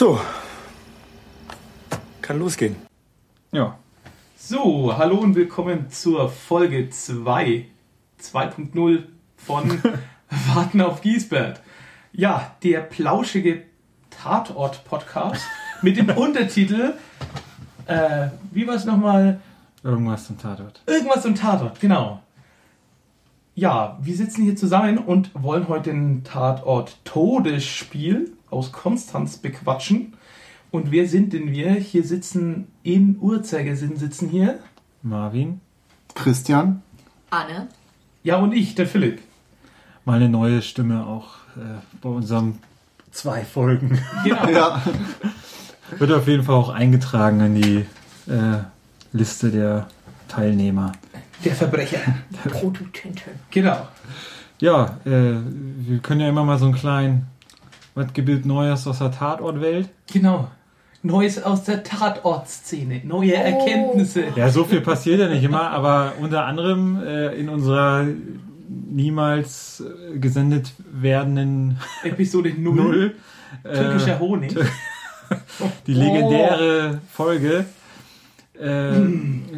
So. 0.00 0.18
Kann 2.22 2.38
losgehen. 2.38 2.74
Ja. 3.52 3.76
So, 4.34 4.96
hallo 4.96 5.18
und 5.18 5.34
willkommen 5.34 5.90
zur 5.90 6.30
Folge 6.30 6.88
2, 6.88 7.66
2.0 8.18 9.02
von 9.36 9.82
Warten 10.54 10.80
auf 10.80 11.02
Giesbert. 11.02 11.60
Ja, 12.12 12.56
der 12.62 12.80
plauschige 12.80 13.64
Tatort-Podcast 14.08 15.42
mit 15.82 15.98
dem 15.98 16.08
Untertitel, 16.08 16.94
äh, 17.84 18.28
wie 18.52 18.66
war 18.66 18.76
es 18.76 18.86
nochmal? 18.86 19.38
Irgendwas 19.82 20.26
zum 20.28 20.38
Tatort. 20.38 20.80
Irgendwas 20.86 21.20
zum 21.20 21.34
Tatort, 21.34 21.78
genau. 21.78 22.22
Ja, 23.54 23.98
wir 24.00 24.16
sitzen 24.16 24.44
hier 24.44 24.56
zusammen 24.56 24.96
und 24.96 25.30
wollen 25.34 25.68
heute 25.68 25.90
den 25.90 26.24
Tatort 26.24 26.96
Todesspiel 27.04 28.32
aus 28.50 28.72
Konstanz 28.72 29.38
bequatschen. 29.38 30.14
Und 30.70 30.90
wer 30.90 31.08
sind 31.08 31.32
denn 31.32 31.50
wir? 31.50 31.72
Hier 31.72 32.04
sitzen 32.04 32.68
im 32.82 33.16
Uhrzeigersinn 33.20 33.96
sitzen 33.96 34.28
hier. 34.28 34.60
Marvin. 35.02 35.60
Christian. 36.14 36.82
Anne. 37.30 37.68
Ja, 38.22 38.36
und 38.36 38.52
ich, 38.52 38.74
der 38.74 38.86
Philipp. 38.86 39.20
Mal 40.04 40.16
eine 40.16 40.28
neue 40.28 40.62
Stimme 40.62 41.06
auch 41.06 41.34
äh, 41.56 41.80
bei 42.00 42.08
unserem 42.08 42.58
zwei 43.10 43.44
Folgen. 43.44 43.98
Genau. 44.24 44.48
Ja. 44.50 44.82
Wird 45.98 46.12
auf 46.12 46.28
jeden 46.28 46.44
Fall 46.44 46.54
auch 46.54 46.68
eingetragen 46.68 47.40
in 47.40 47.54
die 47.54 47.86
äh, 48.30 48.58
Liste 49.12 49.50
der 49.50 49.88
Teilnehmer. 50.28 50.92
Der 51.44 51.54
Verbrecher. 51.54 52.00
Produzenten. 52.44 53.30
Genau. 53.50 53.88
Ja, 54.60 54.98
äh, 55.04 55.36
wir 55.42 55.98
können 56.00 56.20
ja 56.20 56.28
immer 56.28 56.44
mal 56.44 56.58
so 56.58 56.66
einen 56.66 56.74
kleinen, 56.74 57.26
was 57.94 58.12
gibt 58.12 58.46
Neues 58.46 58.86
aus 58.86 58.98
der 58.98 59.10
Tatortwelt? 59.10 59.88
Genau. 60.12 60.48
Neues 61.02 61.42
aus 61.42 61.64
der 61.64 61.82
Tatortszene. 61.82 63.00
Neue 63.04 63.32
Oh. 63.32 63.36
Erkenntnisse. 63.36 64.24
Ja, 64.36 64.50
so 64.50 64.64
viel 64.64 64.82
passiert 64.82 65.20
ja 65.20 65.28
nicht 65.28 65.42
immer, 65.42 65.70
aber 65.70 66.14
unter 66.20 66.44
anderem 66.44 67.02
äh, 67.02 67.34
in 67.34 67.48
unserer 67.48 68.06
niemals 68.68 69.82
äh, 70.14 70.18
gesendet 70.18 70.72
werdenden 70.92 71.78
Episode 72.04 72.52
0. 72.56 72.74
Null. 72.74 73.14
Türkischer 73.64 74.16
äh, 74.16 74.18
Honig. 74.18 74.54
die 75.86 75.94
legendäre 75.94 77.00
Folge. 77.10 77.64
Äh, 78.58 78.92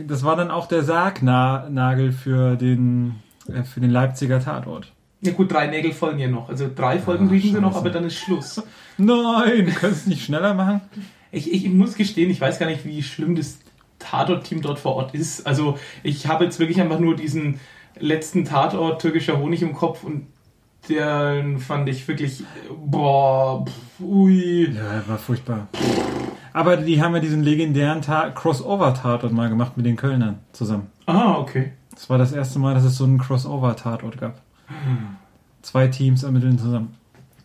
das 0.07 0.23
war 0.25 0.37
dann 0.37 0.51
auch 0.51 0.67
der 0.67 0.83
Sargnagel 0.85 2.13
für 2.13 2.57
den, 2.57 3.17
äh, 3.49 3.65
für 3.65 3.81
den 3.81 3.91
Leipziger 3.91 4.41
Tatort. 4.41 4.93
Ja 5.25 5.33
gut, 5.33 5.53
drei 5.53 5.69
Nägel 5.69 5.93
folgen 5.93 6.19
ja 6.19 6.29
noch. 6.29 6.49
Also 6.49 6.69
drei 6.75 6.99
Folgen 6.99 7.27
Ah, 7.27 7.29
kriegen 7.29 7.55
sie 7.55 7.61
noch, 7.61 7.77
aber 7.77 7.91
dann 7.91 8.05
ist 8.05 8.17
Schluss. 8.17 8.61
Nein, 8.99 9.67
du 9.67 9.73
kannst 9.73 10.03
es 10.03 10.07
nicht 10.07 10.25
schneller 10.25 10.53
machen. 10.55 10.81
Ich, 11.31 11.53
ich 11.53 11.69
muss 11.71 11.95
gestehen, 11.95 12.29
ich 12.31 12.41
weiß 12.41 12.59
gar 12.59 12.67
nicht, 12.67 12.85
wie 12.85 13.03
schlimm 13.03 13.37
das 13.37 13.59
Tatort-Team 14.01 14.63
dort 14.63 14.81
vor 14.81 14.97
Ort 14.97 15.15
ist. 15.15 15.47
Also 15.47 15.79
ich 16.03 16.27
habe 16.27 16.45
jetzt 16.45 16.59
wirklich 16.59 16.81
einfach 16.81 16.99
nur 16.99 17.15
diesen 17.15 17.61
letzten 17.99 18.45
Tatort 18.45 19.01
türkischer 19.01 19.39
Honig 19.39 19.63
im 19.63 19.75
Kopf 19.75 20.03
und 20.03 20.27
den 20.89 21.59
fand 21.59 21.89
ich 21.89 22.09
wirklich, 22.09 22.43
boah, 22.77 23.65
pf, 23.65 24.01
ui. 24.01 24.73
Ja, 24.75 25.07
war 25.07 25.19
furchtbar. 25.19 25.69
Aber 26.53 26.77
die 26.77 27.01
haben 27.01 27.15
ja 27.15 27.21
diesen 27.21 27.43
legendären 27.45 28.03
Ta 28.03 28.31
Crossover-Tatort 28.31 29.33
mal 29.33 29.49
gemacht 29.49 29.77
mit 29.77 29.87
den 29.87 29.95
Kölnern 29.97 30.41
zusammen. 30.53 30.89
Ah, 31.07 31.37
okay. 31.39 31.73
Das 31.95 32.11
war 32.11 32.19
das 32.19 32.33
erste 32.33 32.59
Mal, 32.59 32.75
dass 32.75 32.83
es 32.85 32.97
so 32.97 33.05
einen 33.05 33.19
Crossover-Tatort 33.19 34.19
gab. 34.19 34.41
Zwei 35.63 35.87
Teams 35.89 36.23
ermitteln 36.23 36.59
zusammen. 36.59 36.95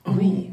Ui. 0.06 0.50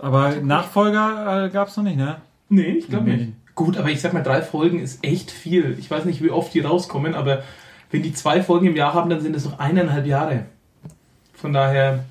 Aber 0.00 0.36
Nachfolger 0.36 1.46
äh, 1.46 1.50
gab 1.50 1.68
es 1.68 1.76
noch 1.76 1.84
nicht, 1.84 1.96
ne? 1.96 2.16
Nee, 2.48 2.62
ich 2.78 2.88
glaube 2.88 3.04
Nee. 3.10 3.16
nicht. 3.16 3.32
Gut, 3.54 3.76
aber 3.76 3.90
ich 3.90 4.00
sag 4.00 4.12
mal, 4.12 4.22
drei 4.22 4.42
Folgen 4.42 4.80
ist 4.80 5.04
echt 5.04 5.30
viel. 5.30 5.76
Ich 5.78 5.88
weiß 5.90 6.04
nicht, 6.06 6.22
wie 6.22 6.30
oft 6.30 6.52
die 6.54 6.60
rauskommen, 6.60 7.14
aber 7.14 7.44
wenn 7.90 8.02
die 8.02 8.12
zwei 8.12 8.42
Folgen 8.42 8.66
im 8.66 8.76
Jahr 8.76 8.94
haben, 8.94 9.08
dann 9.10 9.20
sind 9.20 9.36
es 9.36 9.44
noch 9.44 9.58
eineinhalb 9.60 10.06
Jahre. 10.06 10.46
Von 11.34 11.52
daher, 11.52 12.04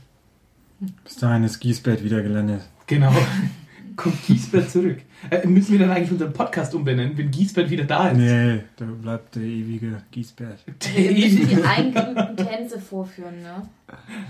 Bis 1.03 1.15
dahin 1.17 1.43
ist 1.43 1.59
Giesbert 1.59 2.03
wieder 2.03 2.21
gelandet. 2.21 2.61
genau, 2.87 3.11
kommt 3.95 4.25
Giesbert 4.25 4.69
zurück. 4.69 4.97
Äh, 5.29 5.47
müssen 5.47 5.71
wir 5.73 5.79
dann 5.79 5.91
eigentlich 5.91 6.11
unseren 6.11 6.33
Podcast 6.33 6.73
umbenennen, 6.75 7.17
wenn 7.17 7.31
Giesbert 7.31 7.69
wieder 7.69 7.85
da 7.85 8.09
ist? 8.09 8.17
Nee, 8.17 8.59
da 8.75 8.85
bleibt 8.85 9.35
der 9.35 9.43
ewige 9.43 10.01
Giesbert. 10.11 10.59
Wir 10.95 11.11
müssen 11.11 11.47
die 11.47 11.63
eingeübten 11.63 12.35
Tänze 12.37 12.79
vorführen, 12.79 13.41
ne? 13.41 13.67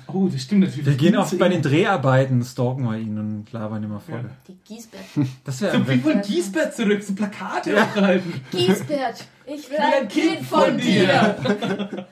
Oh, 0.07 0.27
das 0.31 0.41
stimmt 0.43 0.61
natürlich. 0.61 0.85
Wir 0.85 0.95
gehen 0.95 1.15
auch 1.15 1.27
Zu 1.27 1.37
bei 1.37 1.49
den 1.49 1.61
Dreharbeiten, 1.61 2.43
stalken 2.43 2.83
wir 2.83 2.97
ihn 2.97 3.17
und 3.17 3.51
labern 3.51 3.83
immer 3.83 3.99
voll. 3.99 4.25
Die 4.47 4.57
Giesbert. 4.65 5.01
Das 5.45 5.59
So, 5.59 5.65
wäre 5.65 5.87
wie 5.89 5.97
von 5.99 6.21
Giesbert 6.21 6.75
zurück, 6.75 7.01
so 7.01 7.13
Plakate 7.15 7.73
Ja. 7.73 7.83
aufhalten. 7.83 8.33
Giesbert, 8.51 9.25
ich 9.45 9.69
will 9.69 9.77
ein 9.77 10.07
Kind 10.07 10.41
von 10.41 10.77
dir. 10.77 11.35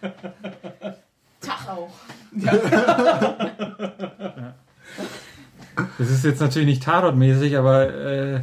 Tag 1.41 1.67
auch. 1.69 1.89
Das 5.97 6.09
ist 6.09 6.23
jetzt 6.25 6.41
natürlich 6.41 6.67
nicht 6.67 6.83
Tatort-mäßig, 6.83 7.57
aber 7.57 7.93
äh, 7.93 8.41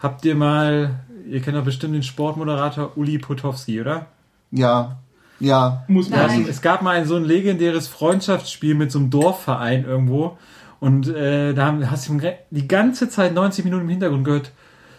habt 0.00 0.24
ihr 0.24 0.34
mal, 0.34 1.00
ihr 1.28 1.40
kennt 1.40 1.56
doch 1.56 1.64
bestimmt 1.64 1.94
den 1.94 2.02
Sportmoderator 2.02 2.96
Uli 2.96 3.18
Potowski, 3.18 3.80
oder? 3.80 4.06
Ja. 4.50 4.98
Ja. 5.40 5.84
Muss 5.88 6.08
man. 6.10 6.26
Nein. 6.26 6.46
Es 6.48 6.62
gab 6.62 6.82
mal 6.82 6.96
ein 6.96 7.06
so 7.06 7.14
ein 7.16 7.24
legendäres 7.24 7.86
Freundschaftsspiel 7.88 8.74
mit 8.74 8.90
so 8.90 8.98
einem 8.98 9.10
Dorfverein 9.10 9.84
irgendwo 9.84 10.36
und 10.80 11.08
äh, 11.08 11.54
da 11.54 11.66
haben- 11.66 11.90
hast 11.90 12.08
du 12.08 12.18
die 12.50 12.66
ganze 12.68 13.08
Zeit 13.08 13.34
90 13.34 13.64
Minuten 13.64 13.82
im 13.84 13.88
Hintergrund 13.88 14.24
gehört, 14.24 14.52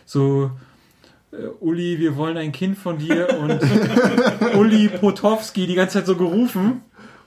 so 0.06 0.52
äh, 1.32 1.36
Uli, 1.60 2.00
wir 2.00 2.16
wollen 2.16 2.38
ein 2.38 2.52
Kind 2.52 2.78
von 2.78 2.98
dir 2.98 3.28
und 3.42 3.60
Uli 4.58 4.88
Potowski 4.90 5.68
die 5.68 5.76
ganze 5.76 6.00
Zeit 6.00 6.06
so 6.08 6.16
gerufen 6.16 6.82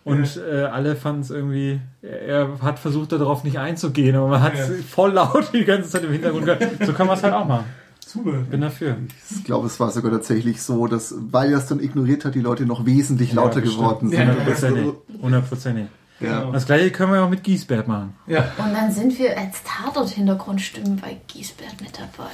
und 0.05 0.37
äh, 0.37 0.63
alle 0.65 0.97
fanden 0.97 1.23
es 1.23 1.31
irgendwie, 1.31 1.81
er 2.03 2.61
hat 2.61 2.79
versucht 2.79 3.13
darauf 3.13 3.45
nicht 3.45 3.59
einzugehen, 3.59 4.17
aber 4.17 4.29
man 4.29 4.43
hat 4.43 4.55
Ja. 4.57 4.65
voll 4.89 5.13
laut 5.13 5.51
die 5.53 5.65
ganze 5.65 5.91
Zeit 5.91 6.05
im 6.05 6.13
Hintergrund 6.13 6.45
gehört. 6.45 6.67
So 6.85 6.93
kann 6.93 7.07
man 7.07 7.17
es 7.17 7.23
halt 7.23 7.35
auch 7.35 7.47
machen. 7.47 7.67
Super. 8.07 8.33
Bin 8.51 8.61
dafür. 8.61 8.97
Ich 9.31 9.45
glaube, 9.45 9.67
es 9.69 9.81
war 9.81 9.91
sogar 9.91 10.11
tatsächlich 10.13 10.61
so, 10.63 10.87
dass, 10.87 11.15
weil 11.19 11.51
er 11.53 11.59
es 11.59 11.67
dann 11.67 11.81
ignoriert 11.81 12.25
hat, 12.25 12.35
die 12.35 12.41
Leute 12.41 12.67
noch 12.67 12.85
wesentlich 12.85 13.33
lauter 13.33 13.61
bestimmt. 13.61 13.79
geworden 13.83 14.11
sind. 14.11 14.19
Ja, 14.19 14.27
Hundertprozentig. 14.27 14.93
Hundertprozentig. 15.23 15.87
Ja. 16.21 16.51
Das 16.53 16.67
gleiche 16.67 16.91
können 16.91 17.13
wir 17.13 17.25
auch 17.25 17.31
mit 17.31 17.43
Giesbert 17.43 17.89
machen. 17.89 18.15
Ja. 18.27 18.53
Und 18.59 18.75
dann 18.75 18.93
sind 18.93 19.19
wir 19.19 19.37
als 19.39 19.63
Tatort-Hintergrundstimmen 19.65 20.97
bei 20.97 21.17
Giesbert 21.27 21.81
mit 21.81 21.99
dabei. 21.99 22.31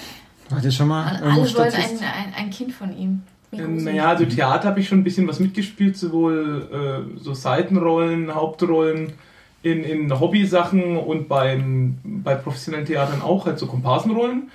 Wart 0.51 0.65
ihr 0.65 0.71
schon 0.73 0.89
mal 0.89 1.05
alle 1.05 1.37
wollen 1.37 1.59
ein, 1.73 1.73
ein, 1.75 2.35
ein 2.37 2.51
Kind 2.51 2.73
von 2.73 2.97
ihm. 2.97 3.23
Wie 3.51 3.61
Ähm. 3.61 3.85
Naja, 3.85 4.09
also 4.09 4.25
Theater 4.25 4.69
habe 4.69 4.81
ich 4.81 4.89
schon 4.89 4.99
ein 4.99 5.05
bisschen 5.05 5.27
was 5.29 5.41
mitgespielt, 5.41 5.97
sowohl 5.97 6.69
äh, 7.17 7.19
so 7.19 7.35
Seitenrollen, 7.35 8.35
Hauptrollen 8.35 9.15
in, 9.63 9.85
in 9.85 10.21
Hobbysachen 10.21 10.97
und 10.97 11.29
beim, 11.29 11.99
bei 12.05 12.35
professionellen 12.35 12.87
Theatern 12.87 13.23
auch, 13.23 13.47
halt 13.47 13.59
so 13.59 13.67
Komparsenrollen, 13.67 14.51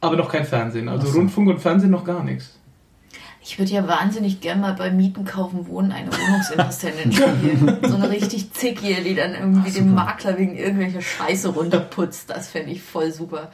aber 0.00 0.16
noch 0.16 0.30
kein 0.30 0.44
Fernsehen. 0.44 0.88
Also 0.88 1.06
Ach 1.08 1.12
so. 1.12 1.18
Rundfunk 1.18 1.48
und 1.48 1.60
Fernsehen 1.60 1.90
noch 1.90 2.04
gar 2.04 2.22
nichts. 2.22 2.56
Ich 3.48 3.60
würde 3.60 3.70
ja 3.70 3.86
wahnsinnig 3.86 4.40
gerne 4.40 4.60
mal 4.60 4.72
bei 4.72 4.90
Mieten, 4.90 5.24
Kaufen, 5.24 5.68
Wohnen 5.68 5.92
eine 5.92 6.10
Wohnungsassistentin 6.10 7.12
spielen. 7.12 7.78
so 7.82 7.94
eine 7.94 8.10
richtig 8.10 8.52
Zickige, 8.52 9.02
die 9.02 9.14
dann 9.14 9.34
irgendwie 9.34 9.70
den 9.70 9.94
Makler 9.94 10.36
wegen 10.36 10.56
irgendwelcher 10.56 11.00
Scheiße 11.00 11.50
runterputzt. 11.50 12.28
Das 12.28 12.48
fände 12.48 12.72
ich 12.72 12.82
voll 12.82 13.12
super. 13.12 13.52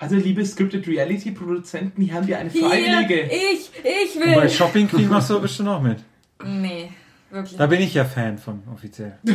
Also 0.00 0.16
liebe 0.16 0.44
Scripted 0.46 0.88
Reality 0.88 1.30
Produzenten, 1.30 2.00
hier 2.00 2.14
haben 2.14 2.26
wir 2.26 2.38
eine 2.38 2.50
Freiwillige. 2.50 3.20
ich, 3.24 3.70
ich 3.84 4.16
Und 4.16 4.34
bei 4.34 4.42
will. 4.42 4.50
Shopping 4.50 4.88
Queen 4.88 5.08
machst 5.08 5.28
du 5.28 5.38
bestimmt 5.40 5.68
auch 5.68 5.82
mit. 5.82 5.98
Nee, 6.42 6.90
wirklich. 7.30 7.58
Da 7.58 7.66
bin 7.66 7.82
ich 7.82 7.92
ja 7.92 8.06
Fan 8.06 8.38
von, 8.38 8.62
offiziell. 8.74 9.18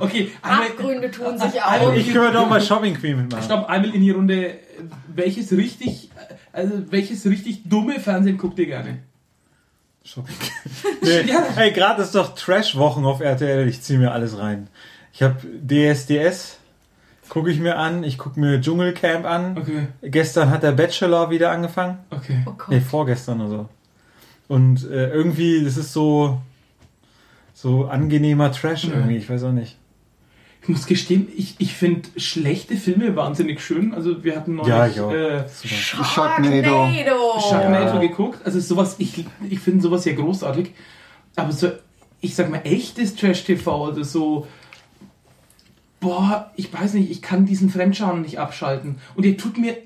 Okay, 0.00 0.30
einmal, 0.42 0.68
Abgründe 0.68 1.10
tun 1.10 1.38
sich 1.38 1.62
Also 1.62 1.86
auf. 1.86 1.96
Ich 1.96 2.12
könnte 2.12 2.38
auch 2.38 2.48
bei 2.48 2.60
Shopping 2.60 2.94
Queen 2.94 3.16
mitmachen. 3.16 3.44
stopp, 3.44 3.68
einmal 3.68 3.94
in 3.94 4.00
die 4.00 4.10
Runde. 4.10 4.58
Welches 5.14 5.52
richtig, 5.52 6.10
also 6.52 6.90
welches 6.90 7.24
richtig 7.26 7.68
dumme 7.68 8.00
Fernsehen 8.00 8.36
guckt 8.36 8.58
ihr 8.58 8.66
gerne? 8.66 8.98
Shopping 10.04 10.34
nee. 11.02 11.22
Ja. 11.22 11.44
Ey, 11.56 11.72
gerade 11.72 12.02
ist 12.02 12.14
doch 12.14 12.34
Trash-Wochen 12.34 13.04
auf 13.04 13.20
RTL. 13.20 13.68
Ich 13.68 13.82
ziehe 13.82 13.98
mir 13.98 14.12
alles 14.12 14.38
rein. 14.38 14.68
Ich 15.12 15.22
habe 15.22 15.36
DSDS, 15.62 16.58
gucke 17.34 17.50
ich 17.50 17.58
mir 17.60 17.76
an. 17.76 18.02
Ich 18.04 18.16
gucke 18.16 18.40
mir 18.40 18.60
Dschungelcamp 18.60 19.26
an. 19.26 19.58
Okay, 19.58 19.88
Gestern 20.02 20.48
hat 20.50 20.62
der 20.62 20.72
Bachelor 20.72 21.28
wieder 21.30 21.50
angefangen. 21.50 21.98
okay. 22.10 22.38
Oh 22.46 22.52
Gott. 22.56 22.68
Nee, 22.70 22.80
vorgestern 22.80 23.40
oder 23.42 23.50
so. 23.50 23.68
Und 24.48 24.88
äh, 24.90 25.10
irgendwie, 25.10 25.62
das 25.64 25.76
ist 25.76 25.92
so 25.92 26.40
so 27.52 27.86
angenehmer 27.86 28.50
Trash 28.52 28.84
irgendwie. 28.84 29.16
Ich 29.16 29.28
weiß 29.28 29.44
auch 29.44 29.52
nicht. 29.52 29.76
Ich 30.62 30.68
muss 30.68 30.86
gestehen, 30.86 31.28
ich, 31.36 31.56
ich 31.58 31.74
finde 31.74 32.08
schlechte 32.16 32.76
Filme 32.76 33.14
wahnsinnig 33.16 33.60
schön. 33.60 33.92
Also 33.94 34.24
wir 34.24 34.34
hatten 34.36 34.54
neulich 34.54 34.68
Ja, 34.70 34.86
ich 34.86 35.00
auch. 35.00 35.12
äh. 35.12 35.44
Sharknado. 35.62 36.88
Sharknado 37.40 37.94
Ja. 37.96 38.00
geguckt. 38.00 38.40
Also 38.44 38.60
sowas, 38.60 38.96
ich, 38.98 39.24
ich 39.48 39.58
finde 39.60 39.82
sowas 39.82 40.04
ja 40.04 40.14
großartig. 40.14 40.72
Aber 41.36 41.52
so, 41.52 41.70
ich 42.20 42.34
sag 42.34 42.50
mal, 42.50 42.60
echtes 42.64 43.14
Trash-TV, 43.16 43.86
also 43.86 44.02
so 44.02 44.46
boah, 46.04 46.50
ich 46.56 46.72
weiß 46.72 46.94
nicht, 46.94 47.10
ich 47.10 47.22
kann 47.22 47.46
diesen 47.46 47.70
Fremdschauen 47.70 48.22
nicht 48.22 48.38
abschalten. 48.38 48.96
Und 49.16 49.24
der 49.24 49.36
tut 49.36 49.56
mir 49.58 49.76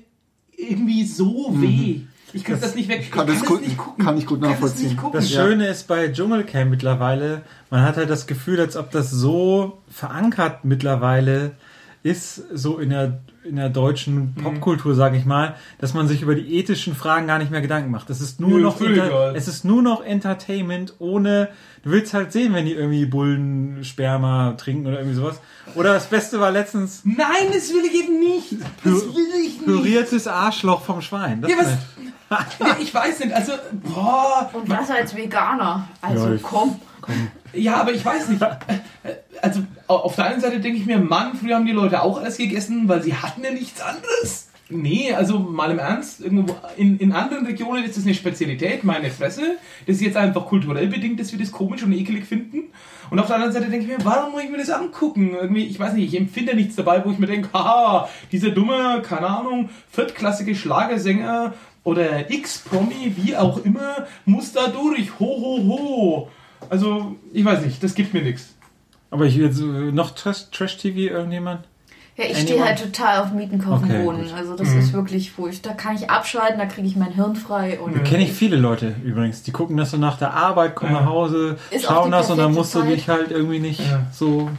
irgendwie 0.55 1.05
so 1.05 1.55
weh. 1.61 2.01
Ich 2.33 2.43
kann 2.43 2.59
das, 2.61 2.75
nicht 2.75 2.89
weg. 2.89 2.99
Ich 3.01 3.09
kann 3.11 3.25
das 3.25 3.43
gut- 3.43 3.61
kann 3.97 4.17
ich 4.17 4.25
gut 4.27 4.43
das 4.43 4.49
nachvollziehen. 4.51 4.89
nicht 4.89 4.97
gucken. 4.97 5.19
Das 5.19 5.31
Ja. 5.31 5.43
Schöne 5.43 5.67
ist 5.67 5.87
bei 5.87 6.09
Dschungelcamp 6.09 6.69
mittlerweile, 6.69 7.41
man 7.71 7.81
hat 7.83 7.97
halt 7.97 8.09
das 8.09 8.27
Gefühl, 8.27 8.59
als 8.59 8.75
ob 8.77 8.91
das 8.91 9.09
so 9.09 9.79
verankert 9.89 10.63
mittlerweile 10.65 11.53
ist, 12.01 12.41
so 12.53 12.77
in 12.77 12.91
der, 12.91 13.19
in 13.43 13.57
der 13.57 13.69
deutschen 13.69 14.33
Mhm. 14.37 14.41
Popkultur, 14.43 14.95
sage 14.95 15.17
ich 15.17 15.25
mal, 15.25 15.55
dass 15.79 15.93
man 15.93 16.07
sich 16.07 16.21
über 16.21 16.33
die 16.35 16.55
ethischen 16.57 16.95
Fragen 16.95 17.27
gar 17.27 17.39
nicht 17.39 17.51
mehr 17.51 17.59
Gedanken 17.61 17.91
macht. 17.91 18.09
Es 18.09 18.21
ist 18.21 18.39
nur 18.39 18.51
Nö, 18.51 18.61
noch. 18.61 18.79
Enter 18.79 19.35
es 19.35 19.47
ist 19.49 19.65
nur 19.65 19.81
noch 19.81 20.01
Entertainment 20.03 20.93
ohne 20.99 21.49
du 21.83 21.91
willst 21.91 22.13
halt 22.13 22.31
sehen, 22.31 22.53
wenn 22.53 22.65
die 22.65 22.73
irgendwie 22.73 23.05
Bullensperma 23.05 24.53
trinken 24.53 24.87
oder 24.87 24.99
irgendwie 24.99 25.15
sowas. 25.15 25.39
Oder 25.75 25.93
das 25.93 26.07
Beste 26.07 26.39
war 26.39 26.51
letztens 26.51 27.01
Nein, 27.03 27.47
das 27.53 27.69
will 27.69 27.83
ich 27.85 28.03
eben 28.03 28.19
nicht. 28.19 28.53
Das 28.83 28.93
will 28.93 29.25
ich 29.45 29.57
nicht. 29.57 29.65
püriertes 29.65 30.27
Arschloch 30.27 30.81
vom 30.83 31.01
Schwein. 31.01 31.41
Das 31.41 31.51
Ja, 31.51 31.57
was? 31.59 31.77
Ja, 32.59 32.77
ich 32.79 32.93
weiß 32.93 33.19
nicht, 33.21 33.33
also, 33.33 33.53
boah. 33.93 34.49
Und 34.53 34.69
das 34.71 34.89
als 34.91 35.15
Veganer. 35.15 35.87
Also 36.01 36.27
Ja, 36.27 36.33
ich- 36.35 36.43
komm. 37.01 37.29
Ja, 37.53 37.77
aber 37.77 37.91
ich 37.91 38.05
weiß 38.05 38.29
nicht. 38.29 38.41
Also, 39.41 39.61
auf 39.87 40.15
der 40.15 40.25
einen 40.25 40.41
Seite 40.41 40.59
denke 40.59 40.77
ich 40.77 40.85
mir, 40.85 40.99
Mann, 40.99 41.35
früher 41.35 41.55
haben 41.55 41.65
die 41.65 41.71
Leute 41.71 42.01
auch 42.01 42.19
alles 42.19 42.37
gegessen, 42.37 42.87
weil 42.87 43.01
sie 43.01 43.15
hatten 43.15 43.43
ja 43.43 43.51
nichts 43.51 43.81
anderes. 43.81 44.49
Nee, 44.71 45.13
also 45.13 45.39
mal 45.39 45.71
im 45.71 45.79
Ernst, 45.79 46.21
irgendwo 46.21 46.55
in, 46.77 46.99
in 46.99 47.11
anderen 47.11 47.47
Regionen 47.47 47.83
ist 47.83 47.97
das 47.97 48.03
eine 48.05 48.13
Spezialität, 48.13 48.83
meine 48.83 49.09
Fresse. 49.09 49.57
Das 49.87 49.95
ist 49.95 50.03
jetzt 50.03 50.15
einfach 50.15 50.45
kulturell 50.45 50.85
bedingt, 50.87 51.19
dass 51.19 51.31
wir 51.31 51.39
das 51.39 51.51
komisch 51.51 51.81
und 51.81 51.91
ekelig 51.91 52.25
finden. 52.25 52.65
Und 53.09 53.17
auf 53.17 53.25
der 53.25 53.37
anderen 53.37 53.53
Seite 53.53 53.65
denke 53.67 53.85
ich 53.85 53.97
mir, 53.97 54.05
warum 54.05 54.31
muss 54.31 54.43
ich 54.43 54.51
mir 54.51 54.59
das 54.59 54.69
angucken? 54.69 55.33
Irgendwie, 55.33 55.65
ich 55.65 55.79
weiß 55.79 55.93
nicht, 55.93 56.13
ich 56.13 56.19
empfinde 56.19 56.55
nichts 56.55 56.75
dabei, 56.75 57.03
wo 57.03 57.09
ich 57.09 57.17
mir 57.17 57.25
denke, 57.25 57.49
haha, 57.51 58.09
dieser 58.31 58.51
dumme, 58.51 59.01
keine 59.01 59.27
Ahnung, 59.27 59.71
viertklassige 59.89 60.53
Schlagersänger 60.53 61.55
oder 61.83 62.29
X-Promi, 62.29 63.13
wie 63.15 63.35
auch 63.35 63.65
immer, 63.65 64.05
muss 64.25 64.53
da 64.53 64.67
durch. 64.67 65.19
Ho, 65.19 65.25
ho, 65.25 65.63
ho. 65.67 66.29
Also, 66.69 67.15
ich 67.33 67.45
weiß 67.45 67.65
nicht, 67.65 67.83
das 67.83 67.93
gibt 67.95 68.13
mir 68.13 68.21
nichts. 68.21 68.55
Aber 69.11 69.25
ich 69.25 69.35
jetzt 69.35 69.59
äh, 69.59 69.91
noch 69.91 70.11
Trash- 70.15 70.51
Trash-TV 70.51 71.13
irgendjemand? 71.13 71.61
Ja, 72.15 72.25
ich 72.25 72.37
stehe 72.39 72.63
halt 72.63 72.79
total 72.79 73.21
auf 73.23 73.31
Mieten, 73.31 73.59
kaufen, 73.59 73.85
Okay, 73.85 74.03
wohnen. 74.03 74.23
gut. 74.23 74.33
Also 74.33 74.55
das 74.57 74.67
ist 74.73 74.91
wirklich, 74.91 75.37
wo 75.37 75.47
ich, 75.47 75.61
da 75.61 75.71
kann 75.73 75.95
ich 75.95 76.09
abschalten, 76.09 76.59
da 76.59 76.65
kriege 76.65 76.85
ich 76.85 76.97
mein 76.97 77.13
Hirn 77.13 77.37
frei 77.37 77.79
und 77.79 77.95
Da 77.95 77.99
kenne 78.01 78.23
ich 78.25 78.33
viele 78.33 78.57
Leute 78.57 78.93
übrigens, 79.05 79.41
die 79.41 79.51
gucken 79.51 79.77
das 79.77 79.91
so 79.91 79.97
nach 79.97 80.17
der 80.17 80.33
Arbeit, 80.33 80.75
kommen 80.75 80.91
Ja. 80.93 80.99
nach 81.01 81.07
Hause, 81.09 81.57
Ist 81.71 81.85
schauen 81.85 82.11
das 82.11 82.29
und 82.29 82.37
dann 82.37 82.53
musst 82.53 82.75
du 82.75 82.81
dich 82.83 83.07
halt 83.07 83.31
irgendwie 83.31 83.59
nicht 83.59 83.79
Ja. 83.79 84.05
so 84.11 84.49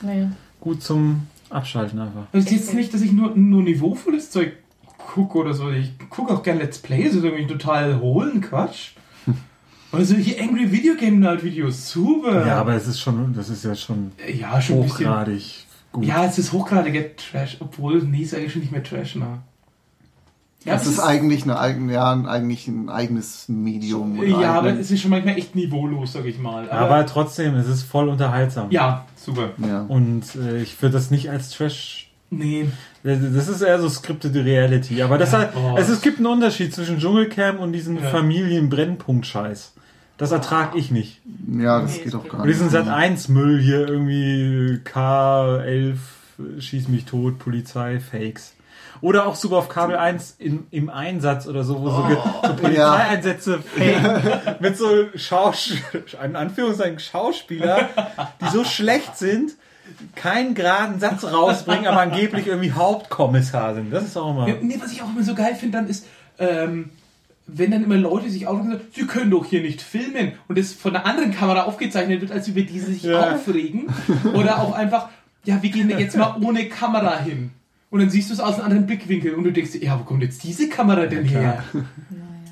nee. 0.00 0.28
gut 0.60 0.80
zum 0.82 1.26
Abschalten 1.50 1.98
einfach. 1.98 2.22
Es 2.32 2.44
ist 2.44 2.52
jetzt 2.52 2.74
nicht, 2.74 2.94
dass 2.94 3.00
ich 3.02 3.10
nur, 3.10 3.30
nur 3.34 3.64
niveauvolles 3.64 4.30
Zeug 4.30 4.52
gucke 4.96 5.38
oder 5.38 5.54
so. 5.54 5.70
Ich 5.70 5.90
gucke 6.08 6.32
auch 6.32 6.44
gerne 6.44 6.60
Let's 6.60 6.78
Plays, 6.78 7.14
ist 7.16 7.24
irgendwie 7.24 7.48
total 7.48 8.00
hohlen 8.00 8.40
Quatsch. 8.40 8.92
Oder 9.92 10.04
so 10.04 10.14
hier 10.14 10.40
Angry 10.42 10.70
Video 10.72 10.94
Game 10.94 11.20
Night 11.20 11.44
Videos, 11.44 11.90
super. 11.90 12.46
Ja, 12.46 12.58
aber 12.60 12.74
es 12.74 12.86
ist 12.86 13.00
schon, 13.00 13.34
das 13.34 13.48
ist 13.50 13.64
ja 13.64 13.74
schon 13.74 14.12
ja, 14.38 14.60
schon 14.60 14.82
bisschen. 14.82 15.06
hochgradig 15.08 15.66
gut. 15.92 16.04
Ja, 16.06 16.24
es 16.24 16.38
ist 16.38 16.52
hochgradiger 16.52 17.14
Trash, 17.16 17.58
obwohl, 17.60 18.02
nee, 18.02 18.22
ist 18.22 18.34
eigentlich 18.34 18.52
schon 18.52 18.62
nicht 18.62 18.72
mehr 18.72 18.82
Trash, 18.82 19.16
ne? 19.16 19.38
Ja, 20.64 20.74
Das 20.74 20.86
ist 20.86 21.00
eigentlich, 21.00 21.42
eine, 21.42 21.58
eigen- 21.58 21.90
ja, 21.90 22.12
ein- 22.12 22.26
eigentlich 22.26 22.68
ein 22.68 22.88
eigenes 22.88 23.48
Medium. 23.48 24.18
oder 24.20 24.28
ja, 24.28 24.52
aber 24.54 24.78
es 24.78 24.90
ist 24.92 25.00
schon 25.02 25.10
manchmal 25.10 25.36
echt 25.36 25.56
niveaulos, 25.56 26.12
sag 26.12 26.24
ich 26.24 26.38
mal. 26.38 26.70
aber 26.70 27.04
trotzdem, 27.04 27.56
es 27.56 27.66
ist 27.68 27.82
voll 27.82 28.08
unterhaltsam. 28.08 28.70
ja, 28.70 29.04
super. 29.16 29.50
ja. 29.58 29.82
Und 29.82 30.22
äh, 30.36 30.62
ich 30.62 30.80
würde 30.80 30.92
das 30.94 31.10
nicht 31.10 31.28
als 31.30 31.50
Trash. 31.50 32.08
Nee. 32.30 32.66
Das 33.02 33.48
ist 33.48 33.60
eher 33.60 33.78
so 33.80 33.88
scripted 33.90 34.34
Reality. 34.36 35.02
Aber 35.02 35.18
das 35.18 35.32
Ja, 35.32 35.38
halt, 35.40 35.52
boah. 35.54 35.76
also 35.76 35.92
es 35.92 36.00
gibt 36.00 36.16
einen 36.18 36.28
Unterschied 36.28 36.72
zwischen 36.72 36.98
Dschungelcamp 36.98 37.60
und 37.60 37.72
diesem 37.72 37.96
Ja. 38.02 38.08
Familienbrennpunkt-Scheiß. 38.08 39.72
Das 40.18 40.30
ertrag 40.30 40.74
ich 40.76 40.90
nicht. 40.90 41.20
ja, 41.58 41.80
das 41.80 41.96
Nee, 41.96 42.04
geht 42.04 42.14
auch 42.14 42.28
gar 42.28 42.44
nicht. 42.44 42.54
diesen 42.54 42.70
Sat 42.70 42.86
1 42.88 43.28
Müll 43.28 43.60
hier 43.60 43.88
irgendwie 43.88 44.80
K11 44.84 45.96
schieß 46.58 46.88
mich 46.88 47.04
tot, 47.04 47.38
Polizei, 47.38 47.98
Fakes. 48.00 48.54
Oder 49.00 49.26
auch 49.26 49.34
sogar 49.34 49.58
auf 49.58 49.68
Kabel 49.68 49.96
1 49.96 50.36
in, 50.38 50.66
im 50.70 50.88
Einsatz 50.88 51.48
oder 51.48 51.64
so, 51.64 51.80
wo 51.80 51.90
so, 51.90 52.02
ge- 52.04 52.16
so 52.46 52.54
Polizeieinsätze 52.54 53.58
fake 53.58 54.60
mit 54.60 54.76
so 54.76 54.86
Schaus 55.16 55.72
in 56.24 56.36
Anführungszeichen 56.36 57.00
Schauspieler, 57.00 57.88
die 58.40 58.48
so 58.50 58.62
schlecht 58.64 59.16
sind, 59.16 59.52
keinen 60.14 60.54
geraden 60.54 61.00
Satz 61.00 61.24
rausbringen, 61.24 61.86
aber 61.88 62.00
angeblich 62.00 62.46
irgendwie 62.46 62.72
Hauptkommissar 62.72 63.74
sind. 63.74 63.90
Das 63.92 64.04
ist 64.04 64.16
auch 64.16 64.36
Ja, 64.46 64.54
immer. 64.54 64.62
nee, 64.62 64.78
was 64.80 64.92
ich 64.92 65.02
auch 65.02 65.08
immer 65.10 65.24
so 65.24 65.34
geil 65.34 65.56
finde, 65.56 65.78
dann 65.78 65.88
ist, 65.88 66.06
ähm, 66.38 66.90
wenn 67.46 67.70
dann 67.70 67.84
immer 67.84 67.96
Leute 67.96 68.30
sich 68.30 68.46
aufregen, 68.46 68.72
sagen, 68.72 68.84
sie 68.94 69.06
können 69.06 69.30
doch 69.30 69.44
hier 69.44 69.60
nicht 69.62 69.82
filmen 69.82 70.32
und 70.48 70.56
das 70.58 70.72
von 70.72 70.94
einer 70.94 71.04
anderen 71.06 71.32
Kamera 71.32 71.62
aufgezeichnet 71.64 72.20
wird, 72.20 72.30
als 72.32 72.48
über 72.48 72.62
die 72.62 72.78
sie 72.80 72.94
sich 72.94 73.02
Ja. 73.04 73.34
aufregen. 73.34 73.86
Oder 74.34 74.58
auch 74.60 74.72
einfach, 74.74 75.08
ja, 75.44 75.62
wir 75.62 75.70
gehen 75.70 75.88
da 75.88 75.98
jetzt 75.98 76.16
mal 76.16 76.36
ohne 76.40 76.66
Kamera 76.68 77.18
hin. 77.18 77.50
Und 77.90 78.00
dann 78.00 78.08
siehst 78.10 78.30
du 78.30 78.34
es 78.34 78.40
aus 78.40 78.54
einem 78.54 78.64
anderen 78.64 78.86
Blickwinkel 78.86 79.34
und 79.34 79.44
du 79.44 79.52
denkst, 79.52 79.72
ja, 79.80 79.98
wo 80.00 80.04
kommt 80.04 80.22
jetzt 80.22 80.42
diese 80.44 80.68
Kamera 80.68 81.06
denn 81.06 81.26
Ja, 81.26 81.30
her? 81.40 81.64
klar. 81.70 81.84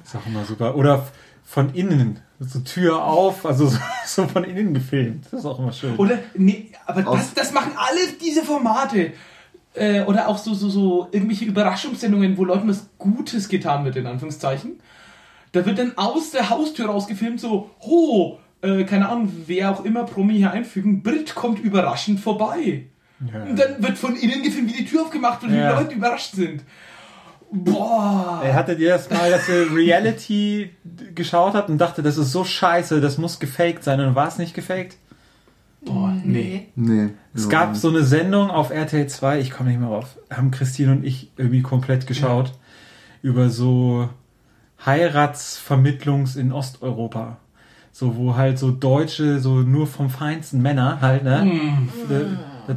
ist 0.05 0.17
auch 0.17 0.27
immer 0.27 0.45
super. 0.45 0.75
Oder 0.77 1.07
von 1.47 1.73
innen, 1.75 2.21
so 2.39 2.59
Tür 2.61 3.03
auf, 3.05 3.47
also 3.47 3.67
so, 3.67 3.79
so 4.07 4.27
von 4.29 4.45
innen 4.45 4.75
gefilmt. 4.75 5.25
Das 5.31 5.41
ist 5.41 5.47
auch 5.47 5.59
immer 5.59 5.73
schön. 5.73 5.97
Oder, 5.97 6.19
nee, 6.37 6.71
aber 6.87 7.03
das, 7.03 7.33
das 7.35 7.53
machen 7.53 7.73
alle 7.77 8.01
diese 8.21 8.43
Formate. 8.45 9.13
Äh, 9.75 10.03
oder 10.03 10.29
auch 10.29 10.39
so, 10.39 10.53
so, 10.55 10.69
so 10.69 11.09
irgendwelche 11.13 11.45
Überraschungssendungen, 11.45 12.37
wo 12.37 12.45
Leuten 12.45 12.69
was 12.69 12.89
Gutes 12.99 13.49
getan 13.49 13.85
wird, 13.85 13.97
in 13.97 14.07
Anführungszeichen. 14.07 14.81
Da 15.53 15.65
wird 15.65 15.79
dann 15.79 15.93
aus 15.97 16.31
der 16.33 16.51
Haustür 16.51 16.87
rausgefilmt, 16.87 17.41
so, 17.41 17.71
ho, 17.83 18.39
äh, 18.63 18.85
keine 18.85 19.09
Ahnung, 19.09 19.33
wer 19.47 19.71
auch 19.71 19.85
immer 19.85 20.05
Promi 20.05 20.35
hier 20.37 20.51
einfügen, 20.51 21.03
Brit 21.03 21.35
kommt 21.35 21.61
überraschend 21.61 22.21
vorbei. 22.21 22.87
Ja. 23.33 23.43
Und 23.45 23.57
dann 23.59 23.83
wird 23.83 23.99
von 23.99 24.17
innen 24.17 24.43
gefilmt, 24.43 24.73
wie 24.73 24.79
die 24.79 24.87
Tür 24.87 25.03
aufgemacht 25.03 25.43
wird 25.43 25.53
und 25.53 25.59
Ja. 25.59 25.73
die 25.77 25.83
Leute 25.85 25.95
überrascht 25.95 26.35
sind. 26.35 26.63
Boah. 27.53 28.41
Ey, 28.45 28.53
hattet 28.53 28.79
ihr 28.79 28.91
das 28.91 29.11
mal, 29.11 29.29
dass 29.31 29.49
ihr 29.49 29.73
Reality 29.75 30.71
geschaut 31.15 31.55
habt 31.55 31.69
und 31.69 31.79
dachte, 31.79 32.03
das 32.03 32.17
ist 32.17 32.31
so 32.33 32.45
scheiße, 32.45 33.01
das 33.01 33.19
muss 33.19 33.41
gefaked 33.41 33.83
sein 33.83 34.01
und 34.01 34.15
war 34.15 34.29
es 34.29 34.39
nicht 34.39 34.55
gefaked? 34.55 34.97
Boah, 35.83 36.15
nee. 36.25 36.69
Nee. 36.75 37.11
Es 37.35 37.45
ja. 37.45 37.51
gab 37.51 37.77
so 37.77 37.89
eine 37.89 38.03
Sendung 38.03 38.51
auf 38.51 38.71
RTL 38.71 39.07
2, 39.07 39.41
ich 39.41 39.51
komme 39.51 39.71
nicht 39.71 39.81
mehr 39.81 39.89
drauf, 39.89 40.19
haben 40.31 40.51
Christine 40.51 40.93
und 40.93 41.05
ich 41.05 41.31
irgendwie 41.37 41.63
komplett 41.63 42.07
geschaut, 42.07 42.53
über 43.23 43.49
so 43.49 44.09
Heiratsvermittlungs 44.85 46.37
in 46.37 46.53
Osteuropa. 46.53 47.39
So, 47.93 48.17
wo 48.17 48.37
halt 48.37 48.59
so 48.59 48.71
Deutsche, 48.71 49.41
so 49.41 49.57
nur 49.57 49.87
vom 49.87 50.11
feinsten 50.11 50.63
Männer 50.63 51.01
halt, 51.01 51.25
ne? 51.25 51.41
Hm. 51.41 51.89
Äh, 52.09 52.75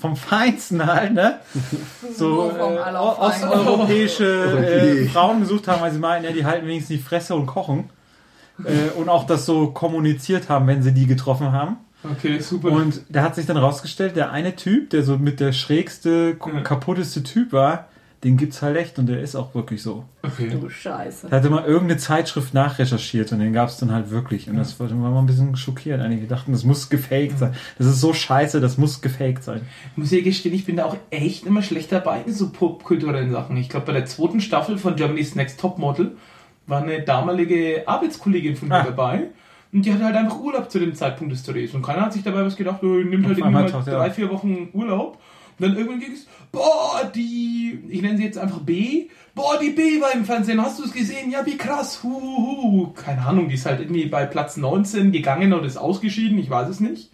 vom 0.00 0.16
Feinsten 0.16 0.86
halt, 0.86 1.12
ne? 1.12 1.40
So 2.16 2.50
äh, 2.50 2.94
osteuropäische 2.96 4.24
äh, 5.04 5.08
Frauen 5.08 5.40
gesucht 5.40 5.68
haben, 5.68 5.82
weil 5.82 5.92
sie 5.92 5.98
meinen, 5.98 6.24
ja, 6.24 6.32
die 6.32 6.46
halten 6.46 6.66
wenigstens 6.66 6.96
die 6.96 7.02
Fresse 7.02 7.34
und 7.34 7.46
kochen. 7.46 7.90
Äh, 8.64 8.90
und 8.98 9.08
auch 9.08 9.26
das 9.26 9.46
so 9.46 9.68
kommuniziert 9.68 10.48
haben, 10.48 10.66
wenn 10.66 10.82
sie 10.82 10.92
die 10.92 11.06
getroffen 11.06 11.52
haben. 11.52 11.76
Okay, 12.04 12.38
super. 12.40 12.70
Und 12.70 13.00
da 13.08 13.22
hat 13.22 13.34
sich 13.34 13.46
dann 13.46 13.56
rausgestellt, 13.56 14.16
der 14.16 14.30
eine 14.30 14.56
Typ, 14.56 14.90
der 14.90 15.02
so 15.02 15.16
mit 15.18 15.40
der 15.40 15.52
schrägste, 15.52 16.36
Ja. 16.44 16.60
kaputteste 16.60 17.22
Typ 17.22 17.52
war, 17.52 17.88
den 18.22 18.38
gibt's 18.38 18.62
halt 18.62 18.76
echt 18.78 18.98
und 18.98 19.06
der 19.06 19.20
ist 19.20 19.36
auch 19.36 19.54
wirklich 19.54 19.82
so. 19.82 20.04
okay. 20.22 20.48
Du 20.48 20.70
Scheiße. 20.70 21.28
Da 21.28 21.36
hatte 21.36 21.50
mal 21.50 21.64
irgendeine 21.64 21.98
Zeitschrift 21.98 22.54
nachrecherchiert 22.54 23.30
und 23.32 23.40
den 23.40 23.52
gab's 23.52 23.76
dann 23.76 23.92
halt 23.92 24.10
wirklich. 24.10 24.48
Und 24.48 24.56
das 24.56 24.80
war, 24.80 24.88
mal 24.88 25.18
ein 25.18 25.26
bisschen 25.26 25.54
schockiert 25.56 26.00
eigentlich. 26.00 26.22
Wir 26.22 26.28
dachten, 26.28 26.52
das 26.52 26.64
muss 26.64 26.88
gefaked 26.88 27.38
sein. 27.38 27.54
Das 27.76 27.86
ist 27.86 28.00
so 28.00 28.14
scheiße, 28.14 28.62
das 28.62 28.78
muss 28.78 29.02
gefaked 29.02 29.44
sein. 29.44 29.60
Ich 29.92 29.96
muss 29.98 30.10
ja 30.10 30.22
gestehen, 30.22 30.54
ich 30.54 30.64
bin 30.64 30.76
da 30.76 30.86
auch 30.86 30.96
echt 31.10 31.44
immer 31.44 31.62
schlecht 31.62 31.92
dabei 31.92 32.22
in 32.26 32.32
so 32.32 32.48
popkulturellen 32.50 33.30
Sachen. 33.30 33.58
Ich 33.58 33.68
glaube, 33.68 33.84
bei 33.86 33.92
der 33.92 34.06
zweiten 34.06 34.40
Staffel 34.40 34.78
von 34.78 34.96
Germany's 34.96 35.34
Next 35.34 35.60
Topmodel 35.60 36.16
war 36.66 36.82
eine 36.82 37.02
damalige 37.02 37.82
Arbeitskollegin 37.86 38.56
von 38.56 38.68
mir 38.68 38.76
Ah. 38.76 38.84
dabei. 38.84 39.24
Und 39.74 39.84
die 39.84 39.92
hatte 39.92 40.04
halt 40.04 40.14
einfach 40.16 40.38
Urlaub 40.38 40.70
zu 40.70 40.78
dem 40.78 40.94
Zeitpunkt 40.94 41.32
des 41.32 41.42
Drehs. 41.42 41.74
Und 41.74 41.82
keiner 41.82 42.02
hat 42.02 42.12
sich 42.12 42.22
dabei 42.22 42.44
was 42.44 42.54
gedacht, 42.54 42.78
oh, 42.82 42.86
nimmt 42.86 43.26
halt 43.26 43.38
irgendwie 43.38 43.52
mal 43.52 43.68
er 43.68 43.82
drei, 43.82 44.10
vier 44.10 44.30
Wochen 44.30 44.68
Urlaub. 44.72 45.18
Und 45.58 45.66
dann 45.66 45.76
irgendwann 45.76 45.98
ging 45.98 46.12
es, 46.12 46.26
boah, 46.52 47.10
die, 47.12 47.80
ich 47.88 48.00
nenne 48.00 48.16
sie 48.16 48.24
jetzt 48.24 48.38
einfach 48.38 48.60
B, 48.60 49.08
boah, 49.34 49.58
die 49.60 49.70
B 49.70 50.00
war 50.00 50.12
im 50.14 50.24
Fernsehen, 50.24 50.62
hast 50.62 50.78
du 50.78 50.84
es 50.84 50.92
gesehen? 50.92 51.30
Ja, 51.30 51.44
wie 51.44 51.56
krass, 51.56 52.04
hu, 52.04 52.08
hu, 52.08 52.62
hu. 52.62 52.86
Keine 52.92 53.26
Ahnung, 53.26 53.48
die 53.48 53.56
ist 53.56 53.66
halt 53.66 53.80
irgendwie 53.80 54.06
bei 54.06 54.26
Platz 54.26 54.56
19 54.56 55.10
gegangen 55.10 55.52
und 55.52 55.64
ist 55.64 55.76
ausgeschieden, 55.76 56.38
ich 56.38 56.48
weiß 56.50 56.68
es 56.68 56.78
nicht. 56.78 57.10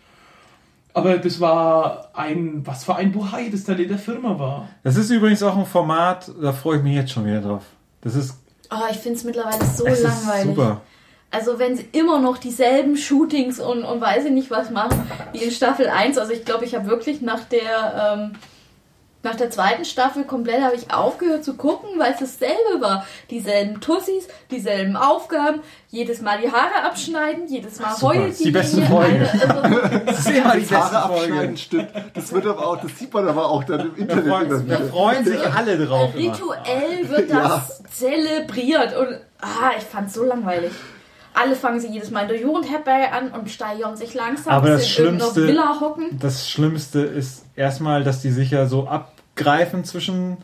Aber 0.92 1.16
das 1.16 1.40
war 1.40 2.10
ein, 2.14 2.66
was 2.66 2.84
für 2.84 2.96
ein 2.96 3.12
Buhai, 3.12 3.48
das 3.50 3.64
da 3.64 3.72
in 3.72 3.88
der 3.88 3.98
Firma 3.98 4.38
war. 4.38 4.68
Das 4.82 4.96
ist 4.96 5.08
übrigens 5.10 5.42
auch 5.42 5.56
ein 5.56 5.66
Format, 5.66 6.30
da 6.42 6.52
freue 6.52 6.76
ich 6.78 6.82
mich 6.82 6.94
jetzt 6.94 7.12
schon 7.12 7.24
wieder 7.24 7.40
drauf. 7.40 7.62
Das 8.02 8.14
ist, 8.14 8.36
Oh, 8.72 8.86
ich 8.90 8.98
finde 8.98 9.18
es 9.18 9.24
mittlerweile 9.24 9.64
so 9.64 9.84
es 9.86 9.98
ist 9.98 10.04
langweilig. 10.04 10.54
super. 10.54 10.80
Also 11.30 11.58
wenn 11.58 11.76
sie 11.76 11.88
immer 11.92 12.18
noch 12.18 12.38
dieselben 12.38 12.96
Shootings 12.96 13.60
und, 13.60 13.84
und 13.84 14.00
weiß 14.00 14.24
ich 14.24 14.32
nicht 14.32 14.50
was 14.50 14.70
machen 14.70 15.00
wie 15.32 15.38
in 15.38 15.50
Staffel 15.52 15.88
1. 15.88 16.18
Also 16.18 16.32
ich 16.32 16.44
glaube, 16.44 16.64
ich 16.64 16.74
habe 16.74 16.86
wirklich 16.86 17.20
nach 17.20 17.44
der 17.44 18.14
ähm, 18.18 18.32
nach 19.22 19.36
der 19.36 19.50
zweiten 19.50 19.84
Staffel 19.84 20.24
komplett 20.24 20.62
habe 20.62 20.74
ich 20.74 20.92
aufgehört 20.92 21.44
zu 21.44 21.54
gucken, 21.54 21.90
weil 21.98 22.12
es 22.14 22.20
dasselbe 22.20 22.80
war. 22.80 23.06
Dieselben 23.28 23.80
Tussis, 23.80 24.26
dieselben 24.50 24.96
Aufgaben, 24.96 25.60
jedes 25.90 26.22
Mal 26.22 26.40
die 26.40 26.50
Haare 26.50 26.84
abschneiden, 26.86 27.46
jedes 27.46 27.80
Mal 27.80 27.94
Super, 27.94 28.14
heult 28.14 28.20
das 28.30 28.36
ist 28.36 28.44
die 28.46 28.50
beste 28.50 28.76
Linie. 28.80 28.90
Folge. 28.90 29.30
Also, 29.30 29.98
Das 30.06 30.18
ist 30.20 30.30
immer 30.30 30.56
die 30.56 30.60
Die 30.66 30.74
Haare 30.74 31.08
Folge. 31.08 31.32
abschneiden, 31.34 31.56
stimmt. 31.58 31.88
Das 32.14 32.32
wird 32.32 32.46
aber 32.46 32.66
auch, 32.66 32.80
das 32.80 32.98
sieht 32.98 33.12
man 33.12 33.28
aber 33.28 33.50
auch 33.50 33.64
dann 33.64 33.80
im 33.80 33.94
Da 34.08 34.14
Internet 34.14 34.26
freuen, 34.26 34.50
immer 34.50 34.78
da 34.78 34.84
freuen 34.86 35.24
sich 35.24 35.46
alle 35.46 35.86
drauf. 35.86 36.14
Immer. 36.14 36.32
rituell 36.32 37.08
wird 37.10 37.30
das 37.30 37.82
zelebriert 37.92 38.96
und 38.96 39.20
ah, 39.42 39.72
ich 39.76 39.84
fand's 39.84 40.14
so 40.14 40.24
langweilig. 40.24 40.72
Alle 41.34 41.54
fangen 41.54 41.80
sie 41.80 41.88
jedes 41.88 42.10
Mal 42.10 42.22
in 42.22 42.28
der 42.28 42.40
Jugendherberge 42.40 43.12
an 43.12 43.30
und 43.32 43.48
steigern 43.50 43.96
sich 43.96 44.14
langsam 44.14 44.52
Aber 44.52 44.68
das 44.70 44.84
sie 44.84 44.90
Schlimmste- 44.90 45.46
Villa 45.46 45.78
hocken. 45.80 46.18
Das 46.18 46.48
Schlimmste 46.50 47.00
ist 47.00 47.44
erstmal, 47.56 48.02
dass 48.04 48.20
die 48.22 48.30
sich 48.30 48.50
ja 48.50 48.66
so 48.66 48.88
abgreifen 48.88 49.84
zwischen 49.84 50.38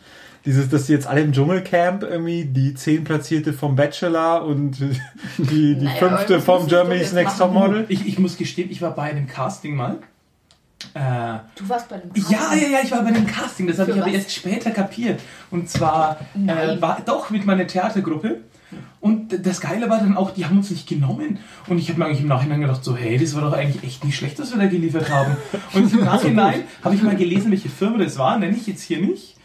dieses, 0.45 0.69
dass 0.69 0.87
die 0.87 0.93
jetzt 0.93 1.09
alle 1.09 1.23
im 1.23 1.33
Dschungelcamp 1.33 2.05
irgendwie 2.05 2.45
die 2.45 2.73
zehn 2.75 3.03
platzierte 3.03 3.53
vom 3.53 3.75
Bachelor 3.75 4.45
und 4.45 4.79
die, 5.39 5.75
die 5.77 5.85
Naja, 5.85 5.97
fünfte 5.99 6.41
vom 6.41 6.63
sie 6.63 6.69
Germany's 6.71 7.13
Next. 7.13 7.39
Top 7.39 7.53
Model. 7.53 7.85
Ich, 7.89 8.07
ich 8.07 8.19
muss 8.21 8.37
gestehen, 8.37 8.71
ich 8.71 8.81
war 8.81 8.93
bei 8.95 9.03
einem 9.11 9.27
Casting 9.27 9.75
mal. 9.75 9.99
Äh, 10.95 11.39
Du 11.57 11.69
warst 11.69 11.89
bei 11.89 11.99
dem 11.99 12.11
Ja, 12.31 12.55
ja, 12.55 12.69
ja, 12.69 12.79
ich 12.85 12.93
war 12.93 13.03
bei 13.03 13.11
dem 13.11 13.27
Casting, 13.27 13.67
das 13.67 13.79
habe 13.81 13.91
ich 13.91 14.01
aber 14.01 14.11
erst 14.11 14.31
später 14.33 14.71
kapiert. 14.71 15.21
Und 15.51 15.69
zwar 15.69 16.19
äh, 16.47 16.81
war 16.81 17.01
doch 17.05 17.31
mit 17.31 17.45
meiner 17.45 17.67
Theatergruppe. 17.67 18.43
Und 19.01 19.47
das 19.47 19.61
Geile 19.61 19.89
war 19.89 19.99
dann 19.99 20.17
auch, 20.17 20.33
die 20.33 20.45
haben 20.45 20.57
uns 20.59 20.71
nicht 20.71 20.89
genommen. 20.89 21.39
Und 21.69 21.79
ich 21.79 21.89
habe 21.89 21.99
mir 21.99 22.07
eigentlich 22.07 22.23
im 22.23 22.29
Nachhinein 22.29 22.61
gedacht, 22.61 22.83
so, 22.83 22.97
hey, 22.97 23.17
das 23.19 23.35
war 23.35 23.43
doch 23.43 23.53
eigentlich 23.53 23.85
echt 23.85 24.05
nicht 24.05 24.17
schlecht, 24.17 24.39
was 24.39 24.51
wir 24.53 24.59
da 24.59 24.67
geliefert 24.67 25.11
haben. 25.11 25.37
Und 25.73 25.93
im 25.93 26.01
Nachhinein 26.05 26.63
habe 26.83 26.95
ich 26.95 27.03
mal 27.03 27.17
gelesen, 27.17 27.51
welche 27.51 27.69
Firma 27.69 27.99
das 27.99 28.19
war, 28.19 28.39
nenne 28.39 28.57
ich 28.57 28.67
jetzt 28.67 28.83
hier 28.83 29.01
nicht. 29.01 29.37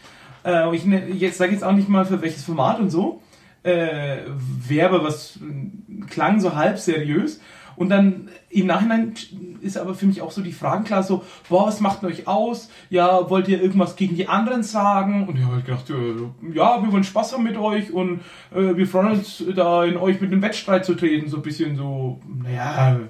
Äh, 0.44 0.74
ich 0.74 0.84
ne- 0.84 1.08
jetzt 1.10 1.38
sage 1.38 1.52
jetzt 1.52 1.62
auch 1.62 1.72
nicht 1.72 1.88
mal 1.88 2.04
für 2.04 2.20
welches 2.22 2.44
Format 2.44 2.80
und 2.80 2.90
so. 2.90 3.22
Äh, 3.62 4.18
wäre 4.66 4.88
aber 4.88 5.04
was, 5.04 5.36
äh, 5.36 6.04
klang 6.10 6.40
so 6.40 6.56
halb 6.56 6.78
seriös. 6.78 7.40
Und 7.76 7.88
dann 7.88 8.28
im 8.50 8.66
Nachhinein 8.66 9.14
ist 9.60 9.78
aber 9.78 9.94
für 9.94 10.06
mich 10.06 10.22
auch 10.22 10.30
so 10.30 10.42
die 10.42 10.52
Fragen 10.52 10.84
klar, 10.84 11.02
so, 11.02 11.24
boah, 11.48 11.66
was 11.66 11.80
macht 11.80 12.04
euch 12.04 12.26
aus? 12.26 12.68
Ja, 12.90 13.30
wollt 13.30 13.48
ihr 13.48 13.62
irgendwas 13.62 13.96
gegen 13.96 14.16
die 14.16 14.28
anderen 14.28 14.62
sagen? 14.62 15.26
Und 15.28 15.38
ich 15.38 15.44
habe 15.44 15.62
gedacht, 15.62 15.90
äh, 15.90 16.54
ja, 16.54 16.82
wir 16.82 16.92
wollen 16.92 17.04
Spaß 17.04 17.32
haben 17.32 17.44
mit 17.44 17.56
euch 17.56 17.92
und 17.92 18.20
äh, 18.54 18.76
wir 18.76 18.86
freuen 18.86 19.12
uns, 19.12 19.42
da 19.54 19.84
in 19.84 19.96
euch 19.96 20.20
mit 20.20 20.32
einem 20.32 20.42
Wettstreit 20.42 20.84
zu 20.84 20.94
treten. 20.94 21.28
So 21.28 21.38
ein 21.38 21.42
bisschen 21.42 21.76
so, 21.76 22.20
naja, 22.42 23.00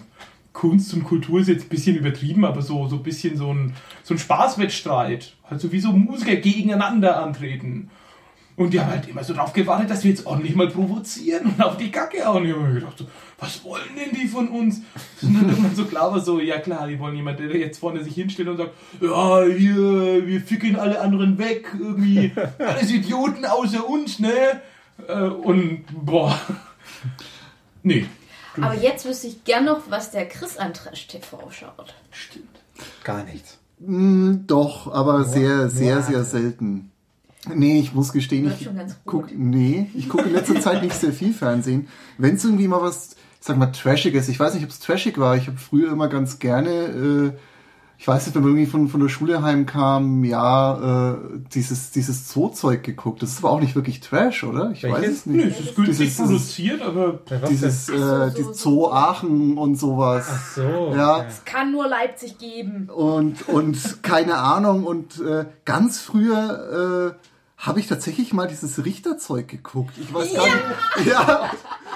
Kunst 0.53 0.93
und 0.95 1.05
Kultur 1.05 1.41
ist 1.41 1.49
jetzt 1.49 1.67
ein 1.67 1.69
bisschen 1.69 1.97
übertrieben, 1.97 2.45
aber 2.45 2.63
so, 2.63 2.87
so 2.87 2.97
ein 2.97 3.03
bisschen 3.03 3.37
so 3.37 3.53
ein, 3.53 3.75
so 4.03 4.15
ein 4.15 4.19
Spaßwettstreit. 4.19 5.35
Also 5.49 5.73
wie 5.73 5.81
so 5.81 5.93
Musiker 5.93 6.37
gegeneinander 6.37 7.23
antreten. 7.23 7.91
Und 8.55 8.75
die 8.75 8.81
haben 8.81 8.91
halt 8.91 9.09
immer 9.09 9.25
so 9.25 9.33
drauf 9.33 9.53
gewartet, 9.53 9.91
dass 9.91 10.05
wir 10.05 10.11
jetzt 10.11 10.27
ordentlich 10.27 10.55
mal 10.55 10.69
provozieren 10.69 11.47
und 11.47 11.63
auf 11.63 11.79
die 11.79 11.91
Kacke 11.91 12.25
hauen. 12.25 12.43
Und 12.43 12.49
ich 12.49 12.55
habe 12.55 12.65
mir 12.65 12.75
gedacht, 12.75 12.99
so, 12.99 13.07
was 13.39 13.65
wollen 13.65 13.97
denn 13.97 14.15
die 14.15 14.29
von 14.29 14.49
uns? 14.49 14.83
Und 15.23 15.35
dann 15.35 15.49
irgendwann 15.49 15.75
so 15.75 15.87
klar 15.87 16.13
war 16.13 16.21
so, 16.21 16.39
ja 16.39 16.59
klar, 16.59 16.87
die 16.87 16.99
wollen 16.99 17.17
jemanden, 17.17 17.49
der 17.49 17.57
jetzt 17.57 17.79
vorne 17.79 18.05
sich 18.05 18.15
hinstellt 18.15 18.49
und 18.49 18.59
sagt, 18.59 18.73
ja, 19.01 19.43
hier, 19.45 20.27
wir 20.27 20.41
ficken 20.43 20.77
alle 20.77 21.01
anderen 21.01 21.39
weg, 21.39 21.75
irgendwie, 21.79 22.33
alles 22.59 22.91
Idioten 22.91 23.47
außer 23.47 23.89
uns, 23.89 24.19
ne? 24.19 24.61
Äh, 25.09 25.23
Und, 25.25 25.85
boah. 26.05 26.39
Nee. 27.83 28.07
Aber 28.61 28.75
jetzt 28.75 29.07
wüsste 29.07 29.29
ich 29.29 29.45
gern 29.45 29.65
noch, 29.65 29.81
was 29.89 30.11
der 30.11 30.29
Chris 30.29 30.59
an 30.59 30.75
Trash 30.75 31.07
TV 31.07 31.51
schaut. 31.51 31.95
Stimmt. 32.11 32.61
Gar 33.03 33.25
nichts. 33.25 33.59
Mm, 33.79 34.47
doch, 34.47 34.93
aber 34.93 35.25
sehr, 35.25 35.69
sehr, 35.69 35.97
What? 35.97 36.07
sehr 36.07 36.25
selten. 36.25 36.92
Nee, 37.55 37.81
ich 37.81 37.93
muss 37.93 38.13
gestehen, 38.13 38.53
ich 38.59 38.69
guck, 39.05 39.29
gut. 39.29 39.33
nee, 39.37 39.91
ich 39.95 40.09
gucke 40.09 40.25
in 40.29 40.33
letzter 40.33 40.61
Zeit 40.61 40.83
nicht 40.83 40.95
sehr 40.95 41.13
viel 41.13 41.33
Fernsehen. 41.33 41.89
Wenn 42.19 42.37
es 42.37 42.45
irgendwie 42.45 42.69
mal 42.69 42.81
was, 42.83 43.17
ich 43.41 43.47
sag 43.47 43.57
mal, 43.57 43.67
Trashiges, 43.73 44.29
ich 44.29 44.39
weiß 44.39 44.55
nicht, 44.55 44.63
ob 44.65 44.71
es 44.71 44.79
trashig 44.79 45.19
war, 45.19 45.37
ich 45.37 45.49
habe 45.49 45.59
früher 45.59 45.91
immer 45.91 46.07
ganz 46.09 46.39
gerne, 46.39 46.71
äh, 46.71 47.33
ich 47.99 48.07
weiß 48.09 48.27
nicht, 48.27 48.35
wenn 48.35 48.43
man 48.43 48.53
irgendwie 48.53 48.71
von, 48.71 48.89
von 48.89 49.01
der 49.01 49.09
Schule 49.09 49.43
heimkam, 49.43 50.25
ja, 50.25 51.13
äh, 51.13 51.17
dieses, 51.55 51.91
dieses 51.93 52.33
Zoo-Zeug 52.33 52.83
geguckt. 52.83 53.23
Das 53.23 53.31
ist 53.31 53.39
aber 53.39 53.51
auch 53.51 53.61
nicht 53.61 53.75
wirklich 53.77 54.01
Trash, 54.01 54.43
oder? 54.45 54.71
Ich 54.73 54.83
weiß 54.85 54.93
Welches? 55.03 55.19
es 55.19 55.27
Nö, 55.27 55.45
nicht. 55.45 55.61
es 55.61 55.67
ist 55.67 55.77
günstig 55.77 55.97
Dieses- 56.09 56.17
produziert, 56.17 56.83
aber 56.83 57.21
Dieses, 57.49 57.89
äh, 57.89 57.99
so, 57.99 58.31
die 58.37 58.43
so, 58.43 58.53
Zoo. 58.53 58.87
Aachen 58.91 59.57
und 59.59 59.77
sowas. 59.77 60.27
Ach 60.29 60.53
so. 60.55 60.93
Ja. 60.97 61.17
okay. 61.19 61.27
Kann 61.45 61.71
nur 61.73 61.89
Leipzig 61.89 62.39
geben. 62.39 62.89
und 62.89 63.49
und 63.49 64.03
keine 64.03 64.35
Ahnung 64.37 64.85
und 64.85 65.21
äh, 65.21 65.45
ganz 65.65 66.01
früher 66.01 67.15
äh, 67.19 67.32
habe 67.63 67.79
ich 67.79 67.87
tatsächlich 67.87 68.33
mal 68.33 68.49
dieses 68.49 68.85
Richterzeug 68.85 69.47
geguckt. 69.47 69.95
Ich 69.97 70.13
weiß 70.13 70.35
gar 70.35 70.47
nicht. 70.47 71.07
Ja, 71.07 71.49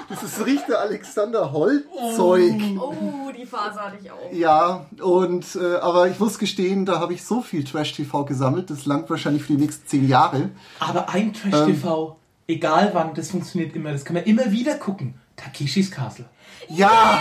dieses 0.08 0.46
Richter 0.46 0.78
Alexander 0.80 1.50
Holt 1.50 1.85
Zeug. 2.14 2.54
Oh, 2.78 3.32
die 3.37 3.44
Phase 3.44 3.80
hatte 3.80 3.96
ich 4.00 4.08
auch. 4.08 4.32
Ja, 4.32 4.87
und 5.02 5.44
äh, 5.56 5.76
aber 5.78 6.08
ich 6.08 6.20
muss 6.20 6.38
gestehen, 6.38 6.87
da 6.87 7.00
habe 7.00 7.14
ich 7.14 7.25
so 7.25 7.42
viel 7.42 7.64
Trash 7.64 7.94
TV 7.94 8.25
gesammelt, 8.25 8.70
das 8.70 8.87
langt 8.87 9.11
wahrscheinlich 9.11 9.42
für 9.42 9.54
die 9.54 9.62
nächsten 9.62 9.88
zehn 9.88 10.08
Jahre. 10.08 10.50
Aber 10.78 11.08
ein 11.08 11.32
Trash-TV, 11.32 12.16
egal 12.46 12.90
wann, 12.92 13.14
das 13.14 13.32
funktioniert 13.32 13.75
immer. 13.75 13.90
Das 13.90 14.04
kann 14.04 14.14
man 14.14 14.25
immer 14.25 14.52
wieder 14.52 14.76
gucken. 14.76 15.14
Takeshis 15.35 15.90
Castle. 15.90 16.26
Ja, 16.68 17.18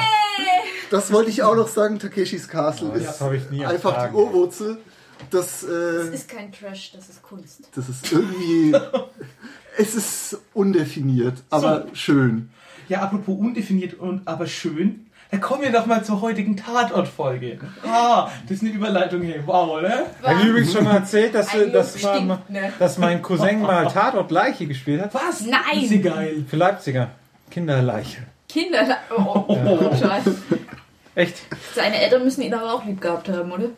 das 0.91 1.11
wollte 1.11 1.31
ich 1.31 1.41
auch 1.41 1.55
noch 1.55 1.67
sagen. 1.67 1.97
Takeshis 1.97 2.47
Castle 2.47 2.91
das 2.93 3.15
ist 3.15 3.21
habe 3.21 3.37
ich 3.37 3.49
nie 3.49 3.65
einfach 3.65 4.07
die 4.07 4.13
Urwurzel. 4.13 4.77
Das, 5.31 5.63
äh, 5.63 5.67
Das 5.67 6.07
ist 6.09 6.29
kein 6.29 6.51
Trash, 6.51 6.91
das 6.93 7.09
ist 7.09 7.23
Kunst. 7.23 7.69
das 7.75 7.89
ist 7.89 8.11
irgendwie, 8.11 8.75
es 9.77 9.95
ist 9.95 10.37
undefiniert, 10.53 11.43
aber 11.49 11.87
schön. 11.93 12.49
Ja, 12.87 13.01
apropos 13.01 13.37
undefiniert 13.37 13.95
und 13.95 14.27
aber 14.27 14.47
schön. 14.47 15.05
Da 15.31 15.37
kommen 15.37 15.63
wir 15.63 15.71
doch 15.71 15.85
mal 15.85 16.03
zur 16.03 16.21
heutigen 16.21 16.55
Tatort-Folge. 16.55 17.59
Ah, 17.83 18.29
das 18.43 18.57
ist 18.57 18.63
eine 18.63 18.71
Überleitung 18.71 19.21
hier. 19.23 19.45
Wow, 19.45 19.79
oder? 19.79 20.05
Habe 20.21 20.39
ich 20.39 20.45
übrigens 20.47 20.71
schon 20.71 20.83
mal 20.83 20.97
erzählt, 20.97 21.33
dass, 21.33 21.47
dass, 21.47 22.01
Lob 22.01 22.03
mal, 22.03 22.15
stinkt, 22.15 22.49
ne? 22.51 22.73
dass 22.77 22.97
mein 22.97 23.21
Cousin 23.21 23.61
mal 23.61 23.87
Tatort 23.91 24.29
Leiche 24.31 24.67
gespielt 24.67 25.01
hat. 25.01 25.13
Was? 25.13 25.41
Nein. 25.41 25.61
Das 25.73 25.83
ist 25.83 25.91
ja 25.91 26.11
geil. 26.11 26.45
Für 26.47 26.55
Leipziger. 26.57 27.09
Kinderleiche. 27.49 28.19
Kinder. 28.47 28.97
Oh, 29.17 29.43
oh, 29.47 29.89
oh. 29.91 29.95
Scheiße. 29.95 30.35
Echt? 31.15 31.37
Seine 31.73 31.99
Eltern 32.01 32.23
müssen 32.23 32.41
ihn 32.41 32.53
aber 32.53 32.73
auch 32.73 32.85
lieb 32.85 33.01
gehabt 33.01 33.27
haben, 33.29 33.51
oder? 33.51 33.69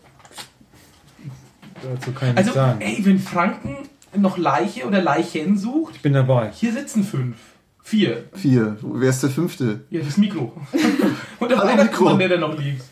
Dazu 1.83 2.11
kann 2.11 2.29
ich 2.31 2.37
Also, 2.37 2.49
nichts 2.49 2.53
sagen. 2.55 2.81
ey, 2.81 3.05
wenn 3.05 3.19
Franken 3.19 3.75
noch 4.15 4.37
Leiche 4.37 4.85
oder 4.85 5.01
Leichen 5.01 5.57
sucht, 5.57 5.95
Ich 5.95 6.01
bin 6.01 6.13
dabei. 6.13 6.51
hier 6.53 6.71
sitzen 6.73 7.03
fünf. 7.03 7.37
Vier. 7.83 8.25
Vier. 8.33 8.77
Wer 8.81 9.09
ist 9.09 9.23
der 9.23 9.29
fünfte? 9.29 9.81
Ja, 9.89 10.01
das 10.01 10.17
Mikro. 10.17 10.51
Und 11.39 11.49
der 11.51 11.57
Weihnachtsmann, 11.57 12.17
Mikro. 12.17 12.17
der 12.17 12.29
da 12.29 12.37
noch 12.37 12.57
liegt. 12.59 12.83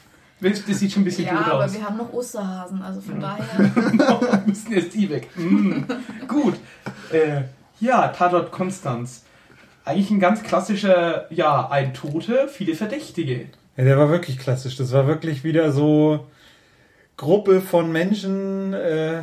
Das 0.42 0.64
das 0.66 0.80
sieht 0.80 0.92
schon 0.92 1.02
ein 1.02 1.06
bisschen 1.06 1.26
Ja, 1.26 1.40
aber 1.40 1.66
aus. 1.66 1.74
wir 1.74 1.84
haben 1.84 1.98
noch 1.98 2.12
Osterhasen, 2.14 2.82
also 2.82 3.02
von 3.02 3.20
daher. 3.20 3.72
müssen 4.46 4.72
jetzt 4.74 4.94
die 4.94 5.10
weg. 5.10 5.30
Mm. 5.36 5.82
Gut. 6.28 6.56
Äh, 7.12 7.44
ja, 7.80 8.10
Tatort 8.10 8.52
Konstanz. 8.52 9.24
Eigentlich 9.86 10.12
ein 10.12 10.20
ganz 10.20 10.44
klassischer, 10.44 11.26
ja, 11.34 11.70
ein 11.70 11.94
Tote, 11.94 12.48
viele 12.52 12.76
Verdächtige. 12.76 13.48
Ja, 13.78 13.84
der 13.84 13.98
war 13.98 14.10
wirklich 14.10 14.38
klassisch. 14.38 14.76
Das 14.78 14.92
war 14.94 15.08
wirklich 15.08 15.44
wieder 15.44 15.72
so 15.72 16.26
Gruppe 17.18 17.62
von 17.62 17.92
Menschen. 17.92 18.74
Äh, 18.74 19.22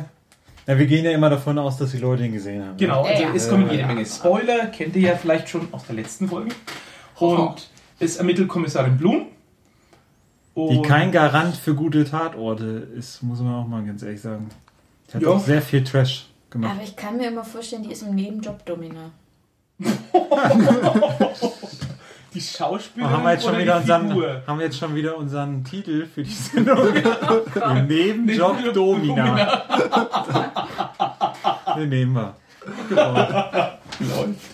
ja, 0.65 0.79
wir 0.79 0.85
gehen 0.85 1.03
ja 1.05 1.11
immer 1.11 1.29
davon 1.29 1.59
aus, 1.59 1.77
dass 1.77 1.91
die 1.91 1.97
Leute 1.97 2.25
ihn 2.25 2.31
gesehen 2.33 2.63
haben. 2.65 2.77
Genau, 2.77 3.03
Ja, 3.05 3.11
also 3.11 3.23
ja. 3.23 3.29
es 3.35 3.49
kommen 3.49 3.69
jede. 3.69 3.85
Menge 3.85 4.05
Spoiler, 4.05 4.67
kennt 4.67 4.95
ihr 4.95 5.09
ja 5.09 5.15
vielleicht 5.15 5.49
schon 5.49 5.67
aus 5.73 5.85
der 5.85 5.95
letzten 5.95 6.27
Folge. 6.29 6.51
Und 7.19 7.69
es 7.99 8.17
ermittelt 8.17 8.47
Kommissarin 8.47 8.97
Blum. 8.97 9.27
Die 10.55 10.81
kein 10.83 11.11
Garant 11.11 11.55
für 11.55 11.73
gute 11.73 12.05
Tatorte 12.05 12.87
ist, 12.97 13.23
muss 13.23 13.39
man 13.39 13.55
auch 13.55 13.67
mal 13.67 13.83
ganz 13.83 14.03
ehrlich 14.03 14.21
sagen. 14.21 14.49
Die 15.09 15.15
hat 15.15 15.21
Ja. 15.23 15.29
auch 15.29 15.39
sehr 15.39 15.61
viel 15.61 15.83
Trash 15.83 16.27
gemacht. 16.49 16.73
Aber 16.75 16.83
ich 16.83 16.95
kann 16.95 17.17
mir 17.17 17.27
immer 17.27 17.43
vorstellen, 17.43 17.83
die 17.83 17.91
ist 17.91 18.03
im 18.03 18.15
Nebenjob 18.15 18.65
Domina. 18.65 19.11
die 22.33 22.41
Schauspielerin 22.41 23.13
haben, 23.13 23.23
wir 23.23 23.31
jetzt 23.33 23.43
schon 23.43 23.51
oder 23.53 23.61
wieder 23.61 23.73
die 23.75 23.81
unseren, 23.81 24.07
Figur? 24.09 24.41
haben 24.47 24.59
wir 24.59 24.65
jetzt 24.65 24.77
schon 24.77 24.95
wieder 24.95 25.17
unseren 25.17 25.63
Titel 25.63 26.05
für 26.05 26.23
die 26.23 26.31
Sendung? 26.31 26.77
Im 26.95 27.87
Nebenjob 27.87 28.55
Nebenjob 28.57 28.73
Domina. 28.73 29.61
Den 31.77 31.89
nehmen 31.89 32.13
wir. 32.13 32.35
Genau. 32.89 33.13
Läuft. 33.13 34.53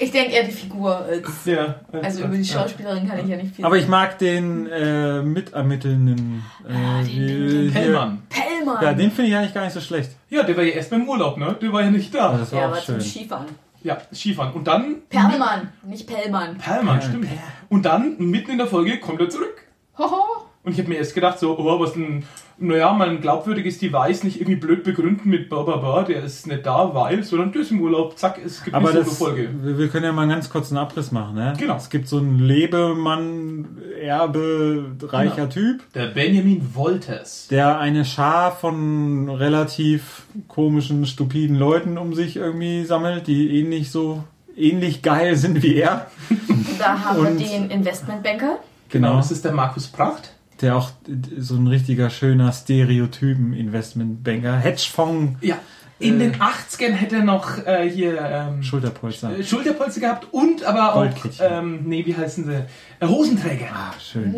Ich 0.00 0.12
denke 0.12 0.30
eher 0.32 0.44
die 0.44 0.52
Figur 0.52 0.94
als. 0.96 1.28
Ja, 1.44 1.74
Also 2.02 2.22
über 2.24 2.36
die 2.36 2.44
Schauspielerin 2.44 3.08
kann 3.08 3.18
ich 3.18 3.26
ja 3.26 3.36
nicht 3.36 3.56
viel 3.56 3.64
Aber 3.64 3.76
ich 3.76 3.88
mag 3.88 4.16
den 4.18 4.68
äh, 4.68 5.22
Mitermittelnden. 5.22 6.44
Äh, 6.68 6.72
Ah, 6.72 7.02
den- 7.02 7.26
den- 7.26 7.48
den 7.48 7.72
Pellmann. 7.72 8.22
Pellmann! 8.28 8.82
Ja, 8.82 8.92
den 8.94 9.10
finde 9.10 9.30
ich 9.30 9.36
eigentlich 9.36 9.54
gar 9.54 9.64
nicht 9.64 9.72
so 9.74 9.80
schlecht. 9.80 10.12
Ja, 10.30 10.44
der 10.44 10.56
war 10.56 10.62
ja 10.62 10.74
erst 10.74 10.90
beim 10.90 11.08
Urlaub, 11.08 11.36
ne? 11.36 11.56
Der 11.60 11.72
war 11.72 11.82
ja 11.82 11.90
nicht 11.90 12.14
Ja, 12.14 12.30
da. 12.32 12.38
das 12.38 12.52
war 12.52 12.60
Ja, 12.60 12.66
auch 12.68 12.72
aber 12.72 12.80
zum 12.84 13.00
schön. 13.00 13.10
Skifahren. 13.10 13.46
Ja, 13.82 13.98
Skifahren. 14.12 14.52
Und 14.54 14.66
dann. 14.66 15.02
Perlmann, 15.08 15.72
nicht 15.84 16.06
Pellmann. 16.06 16.58
Perlmann, 16.58 17.00
stimmt. 17.00 17.28
Und 17.68 17.84
dann, 17.84 18.16
mitten 18.18 18.52
in 18.52 18.58
der 18.58 18.66
Folge, 18.66 18.98
kommt 18.98 19.20
er 19.20 19.28
zurück. 19.28 19.64
Hoho. 19.96 20.47
Und 20.64 20.72
ich 20.72 20.78
habe 20.78 20.88
mir 20.90 20.96
erst 20.96 21.14
gedacht, 21.14 21.38
so, 21.38 21.56
oh, 21.58 21.80
was 21.80 21.94
ein, 21.96 22.24
naja, 22.58 22.92
mal 22.92 23.08
ein 23.08 23.20
glaubwürdiges 23.20 23.78
Device 23.78 24.24
nicht 24.24 24.40
irgendwie 24.40 24.56
blöd 24.58 24.82
begründen 24.82 25.30
mit 25.30 25.48
Baba, 25.48 26.02
der 26.02 26.24
ist 26.24 26.46
nicht 26.46 26.66
da, 26.66 26.92
weil, 26.94 27.22
sondern 27.22 27.52
der 27.52 27.62
ist 27.62 27.70
im 27.70 27.80
Urlaub, 27.80 28.18
zack, 28.18 28.38
es 28.44 28.62
gibt 28.64 28.74
Aber 28.76 28.90
eine 28.90 28.98
das, 28.98 29.18
Solo-Folge. 29.18 29.48
wir 29.62 29.78
wir 29.78 29.88
können 29.88 30.04
ja 30.04 30.12
mal 30.12 30.22
einen 30.22 30.32
ganz 30.32 30.50
kurzen 30.50 30.76
Abriss 30.76 31.10
machen. 31.12 31.36
Ne? 31.36 31.54
Genau. 31.58 31.76
Es 31.76 31.88
gibt 31.88 32.08
so 32.08 32.18
einen 32.18 32.38
Lebemann, 32.40 33.78
Erbe, 34.00 34.96
reicher 35.02 35.46
Genau. 35.46 35.48
Typ, 35.48 35.92
Der 35.94 36.06
Benjamin 36.08 36.74
Wolters. 36.74 37.46
der 37.48 37.78
eine 37.78 38.04
Schar 38.04 38.52
von 38.52 39.28
relativ 39.30 40.26
komischen, 40.48 41.06
stupiden 41.06 41.56
Leuten 41.56 41.96
um 41.98 42.14
sich 42.14 42.36
irgendwie 42.36 42.84
sammelt, 42.84 43.26
die 43.26 43.58
ähnlich 43.60 43.90
so 43.90 44.24
ähnlich 44.56 45.02
geil 45.02 45.36
sind 45.36 45.62
wie 45.62 45.76
er. 45.76 46.10
Und 46.48 46.66
da 46.80 46.98
haben 47.04 47.20
Und- 47.26 47.38
wir 47.38 47.46
den 47.48 47.70
Investmentbanker. 47.70 48.58
Genau, 48.90 49.08
Genau. 49.08 49.16
das 49.18 49.30
ist 49.30 49.44
der 49.44 49.52
Markus 49.52 49.86
Pracht. 49.86 50.34
Der 50.60 50.76
auch 50.76 50.90
so 51.38 51.54
ein 51.56 51.66
richtiger 51.68 52.10
schöner 52.10 52.52
Stereotypen-Investmentbanker, 52.52 54.56
Hedgefonds, 54.58 55.38
Ja. 55.40 55.56
In 56.00 56.20
Äh. 56.20 56.30
den 56.30 56.40
80ern 56.40 56.92
hätte 56.92 57.16
er 57.16 57.24
noch 57.24 57.58
äh, 57.66 57.90
hier 57.90 58.20
ähm, 58.20 58.62
Schulterpolster. 58.62 59.42
Schulterpolster 59.42 60.00
gehabt 60.00 60.28
und 60.32 60.62
aber 60.62 60.94
auch, 60.94 61.12
ähm, 61.40 61.80
nee, 61.86 62.06
wie 62.06 62.16
heißen 62.16 62.44
sie? 62.44 62.64
Äh, 63.00 63.06
Hosenträger. 63.08 63.66
Ah, 63.74 63.92
schön. 64.00 64.32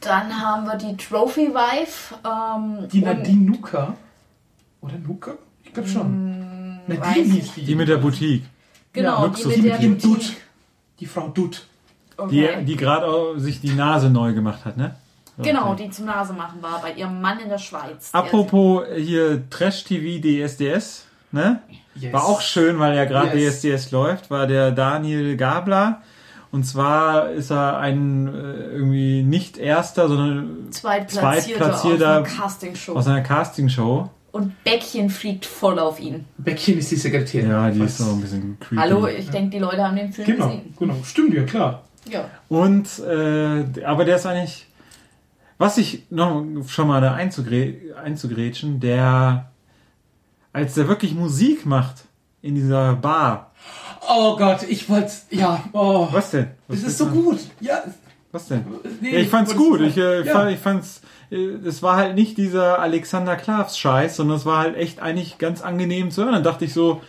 Dann 0.00 0.40
haben 0.40 0.66
wir 0.66 0.76
die 0.76 0.96
Trophy 0.96 1.48
Wife. 1.52 2.14
Ähm, 2.24 2.88
Die 2.92 3.00
Nadine 3.00 3.50
Nuka. 3.50 3.96
Oder 4.82 4.98
Nuka? 4.98 5.32
Ich 5.64 5.72
glaube 5.72 5.88
schon. 5.88 6.78
weiß 6.86 6.96
Nadine 6.98 7.32
hieß 7.34 7.54
die. 7.56 7.64
Die 7.64 7.74
mit 7.74 7.88
der 7.88 7.96
Boutique. 7.96 8.44
Genau, 8.92 9.24
Ja, 9.24 9.26
Luxus- 9.26 9.46
mit 9.48 9.56
die 9.56 9.62
der 9.62 9.80
mit 9.80 10.04
Dutt. 10.04 10.12
Boutique. 10.12 10.36
Die 11.00 11.06
Frau 11.06 11.26
Dutt. 11.28 11.66
Die, 12.30 12.44
Okay. 12.44 12.64
die 12.64 12.76
gerade 12.76 13.06
auch 13.06 13.34
sich 13.36 13.60
die 13.60 13.72
Nase 13.72 14.08
neu 14.10 14.32
gemacht 14.32 14.64
hat, 14.64 14.76
ne? 14.76 14.94
Genau, 15.38 15.72
okay. 15.72 15.84
die 15.84 15.90
zum 15.90 16.06
Nase 16.06 16.32
machen 16.32 16.62
war 16.62 16.80
bei 16.80 16.92
ihrem 16.94 17.20
Mann 17.20 17.38
in 17.40 17.50
der 17.50 17.58
Schweiz. 17.58 18.08
Apropos 18.12 18.84
hier 18.96 19.42
Trash 19.50 19.84
TV 19.84 20.22
DSDS, 20.22 21.04
ne? 21.30 21.60
Yes. 21.94 22.12
War 22.12 22.24
auch 22.24 22.40
schön, 22.40 22.78
weil 22.78 22.96
ja 22.96 23.04
gerade 23.04 23.36
Yes. 23.38 23.60
DSDS 23.60 23.90
läuft, 23.90 24.30
war 24.30 24.46
der 24.46 24.70
Daniel 24.70 25.36
Gabler. 25.36 26.00
Und 26.52 26.64
zwar 26.64 27.30
ist 27.32 27.50
er 27.50 27.78
ein 27.78 28.28
äh, 28.28 28.30
irgendwie 28.76 29.22
nicht 29.22 29.58
erster, 29.58 30.08
sondern 30.08 30.68
Zweitplatzierter, 30.70 31.40
Zweitplatzierter 31.42 32.10
auf 32.10 32.16
einer 32.16 32.22
Castingshow. 32.42 32.92
aus 32.94 33.06
einer 33.06 33.20
Castingshow. 33.20 34.10
Und 34.32 34.64
Bäckchen 34.64 35.10
fliegt 35.10 35.44
voll 35.44 35.78
auf 35.78 35.98
ihn. 36.00 36.24
Beckchen 36.38 36.78
ist 36.78 36.90
die 36.90 36.96
Sekretärin. 36.96 37.50
Ja, 37.50 37.70
die 37.70 37.80
Was? 37.80 37.92
ist 37.92 37.98
so 37.98 38.10
ein 38.12 38.20
bisschen 38.20 38.58
creepy. 38.60 38.76
Hallo, 38.80 39.06
ich 39.06 39.28
denke, 39.30 39.50
die 39.50 39.58
Leute 39.58 39.82
haben 39.84 39.96
den 39.96 40.12
Film 40.12 40.26
Genau, 40.26 40.46
gesehen. 40.48 40.74
genau. 40.78 40.94
Stimmt, 41.04 41.34
ja 41.34 41.42
klar. 41.44 41.82
Ja. 42.08 42.30
Und, 42.48 42.98
äh, 43.00 43.84
aber 43.84 44.04
der 44.04 44.16
ist 44.16 44.26
eigentlich, 44.26 44.66
was 45.58 45.78
ich 45.78 46.04
noch 46.10 46.44
schon 46.68 46.88
mal 46.88 47.00
da 47.00 47.14
einzugrä 47.14 47.94
einzugrätschen, 48.02 48.80
der, 48.80 49.50
als 50.52 50.74
der 50.74 50.88
wirklich 50.88 51.14
Musik 51.14 51.66
macht 51.66 52.04
in 52.42 52.54
dieser 52.54 52.94
Bar. 52.94 53.52
Oh 54.08 54.36
Gott, 54.36 54.62
ich 54.68 54.88
wollte, 54.88 55.12
ja, 55.30 55.64
oh. 55.72 56.08
Was 56.12 56.30
denn? 56.30 56.48
Was 56.68 56.80
Das 56.80 56.90
ist 56.90 56.98
so 56.98 57.06
gut. 57.06 57.40
Ja, 57.60 57.82
Was 58.30 58.48
denn? 58.48 58.64
nee, 59.00 59.14
Ja, 59.14 59.18
ich 59.18 59.28
fand's 59.28 59.56
gut. 59.56 59.80
Ich, 59.80 59.96
äh, 59.96 60.24
ja. 60.24 60.32
fand, 60.32 60.52
ich 60.52 60.60
fand's, 60.60 61.00
äh, 61.30 61.36
es 61.36 61.82
war 61.82 61.96
halt 61.96 62.14
nicht 62.14 62.38
dieser 62.38 62.78
Alexander 62.78 63.36
Klavs 63.36 63.78
Scheiß, 63.78 64.16
sondern 64.16 64.36
es 64.36 64.46
war 64.46 64.58
halt 64.58 64.76
echt 64.76 65.00
eigentlich 65.00 65.38
ganz 65.38 65.60
angenehm 65.60 66.10
zu 66.10 66.22
hören. 66.22 66.34
Dann 66.34 66.44
dachte 66.44 66.64
ich 66.66 66.72
so, 66.72 67.00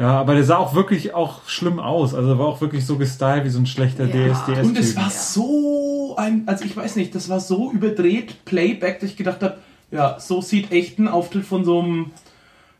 ja, 0.00 0.18
aber 0.18 0.34
der 0.34 0.44
sah 0.44 0.56
auch 0.56 0.74
wirklich 0.74 1.14
auch 1.14 1.46
schlimm 1.46 1.78
aus. 1.78 2.14
Also 2.14 2.38
war 2.38 2.46
auch 2.46 2.60
wirklich 2.60 2.86
so 2.86 2.96
gestylt 2.96 3.44
wie 3.44 3.50
so 3.50 3.58
ein 3.58 3.66
schlechter 3.66 4.06
Ja. 4.06 4.32
DSDS. 4.34 4.66
Und 4.66 4.78
es 4.78 4.96
war 4.96 5.10
so 5.10 6.14
ein, 6.16 6.44
also 6.46 6.64
ich 6.64 6.76
weiß 6.76 6.96
nicht, 6.96 7.14
das 7.14 7.28
war 7.28 7.38
so 7.40 7.70
überdreht 7.70 8.44
Playback, 8.44 9.00
dass 9.00 9.10
ich 9.10 9.16
gedacht 9.16 9.42
habe, 9.42 9.58
ja, 9.90 10.18
so 10.18 10.40
sieht 10.40 10.72
echt 10.72 10.98
ein 10.98 11.06
Auftritt 11.08 11.44
von 11.44 11.64
so 11.64 11.80
einem, 11.80 12.12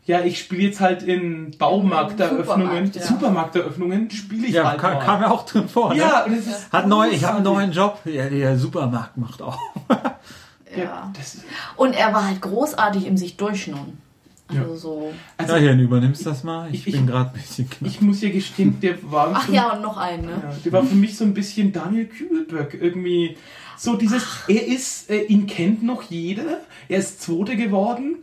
ja, 0.05 0.21
ich 0.21 0.39
spiele 0.39 0.63
jetzt 0.63 0.79
halt 0.79 1.03
in 1.03 1.51
Baumarkteröffnungen, 1.59 2.45
Supermarkt, 2.87 2.95
ja. 2.95 3.01
Supermarkteröffnungen, 3.03 4.09
spiele 4.11 4.47
ich 4.47 4.53
ja, 4.53 4.69
halt 4.69 4.79
kam, 4.81 4.93
mal. 4.95 5.05
kam 5.05 5.21
ja 5.21 5.29
auch 5.31 5.45
drin 5.45 5.67
vor. 5.69 5.93
ja, 5.93 6.25
Ne? 6.27 6.37
das 6.37 6.47
ist 6.47 6.73
Hat 6.73 6.87
neu, 6.87 7.07
ich 7.09 7.23
habe 7.23 7.35
einen 7.35 7.43
neuen 7.45 7.71
Job. 7.71 7.99
Ja, 8.05 8.27
der 8.29 8.57
Supermarkt 8.57 9.17
macht 9.17 9.41
auch. 9.41 9.57
ja. 9.89 9.97
Ja, 10.73 11.11
das, 11.17 11.39
Und 11.75 11.93
er 11.93 12.13
war 12.13 12.25
halt 12.25 12.39
großartig 12.41 13.05
im 13.05 13.17
sich 13.17 13.35
durchschnurren. 13.35 13.97
Also 14.51 14.71
Ja. 14.71 14.75
so. 14.77 15.13
also 15.37 15.53
Ja, 15.55 15.59
hier, 15.59 15.79
übernimmst 15.79 16.25
das 16.25 16.43
mal. 16.43 16.69
Ich, 16.73 16.85
Ich- 16.87 16.93
bin 16.93 17.07
gerade 17.07 17.31
ein 17.31 17.41
bisschen 17.41 17.69
knapp. 17.69 17.89
ich 17.89 18.01
muss 18.01 18.21
ja 18.21 18.29
gestehen, 18.29 18.79
der 18.81 18.95
war 19.11 19.31
Ach 19.33 19.47
so, 19.47 19.53
ja, 19.53 19.73
und 19.73 19.81
noch 19.81 19.97
einen, 19.97 20.25
ne? 20.25 20.41
ja, 20.43 20.53
der 20.65 20.71
war 20.71 20.83
für 20.83 20.95
mich 20.95 21.17
so 21.17 21.23
ein 21.23 21.33
bisschen 21.33 21.71
Daniel 21.71 22.05
Kübelböck 22.05 22.77
irgendwie. 22.79 23.37
So 23.77 23.95
dieses, 23.95 24.23
er 24.47 24.67
ist, 24.67 25.09
äh, 25.09 25.23
ihn 25.23 25.47
kennt 25.47 25.81
noch 25.83 26.03
jeder, 26.03 26.59
er 26.87 26.99
ist 26.99 27.21
Zweiter 27.21 27.55
geworden 27.55 28.17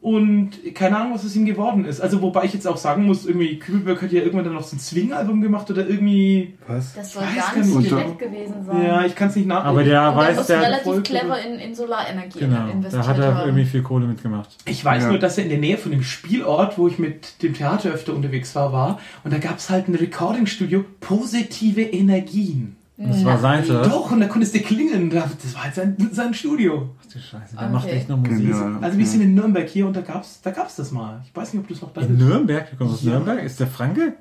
und 0.00 0.52
keine 0.74 0.96
Ahnung, 0.96 1.14
was 1.14 1.26
aus 1.26 1.36
ihm 1.36 1.44
geworden 1.44 1.84
ist. 1.84 2.00
Also 2.00 2.22
wobei 2.22 2.44
ich 2.44 2.54
jetzt 2.54 2.66
auch 2.66 2.78
sagen 2.78 3.04
muss, 3.04 3.26
irgendwie 3.26 3.58
Kübelböck 3.58 4.00
hat 4.00 4.12
ja 4.12 4.20
irgendwann 4.22 4.44
dann 4.44 4.54
noch 4.54 4.62
so 4.62 4.76
ein 4.76 4.78
Swing-Album 4.78 5.42
gemacht 5.42 5.70
oder 5.70 5.86
irgendwie, 5.86 6.54
Was? 6.66 6.94
Das 6.94 7.12
soll 7.12 7.22
weiß 7.22 7.36
gar 7.54 7.56
nicht 7.62 7.74
nicht. 7.76 7.88
schlecht 7.88 8.18
gewesen 8.18 8.64
sein. 8.64 8.82
ja, 8.82 9.04
ich 9.04 9.14
kann 9.14 9.28
es 9.28 9.36
nicht 9.36 9.46
nach. 9.48 9.64
Aber 9.64 9.84
der 9.84 10.00
und 10.00 10.06
er 10.08 10.16
weiß, 10.16 10.46
der 10.46 10.62
relativ 10.62 10.84
voll- 10.84 11.02
clever 11.02 11.38
in, 11.44 11.58
in 11.58 11.74
Solarenergie 11.74 12.38
Genau, 12.38 12.68
investiert 12.70 13.04
da 13.04 13.06
hat 13.08 13.18
er 13.18 13.34
haben. 13.34 13.48
irgendwie 13.48 13.66
viel 13.66 13.82
Kohle 13.82 14.06
mitgemacht. 14.06 14.56
Ich 14.66 14.82
weiß 14.84 15.02
Ja. 15.02 15.08
nur, 15.10 15.18
dass 15.18 15.36
er 15.36 15.44
in 15.44 15.50
der 15.50 15.58
Nähe 15.58 15.76
von 15.76 15.92
dem 15.92 16.02
Spielort, 16.02 16.78
wo 16.78 16.88
ich 16.88 16.98
mit 16.98 17.42
dem 17.42 17.52
Theater 17.52 17.90
öfter 17.90 18.14
unterwegs 18.14 18.54
war, 18.54 18.72
war. 18.72 19.00
Und 19.24 19.32
da 19.34 19.38
gab 19.38 19.58
es 19.58 19.68
halt 19.68 19.88
ein 19.88 19.94
Recording-Studio, 19.96 20.84
positive 21.00 21.82
Energien. 21.82 22.76
Das 23.02 23.24
war 23.24 23.38
sein 23.38 23.64
oder? 23.64 23.82
Doch, 23.82 24.10
und 24.10 24.20
da 24.20 24.26
konntest 24.28 24.54
du 24.54 24.60
klingeln. 24.60 25.08
Da- 25.08 25.28
Das 25.42 25.54
war 25.54 25.64
halt 25.64 25.74
sein, 25.74 25.96
sein 26.12 26.34
Studio. 26.34 26.90
Ach 27.00 27.06
du 27.12 27.18
Scheiße, 27.18 27.54
der 27.56 27.62
Okay. 27.64 27.72
macht 27.72 27.88
echt 27.88 28.08
noch 28.10 28.18
Musik. 28.18 28.38
Genial. 28.48 28.76
Also 28.82 28.98
wir 28.98 29.06
sind 29.06 29.22
in 29.22 29.34
Nürnberg 29.34 29.68
hier 29.68 29.86
und 29.86 29.96
da 29.96 30.02
gab's, 30.02 30.40
da 30.42 30.50
gab's 30.50 30.76
das 30.76 30.90
mal. 30.92 31.22
Ich 31.24 31.34
weiß 31.34 31.54
nicht, 31.54 31.62
ob 31.62 31.68
du 31.68 31.74
es 31.74 31.80
noch 31.80 31.92
da 31.94 32.02
In 32.02 32.16
Nürnberg? 32.18 32.70
Du 32.70 32.76
kommst 32.76 32.94
aus 32.94 33.02
Ja. 33.04 33.12
Nürnberg? 33.12 33.42
Ist 33.42 33.58
der 33.58 33.68
Franke? 33.68 34.14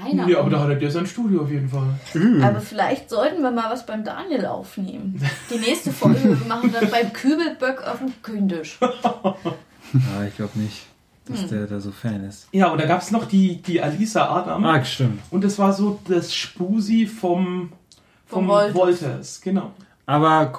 Keine 0.00 0.30
Ja, 0.30 0.38
aber 0.40 0.48
da 0.48 0.60
hat 0.60 0.70
er 0.70 0.80
ja 0.80 0.90
sein 0.90 1.06
Studio 1.06 1.42
auf 1.42 1.50
jeden 1.50 1.68
Fall. 1.68 1.88
Aber 2.42 2.60
vielleicht 2.60 3.10
sollten 3.10 3.42
wir 3.42 3.50
mal 3.50 3.70
was 3.70 3.84
beim 3.84 4.04
Daniel 4.04 4.46
aufnehmen. 4.46 5.20
Die 5.50 5.58
nächste 5.58 5.92
Folge 5.92 6.34
machen 6.48 6.72
wir 6.72 6.80
dann 6.80 6.90
beim 6.90 7.12
Kübelböck 7.12 7.86
auf 7.86 7.98
dem 7.98 8.12
Küchentisch. 8.22 8.78
Ja, 9.92 10.24
ich 10.26 10.34
glaube 10.34 10.58
nicht, 10.58 10.84
dass 11.28 11.42
Hm. 11.42 11.48
der 11.48 11.66
da 11.66 11.80
so 11.80 11.90
Fan 11.90 12.24
ist. 12.24 12.48
Ja, 12.52 12.68
und 12.68 12.80
da 12.80 12.86
gab's 12.86 13.10
noch 13.10 13.24
die, 13.26 13.60
die 13.62 13.80
Alisa 13.82 14.28
Adam. 14.30 14.64
Ah, 14.64 14.84
stimmt. 14.84 15.20
Und 15.30 15.42
das 15.44 15.58
war 15.58 15.72
so 15.72 16.00
das 16.08 16.34
Spusi 16.34 17.06
vom, 17.06 17.70
vom 18.26 18.46
Vom 18.46 18.48
Wolters. 18.48 18.74
Wolters. 18.74 19.40
Genau. 19.40 19.70
Aber 20.06 20.52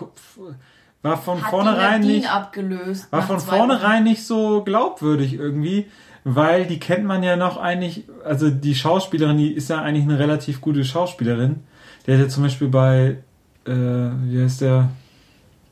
war 1.01 1.17
von 1.17 1.41
Hat 1.41 1.49
vornherein 1.51 2.01
nicht, 2.01 2.29
abgelöst. 2.29 3.07
war 3.11 3.21
von 3.21 3.39
vornherein 3.39 4.03
nicht 4.03 4.25
so 4.25 4.63
glaubwürdig 4.63 5.33
irgendwie, 5.35 5.87
weil 6.25 6.65
die 6.65 6.79
kennt 6.79 7.05
man 7.05 7.23
ja 7.23 7.37
noch 7.37 7.55
eigentlich, 7.57 8.03
also 8.25 8.49
die 8.49 8.75
Schauspielerin, 8.75 9.37
die 9.37 9.51
ist 9.53 9.69
ja 9.69 9.81
eigentlich 9.81 10.03
eine 10.03 10.19
relativ 10.19 10.59
gute 10.59 10.83
Schauspielerin. 10.83 11.61
Der 12.05 12.15
hat 12.17 12.23
ja 12.23 12.29
zum 12.29 12.43
Beispiel 12.43 12.67
bei, 12.67 13.17
äh, 13.65 13.71
wie 13.71 14.43
heißt 14.43 14.61
der? 14.61 14.89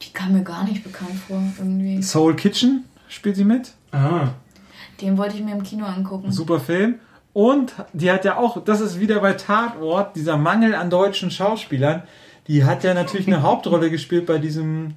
Die 0.02 0.14
kam 0.14 0.34
mir 0.34 0.44
gar 0.44 0.64
nicht 0.64 0.84
bekannt 0.84 1.16
vor, 1.28 1.42
irgendwie. 1.58 2.02
Soul 2.02 2.36
Kitchen 2.36 2.86
spielt 3.10 3.36
sie 3.36 3.46
mit. 3.46 3.74
Ah. 3.92 4.28
Den 5.02 5.18
wollte 5.18 5.36
ich 5.36 5.44
mir 5.44 5.54
im 5.54 5.64
Kino 5.64 5.86
angucken. 5.86 6.32
Super 6.32 6.60
Film. 6.60 6.96
Und 7.34 7.74
die 7.94 8.12
hat 8.12 8.24
ja 8.24 8.38
auch, 8.38 8.64
das 8.64 8.80
ist 8.80 9.00
wieder 9.00 9.20
bei 9.20 9.34
Tatort, 9.34 10.16
dieser 10.16 10.38
Mangel 10.38 10.74
an 10.74 10.90
deutschen 10.90 11.32
Schauspielern. 11.32 12.04
Die 12.48 12.64
hat 12.64 12.84
ja 12.84 12.94
natürlich 12.94 13.28
eine 13.28 13.42
Hauptrolle 13.44 13.90
gespielt 13.90 14.26
bei 14.26 14.38
diesem 14.38 14.94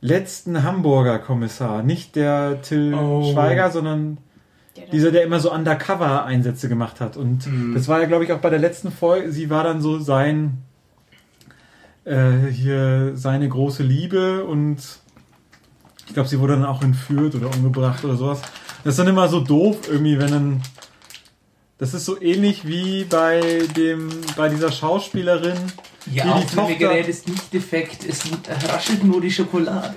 letzten 0.00 0.62
Hamburger 0.62 1.18
Kommissar. 1.18 1.82
Nicht 1.82 2.14
der 2.16 2.62
Till 2.62 2.94
Oh. 2.94 3.32
Schweiger, 3.32 3.70
sondern 3.70 4.18
dieser, 4.92 5.10
der 5.10 5.24
immer 5.24 5.40
so 5.40 5.52
Undercover-Einsätze 5.52 6.68
gemacht 6.68 7.00
hat. 7.00 7.16
Und 7.16 7.46
Mhm. 7.48 7.74
das 7.74 7.88
war 7.88 8.00
ja, 8.00 8.06
glaube 8.06 8.22
ich, 8.22 8.32
auch 8.32 8.38
bei 8.38 8.50
der 8.50 8.60
letzten 8.60 8.92
Folge. 8.92 9.32
Sie 9.32 9.50
war 9.50 9.64
dann 9.64 9.80
so 9.80 9.98
sein, 9.98 10.58
äh, 12.04 12.46
hier, 12.52 13.16
seine 13.16 13.48
große 13.48 13.82
Liebe 13.82 14.44
und 14.44 14.78
ich 16.06 16.14
glaube, 16.14 16.28
sie 16.28 16.38
wurde 16.38 16.54
dann 16.54 16.64
auch 16.64 16.82
entführt 16.82 17.34
oder 17.34 17.48
umgebracht 17.52 18.04
oder 18.04 18.14
sowas. 18.14 18.40
Das 18.84 18.92
ist 18.94 18.98
dann 18.98 19.08
immer 19.08 19.28
so 19.28 19.40
doof 19.40 19.76
irgendwie, 19.90 20.18
wenn 20.18 20.30
dann, 20.30 20.62
das 21.78 21.94
ist 21.94 22.04
so 22.04 22.20
ähnlich 22.20 22.66
wie 22.66 23.04
bei 23.04 23.62
dem, 23.76 24.08
bei 24.36 24.48
dieser 24.48 24.70
Schauspielerin, 24.72 25.56
Ihr 26.06 26.22
Die 26.22 26.28
die 26.28 26.28
Aufnahmegerät 26.28 26.98
Tochter- 27.06 27.08
ist 27.10 27.28
nicht 27.28 27.52
defekt, 27.52 28.06
es 28.08 28.22
raschelt 28.72 29.04
nur 29.04 29.20
die 29.20 29.30
Schokolade. 29.30 29.96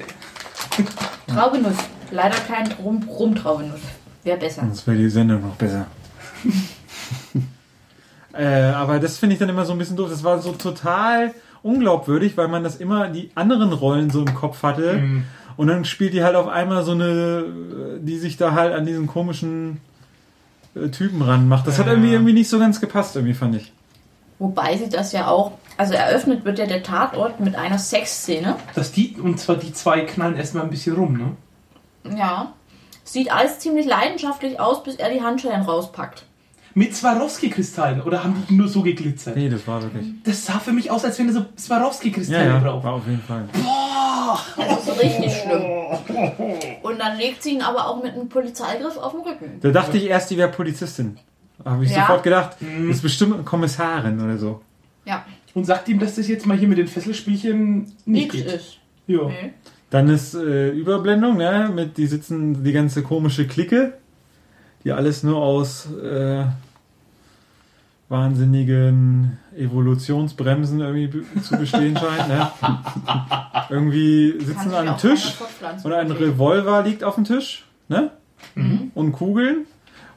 Traubenuss. 1.28 1.78
Leider 2.12 2.36
kein 2.36 2.70
Rum 2.74 3.04
Rumtraubenuss. 3.08 3.80
Wäre 4.24 4.38
besser. 4.38 4.62
Sonst 4.62 4.86
wäre 4.88 4.98
die 4.98 5.10
Sendung 5.10 5.42
noch 5.42 5.56
besser. 5.56 5.88
äh, 8.34 8.46
aber 8.72 9.00
das 9.00 9.18
finde 9.18 9.34
ich 9.34 9.40
dann 9.40 9.50
immer 9.50 9.66
so 9.66 9.72
ein 9.72 9.78
bisschen 9.78 9.96
doof. 9.96 10.10
Das 10.10 10.24
war 10.24 10.40
so 10.42 10.52
total 10.52 11.34
unglaubwürdig, 11.64 12.36
weil 12.38 12.48
man 12.48 12.64
das 12.64 12.76
immer 12.78 13.08
die 13.08 13.30
anderen 13.36 13.72
Rollen 13.72 14.10
so 14.10 14.20
im 14.20 14.34
Kopf 14.34 14.64
hatte. 14.64 14.94
Mhm. 14.98 15.24
Und 15.58 15.68
dann 15.68 15.86
spielt 15.86 16.14
die 16.14 16.24
halt 16.24 16.36
auf 16.36 16.48
einmal 16.48 16.84
so 16.84 16.92
eine, 16.92 17.46
die 18.00 18.18
sich 18.18 18.38
da 18.38 18.54
halt 18.54 18.74
an 18.74 18.86
diesen 18.86 19.08
komischen 19.08 19.80
äh, 20.76 20.90
Typen 20.90 21.22
ranmacht. 21.22 21.68
Das 21.68 21.78
hat 21.80 21.88
Ja. 21.88 21.94
irgendwie, 21.94 22.14
irgendwie 22.14 22.34
nicht 22.34 22.50
so 22.50 22.60
ganz 22.60 22.80
gepasst, 22.82 23.16
irgendwie 23.16 23.34
fand 23.34 23.56
ich. 23.56 23.72
Wobei 24.40 24.76
sie 24.78 24.90
das 24.90 25.12
ja 25.12 25.28
auch, 25.28 25.52
also 25.78 25.94
eröffnet 25.94 26.46
wird 26.46 26.58
ja 26.58 26.66
der 26.66 26.82
Tatort 26.82 27.40
mit 27.40 27.56
einer 27.56 27.78
Sexszene. 27.78 28.56
Dass 28.74 28.92
die, 28.92 29.16
und 29.22 29.40
zwar 29.40 29.56
die 29.56 29.72
zwei 29.72 30.02
knallen 30.02 30.36
erstmal 30.36 30.64
ein 30.64 30.70
bisschen 30.72 30.96
rum, 30.96 31.18
ne? 31.18 32.18
Ja. 32.18 32.54
Sieht 33.04 33.32
alles 33.32 33.60
ziemlich 33.60 33.86
leidenschaftlich 33.86 34.60
aus, 34.60 34.84
bis 34.84 34.96
er 34.96 35.12
die 35.12 35.22
Handschellen 35.22 35.62
rauspackt. 35.64 36.24
Mit 36.74 36.96
Swarovski-Kristallen 36.96 38.02
oder 38.02 38.24
haben 38.24 38.44
die 38.50 38.54
nur 38.54 38.68
so 38.68 38.82
geglitzert? 38.82 39.36
Nee, 39.36 39.50
das 39.50 39.68
war 39.68 39.82
wirklich. 39.82 40.06
Das 40.24 40.46
sah 40.46 40.60
für 40.60 40.72
mich 40.72 40.90
aus, 40.90 41.04
als 41.04 41.18
wären 41.18 41.28
da 41.28 41.34
so 41.34 41.40
Ja, 41.40 41.46
Swarovski-Kristalle 41.58 42.46
ja, 42.46 42.60
drauf. 42.60 42.84
war 42.84 42.94
auf 42.94 43.08
jeden 43.08 43.22
Fall. 43.22 43.46
Das 44.58 44.88
ist 44.88 45.04
richtig 45.04 45.34
schlimm. 45.34 45.62
Und 46.84 47.00
dann 47.00 47.18
legt 47.18 47.44
sie 47.44 47.52
ihn 47.56 47.62
aber 47.62 47.88
auch 47.88 48.02
mit 48.04 48.14
einem 48.14 48.30
Polizeigriff 48.30 48.98
auf 48.98 49.12
den 49.12 49.22
Rücken. 49.22 49.60
Da 49.62 49.70
dachte 49.72 49.98
ich 49.98 50.06
erst, 50.06 50.30
die 50.32 50.38
wäre 50.38 50.50
Polizistin. 50.50 51.18
Habe 51.66 51.84
ich 51.86 51.92
Ja. 51.92 52.02
sofort 52.02 52.24
gedacht, 52.24 52.62
Mhm. 52.62 52.88
das 52.88 52.98
ist 52.98 53.04
bestimmt 53.04 53.34
eine 53.36 53.44
Kommissarin 53.44 54.20
oder 54.22 54.38
so. 54.38 54.62
Ja, 55.06 55.26
Und 55.54 55.66
sagt 55.66 55.90
ihm, 55.90 56.00
dass 56.00 56.16
das 56.16 56.28
jetzt 56.28 56.46
mal 56.46 56.56
hier 56.58 56.68
mit 56.70 56.78
den 56.78 56.88
Fesselspielchen 56.88 57.80
nicht 57.80 58.06
nichts 58.06 58.36
geht. 58.36 58.46
ist. 58.46 58.78
Ja. 59.08 59.28
Nee. 59.28 59.54
Dann 59.90 60.08
ist 60.08 60.34
äh, 60.34 60.70
Überblendung, 60.70 61.36
ne? 61.38 61.70
Mit 61.76 61.98
die 61.98 62.08
sitzen 62.08 62.64
die 62.64 62.72
ganze 62.72 63.04
komische 63.04 63.46
Clique, 63.46 63.94
die 64.84 64.92
alles 64.92 65.24
nur 65.24 65.38
aus 65.38 65.88
äh, 65.92 66.44
wahnsinnigen 68.10 69.40
Evolutionsbremsen 69.58 70.82
irgendwie 70.82 71.24
zu 71.42 71.58
bestehen 71.58 71.98
scheint. 71.98 72.28
Ne? 72.28 72.52
irgendwie 73.70 74.36
sitzen 74.40 74.74
an 74.74 74.88
einem 74.88 74.98
Tisch 74.98 75.36
und 75.84 75.94
ein 75.94 76.12
Revolver 76.12 76.84
liegt 76.84 77.04
auf 77.04 77.16
dem 77.16 77.24
Tisch, 77.24 77.66
ne? 77.88 78.12
Mhm. 78.56 78.92
Und 78.96 79.14
Kugeln. 79.14 79.66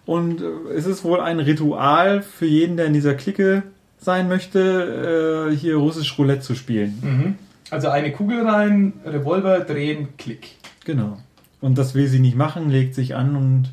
Und 0.06 0.40
äh, 0.42 0.74
es 0.74 0.86
ist 0.86 1.04
wohl 1.04 1.20
ein 1.20 1.38
Ritual 1.38 2.22
für 2.22 2.46
jeden, 2.46 2.76
der 2.76 2.86
in 2.86 2.94
dieser 2.94 3.14
Clique 3.14 3.62
sein 3.98 4.28
möchte, 4.28 5.50
äh, 5.52 5.56
hier 5.56 5.76
russisch 5.76 6.18
Roulette 6.18 6.40
zu 6.40 6.54
spielen. 6.54 6.98
Mhm. 7.00 7.34
Also 7.70 7.88
eine 7.88 8.12
Kugel 8.12 8.46
rein, 8.46 8.94
Revolver, 9.06 9.60
drehen, 9.60 10.08
Klick. 10.18 10.56
Genau. 10.84 11.18
Und 11.60 11.78
das 11.78 11.94
will 11.94 12.08
sie 12.08 12.18
nicht 12.18 12.36
machen, 12.36 12.70
legt 12.70 12.94
sich 12.94 13.14
an 13.14 13.36
und 13.36 13.72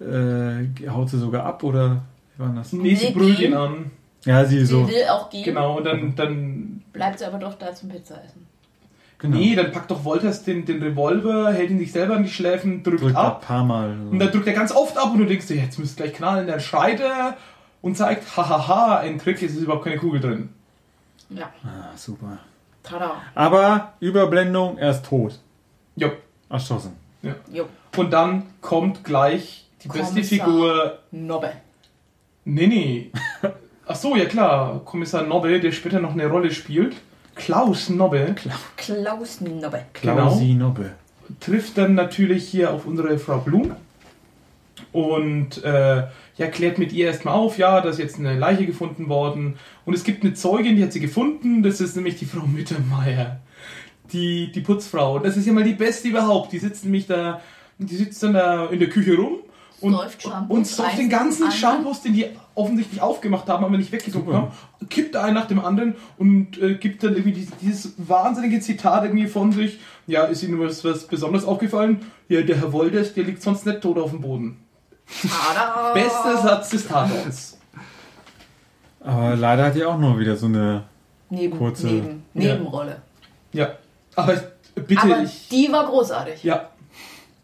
äh, 0.00 0.88
haut 0.88 1.08
sie 1.10 1.18
sogar 1.18 1.44
ab 1.44 1.62
oder 1.62 2.02
wie 2.36 2.42
war 2.42 2.52
das? 2.54 2.72
Nee, 2.72 2.94
sie 2.94 3.10
brüllt 3.10 3.38
ihn 3.40 3.54
an. 3.54 3.90
Ja, 4.24 4.44
sie 4.44 4.58
Sie 4.60 4.64
so. 4.66 4.88
will 4.88 5.04
auch 5.10 5.28
gehen, 5.30 5.44
Genau, 5.44 5.76
und 5.78 5.84
dann, 5.84 6.14
dann 6.16 6.82
bleibt 6.92 7.18
sie 7.18 7.26
aber 7.26 7.38
doch 7.38 7.54
da 7.54 7.74
zum 7.74 7.90
Pizza 7.90 8.14
essen. 8.24 8.46
Genau. 9.18 9.36
nee, 9.36 9.54
dann 9.54 9.70
packt 9.70 9.90
doch 9.90 10.04
Wolters 10.04 10.42
den, 10.44 10.64
den 10.66 10.82
Revolver, 10.82 11.52
hält 11.52 11.70
ihn 11.70 11.78
sich 11.78 11.92
selber 11.92 12.16
an 12.16 12.24
die 12.24 12.28
Schläfen, 12.28 12.82
drückt, 12.82 13.02
drückt 13.02 13.16
ein 13.16 13.24
ab. 13.24 13.42
paar 13.46 13.64
Mal. 13.64 13.96
Und 14.10 14.18
dann 14.18 14.30
drückt 14.30 14.46
er 14.46 14.52
ganz 14.54 14.72
oft 14.72 14.96
ab 14.98 15.12
und 15.12 15.18
du 15.18 15.24
denkst 15.26 15.46
dir, 15.46 15.56
jetzt 15.56 15.78
müsste 15.78 16.02
gleich 16.02 16.14
knallen. 16.14 16.46
Dann 16.46 16.60
schreit 16.60 17.00
er 17.00 17.36
und 17.80 17.96
zeigt, 17.96 18.36
hahaha, 18.36 18.98
ein 18.98 19.18
Trick, 19.18 19.42
es 19.42 19.52
ist 19.52 19.62
überhaupt 19.62 19.84
keine 19.84 19.98
Kugel 19.98 20.20
drin. 20.20 20.48
Ja, 21.30 21.50
Ah, 21.62 21.96
super. 21.96 22.38
tada. 22.82 23.12
Aber 23.34 23.92
Überblendung, 24.00 24.76
er 24.78 24.90
ist 24.90 25.06
tot. 25.06 25.38
Ja. 25.96 26.08
Erschossen. 26.50 26.92
Jo, 27.50 27.64
Und 27.96 28.12
dann 28.12 28.42
kommt 28.60 29.04
gleich 29.04 29.63
die 29.84 29.88
beste 29.88 30.14
Kommissar. 30.14 30.46
Figur. 30.46 30.98
Nobbe. 31.12 31.52
Nee, 32.44 32.66
nee. 32.66 33.10
Ach 33.86 33.96
so, 33.96 34.16
ja 34.16 34.24
klar. 34.24 34.80
Kommissar 34.84 35.22
Nobbe, 35.22 35.60
der 35.60 35.72
später 35.72 36.00
noch 36.00 36.12
eine 36.12 36.26
Rolle 36.26 36.50
spielt. 36.50 36.96
Klaus 37.34 37.88
Nobbe 37.88 38.34
Klaus 38.76 39.40
Nobbe. 39.40 39.84
Genau. 40.00 40.14
Klausi 40.14 40.54
Nobbe. 40.54 40.92
trifft 41.40 41.76
dann 41.78 41.94
natürlich 41.94 42.48
hier 42.48 42.72
auf 42.72 42.86
unsere 42.86 43.18
Frau 43.18 43.38
Blum 43.38 43.74
und 44.92 45.62
äh, 45.64 46.04
ja, 46.36 46.46
klärt 46.46 46.78
mit 46.78 46.92
ihr 46.92 47.06
erstmal 47.06 47.34
auf, 47.34 47.58
ja, 47.58 47.80
da 47.80 47.90
ist 47.90 47.98
jetzt 47.98 48.18
eine 48.18 48.38
Leiche 48.38 48.66
gefunden 48.66 49.08
worden 49.08 49.56
und 49.84 49.94
es 49.94 50.04
gibt 50.04 50.22
eine 50.22 50.34
Zeugin, 50.34 50.76
die 50.76 50.84
hat 50.84 50.92
sie 50.92 51.00
gefunden, 51.00 51.62
das 51.62 51.80
ist 51.80 51.96
nämlich 51.96 52.16
die 52.18 52.26
Frau 52.26 52.46
Mittermeier, 52.46 53.40
die, 54.12 54.52
die 54.52 54.60
Putzfrau. 54.60 55.16
Und 55.16 55.26
das 55.26 55.36
ist 55.36 55.46
ja 55.46 55.52
mal 55.52 55.64
die 55.64 55.74
beste 55.74 56.08
überhaupt. 56.08 56.52
Die 56.52 56.58
sitzt 56.58 56.84
nämlich 56.84 57.06
da, 57.06 57.40
die 57.78 57.96
sitzt 57.96 58.22
dann 58.22 58.34
da 58.34 58.66
in 58.66 58.78
der 58.78 58.88
Küche 58.88 59.16
rum 59.16 59.38
und, 59.84 59.96
und 60.48 60.66
säuft 60.66 60.98
den 60.98 61.08
ganzen 61.08 61.50
Shampoos, 61.52 62.02
den 62.02 62.14
die 62.14 62.26
offensichtlich 62.54 63.00
aufgemacht 63.02 63.48
haben, 63.48 63.64
aber 63.64 63.76
nicht 63.76 63.92
weggetrunken 63.92 64.32
haben, 64.34 64.48
kippt 64.88 65.16
einen 65.16 65.34
nach 65.34 65.46
dem 65.46 65.60
anderen 65.60 65.94
und 66.18 66.60
äh, 66.62 66.74
gibt 66.74 67.02
dann 67.02 67.12
irgendwie 67.14 67.32
dieses, 67.32 67.56
dieses 67.60 67.92
wahnsinnige 67.98 68.60
Zitat 68.60 69.04
irgendwie 69.04 69.26
von 69.26 69.52
sich. 69.52 69.78
Ja, 70.06 70.24
ist 70.24 70.42
Ihnen 70.42 70.60
was, 70.60 70.84
was 70.84 71.04
besonders 71.06 71.44
aufgefallen? 71.44 72.00
Ja, 72.28 72.42
der 72.42 72.56
Herr 72.56 72.72
Wolders, 72.72 73.14
der 73.14 73.24
liegt 73.24 73.42
sonst 73.42 73.66
nicht 73.66 73.80
tot 73.80 73.98
auf 73.98 74.10
dem 74.10 74.20
Boden. 74.20 74.58
Bester 75.94 76.38
Satz 76.42 76.70
des 76.70 76.86
Tatorts. 76.88 77.58
Aber 79.00 79.36
leider 79.36 79.66
hat 79.66 79.74
die 79.74 79.84
auch 79.84 79.98
nur 79.98 80.18
wieder 80.18 80.36
so 80.36 80.46
eine. 80.46 80.84
Neben, 81.30 81.58
Kurze- 81.58 81.86
neben, 81.86 82.22
Ja. 82.34 82.54
Nebenrolle. 82.54 83.02
Ja, 83.52 83.74
aber 84.14 84.40
bitte, 84.74 85.02
Aber 85.02 85.22
ich, 85.22 85.48
die 85.48 85.70
war 85.72 85.86
großartig. 85.86 86.42
ja, 86.44 86.70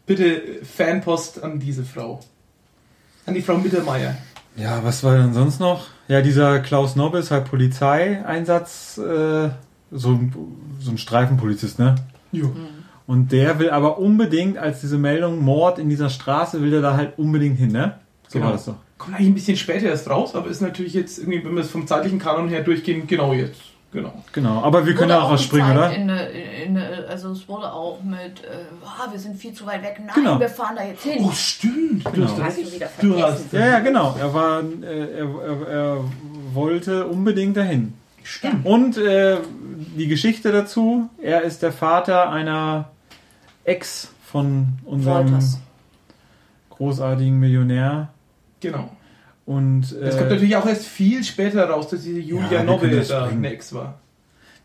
bitte 0.05 0.63
Fanpost 0.63 1.43
an 1.43 1.59
diese 1.59 1.83
Frau. 1.83 2.19
An 3.31 3.35
die 3.35 3.41
Frau 3.41 3.57
Mittermeier. 3.57 4.13
Ja, 4.57 4.83
was 4.83 5.05
war 5.05 5.15
denn 5.15 5.31
sonst 5.33 5.61
noch? 5.61 5.87
Ja, 6.09 6.21
dieser 6.21 6.59
Klaus 6.59 6.97
Nobbe 6.97 7.19
ist 7.19 7.31
halt 7.31 7.45
Polizeieinsatz, 7.45 8.97
äh, 8.97 9.49
so, 9.89 10.09
ein, 10.09 10.35
so 10.81 10.91
ein 10.91 10.97
Streifenpolizist, 10.97 11.79
ne? 11.79 11.95
Jo. 12.33 12.47
Mhm. 12.47 12.67
Und 13.07 13.31
der 13.31 13.57
will 13.59 13.69
aber 13.69 13.99
unbedingt, 13.99 14.57
als 14.57 14.81
diese 14.81 14.97
Meldung 14.97 15.39
Mord 15.39 15.79
in 15.79 15.87
dieser 15.87 16.09
Straße, 16.09 16.61
will 16.61 16.71
der 16.71 16.81
da 16.81 16.97
halt 16.97 17.17
unbedingt 17.17 17.57
hin, 17.57 17.71
ne? 17.71 17.99
So 18.27 18.33
Genau. 18.33 18.47
war 18.47 18.51
das 18.51 18.65
doch. 18.65 18.75
Kommt 18.97 19.15
eigentlich 19.15 19.29
ein 19.29 19.33
bisschen 19.35 19.55
später 19.55 19.85
erst 19.85 20.09
raus, 20.09 20.35
aber 20.35 20.49
ist 20.49 20.61
natürlich 20.61 20.93
jetzt 20.93 21.17
irgendwie, 21.17 21.45
wenn 21.45 21.53
wir 21.55 21.61
es 21.61 21.69
vom 21.71 21.87
zeitlichen 21.87 22.19
Kanon 22.19 22.49
her 22.49 22.63
durchgehen, 22.63 23.07
genau 23.07 23.31
jetzt. 23.31 23.61
Genau. 23.93 24.13
Genau. 24.31 24.61
Aber 24.63 24.85
wir 24.85 24.95
können 24.95 25.09
ja 25.09 25.21
auch 25.21 25.31
was 25.31 25.43
springen, 25.43 25.71
oder? 25.71 25.93
In, 25.93 26.09
eine- 26.09 26.29
in, 26.29 26.77
eine- 26.77 27.05
also 27.09 27.31
es 27.33 27.47
wurde 27.49 27.71
auch 27.73 28.01
mit, 28.01 28.41
äh, 28.43 28.47
ah, 28.85 29.11
wir 29.11 29.19
sind 29.19 29.35
viel 29.35 29.51
zu 29.53 29.65
weit 29.65 29.83
weg. 29.83 29.99
Nein, 29.99 30.15
Genau. 30.15 30.39
wir 30.39 30.47
fahren 30.47 30.75
da 30.77 30.83
jetzt 30.85 31.03
hin. 31.03 31.23
Oh, 31.25 31.31
stimmt. 31.31 32.05
Du 32.07 32.11
Genau. 32.11 32.27
hast 32.27 32.41
Hast 32.41 32.57
du 32.57 32.71
wieder 32.71 32.89
Du 33.01 33.07
vergessen. 33.13 33.23
hast 33.23 33.53
Ja, 33.53 33.67
ja, 33.67 33.79
genau. 33.79 34.15
Er 34.17 34.33
war, 34.33 34.61
äh, 34.61 35.19
er, 35.19 35.27
er, 35.41 35.67
er 35.67 35.97
wollte 36.53 37.05
unbedingt 37.07 37.57
dahin. 37.57 37.93
Stimmt. 38.23 38.65
Und 38.65 38.97
äh, 38.97 39.37
die 39.97 40.07
Geschichte 40.07 40.51
dazu: 40.53 41.09
Er 41.21 41.41
ist 41.41 41.61
der 41.61 41.73
Vater 41.73 42.29
einer 42.29 42.89
Ex 43.65 44.09
von 44.23 44.67
unserem 44.85 45.25
Wolters. 45.31 45.59
großartigen 46.69 47.37
Millionär. 47.39 48.09
Genau. 48.61 48.89
Und 49.55 49.83
Es 49.83 50.15
kommt 50.17 50.29
äh, 50.29 50.33
natürlich 50.33 50.55
auch 50.55 50.65
erst 50.65 50.85
viel 50.85 51.23
später 51.23 51.67
raus, 51.69 51.87
dass 51.89 52.03
diese 52.03 52.19
Ja, 52.19 52.25
Julia 52.41 52.63
können 52.77 52.95
das 52.97 53.07
da 53.09 53.25
springen. 53.25 53.45
eine 53.45 53.53
Ex 53.53 53.73
war. 53.73 53.99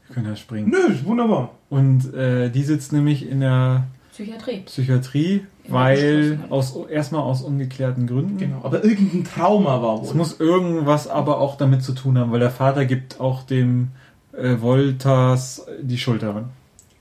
wir 0.07 0.15
können 0.15 0.27
ja 0.29 0.37
springen. 0.37 0.71
Nö, 0.71 0.93
ist 0.93 1.05
wunderbar. 1.05 1.51
Und 1.71 2.15
äh, 2.15 2.51
die 2.51 2.63
sitzt 2.63 2.93
nämlich 2.93 3.29
in 3.29 3.41
der 3.41 3.85
Psychiatrie. 4.13 4.61
Psychiatrie, 4.61 5.45
Im 5.65 5.73
weil 5.73 6.39
aus 6.51 6.75
erstmal 6.89 7.23
aus 7.23 7.43
ungeklärten 7.43 8.07
Gründen. 8.07 8.39
Genau. 8.39 8.61
Aber 8.63 8.83
irgendein 8.85 9.25
Trauma 9.25 9.83
war 9.83 10.01
Es 10.03 10.09
wohl. 10.11 10.15
muss 10.17 10.41
irgendwas 10.41 11.09
aber 11.09 11.39
auch 11.41 11.57
damit 11.57 11.83
zu 11.83 11.93
tun 11.93 12.17
haben, 12.17 12.31
weil 12.33 12.41
der 12.41 12.51
Vater 12.51 12.85
gibt 12.87 13.21
auch 13.21 13.43
dem 13.43 13.89
äh, 14.33 14.61
Wolters 14.61 15.67
die 15.83 15.99
Schuld 15.99 16.23
daran. 16.23 16.51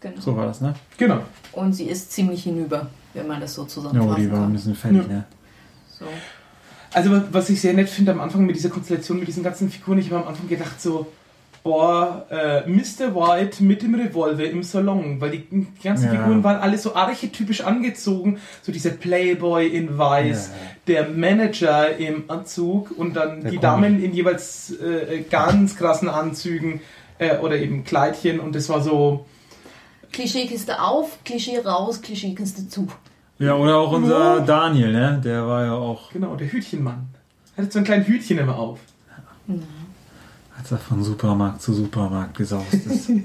Genau. 0.02 0.19
So 0.19 0.36
war 0.36 0.45
das, 0.48 0.60
ne? 0.62 0.74
Genau. 0.98 1.19
Und 1.54 1.74
sie 1.74 1.86
ist 1.86 2.12
ziemlich 2.12 2.43
hinüber, 2.43 2.88
wenn 3.13 3.28
man 3.28 3.39
das 3.39 3.54
so 3.54 3.62
Ja, 3.62 3.67
zusammenfassen 3.67 4.21
die 4.24 4.32
war 4.32 4.43
ein 4.45 4.54
bisschen 4.54 4.76
fertig, 4.76 5.02
Ja. 5.04 5.08
ne? 5.08 5.24
So. 5.98 6.06
Also 6.96 7.12
wa- 7.12 7.24
was 7.32 7.50
ich 7.50 7.60
sehr 7.62 7.74
nett 7.74 7.90
finde 7.90 8.12
am 8.14 8.22
Anfang 8.22 8.46
mit 8.46 8.56
dieser 8.56 8.70
Konstellation, 8.70 9.20
mit 9.20 9.28
diesen 9.28 9.44
ganzen 9.44 9.70
Figuren, 9.70 9.98
ich 10.00 10.10
habe 10.12 10.22
am 10.24 10.28
Anfang 10.30 10.48
gedacht 10.48 10.82
so, 10.82 11.08
boah, 11.64 12.26
äh, 12.30 12.70
Mr. 12.70 13.14
White 13.16 13.64
mit 13.64 13.82
dem 13.82 13.96
Revolver 13.96 14.44
im 14.46 14.62
Salon, 14.64 15.20
weil 15.20 15.32
die, 15.32 15.40
die 15.50 15.68
ganzen 15.84 16.06
Ja. 16.06 16.12
Figuren 16.12 16.44
waren 16.44 16.58
alle 16.58 16.78
so 16.78 16.96
archetypisch 16.96 17.62
angezogen, 17.62 18.38
so 18.62 18.72
dieser 18.72 18.92
Playboy 18.92 19.68
in 19.68 19.98
Weiß, 19.98 20.52
der 20.88 21.10
Manager 21.10 21.98
im 21.98 22.26
Anzug 22.30 22.92
und 22.98 23.16
dann 23.16 23.42
Der 23.42 23.52
die 23.52 23.58
Comic. 23.58 23.62
Damen 23.62 24.04
in 24.04 24.14
jeweils 24.14 24.72
äh, 24.80 25.22
ganz 25.30 25.76
krassen 25.76 26.08
Anzügen 26.08 26.82
äh, 27.18 27.38
oder 27.40 27.58
eben 27.58 27.84
Kleidchen 27.84 28.40
und 28.40 28.56
das 28.56 28.70
war 28.70 28.82
so, 28.82 29.26
Klischeekiste 30.12 30.82
auf, 30.82 31.18
Klischee 31.26 31.60
raus, 31.60 32.02
Klischeekiste 32.02 32.70
zu. 32.70 32.88
Ja, 33.38 33.56
oder 33.56 33.78
auch 33.78 33.91
unser 33.91 34.38
Ja. 34.38 34.39
Daniel, 34.39 34.91
ne? 34.93 35.21
Der 35.24 35.45
war 35.45 35.65
ja 35.65 35.74
auch, 35.74 36.12
genau, 36.12 36.36
der 36.36 36.52
Hütchenmann. 36.52 37.08
Hatte 37.58 37.71
so 37.71 37.80
ein 37.80 37.86
kleines 37.86 38.08
Hütchen 38.08 38.38
immer 38.38 38.56
auf. 38.58 38.80
als 40.58 40.71
er 40.71 40.78
von 40.78 41.04
Supermarkt 41.04 41.62
zu 41.62 41.74
Supermarkt 41.74 42.38
gesaust 42.38 42.74
ist. 42.74 43.12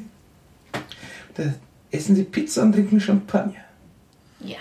Da 1.37 1.45
essen 1.93 2.17
sie 2.17 2.25
Pizza 2.25 2.63
und 2.63 2.73
trinken 2.73 2.99
Champagner. 3.01 3.55
Ja. 4.41 4.59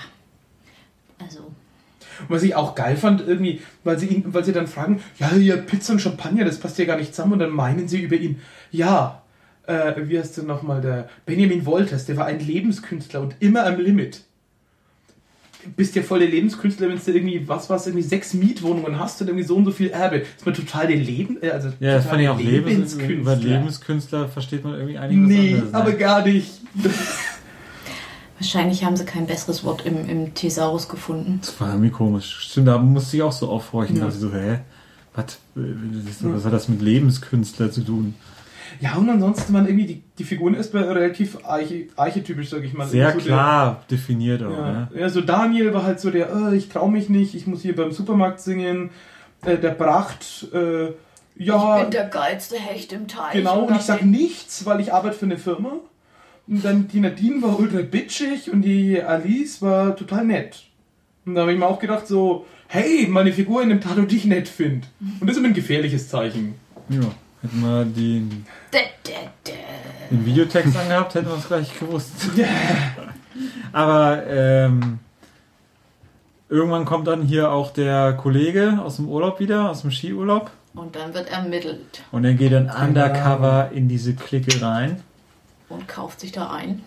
Also, 1.17 1.39
Und 1.41 2.29
was 2.29 2.43
ich 2.43 2.53
auch 2.55 2.75
geil 2.75 2.95
fand, 2.95 3.21
irgendwie, 3.21 3.61
weil 3.83 3.97
sie 3.97 4.05
ihn, 4.07 4.23
weil 4.33 4.43
sie 4.45 4.51
dann 4.53 4.67
fragen, 4.67 5.01
ja, 5.17 5.33
ja, 5.35 5.57
Pizza 5.57 5.93
und 5.93 5.99
Champagner, 5.99 6.45
das 6.45 6.59
passt 6.59 6.77
ja 6.77 6.85
gar 6.85 6.97
nicht 6.97 7.15
zusammen. 7.15 7.33
Und 7.33 7.39
dann 7.39 7.49
meinen 7.49 7.87
sie 7.87 8.01
über 8.03 8.15
ihn, 8.15 8.39
ja, 8.71 9.23
äh, 9.65 9.93
wie 10.07 10.19
heißt 10.19 10.37
denn 10.37 10.45
nochmal 10.45 10.79
der 10.79 11.09
Benjamin 11.25 11.65
Wolters, 11.65 12.05
der 12.05 12.17
war 12.17 12.27
ein 12.27 12.39
Lebenskünstler 12.39 13.21
und 13.21 13.35
immer 13.39 13.65
am 13.65 13.79
Limit. 13.79 14.23
Bist 15.75 15.95
ja 15.95 16.01
voll 16.03 16.19
der 16.19 16.29
Lebenskünstler, 16.29 16.87
wenn 16.89 16.97
du 17.03 17.11
irgendwie, 17.11 17.47
was 17.47 17.69
was 17.69 17.85
irgendwie 17.87 18.05
sechs 18.07 18.33
Mietwohnungen 18.33 18.97
hast 18.99 19.21
und 19.21 19.27
irgendwie 19.27 19.45
so 19.45 19.55
und 19.55 19.65
so 19.65 19.71
viel 19.71 19.89
Erbe. 19.89 20.17
Ist 20.19 20.45
man 20.45 20.55
total 20.55 20.87
der 20.87 20.95
Leben, 20.97 21.37
äh, 21.41 21.49
also 21.51 21.69
Ja, 21.79 21.95
das 21.95 22.03
total 22.05 22.09
fand 22.09 22.21
ich 22.23 22.29
auch 22.29 22.37
der 22.37 22.45
Lebens 22.45 22.93
über 22.95 23.35
Lebenskünstler 23.35 24.27
versteht 24.29 24.63
man 24.63 24.73
irgendwie 24.75 24.97
einiges 24.97 25.27
Nee, 25.27 25.53
anderes. 25.55 25.71
ne? 25.71 25.77
aber 25.77 25.91
gar 25.93 26.25
nicht. 26.25 26.51
Wahrscheinlich 28.37 28.85
haben 28.85 28.95
sie 28.95 29.03
kein 29.03 29.27
besseres 29.27 29.65
Wort 29.65 29.85
im, 29.85 30.07
im 30.09 30.33
Thesaurus 30.33 30.87
gefunden. 30.87 31.39
Das 31.41 31.59
war 31.59 31.69
irgendwie 31.71 31.89
komisch. 31.89 32.37
Stimmt, 32.39 32.69
da 32.69 32.77
musste 32.77 33.17
ich 33.17 33.23
auch 33.23 33.33
so 33.33 33.49
aufhorchen. 33.49 33.97
Ja. 33.97 34.03
Ja. 34.03 34.05
Also 34.07 34.29
so, 34.29 34.33
hä? 34.33 34.59
Was, 35.13 35.25
äh, 35.57 35.61
was 36.21 36.45
hat 36.45 36.53
das 36.53 36.69
mit 36.69 36.81
Lebenskünstler 36.81 37.69
zu 37.71 37.81
tun? 37.81 38.15
Ja, 38.81 38.95
und 38.95 39.09
ansonsten 39.09 39.53
waren 39.53 39.65
irgendwie 39.67 39.85
die, 39.85 40.03
die 40.17 40.23
Figuren 40.23 40.53
erstmal 40.55 40.83
relativ 40.85 41.37
arche, 41.45 41.87
archetypisch, 41.97 42.49
sag 42.49 42.63
ich 42.63 42.73
mal. 42.73 42.87
Sehr 42.87 43.11
so 43.11 43.17
der- 43.17 43.25
klar 43.25 43.83
definiert 43.91 44.41
auch, 44.43 44.51
Ja, 44.51 44.71
ne? 44.71 44.87
ja, 44.95 45.09
so 45.09 45.21
Daniel 45.21 45.73
war 45.73 45.83
halt 45.83 45.99
so 45.99 46.09
der, 46.11 46.29
äh, 46.33 46.55
ich 46.55 46.69
trau 46.69 46.87
mich 46.87 47.09
nicht, 47.09 47.35
ich 47.35 47.45
muss 47.45 47.61
hier 47.61 47.75
beim 47.75 47.91
Supermarkt 47.91 48.39
singen. 48.39 48.89
Äh, 49.45 49.57
der 49.57 49.71
Bracht, 49.71 50.47
äh, 50.53 50.93
ja, 51.35 51.77
Ich 51.77 51.81
bin 51.83 51.91
der 51.91 52.05
geilste 52.05 52.55
Hecht 52.57 52.91
im 52.93 53.07
Teich. 53.07 53.33
genau, 53.33 53.63
und 53.65 53.75
ich 53.75 53.81
sag 53.81 54.03
nichts, 54.03 54.65
weil 54.65 54.79
ich 54.81 54.93
arbeite 54.93 55.15
für 55.17 55.25
eine 55.25 55.37
Firma. 55.37 55.73
Und 56.47 56.65
dann 56.65 56.87
die 56.87 56.99
Nadine 56.99 57.41
war 57.41 57.59
ultra 57.59 57.81
bitchig 57.81 58.51
und 58.51 58.61
die 58.63 59.01
Alice 59.01 59.61
war 59.61 59.95
total 59.95 60.25
nett. 60.25 60.63
Und 61.25 61.35
da 61.35 61.41
habe 61.41 61.53
ich 61.53 61.59
mir 61.59 61.67
auch 61.67 61.79
gedacht 61.79 62.07
so, 62.07 62.45
hey, 62.67 63.07
meine 63.09 63.31
Figur 63.33 63.61
in 63.61 63.69
dem 63.69 63.81
Tattoo 63.81 64.01
dich 64.03 64.25
nett 64.25 64.47
findet. 64.47 64.89
Und 64.99 65.21
das 65.27 65.31
ist 65.31 65.37
immer 65.37 65.49
ein 65.49 65.53
gefährliches 65.53 66.09
Zeichen. 66.09 66.55
Ja. 66.89 67.01
Hätten 67.41 67.61
wir 67.61 67.85
den, 67.85 68.45
den 70.11 70.25
Videotext 70.25 70.75
angehabt, 70.75 71.15
hätten 71.15 71.27
wir 71.27 71.37
es 71.37 71.47
gleich 71.47 71.79
gewusst. 71.79 72.11
Aber 73.71 74.25
ähm, 74.27 74.99
irgendwann 76.49 76.83
kommt 76.85 77.07
dann 77.07 77.21
hier 77.21 77.51
auch 77.51 77.71
der 77.71 78.13
Kollege 78.13 78.79
aus 78.83 78.97
dem 78.97 79.07
Urlaub 79.07 79.39
wieder, 79.39 79.69
aus 79.69 79.81
dem 79.81 79.91
Skiurlaub. 79.91 80.51
Und 80.73 80.95
dann 80.95 81.13
wird 81.13 81.31
ermittelt 81.31 82.03
Und 82.11 82.25
er 82.25 82.33
geht 82.33 82.51
dann 82.53 82.69
undercover 82.69 83.71
in 83.73 83.87
diese 83.87 84.13
Clique 84.15 84.61
rein. 84.61 85.01
und 85.69 85.87
kauft 85.87 86.19
sich 86.19 86.31
da 86.31 86.51
ein. 86.51 86.83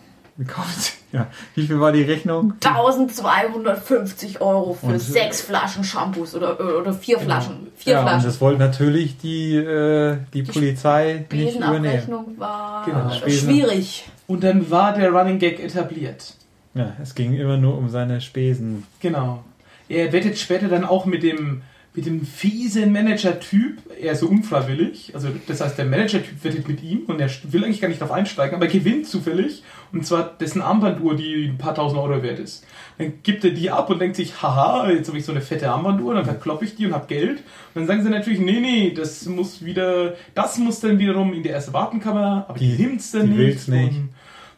Kauft- 0.47 0.95
Ja, 1.13 1.27
wie 1.55 1.67
viel 1.67 1.79
war 1.79 1.93
die 1.93 2.03
Rechnung? 2.03 2.55
1250 2.61 4.41
Euro 4.41 4.75
für 4.75 4.87
Und- 4.87 4.99
sechs 4.99 5.43
Flaschen 5.43 5.85
Shampoos 5.85 6.35
oder, 6.35 6.59
oder 6.81 6.93
vier 6.95 7.19
Flaschen. 7.19 7.69
Vier 7.77 7.95
ja, 7.95 8.01
und 8.01 8.09
Flaschen. 8.09 8.25
das 8.27 8.41
wollte 8.41 8.59
natürlich 8.61 9.19
die, 9.19 9.57
äh, 9.57 10.17
die 10.33 10.43
Polizei 10.43 11.27
nicht 11.31 11.57
übernehmen. 11.57 11.83
Besenabrechnung 11.83 12.39
war 12.39 12.85
Genau. 12.87 13.11
Schwierig. 13.29 14.05
Und 14.27 14.43
dann 14.45 14.71
war 14.71 14.95
der 14.95 15.11
Running 15.11 15.39
Gag 15.39 15.61
etabliert. 15.63 16.35
Ja, 16.75 16.93
es 17.03 17.15
ging 17.15 17.35
immer 17.35 17.59
nur 17.59 17.77
um 17.77 17.89
seine 17.91 18.21
Spesen. 18.23 18.85
Genau. 19.01 19.45
Er 19.89 20.13
wettet 20.13 20.39
später 20.39 20.69
dann 20.69 20.85
auch 20.85 21.05
mit 21.05 21.23
dem, 21.23 21.63
mit 21.95 22.07
dem 22.07 22.25
fiesen 22.25 22.91
Manager-Typ, 22.91 23.79
eher 24.01 24.17
so 24.17 24.27
unfreiwillig. 24.27 25.11
Also, 25.15 25.29
das 25.47 25.61
heißt, 25.61 25.77
der 25.77 25.85
Manager-Typ 25.85 26.43
wettet 26.43 26.67
mit 26.67 26.83
ihm 26.83 27.01
und 27.07 27.21
er 27.21 27.29
will 27.51 27.65
eigentlich 27.65 27.83
gar 27.83 27.89
nicht 27.89 28.01
darauf 28.01 28.17
einsteigen, 28.17 28.55
aber 28.57 28.65
er 28.67 28.73
gewinnt 28.73 29.07
zufällig. 29.07 29.63
Und 29.93 30.07
zwar 30.07 30.23
dessen 30.41 30.63
Armbanduhr, 30.63 31.15
die 31.17 31.49
ein 31.49 31.59
paar 31.59 31.75
tausend 31.75 32.01
Euro 32.01 32.23
wert 32.23 32.39
ist. 32.39 32.65
Dann 32.97 33.15
gibt 33.23 33.45
er 33.45 33.51
die 33.51 33.71
ab 33.71 33.91
und 33.91 33.99
denkt 34.01 34.17
sich, 34.17 34.41
haha, 34.43 34.91
jetzt 34.91 35.09
habe 35.09 35.19
ich 35.19 35.25
so 35.27 35.33
eine 35.33 35.43
fette 35.43 35.71
Armbanduhr, 35.71 36.15
dann 36.15 36.25
verkloppe 36.25 36.65
ich 36.65 36.77
die 36.77 36.87
und 36.87 36.95
habe 36.95 37.07
Geld. 37.09 37.39
Und 37.41 37.43
dann 37.75 37.87
sagen 37.87 38.03
sie 38.03 38.09
natürlich, 38.11 38.41
nee, 38.41 38.61
nee, 38.61 38.95
das 38.97 39.27
muss 39.27 39.63
wieder, 39.63 40.15
das 40.35 40.57
muss 40.59 40.81
dann 40.81 40.99
wiederum 40.99 41.35
in 41.35 41.43
die 41.43 41.51
erste 41.51 41.75
Wartenkammer, 41.75 42.47
aber 42.49 42.59
die, 42.59 42.75
Die- 42.77 42.83
nimmt's 42.85 43.11
dann 43.13 43.27
die 43.27 43.29
nicht. 43.33 43.39
will's 43.39 43.69
nicht. 43.69 43.97
Und 43.99 44.09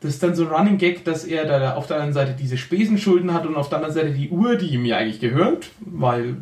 das 0.03 0.11
ist 0.15 0.23
dann 0.23 0.35
so 0.37 0.45
ein 0.47 0.53
Running 0.53 0.79
Gag, 0.79 1.05
dass 1.05 1.25
er 1.25 1.47
da 1.47 1.75
auf 1.75 1.87
der 1.89 2.01
einen 2.01 2.13
Seite 2.13 2.37
diese 2.39 2.59
Spesenschulden 2.59 3.33
hat 3.35 3.45
und 3.47 3.57
auf 3.57 3.71
der 3.71 3.79
anderen 3.79 3.95
Seite 3.95 4.11
die 4.11 4.29
Uhr, 4.29 4.55
die 4.57 4.67
ihm 4.67 4.85
ja 4.85 4.99
eigentlich 4.99 5.19
gehört, 5.21 5.71
weil 5.81 6.37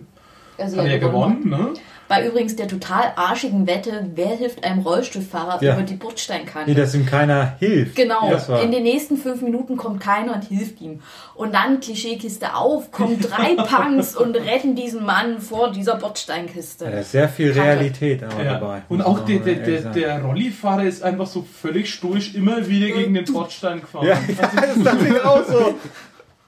Also 0.59 0.77
hat 0.79 0.87
er 0.87 0.93
ja 0.93 0.99
gewonnen, 0.99 1.49
ne? 1.49 1.69
Bei 2.09 2.27
übrigens 2.27 2.57
der 2.57 2.69
total 2.69 3.13
arschigen 3.17 3.67
Wette, 3.67 4.11
wer 4.15 4.37
hilft 4.37 4.63
einem 4.65 4.81
Rollstuhlfahrer 4.81 5.63
Ja. 5.63 5.75
über 5.75 5.83
die 5.83 5.95
Bordsteinkante? 5.95 6.69
Nee, 6.69 6.77
dass 6.77 6.95
ihm 6.95 7.07
keiner 7.07 7.55
hilft. 7.59 7.97
Genau, 7.97 8.31
in 8.63 8.71
den 8.71 8.83
nächsten 8.83 9.17
fünf 9.17 9.41
Minuten 9.41 9.79
kommt 9.79 10.01
keiner 10.01 10.35
und 10.35 10.43
hilft 10.45 10.83
ihm. 10.83 11.01
Und 11.35 11.55
dann 11.55 11.81
Klischeekiste 11.81 12.55
auf, 12.55 12.91
kommen 12.91 13.19
drei 13.19 13.55
Punks 13.65 14.15
und 14.15 14.35
retten 14.37 14.75
diesen 14.75 15.07
Mann 15.07 15.41
vor 15.41 15.73
dieser 15.73 15.95
Bordsteinkiste. 15.97 16.85
ja, 16.85 16.91
da 16.91 16.99
ist 16.99 17.13
sehr 17.13 17.29
viel. 17.31 17.53
Realität 17.53 18.23
aber 18.25 18.45
Ja. 18.45 18.55
dabei. 18.59 18.83
Und 18.91 19.01
auch 19.01 19.21
der, 19.25 19.39
der, 19.39 19.55
der, 19.55 19.81
der 19.93 20.23
Rollifahrer 20.23 20.85
ist 20.85 21.03
einfach 21.03 21.27
so 21.27 21.47
völlig 21.63 21.95
stoisch 21.95 22.35
immer 22.35 22.69
wieder 22.69 22.89
gegen 22.89 23.15
den 23.15 23.25
Bordstein 23.25 23.81
gefahren. 23.81 24.07
Ja, 24.07 24.15
ja, 24.29 24.51
das 24.85 25.03
ich 25.03 25.25
auch 25.25 25.45
so. 25.47 25.75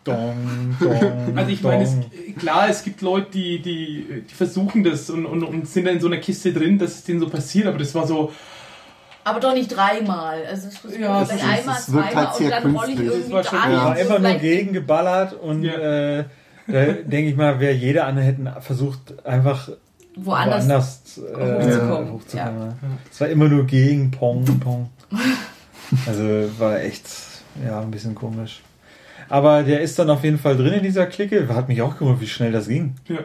Dong, 0.05 0.77
dong, 0.81 1.33
Also 1.37 1.51
ich 1.51 1.63
meine, 1.63 1.83
es, 1.85 1.97
klar, 2.39 2.69
es 2.69 2.83
gibt 2.85 3.01
Leute, 3.01 3.31
die, 3.33 3.61
die, 3.63 4.23
die 4.29 4.35
versuchen 4.35 4.85
das 4.85 5.09
und, 5.11 5.25
und, 5.27 5.43
und 5.43 5.67
sind 5.69 5.87
da 5.87 5.91
in 5.91 6.01
so 6.01 6.07
einer 6.09 6.19
Kiste 6.19 6.53
drin, 6.53 6.79
dass 6.79 6.95
es 6.97 7.05
denen 7.05 7.21
so 7.21 7.29
passiert, 7.29 7.67
aber 7.67 7.79
das 7.79 7.95
war 7.95 8.07
so, 8.07 8.31
Aber 9.25 9.41
doch 9.41 9.55
nicht 9.55 9.69
dreimal. 9.75 10.45
Also 10.47 10.69
es 10.69 10.85
ist 10.85 10.99
Ja, 10.99 11.23
ist- 11.23 11.31
einmal, 11.33 11.77
es 11.79 11.87
zweimal 11.87 12.15
halt 12.15 12.41
und 12.41 12.51
dann 12.51 12.77
roll 12.77 12.89
ich 12.91 12.99
irgendwie 13.01 13.21
Das 13.23 13.33
war 13.33 13.45
schon- 13.45 13.59
da 13.63 13.71
Ja. 13.73 13.85
war 13.85 13.93
einfach 13.95 14.19
nur 14.19 14.35
gegengeballert 14.35 15.33
und 15.41 15.63
Ja. 15.65 16.19
äh, 16.19 16.25
da 16.67 16.83
denke 16.85 17.31
ich 17.31 17.37
mal, 17.37 17.59
wäre 17.61 17.73
jeder 17.75 18.07
andere 18.07 18.25
hätten 18.27 18.49
versucht, 18.61 19.25
einfach 19.27 19.69
woanders. 20.17 20.65
woanders 20.69 21.19
äh, 21.19 21.65
hochzukommen. 21.65 22.13
hochzukommen. 22.13 22.61
Ja. 22.69 22.75
Es 23.11 23.21
war 23.21 23.29
immer 23.29 23.49
nur 23.49 23.65
gegen 23.67 24.11
Pong, 24.11 24.45
Pong. 24.61 24.91
Also 26.07 26.23
war 26.59 26.81
echt, 26.81 27.07
ja, 27.65 27.81
ein 27.81 27.91
bisschen 27.91 28.15
komisch. 28.15 28.61
Aber 29.29 29.63
der 29.63 29.81
ist 29.81 29.99
dann 29.99 30.11
auf 30.11 30.25
jeden 30.25 30.39
Fall 30.39 30.57
drin 30.57 30.75
in 30.75 30.83
dieser 30.83 31.07
Clique. 31.07 31.49
Hat 31.49 31.69
mich 31.69 31.83
auch 31.83 31.99
gewundert, 31.99 32.21
wie 32.21 32.27
schnell 32.27 32.53
das 32.53 32.69
ging. 32.69 32.95
ja. 33.09 33.19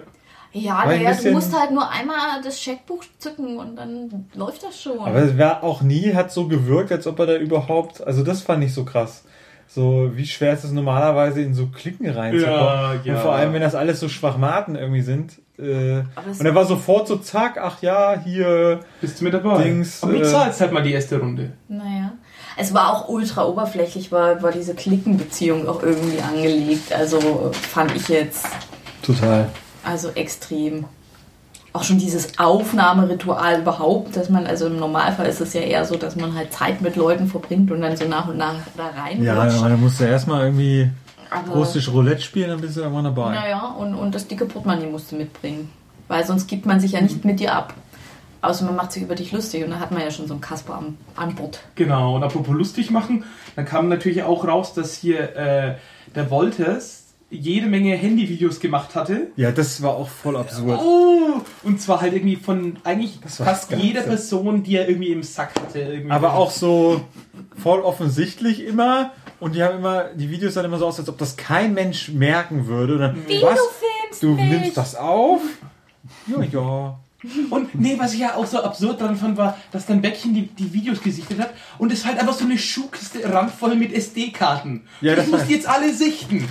Ja, 0.51 0.83
naja, 0.83 1.13
du 1.13 1.31
musst 1.31 1.55
halt 1.55 1.71
nur 1.71 1.87
einmal 1.91 2.41
das 2.43 2.59
Scheckbuch 2.59 3.03
zücken 3.19 3.57
und 3.59 3.75
dann 3.75 4.25
läuft 4.33 4.63
das 4.63 4.81
schon. 4.81 4.97
Aber 4.99 5.19
es 5.19 5.37
war 5.37 5.63
auch 5.63 5.83
nie, 5.83 6.15
hat 6.15 6.31
so 6.31 6.47
gewirkt, 6.47 6.91
als 6.91 7.05
ob 7.05 7.19
er 7.19 7.27
da 7.27 7.35
überhaupt, 7.35 8.05
also 8.05 8.23
das 8.23 8.41
fand 8.41 8.63
ich 8.63 8.73
so 8.73 8.83
krass. 8.83 9.25
So, 9.67 10.09
wie 10.15 10.25
schwer 10.25 10.53
ist 10.53 10.63
es 10.63 10.71
normalerweise 10.71 11.41
in 11.41 11.53
so 11.53 11.67
Klicken 11.67 12.09
reinzukommen? 12.09 12.57
Ja, 12.57 12.95
ja. 13.03 13.13
Und 13.13 13.21
vor 13.21 13.33
allem, 13.33 13.53
wenn 13.53 13.61
das 13.61 13.75
alles 13.75 13.99
so 13.99 14.09
Schwachmaten 14.09 14.75
irgendwie 14.75 15.01
sind. 15.01 15.33
Äh, 15.59 16.01
und 16.39 16.43
er 16.43 16.55
war 16.55 16.65
sofort 16.65 17.07
so, 17.07 17.17
zack, 17.17 17.59
ach 17.61 17.79
ja, 17.83 18.19
hier. 18.19 18.79
Bist 19.01 19.19
du 19.19 19.25
mit 19.25 19.33
dabei? 19.35 19.61
Dings, 19.61 20.01
aber 20.01 20.13
du 20.13 20.21
äh, 20.21 20.23
zahlst 20.23 20.61
halt 20.61 20.71
mal 20.71 20.81
die 20.81 20.93
erste 20.93 21.19
Runde. 21.19 21.51
Naja. 21.67 22.13
Es 22.61 22.73
war 22.73 22.93
auch 22.93 23.07
ultra 23.07 23.45
oberflächlich, 23.45 24.11
war, 24.11 24.43
war 24.43 24.51
diese 24.51 24.73
Klickenbeziehung 24.73 25.67
auch 25.69 25.81
irgendwie 25.81 26.19
angelegt. 26.19 26.91
Also 26.91 27.51
fand 27.53 27.95
ich 27.95 28.09
jetzt 28.09 28.45
Total. 29.01 29.47
also 29.83 30.09
extrem. 30.09 30.83
Auch 31.71 31.83
schon 31.83 31.99
dieses 31.99 32.37
Aufnahmeritual 32.37 33.61
überhaupt, 33.61 34.17
dass 34.17 34.29
man, 34.29 34.45
also 34.45 34.67
im 34.67 34.77
Normalfall 34.77 35.27
ist 35.27 35.39
es 35.39 35.53
ja 35.53 35.61
eher 35.61 35.85
so, 35.85 35.95
dass 35.95 36.17
man 36.17 36.35
halt 36.35 36.51
Zeit 36.51 36.81
mit 36.81 36.97
Leuten 36.97 37.27
verbringt 37.27 37.71
und 37.71 37.79
dann 37.79 37.95
so 37.95 38.05
nach 38.05 38.27
und 38.27 38.37
nach 38.37 38.55
da 38.75 38.87
rein. 38.87 39.23
Ja, 39.23 39.45
dann 39.45 39.79
musst 39.79 40.01
du 40.01 40.03
erstmal 40.03 40.45
irgendwie 40.45 40.89
aber, 41.29 41.53
russisch 41.53 41.89
Roulette 41.89 42.21
spielen, 42.21 42.49
dann 42.49 42.59
bist 42.59 42.75
du 42.75 42.81
irgendwann 42.81 43.05
dabei. 43.05 43.35
Naja, 43.35 43.75
und, 43.77 43.93
und 43.93 44.13
das 44.13 44.27
dicke 44.27 44.45
Portemonnaie 44.45 44.87
musst 44.87 45.11
du 45.11 45.15
mitbringen. 45.15 45.69
Weil 46.09 46.25
sonst 46.25 46.47
gibt 46.47 46.65
man 46.65 46.79
sich 46.81 46.93
ja 46.93 47.01
nicht 47.01 47.23
mit 47.23 47.39
dir 47.39 47.53
ab. 47.53 47.73
Außer 48.41 48.63
man 48.65 48.75
macht 48.75 48.91
sich 48.93 49.03
über 49.03 49.15
dich 49.15 49.31
lustig 49.31 49.63
und 49.65 49.71
dann 49.71 49.79
hat 49.79 49.91
man 49.91 50.01
ja 50.01 50.11
schon 50.11 50.27
so 50.27 50.33
einen 50.33 50.41
Kasper 50.41 50.75
an, 50.75 50.97
an 51.15 51.35
Bord. 51.35 51.59
Genau, 51.75 52.15
und 52.15 52.23
apropos 52.23 52.55
lustig 52.55 52.89
machen, 52.89 53.25
dann 53.55 53.65
kam 53.65 53.89
natürlich 53.89 54.23
auch 54.23 54.47
raus, 54.47 54.73
dass 54.73 54.95
hier 54.95 55.35
äh, 55.35 55.75
der 56.15 56.31
Wolters 56.31 57.03
jede 57.29 57.67
Menge 57.67 57.95
Handyvideos 57.95 58.59
gemacht 58.59 58.95
hatte. 58.95 59.27
Ja, 59.35 59.51
das 59.51 59.81
war 59.83 59.91
auch 59.91 60.09
voll 60.09 60.35
absurd. 60.37 60.79
Oh, 60.81 61.41
und 61.63 61.79
zwar 61.81 62.01
halt 62.01 62.13
irgendwie 62.13 62.37
von 62.37 62.77
eigentlich 62.83 63.19
fast 63.27 63.71
jeder 63.73 64.01
so. 64.01 64.07
Person, 64.07 64.63
die 64.63 64.75
er 64.77 64.87
irgendwie 64.89 65.11
im 65.11 65.21
Sack 65.21 65.51
hatte. 65.59 65.79
Irgendwie. 65.79 66.11
Aber 66.11 66.33
auch 66.33 66.49
so 66.49 67.01
voll 67.61 67.81
offensichtlich 67.81 68.65
immer. 68.65 69.11
Und 69.39 69.53
die 69.55 69.61
haben 69.63 69.77
immer, 69.77 70.05
die 70.15 70.29
Videos 70.31 70.55
sahen 70.55 70.65
immer 70.65 70.79
so 70.79 70.87
aus, 70.87 70.97
als 70.99 71.07
ob 71.07 71.17
das 71.17 71.37
kein 71.37 71.73
Mensch 71.73 72.09
merken 72.09 72.65
würde. 72.67 72.97
Dann, 72.97 73.27
Wie 73.27 73.41
was? 73.41 73.55
du 73.55 73.63
filmst 74.11 74.23
Du 74.23 74.27
mich. 74.31 74.45
nimmst 74.49 74.77
das 74.77 74.95
auf? 74.95 75.41
Ja, 76.27 76.41
ja. 76.43 76.99
Und 77.49 77.75
nee, 77.79 77.95
was 77.97 78.13
ich 78.13 78.19
ja 78.21 78.35
auch 78.35 78.45
so 78.45 78.61
absurd 78.63 79.01
daran 79.01 79.17
fand, 79.17 79.37
war, 79.37 79.57
dass 79.71 79.85
dann 79.85 80.01
Beckchen 80.01 80.33
die, 80.33 80.47
die 80.47 80.71
Videos 80.73 81.01
gesichtet 81.01 81.39
hat 81.39 81.53
und 81.77 81.91
es 81.91 82.05
halt 82.05 82.17
einfach 82.19 82.33
so 82.33 82.45
eine 82.45 82.57
Schuhkiste 82.57 83.19
randvoll 83.31 83.75
mit 83.75 83.91
SD-Karten. 83.93 84.83
Ja, 85.01 85.09
Ja, 85.11 85.15
das 85.15 85.25
das 85.25 85.31
muss 85.31 85.39
war- 85.41 85.47
die 85.47 85.53
jetzt 85.53 85.67
alle 85.67 85.93
sichten. 85.93 86.47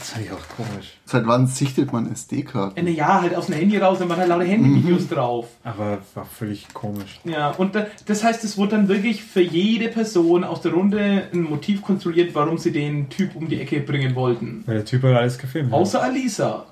Das 0.00 0.10
fand 0.10 0.24
ich 0.24 0.32
auch 0.32 0.48
komisch. 0.56 0.94
Seit 1.04 1.26
wann 1.28 1.46
sichtet 1.46 1.92
man 1.92 2.10
SD-Karten? 2.10 2.76
Äh, 2.76 2.82
na 2.82 2.90
ja, 2.90 3.20
halt 3.22 3.36
aus 3.36 3.46
dem 3.46 3.54
Handy 3.54 3.78
raus, 3.78 3.98
dann 4.00 4.08
waren 4.08 4.18
halt 4.18 4.28
lauter 4.28 4.44
Handyvideos 4.44 5.06
drauf. 5.08 5.46
Aber 5.62 5.98
war 6.14 6.24
völlig 6.24 6.66
komisch. 6.74 7.20
Ja, 7.22 7.50
und 7.50 7.76
da, 7.76 7.86
das 8.06 8.24
heißt, 8.24 8.42
es 8.42 8.58
wurde 8.58 8.72
dann 8.72 8.88
wirklich 8.88 9.22
für 9.22 9.42
jede 9.42 9.86
Person 9.88 10.42
aus 10.42 10.60
der 10.62 10.72
Runde 10.72 11.28
ein 11.32 11.42
Motiv 11.42 11.82
konstruiert, 11.82 12.34
warum 12.34 12.58
sie 12.58 12.72
den 12.72 13.08
Typ 13.10 13.36
um 13.36 13.48
die 13.48 13.60
Ecke 13.60 13.78
bringen 13.80 14.16
wollten. 14.16 14.64
Weil 14.66 14.76
der 14.78 14.84
Typ 14.84 15.04
hat 15.04 15.14
alles 15.14 15.38
gefilmt. 15.38 15.72
Außer 15.72 16.02
Alisa. 16.02 16.66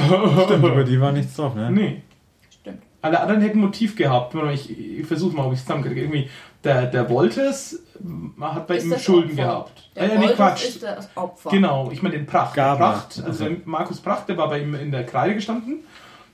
Stimmt, 0.00 0.64
über 0.64 0.84
die 0.84 1.00
war 1.00 1.12
nichts 1.12 1.34
drauf, 1.36 1.54
ne? 1.54 1.70
Nee. 1.70 2.02
Stimmt. 2.50 2.82
Alle 3.02 3.20
anderen 3.20 3.40
hätten 3.42 3.60
Motiv 3.60 3.96
gehabt. 3.96 4.34
Ich, 4.52 4.98
ich 5.00 5.06
versuche 5.06 5.36
mal, 5.36 5.46
ob 5.46 5.52
ich 5.52 5.58
es 5.58 5.64
zusammenkriege. 5.64 6.00
Irgendwie, 6.02 6.28
der, 6.64 6.86
der 6.86 7.08
Wolters 7.10 7.78
man 8.00 8.54
hat 8.54 8.66
bei 8.68 8.76
Ist 8.76 8.84
ihm 8.84 8.98
Schulden 8.98 9.30
Opfer. 9.32 9.42
gehabt. 9.42 9.90
Der 9.96 10.02
Äh, 10.04 10.08
nee, 10.08 10.14
Wolters 10.22 10.36
Quatsch. 10.36 10.64
ist 10.68 10.82
das 10.82 11.08
Opfer. 11.16 11.50
Genau, 11.50 11.90
ich 11.90 12.02
meine 12.02 12.16
den 12.16 12.26
Pracht. 12.26 12.56
Der 12.56 12.64
Gabler. 12.64 12.86
Pracht, 12.92 13.22
also 13.24 13.44
der 13.44 13.56
Markus 13.64 14.00
Pracht, 14.00 14.28
der 14.28 14.36
war 14.36 14.48
bei 14.48 14.60
ihm 14.60 14.74
in 14.74 14.90
der 14.92 15.04
Kreide 15.04 15.34
gestanden. 15.34 15.80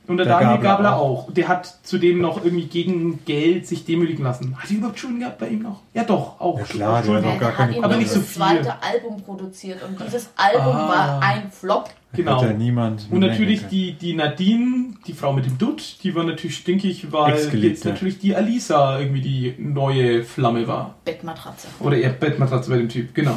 Und 0.07 0.18
der, 0.18 0.27
Der 0.27 0.38
Daniel 0.38 0.59
Gabler 0.61 0.90
Gabler 0.90 0.96
auch. 0.98 1.33
Der 1.33 1.48
hat 1.48 1.66
zudem 1.83 2.20
noch 2.20 2.44
irgendwie 2.44 2.66
gegen 2.66 3.24
Geld 3.24 3.66
sich 3.66 3.87
demütigen 3.87 4.22
lassen. 4.22 4.55
Hat 4.59 4.70
er 4.70 4.77
überhaupt 4.77 4.98
Schulden 4.98 5.20
gehabt 5.20 5.38
bei 5.38 5.48
ihm 5.48 5.62
noch? 5.62 5.81
Ja 5.94 6.05
doch, 6.05 6.38
auch. 6.40 6.59
Ja, 6.59 6.64
klar, 6.66 7.00
der 7.00 7.07
Schulden. 7.07 7.24
hat 7.24 7.31
Er 7.31 7.37
auch 7.37 7.40
gar 7.40 7.48
hat 7.50 7.57
keine 7.57 7.77
ihm 7.79 7.85
Aber 7.85 7.96
nicht 7.96 8.11
so 8.11 8.18
das 8.20 8.29
viel. 8.29 8.37
zweite 8.37 8.74
Album 8.83 9.22
produziert 9.22 9.83
und 9.83 9.98
dieses 10.07 10.29
Album 10.37 10.77
Ah. 10.77 10.88
war 10.88 11.22
ein 11.22 11.50
Flop. 11.50 11.88
Genau. 12.14 12.42
Hat 12.42 12.50
ja 12.50 12.53
niemand. 12.53 13.09
Und 13.11 13.20
natürlich 13.20 13.66
die, 13.66 13.92
die 13.92 14.14
Nadine, 14.14 14.94
die 15.07 15.12
Frau 15.12 15.33
mit 15.33 15.46
dem 15.46 15.59
Dutt, 15.59 15.98
die 16.03 16.14
war 16.14 16.24
natürlich 16.24 16.57
stinkig, 16.57 17.12
weil 17.12 17.35
jetzt 17.62 17.85
natürlich 17.85 18.18
die 18.18 18.35
Alisa 18.35 18.98
irgendwie 19.00 19.20
die 19.20 19.55
neue 19.59 20.22
Flamme 20.22 20.66
war. 20.68 20.94
Bettmatratze. 21.05 21.68
Oder 21.81 21.96
eher 21.98 22.11
Bettmatratze 22.11 22.70
bei 22.70 22.77
dem 22.77 22.88
Typ, 22.88 23.14
genau. 23.14 23.37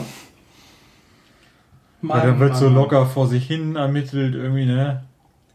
Ja, 2.03 2.21
da 2.21 2.39
wird 2.39 2.55
so 2.55 2.65
Mann. 2.65 2.75
locker 2.75 3.05
vor 3.05 3.27
sich 3.27 3.47
hin 3.47 3.75
ermittelt, 3.75 4.35
irgendwie, 4.35 4.65
ne? 4.65 5.03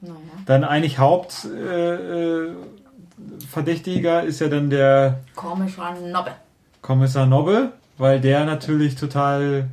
Naja. 0.00 0.16
Dann 0.46 0.64
eigentlich 0.64 0.98
Hauptverdächtiger 0.98 2.40
äh, 2.40 2.46
äh, 2.48 2.52
Verdächtiger 3.48 4.22
ist 4.24 4.40
ja 4.40 4.48
dann 4.48 4.68
der 4.68 5.20
Komischer 5.36 5.94
Nobbe. 6.10 6.32
Kommissar 6.80 7.26
Nobbe, 7.26 7.72
weil 7.96 8.20
der 8.20 8.44
natürlich 8.44 8.96
total 8.96 9.68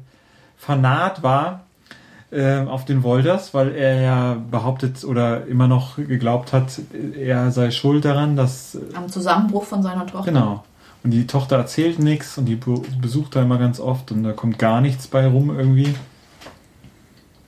fanat 0.57 1.23
war 1.23 1.65
ähm, 2.31 2.67
auf 2.67 2.85
den 2.85 3.01
Wolters, 3.03 3.53
weil 3.53 3.73
er 3.75 4.01
ja 4.01 4.37
behauptet 4.51 5.03
oder 5.03 5.47
immer 5.47 5.67
noch 5.67 5.95
geglaubt 5.97 6.53
hat, 6.53 6.79
er 7.17 7.51
sei 7.51 7.71
schuld 7.71 8.05
daran, 8.05 8.35
dass 8.35 8.75
äh, 8.75 8.79
Am 8.95 9.09
Zusammenbruch 9.09 9.63
von 9.63 9.81
seiner 9.83 10.05
Tochter. 10.05 10.31
genau 10.31 10.63
und 11.03 11.11
die 11.11 11.25
Tochter 11.27 11.55
erzählt 11.57 11.97
nichts 11.99 12.37
und 12.37 12.45
die 12.45 12.55
be- 12.57 12.81
besucht 13.01 13.35
er 13.37 13.43
immer 13.43 13.57
ganz 13.57 13.79
oft 13.79 14.11
und 14.11 14.23
da 14.23 14.33
kommt 14.33 14.59
gar 14.59 14.81
nichts 14.81 15.07
bei 15.07 15.25
rum 15.27 15.49
irgendwie. 15.57 15.95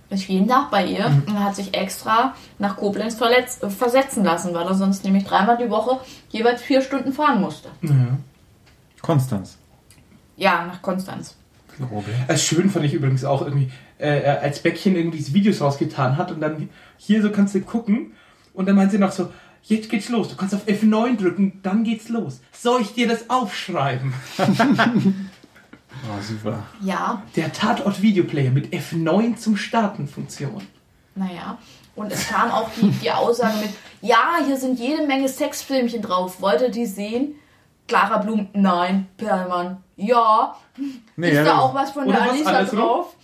Ist 0.10 0.28
jeden 0.28 0.48
Tag 0.48 0.72
bei 0.72 0.86
ihr 0.86 1.08
Mhm. 1.10 1.24
und 1.28 1.40
hat 1.44 1.56
sich 1.56 1.74
extra 1.74 2.34
nach 2.60 2.76
Koblenz 2.78 3.16
verletz, 3.16 3.62
äh, 3.64 3.70
versetzen 3.70 4.24
lassen, 4.24 4.54
weil 4.54 4.66
er 4.68 4.74
sonst 4.74 5.04
nämlich 5.06 5.24
dreimal 5.26 5.58
die 5.58 5.70
Woche 5.70 6.00
jeweils 6.30 6.62
vier 6.62 6.82
Stunden 6.82 7.14
fahren 7.14 7.40
musste. 7.42 7.70
Ja. 7.82 7.92
Konstanz. 9.02 9.58
Ja, 10.38 10.66
nach 10.66 10.82
Konstanz. 10.82 11.36
Äh, 12.28 12.38
schön 12.38 12.70
fand 12.70 12.86
ich 12.86 12.94
übrigens 12.94 13.24
auch 13.26 13.42
irgendwie, 13.42 13.72
äh, 14.00 14.20
äh, 14.20 14.26
als 14.40 14.60
Bäckchen 14.60 14.96
irgendwie 14.96 15.18
diese 15.18 15.34
Videos 15.34 15.62
rausgetan 15.62 16.18
hat 16.18 16.32
und 16.32 16.42
dann 16.42 16.70
hier 16.98 17.22
so 17.22 17.32
kannst 17.32 17.56
du 17.56 17.62
gucken 17.62 18.14
und 18.54 18.68
dann 18.68 18.76
meint 18.76 18.92
sie 18.92 18.98
noch 18.98 19.12
so, 19.12 19.30
jetzt 19.64 19.90
geht's 19.90 20.10
los, 20.10 20.30
du 20.30 20.36
kannst 20.36 20.54
auf 20.56 20.66
F9 20.68 21.18
drücken, 21.18 21.60
dann 21.64 21.84
geht's 21.84 22.10
los. 22.10 22.42
Soll 22.52 22.82
ich 22.82 22.94
dir 22.94 23.08
das 23.08 23.30
aufschreiben? 23.30 24.14
Oh, 24.40 26.22
super. 26.22 26.64
Ja, 26.82 27.24
Der 27.36 27.52
Tatort-Videoplayer 27.54 28.52
mit 28.52 28.74
F9 28.74 29.36
zum 29.38 29.58
Starten 29.58 30.08
Funktion. 30.08 30.62
naja. 31.16 31.58
Und 31.94 32.10
es 32.10 32.30
kam 32.30 32.50
auch 32.52 32.70
die, 32.82 32.90
die 32.90 33.12
Aussage 33.12 33.58
mit, 33.58 33.70
ja, 34.02 34.38
hier 34.48 34.56
sind 34.56 34.80
jede 34.80 35.06
Menge 35.06 35.28
Sexfilmchen 35.28 36.02
drauf. 36.02 36.42
Wollt 36.42 36.62
ihr 36.62 36.72
die 36.72 36.86
sehen? 36.86 37.36
Clara 37.92 38.20
Blum, 38.20 38.48
nein. 38.54 39.08
Perlmann, 39.18 39.84
ja. 39.98 40.56
Nee, 41.18 41.32
Ist 41.32 41.36
ja, 41.36 41.44
da 41.44 41.58
auch 41.58 41.76
was 41.76 41.92
von 41.92 42.08
der 42.08 42.22
Alisa 42.22 42.64
drauf? 42.64 43.18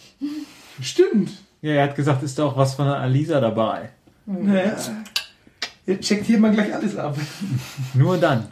Stimmt. 0.81 1.29
ja, 1.61 1.71
er 1.71 1.83
hat 1.83 1.95
gesagt, 1.95 2.21
ist 2.21 2.37
da 2.37 2.43
auch 2.43 2.57
was 2.57 2.73
von 2.73 2.85
der 2.85 2.97
Alisa 2.97 3.39
dabei. 3.39 3.91
Naja. 4.25 4.75
Ihr 5.85 6.01
checkt 6.01 6.25
hier 6.25 6.37
mal 6.37 6.51
gleich 6.51 6.75
alles 6.75 6.97
ab. 6.97 7.15
Nur 7.93 8.17
dann. 8.17 8.49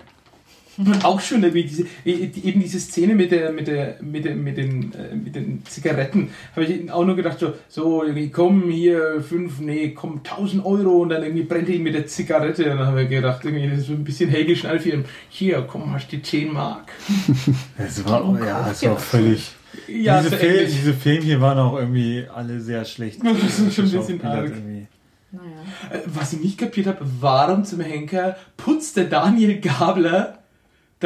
Auch 1.03 1.19
schon 1.21 1.41
irgendwie 1.43 1.63
diese, 1.63 1.83
eh, 2.05 2.27
die- 2.27 2.45
eben 2.45 2.59
diese 2.61 2.79
Szene 2.79 3.15
mit 3.15 3.31
der, 3.31 3.51
mit 3.51 3.67
der, 3.67 3.97
mit 4.01 4.25
der, 4.25 4.35
mit 4.35 4.57
den, 4.57 4.93
äh, 4.93 5.15
mit 5.15 5.35
den 5.35 5.63
Zigaretten, 5.65 6.29
habe 6.55 6.65
ich 6.65 6.91
auch 6.91 7.05
nur 7.05 7.15
gedacht 7.15 7.39
so, 7.39 7.53
so 7.69 8.03
irgendwie 8.03 8.29
komm 8.29 8.69
hier 8.69 9.21
fünf, 9.21 9.59
nee, 9.59 9.91
komm 9.91 10.17
1000 10.23 10.65
Euro 10.65 11.01
und 11.03 11.09
dann 11.09 11.23
irgendwie 11.23 11.43
brennt 11.43 11.69
er 11.69 11.75
ihn 11.75 11.83
mit 11.83 11.93
der 11.93 12.07
Zigarette 12.07 12.63
und 12.71 12.77
dann 12.77 12.87
habe 12.87 13.03
ich 13.03 13.09
gedacht 13.09 13.45
irgendwie 13.45 13.69
das 13.69 13.79
ist 13.79 13.87
so 13.87 13.93
ein 13.93 14.03
bisschen 14.03 14.29
Helge 14.29 14.55
Schnallfilm. 14.55 15.05
Hier, 15.29 15.61
komm, 15.67 15.93
hast 15.93 16.07
die 16.11 16.21
10 16.21 16.51
Mark. 16.53 16.91
Es 17.77 18.03
war, 18.05 18.27
Oh 18.27 18.37
ja, 18.37 18.69
es 18.71 18.83
war 18.85 18.97
völlig. 18.97 19.51
Ja, 19.87 20.19
diese, 20.19 20.29
so 20.31 20.35
Film, 20.37 20.55
ähnlich. 20.55 20.73
diese 20.75 20.93
Filme 20.93 21.21
hier 21.25 21.41
waren 21.41 21.57
auch 21.57 21.77
irgendwie 21.77 22.25
alle 22.33 22.59
sehr 22.59 22.85
schlecht. 22.85 23.19
Das 23.23 23.59
ist 23.59 23.75
schon 23.75 23.85
ein 23.85 23.91
bisschen 23.91 24.19
geschauspielert 24.19 24.25
arg. 24.25 24.49
irgendwie. 24.49 24.87
Naja. 25.31 25.45
Äh, 25.91 25.99
Was 26.07 26.31
ich 26.33 26.39
nicht 26.39 26.57
kapiert 26.57 26.87
habe, 26.87 26.99
warum 27.19 27.65
zum 27.65 27.81
Henker 27.81 28.37
putzt 28.55 28.95
der 28.95 29.05
Daniel 29.05 29.59
Gabler 29.59 30.34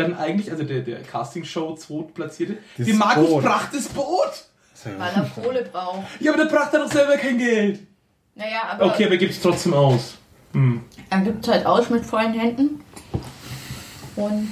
dann 0.02 0.16
eigentlich, 0.18 0.52
also 0.52 0.64
der, 0.64 0.82
der 0.82 1.02
Castingshow 1.02 1.76
zweitplatzierte, 1.76 2.58
Das 2.78 2.88
dem 2.88 2.98
Markus 2.98 3.30
Boot. 3.30 3.44
Pracht 3.44 3.74
das 3.74 3.88
Boot? 3.90 4.46
Weil 4.84 5.12
er 5.14 5.42
Kohle 5.42 5.70
braucht. 5.72 6.04
Ja, 6.20 6.34
aber 6.34 6.44
der 6.44 6.50
Pracht 6.50 6.72
hat 6.72 6.82
doch 6.82 6.92
selber 6.92 7.18
kein 7.18 7.38
Geld. 7.38 7.80
Naja, 8.36 8.62
aber 8.72 8.86
Okay, 8.86 9.06
aber 9.06 9.18
gibt 9.18 9.34
es 9.34 9.42
trotzdem 9.42 9.74
aus. 9.74 10.16
Hm. 10.54 10.82
er 11.10 11.20
gibt 11.20 11.48
halt 11.48 11.66
aus 11.66 11.90
mit 11.90 12.06
vollen 12.06 12.34
Händen. 12.34 12.82
Und 14.16 14.50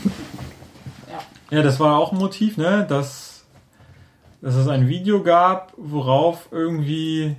Ja, 1.50 1.64
das 1.64 1.80
war 1.80 1.98
auch 1.98 2.12
ein 2.12 2.18
Motiv, 2.18 2.58
ne? 2.58 2.86
Dass, 2.88 3.46
dass 4.42 4.56
es 4.56 4.68
ein 4.68 4.88
Video 4.88 5.24
gab, 5.24 5.74
worauf 5.78 6.50
irgendwie 6.52 7.36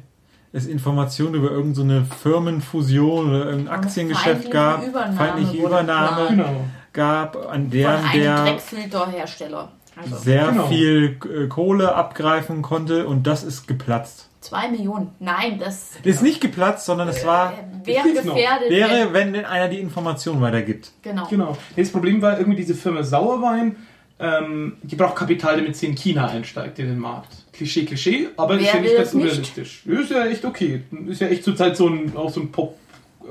es 0.52 0.66
Informationen 0.66 1.34
über 1.34 1.50
irgendeine 1.50 2.04
Firmenfusion 2.04 3.28
oder 3.28 3.46
irgendein 3.46 3.74
Aktiengeschäft 3.74 4.44
feindliche 4.44 4.50
gab, 4.50 4.86
Übernahme 4.86 5.16
feindliche 5.16 5.56
Übernahme. 5.58 6.28
Genau. 6.30 6.64
Gab, 6.98 7.36
an 7.36 7.62
von 7.62 7.70
der 7.70 7.98
einem 7.98 8.20
der 8.22 8.42
Dreckfilterhersteller. 8.44 9.72
Also 9.96 10.16
sehr 10.16 10.48
Genau. 10.48 10.66
viel 10.68 11.18
äh, 11.32 11.46
Kohle 11.48 11.94
abgreifen 11.94 12.62
konnte 12.62 13.06
und 13.06 13.26
das 13.26 13.42
ist 13.42 13.66
geplatzt. 13.66 14.28
zwei 14.40 14.68
Millionen. 14.68 15.10
Nein, 15.18 15.58
das 15.58 15.90
Ist 16.04 16.22
nicht 16.22 16.40
geplatzt, 16.40 16.86
sondern 16.86 17.08
es 17.08 17.24
war, 17.26 17.52
wäre 17.84 18.06
Ist 18.08 18.24
noch. 18.24 18.34
gefährdet. 18.34 18.70
wäre, 18.70 19.12
wenn 19.12 19.32
denn 19.32 19.44
einer 19.44 19.68
die 19.68 19.80
Information 19.80 20.40
weitergibt. 20.40 20.92
genau. 21.02 21.26
Genau. 21.28 21.56
Das 21.76 21.90
Problem 21.90 22.22
war 22.22 22.38
irgendwie 22.38 22.56
diese 22.56 22.74
Firma 22.74 23.02
Sauerwein, 23.02 23.74
ähm, 24.20 24.76
die 24.82 24.94
braucht 24.96 25.16
Kapital, 25.16 25.56
damit 25.56 25.76
sie 25.76 25.86
in 25.86 25.94
China 25.96 26.26
einsteigt 26.28 26.78
in 26.78 26.86
den 26.86 26.98
Markt. 26.98 27.32
Klischee, 27.52 27.84
Klischee, 27.84 28.28
aber 28.36 28.54
ist 28.54 28.66
Wer 28.66 28.74
ja 28.74 28.80
nicht 28.80 28.96
ganz 28.96 29.14
unrealistisch. 29.14 29.84
Ist 29.86 30.10
ja 30.10 30.26
echt 30.26 30.44
okay. 30.44 30.82
Ist 31.08 31.20
ja 31.20 31.26
echt 31.28 31.42
zurzeit 31.44 31.76
so 31.76 31.88
ein, 31.88 32.16
auch 32.16 32.30
so 32.30 32.40
ein 32.40 32.50
Pop, 32.52 32.76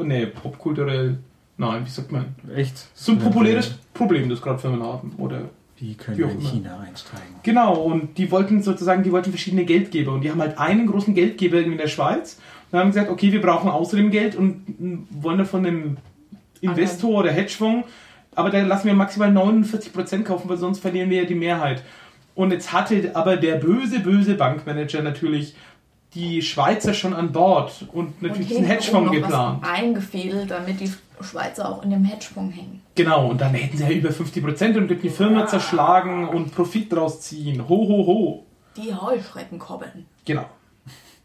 nee, 0.02 0.26
popkulturell, 0.28 1.18
nein, 1.58 1.86
wie 1.86 1.90
sagt 1.90 2.12
man? 2.12 2.36
Echt. 2.56 2.88
So 2.94 3.12
ein 3.14 3.20
populäres 3.20 3.76
Problem, 3.94 4.30
das 4.30 4.42
gerade 4.42 4.60
Firmen 4.60 4.84
haben, 4.84 5.14
oder? 5.18 5.50
Die 5.80 5.94
können 5.94 6.20
in. 6.20 6.42
China 6.42 6.80
einsteigen. 6.80 7.36
Genau, 7.44 7.76
und 7.76 8.18
die 8.18 8.32
wollten 8.32 8.64
sozusagen, 8.64 9.04
die 9.04 9.12
wollten 9.12 9.30
verschiedene 9.30 9.64
Geldgeber 9.64 10.14
und 10.14 10.22
die 10.22 10.32
haben 10.32 10.42
halt 10.42 10.58
einen 10.58 10.88
großen 10.88 11.14
Geldgeber 11.14 11.60
in 11.60 11.78
der 11.78 11.88
Schweiz 11.88 12.40
und 12.72 12.80
haben 12.80 12.90
gesagt, 12.90 13.12
okay, 13.12 13.32
wir 13.32 13.42
brauchen 13.42 13.70
außerdem 13.70 14.10
Geld 14.10 14.36
und 14.36 15.06
wollen 15.10 15.38
davon 15.38 15.66
einem 15.66 15.98
Investor 16.62 17.20
oder 17.20 17.32
Hedgefonds, 17.32 17.88
aber 18.34 18.50
da 18.50 18.60
lassen 18.62 18.88
wir 18.88 18.94
maximal 18.96 19.30
49% 19.30 20.24
kaufen, 20.24 20.50
weil 20.50 20.58
sonst 20.58 20.80
verlieren 20.80 21.10
wir 21.10 21.22
ja 21.22 21.28
die 21.28 21.36
Mehrheit. 21.36 21.84
Und 22.34 22.52
jetzt 22.52 22.72
hatte 22.72 23.16
aber 23.16 23.36
der 23.38 23.56
böse, 23.56 24.00
böse 24.00 24.36
Bankmanager 24.36 25.02
natürlich 25.02 25.56
die 26.18 26.42
Schweizer 26.42 26.94
schon 26.94 27.14
an 27.14 27.32
Bord 27.32 27.86
und 27.94 28.22
natürlich 28.22 28.48
diesen 28.48 28.66
hintenrum 28.66 29.10
Hedgefonds 29.10 29.28
geplant. 29.28 29.64
Eingefädelt, 29.64 30.52
damit 30.52 30.80
die 30.80 30.92
Schweizer 31.22 31.70
auch 31.70 31.84
in 31.84 31.92
dem 31.92 32.04
Hedgefonds 32.04 32.56
hängen. 32.56 32.82
Genau, 32.96 33.30
und 33.30 33.40
dann 33.40 33.54
hätten 33.54 33.78
sie 33.78 33.84
ja 33.84 33.92
über 33.92 34.10
50% 34.10 34.78
und 34.78 34.88
könnten 34.88 35.02
die 35.02 35.10
Firma 35.10 35.46
zerschlagen 35.46 36.28
und 36.28 36.54
Profit 36.54 36.92
draus 36.92 37.22
ziehen. 37.22 37.68
Ho, 37.70 37.88
ho, 37.88 38.08
ho. 38.08 38.46
Die 38.76 38.94
Heuschreckenkobbeln. 38.94 40.06
Genau. 40.26 40.46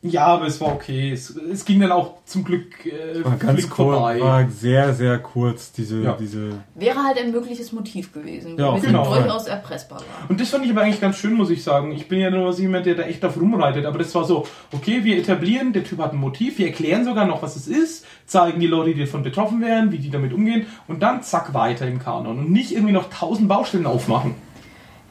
Ja, 0.05 0.27
aber 0.27 0.47
es 0.49 0.61
war 0.61 0.73
okay. 0.75 1.13
Es, 1.13 1.31
es 1.31 1.65
ging 1.65 1.79
dann 1.79 1.93
auch 1.93 2.15
zum 2.25 2.43
Glück 2.43 2.85
äh, 2.87 3.25
War 3.25 3.37
ganz 3.37 3.71
kurz, 3.71 3.97
vorbei. 3.97 4.19
war 4.21 4.49
sehr, 4.51 4.95
sehr 4.95 5.19
kurz, 5.21 5.71
diese, 5.71 6.01
Ja. 6.03 6.17
diese 6.19 6.55
Wäre 6.75 7.05
halt 7.05 7.19
ein 7.19 7.31
mögliches 7.31 7.71
Motiv 7.73 8.13
gewesen, 8.13 8.59
Ja, 8.59 8.75
wir 8.75 8.91
Fall. 8.91 9.21
durchaus 9.23 9.47
erpressbar 9.47 10.01
waren. 10.01 10.29
Und 10.29 10.41
das 10.41 10.49
fand 10.49 10.65
ich 10.65 10.73
aber 10.73 10.83
eigentlich 10.83 11.01
ganz 11.01 11.19
schön, 11.19 11.35
muss 11.35 11.51
ich 11.51 11.63
sagen. 11.63 11.93
Ich 11.93 12.09
bin 12.09 12.19
ja 12.19 12.31
nur 12.31 12.53
jemand, 12.55 12.87
der 12.87 12.97
da 12.97 13.05
echt 13.05 13.25
auf 13.25 13.41
rumreitet. 13.41 13.87
Aber 13.87 13.99
das 13.99 14.13
war 14.17 14.25
so, 14.25 14.45
okay, 14.73 15.05
wir 15.05 15.17
etablieren, 15.19 15.73
der 15.73 15.85
Typ 15.85 16.01
hat 16.01 16.13
ein 16.13 16.19
Motiv, 16.19 16.59
wir 16.59 16.67
erklären 16.67 17.05
sogar 17.05 17.25
noch, 17.25 17.41
was 17.43 17.55
es 17.55 17.69
ist, 17.69 18.05
zeigen 18.27 18.59
die 18.59 18.67
Leute, 18.67 18.95
die 18.95 19.01
davon 19.03 19.23
betroffen 19.23 19.61
wären, 19.61 19.93
wie 19.93 19.99
die 19.99 20.11
damit 20.11 20.33
umgehen 20.33 20.67
und 20.89 21.01
dann 21.01 21.23
zack 21.23 21.55
weiter 21.55 21.87
im 21.87 22.01
Kanon. 22.01 22.39
Und 22.39 22.51
nicht 22.51 22.73
irgendwie 22.73 22.93
noch 22.93 23.09
tausend 23.09 23.47
Baustellen 23.49 23.87
aufmachen. 23.87 24.35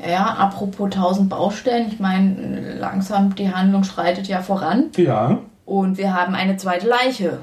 Ja, 0.06 0.26
apropos 0.36 0.90
tausend 0.90 1.30
Baustellen, 1.30 1.88
ich 1.92 2.00
meine, 2.00 2.76
langsam 2.80 3.36
die 3.36 3.54
Handlung 3.54 3.84
schreitet 3.84 4.28
ja 4.28 4.42
voran 4.42 4.86
Ja, 4.98 5.40
und 5.66 5.98
wir 5.98 6.14
haben 6.14 6.34
eine 6.34 6.58
zweite 6.58 6.88
Leiche. 6.88 7.40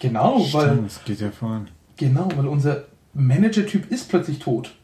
genau, 0.00 0.38
weil, 0.52 0.66
Stimmt, 0.72 0.86
es 0.90 1.04
geht 1.04 1.20
ja 1.20 1.30
voran. 1.30 1.68
genau, 1.96 2.28
weil 2.36 2.46
unser 2.46 2.84
Manager-Typ 3.14 3.90
ist 3.90 4.08
plötzlich 4.10 4.38
tot. 4.38 4.74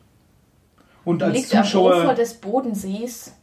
Und 1.05 1.23
als 1.23 1.35
Liegt 1.37 1.53
am 1.55 1.61
Ufer 1.61 1.66
Zuschauer, 1.66 2.14
des 2.14 2.35
Bodensees. 2.35 3.35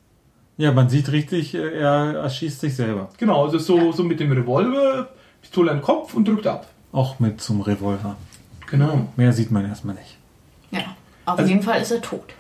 Ja, 0.57 0.71
man 0.71 0.89
sieht 0.89 1.11
richtig, 1.11 1.53
äh, 1.53 1.80
er 1.80 2.15
erschießt 2.15 2.59
sich 2.61 2.75
selber. 2.75 3.09
genau, 3.17 3.45
also 3.45 3.59
so, 3.59 3.77
Ja. 3.77 3.91
so 3.91 4.03
mit 4.03 4.19
dem 4.19 4.32
Revolver, 4.32 5.09
Pistole 5.41 5.71
am 5.71 5.82
Kopf 5.82 6.13
und 6.15 6.27
drückt 6.27 6.47
ab. 6.47 6.65
Auch 6.91 7.19
mit 7.19 7.39
zum 7.41 7.61
Revolver. 7.61 8.15
Genau. 8.71 9.07
Mehr 9.15 9.34
sieht 9.34 9.51
man 9.51 9.65
erstmal 9.65 9.95
nicht. 9.95 10.17
Ja, 10.71 10.80
auf 11.25 11.38
Also- 11.39 11.49
jeden 11.51 11.61
Fall 11.61 11.82
ist 11.82 11.91
er 11.91 12.01
tot. 12.01 12.34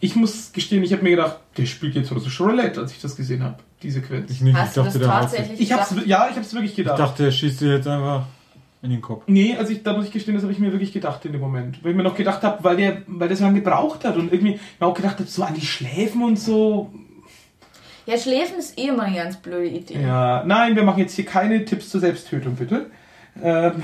Ich 0.00 0.14
muss 0.14 0.52
gestehen, 0.52 0.82
ich 0.84 0.92
habe 0.92 1.02
mir 1.02 1.10
gedacht, 1.10 1.38
der 1.56 1.66
spielt 1.66 1.94
jetzt 1.96 2.12
russisch 2.12 2.40
Roulette, 2.40 2.80
als 2.80 2.92
ich 2.92 3.00
das 3.00 3.16
gesehen 3.16 3.42
habe, 3.42 3.56
die 3.82 3.90
Sequenz. 3.90 4.30
Ich, 4.30 4.40
nicht, 4.40 4.56
Hast 4.56 4.68
ich 4.68 4.74
du 4.74 4.82
dachte, 4.82 4.98
das 4.98 5.08
der 5.08 5.14
haut 5.22 5.30
sich. 5.30 5.38
tatsächlich 5.40 5.60
Ich 5.60 5.72
hab's, 5.72 5.88
gedacht? 5.90 6.06
ja, 6.06 6.24
ich 6.30 6.36
habe 6.36 6.40
es 6.42 6.52
wirklich 6.52 6.70
Ich 6.72 6.76
gedacht. 6.76 6.98
dachte, 7.00 7.24
er 7.24 7.32
schießt 7.32 7.60
dir 7.60 7.74
jetzt 7.76 7.88
einfach 7.88 8.26
in 8.80 8.90
den 8.90 9.00
Kopf. 9.00 9.24
Nee, 9.26 9.56
also 9.56 9.72
ich, 9.72 9.82
da 9.82 9.92
muss 9.94 10.04
ich 10.06 10.12
gestehen, 10.12 10.34
das 10.34 10.44
habe 10.44 10.52
ich 10.52 10.60
mir 10.60 10.70
wirklich 10.70 10.92
gedacht 10.92 11.24
in 11.24 11.32
dem 11.32 11.40
Moment. 11.40 11.82
Weil 11.82 11.90
ich 11.90 11.96
mir 11.96 12.04
noch 12.04 12.14
gedacht 12.14 12.42
habe, 12.44 12.62
weil 12.62 12.76
der, 12.76 13.02
weil 13.08 13.26
der 13.26 13.36
so 13.36 13.42
lange 13.44 13.60
gebraucht 13.60 14.04
hat 14.04 14.16
und 14.16 14.32
irgendwie 14.32 14.60
mir 14.78 14.86
auch 14.86 14.94
gedacht 14.94 15.18
habe, 15.18 15.28
so 15.28 15.42
an 15.42 15.54
die 15.54 15.66
Schläfen 15.66 16.22
und 16.22 16.38
so. 16.38 16.92
Ja, 18.06 18.16
Schläfen 18.16 18.58
ist 18.58 18.78
eh 18.78 18.86
immer 18.88 19.02
eine 19.02 19.16
ganz 19.16 19.36
blöde 19.38 19.68
Idee. 19.68 20.00
Ja, 20.00 20.44
nein, 20.46 20.76
wir 20.76 20.84
machen 20.84 21.00
jetzt 21.00 21.14
hier 21.16 21.24
keine 21.26 21.64
Tipps 21.64 21.90
zur 21.90 22.00
Selbsttötung, 22.00 22.54
bitte. 22.54 22.86
Ähm, 23.42 23.82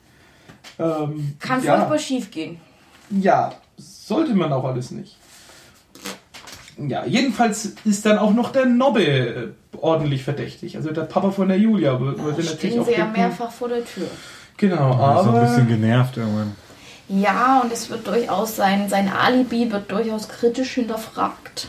ähm, 0.78 1.34
Kann 1.38 1.64
ja, 1.64 1.76
furchtbar 1.76 1.98
schief 1.98 2.30
gehen. 2.30 2.58
ja, 3.10 3.52
sollte 3.78 4.34
man 4.34 4.52
auch 4.52 4.64
alles 4.64 4.90
nicht. 4.90 5.16
Ja, 6.78 7.04
jedenfalls 7.06 7.72
ist 7.84 8.04
dann 8.04 8.18
auch 8.18 8.34
noch 8.34 8.52
der 8.52 8.66
Nobbe 8.66 9.02
äh, 9.02 9.48
ordentlich 9.80 10.24
verdächtig. 10.24 10.76
Also 10.76 10.92
der 10.92 11.02
Papa 11.02 11.30
von 11.30 11.48
der 11.48 11.58
Julia 11.58 11.98
wird 12.00 12.18
Da 12.18 12.24
wird 12.24 12.36
natürlich 12.38 12.58
stehen 12.58 12.80
auch 12.80 12.86
sie 12.86 12.92
ja 12.92 13.06
mehrfach 13.06 13.50
vor 13.50 13.68
der 13.68 13.84
Tür. 13.84 14.06
Genau, 14.58 14.90
Er 14.98 15.18
ist 15.18 15.24
so 15.24 15.30
ein 15.30 15.40
bisschen 15.40 15.60
aber 15.62 15.70
genervt 15.70 16.16
irgendwann. 16.16 16.52
Ja, 17.08 17.60
und 17.62 17.72
es 17.72 17.88
wird 17.88 18.06
durchaus 18.06 18.56
sein, 18.56 18.88
sein 18.88 19.08
Alibi 19.08 19.70
wird 19.70 19.90
durchaus 19.90 20.28
kritisch 20.28 20.72
hinterfragt. 20.72 21.68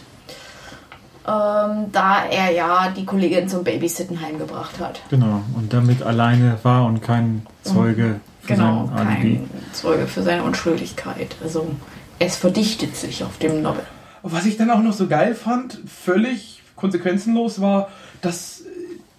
Ähm, 1.28 1.92
da 1.92 2.24
er 2.32 2.52
ja 2.54 2.90
die 2.96 3.06
Kollegin 3.06 3.50
zum 3.50 3.64
Babysitten 3.64 4.22
heimgebracht 4.22 4.80
hat. 4.80 5.02
Genau. 5.10 5.42
Und 5.56 5.74
damit 5.74 6.02
alleine 6.02 6.58
war 6.64 6.86
und 6.86 7.02
kein 7.02 7.46
Zeuge 7.64 8.22
für 8.42 8.54
Genau, 8.54 8.90
sein 8.96 9.08
Alibi. 9.08 9.36
kein 9.36 9.50
Zeuge 9.74 10.08
für 10.08 10.24
seine 10.24 10.44
Unschuldigkeit. 10.44 11.36
Also 11.44 11.68
es 12.20 12.38
verdichtet 12.38 12.96
sich 12.96 13.24
auf 13.26 13.38
dem 13.40 13.62
Nobel. 13.62 13.84
Was 14.24 14.46
ich 14.46 14.58
dann 14.58 14.70
auch 14.72 14.82
noch 14.82 14.94
so 14.94 15.08
geil 15.08 15.36
fand, 15.36 15.80
völlig 15.88 16.62
konsequenzenlos 16.76 17.60
war, 17.62 17.90
dass 18.22 18.62
äh, 18.62 18.66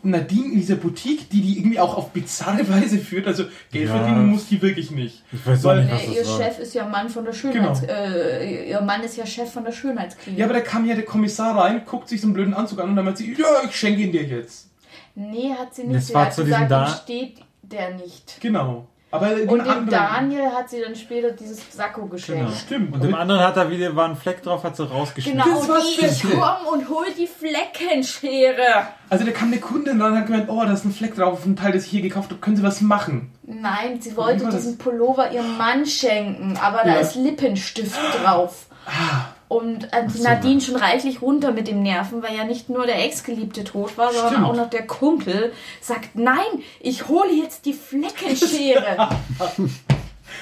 Nadine 0.02 0.52
in 0.52 0.54
dieser 0.60 0.76
Boutique, 0.76 1.28
die 1.30 1.40
die 1.40 1.58
irgendwie 1.58 1.80
auch 1.80 1.96
auf 1.96 2.10
bizarre 2.10 2.68
Weise 2.68 2.98
führt, 2.98 3.26
also 3.26 3.44
Geld 3.72 3.88
Ja. 3.88 3.96
verdienen 3.96 4.26
muss 4.26 4.46
die 4.46 4.62
wirklich 4.62 4.90
nicht. 4.92 5.22
Ich 5.32 5.44
weiß 5.46 5.60
auch 5.66 5.70
Weil- 5.70 5.84
nicht, 5.84 5.92
was 5.94 6.02
Äh, 6.02 6.06
das 6.06 6.16
ihr 6.16 6.26
war. 6.26 6.38
Chef 6.38 6.58
ist 6.60 6.74
ja 6.74 6.88
Mann 6.88 7.08
von 7.08 7.24
der 7.24 7.32
Schönheits... 7.32 7.80
Genau. 7.80 7.92
Äh, 7.92 8.70
ihr 8.70 8.80
Mann 8.80 9.02
ist 9.02 9.16
ja 9.16 9.26
Chef 9.26 9.50
von 9.52 9.64
der 9.64 9.72
Schönheitsklinik. 9.72 10.38
Ja, 10.38 10.44
aber 10.46 10.54
da 10.54 10.60
kam 10.60 10.86
ja 10.86 10.94
der 10.94 11.04
Kommissar 11.04 11.56
rein, 11.58 11.82
guckt 11.84 12.08
sich 12.08 12.20
so 12.20 12.26
einen 12.28 12.34
blöden 12.34 12.54
Anzug 12.54 12.78
an 12.80 12.90
und 12.90 12.96
dann 12.96 13.04
meint 13.04 13.18
sie, 13.18 13.32
ja, 13.32 13.46
ich 13.68 13.74
schenke 13.74 14.02
ihn 14.02 14.12
dir 14.12 14.22
jetzt. 14.24 14.68
nee, 15.16 15.52
hat 15.58 15.74
sie 15.74 15.82
nicht. 15.82 15.96
Das 15.96 16.06
sie 16.06 16.14
war 16.14 16.26
hat 16.26 16.34
zu 16.34 16.44
gesagt, 16.44 16.62
diesem 16.62 16.68
Da- 16.68 16.86
steht 17.02 17.34
der 17.62 17.94
nicht. 17.96 18.40
Genau. 18.40 18.86
Aber 19.10 19.30
Und 19.30 19.64
dem 19.64 19.88
Daniel 19.88 20.50
hat 20.52 20.68
sie 20.68 20.82
dann 20.82 20.94
später 20.94 21.30
dieses 21.30 21.60
Sakko 21.74 22.06
geschenkt. 22.06 22.42
Genau. 22.44 22.54
Stimmt. 22.54 22.94
Und 22.94 23.04
dem 23.04 23.14
anderen 23.14 23.40
hat 23.42 23.56
da 23.56 23.70
wieder 23.70 23.96
war 23.96 24.06
ein 24.06 24.16
Fleck 24.16 24.42
drauf, 24.42 24.64
hat 24.64 24.76
sie 24.76 24.86
rausgeschnitten. 24.86 25.40
Genau, 25.42 25.64
Das 25.66 25.84
die 25.96 26.04
ich 26.04 26.22
komm 26.38 26.66
und 26.72 26.88
hol 26.90 27.06
die 27.16 27.26
Fleckenschere. 27.26 28.88
Also 29.08 29.24
da 29.24 29.30
kam 29.32 29.48
eine 29.48 29.60
Kundin 29.60 30.00
und 30.02 30.14
hat 30.16 30.26
gemeint, 30.26 30.48
oh, 30.50 30.62
da 30.62 30.72
ist 30.72 30.84
ein 30.84 30.92
Fleck 30.92 31.14
drauf 31.14 31.32
auf 31.34 31.42
dem 31.44 31.56
Teil, 31.56 31.72
das 31.72 31.84
ich 31.84 31.90
hier 31.90 32.02
gekauft 32.02 32.30
habe, 32.30 32.40
können 32.40 32.56
Sie 32.56 32.62
was 32.62 32.82
machen? 32.82 33.32
Nein, 33.44 33.98
sie 34.00 34.14
wollte 34.14 34.46
diesen 34.50 34.76
Pullover 34.76 35.30
ihrem 35.30 35.56
Mann 35.56 35.86
schenken, 35.86 36.58
aber 36.62 36.82
da 36.84 36.90
Ja. 36.96 37.00
ist 37.00 37.14
Lippenstift 37.14 37.98
drauf. 38.22 38.66
Und 39.48 39.84
äh, 39.94 40.06
die 40.14 40.20
Nadine 40.20 40.60
schon 40.60 40.76
reichlich 40.76 41.22
runter 41.22 41.52
mit 41.52 41.68
dem 41.68 41.82
Nerven, 41.82 42.22
weil 42.22 42.36
ja 42.36 42.44
nicht 42.44 42.68
nur 42.68 42.84
der 42.86 43.02
Ex-Geliebte 43.04 43.64
tot 43.64 43.96
war, 43.96 44.12
sondern 44.12 44.32
Stimmt. 44.32 44.46
auch 44.46 44.56
noch 44.56 44.68
der 44.70 44.86
Kumpel, 44.86 45.52
sagt, 45.80 46.14
nein, 46.14 46.36
ich 46.80 47.08
hole 47.08 47.32
jetzt 47.32 47.64
die 47.64 47.72
Fleckenschere 47.72 49.08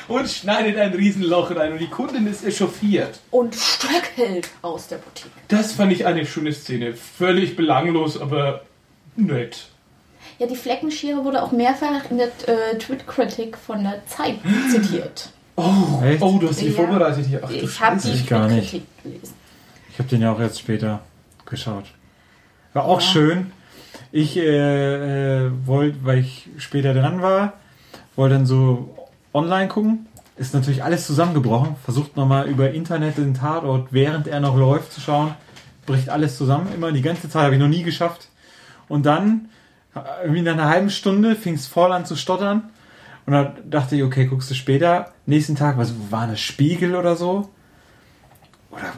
Und 0.09 0.29
schneidet 0.29 0.77
ein 0.79 0.93
Riesenloch 0.93 1.55
rein 1.55 1.73
und 1.73 1.79
die 1.79 1.89
Kundin 1.89 2.27
ist 2.27 2.45
echauffiert. 2.45 3.21
und 3.31 3.55
stöckelt 3.55 4.49
aus 4.63 4.89
der 4.89 4.97
Boutique. 4.97 5.31
Das 5.49 5.73
fand 5.73 5.93
ich 5.93 6.07
eine 6.07 6.27
schöne 6.27 6.53
Szene. 6.53 6.95
Völlig 6.95 7.55
belanglos, 7.57 8.21
aber 8.21 8.63
nett. 9.17 9.69
Ja, 10.39 10.47
die 10.47 10.57
Fleckenschere 10.57 11.25
wurde 11.25 11.43
auch 11.43 11.53
mehrfach 11.53 12.11
in 12.11 12.19
der 12.19 12.29
äh, 12.47 12.77
Twit-Critic 12.79 13.57
von 13.57 13.85
der 13.85 14.05
Zeit 14.07 14.37
zitiert. 14.71 15.31
Oh, 15.57 16.03
Echt? 16.05 16.23
oh 16.23 16.39
du 16.39 16.49
hast 16.49 16.61
die 16.61 16.67
Ja. 16.69 16.73
vorbereitet 16.73 17.27
hier. 17.27 17.41
Ach 17.43 17.49
du 17.49 17.55
Ich 17.55 17.81
habe 17.81 17.99
die 18.01 18.09
ich 18.11 18.27
gar 18.27 18.47
nicht. 18.49 18.83
Gelesen. 19.03 19.35
Ich 19.91 19.99
habe 19.99 20.09
den 20.09 20.21
ja 20.21 20.33
auch 20.33 20.41
jetzt 20.41 20.61
später 20.61 21.01
geschaut. 21.47 21.85
War 22.75 22.85
auch 22.85 23.01
schön. 23.01 23.53
Ich 24.13 24.37
äh, 24.37 25.47
äh, 25.47 25.51
wollte, 25.65 25.99
weil 26.05 26.19
ich 26.19 26.49
später 26.59 26.93
dran 26.93 27.23
war, 27.23 27.55
wollte 28.15 28.35
dann 28.35 28.47
so 28.47 28.95
online 29.33 29.69
gucken. 29.69 30.07
Ist 30.37 30.53
natürlich 30.53 30.85
alles 30.85 31.07
zusammengebrochen. 31.07 31.77
Versucht 31.85 32.17
nochmal 32.17 32.47
über 32.49 32.71
Internet 32.73 33.17
den 33.17 33.33
Tatort, 33.33 33.89
während 33.91 34.27
er 34.29 34.41
noch 34.41 34.57
läuft, 34.57 34.93
zu 34.93 35.01
schauen. 35.01 35.35
Bricht 35.87 36.11
alles 36.11 36.37
zusammen. 36.37 36.69
Immer 36.75 36.93
die 36.93 37.01
ganze 37.01 37.31
Zeit. 37.31 37.45
Habe 37.45 37.55
ich 37.55 37.61
noch 37.61 37.69
nie 37.69 37.83
geschafft. 37.83 38.29
Und 38.89 39.07
dann, 39.07 39.49
äh, 39.95 40.01
irgendwie 40.25 40.43
nach 40.43 40.53
einer 40.53 40.69
halben 40.69 40.91
Stunde, 40.91 41.35
fing 41.35 41.55
es 41.55 41.67
voll 41.67 41.93
an 41.93 42.05
zu 42.05 42.17
stottern. 42.17 42.65
Und 43.27 43.33
dann 43.33 43.55
dachte 43.69 43.97
ich, 43.97 44.03
okay, 44.05 44.27
guckst 44.27 44.51
du 44.51 44.55
später. 44.55 45.13
Nächsten 45.27 45.57
Tag, 45.57 45.77
was 45.79 45.93
war 46.11 46.27
das? 46.29 46.41
Spiegel 46.41 46.95
oder 46.95 47.17
so? 47.17 47.49
Oder 48.71 48.93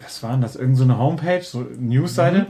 was 0.00 0.22
war 0.22 0.32
denn 0.32 0.40
das? 0.40 0.56
Irgend 0.56 0.76
so 0.78 0.84
eine 0.84 0.98
Homepage, 0.98 1.42
so 1.42 1.58
eine 1.60 1.68
Newsseite. 1.78 2.46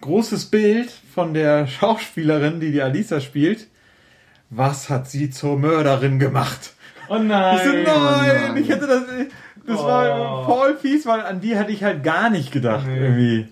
Großes 0.00 0.46
Bild 0.46 0.90
von 1.14 1.34
der 1.34 1.66
Schauspielerin, 1.66 2.60
die 2.60 2.72
die 2.72 2.82
Alisa 2.82 3.20
spielt. 3.20 3.66
Was 4.50 4.90
hat 4.90 5.08
sie 5.10 5.30
zur 5.30 5.58
Mörderin 5.58 6.18
gemacht? 6.18 6.74
Oh 7.08 7.18
nein. 7.18 7.56
Ich 7.56 7.62
so, 7.64 7.72
nein, 7.72 8.42
Mann. 8.48 8.56
ich 8.56 8.68
hätte 8.68 8.86
das, 8.86 9.02
das 9.66 9.78
Oh. 9.80 9.86
war 9.86 10.44
voll 10.44 10.76
fies, 10.76 11.06
weil 11.06 11.20
an 11.22 11.40
die 11.40 11.56
hätte 11.56 11.72
ich 11.72 11.82
halt 11.82 12.02
gar 12.04 12.30
nicht 12.30 12.52
gedacht, 12.52 12.86
Nee. 12.86 12.98
irgendwie. 12.98 13.48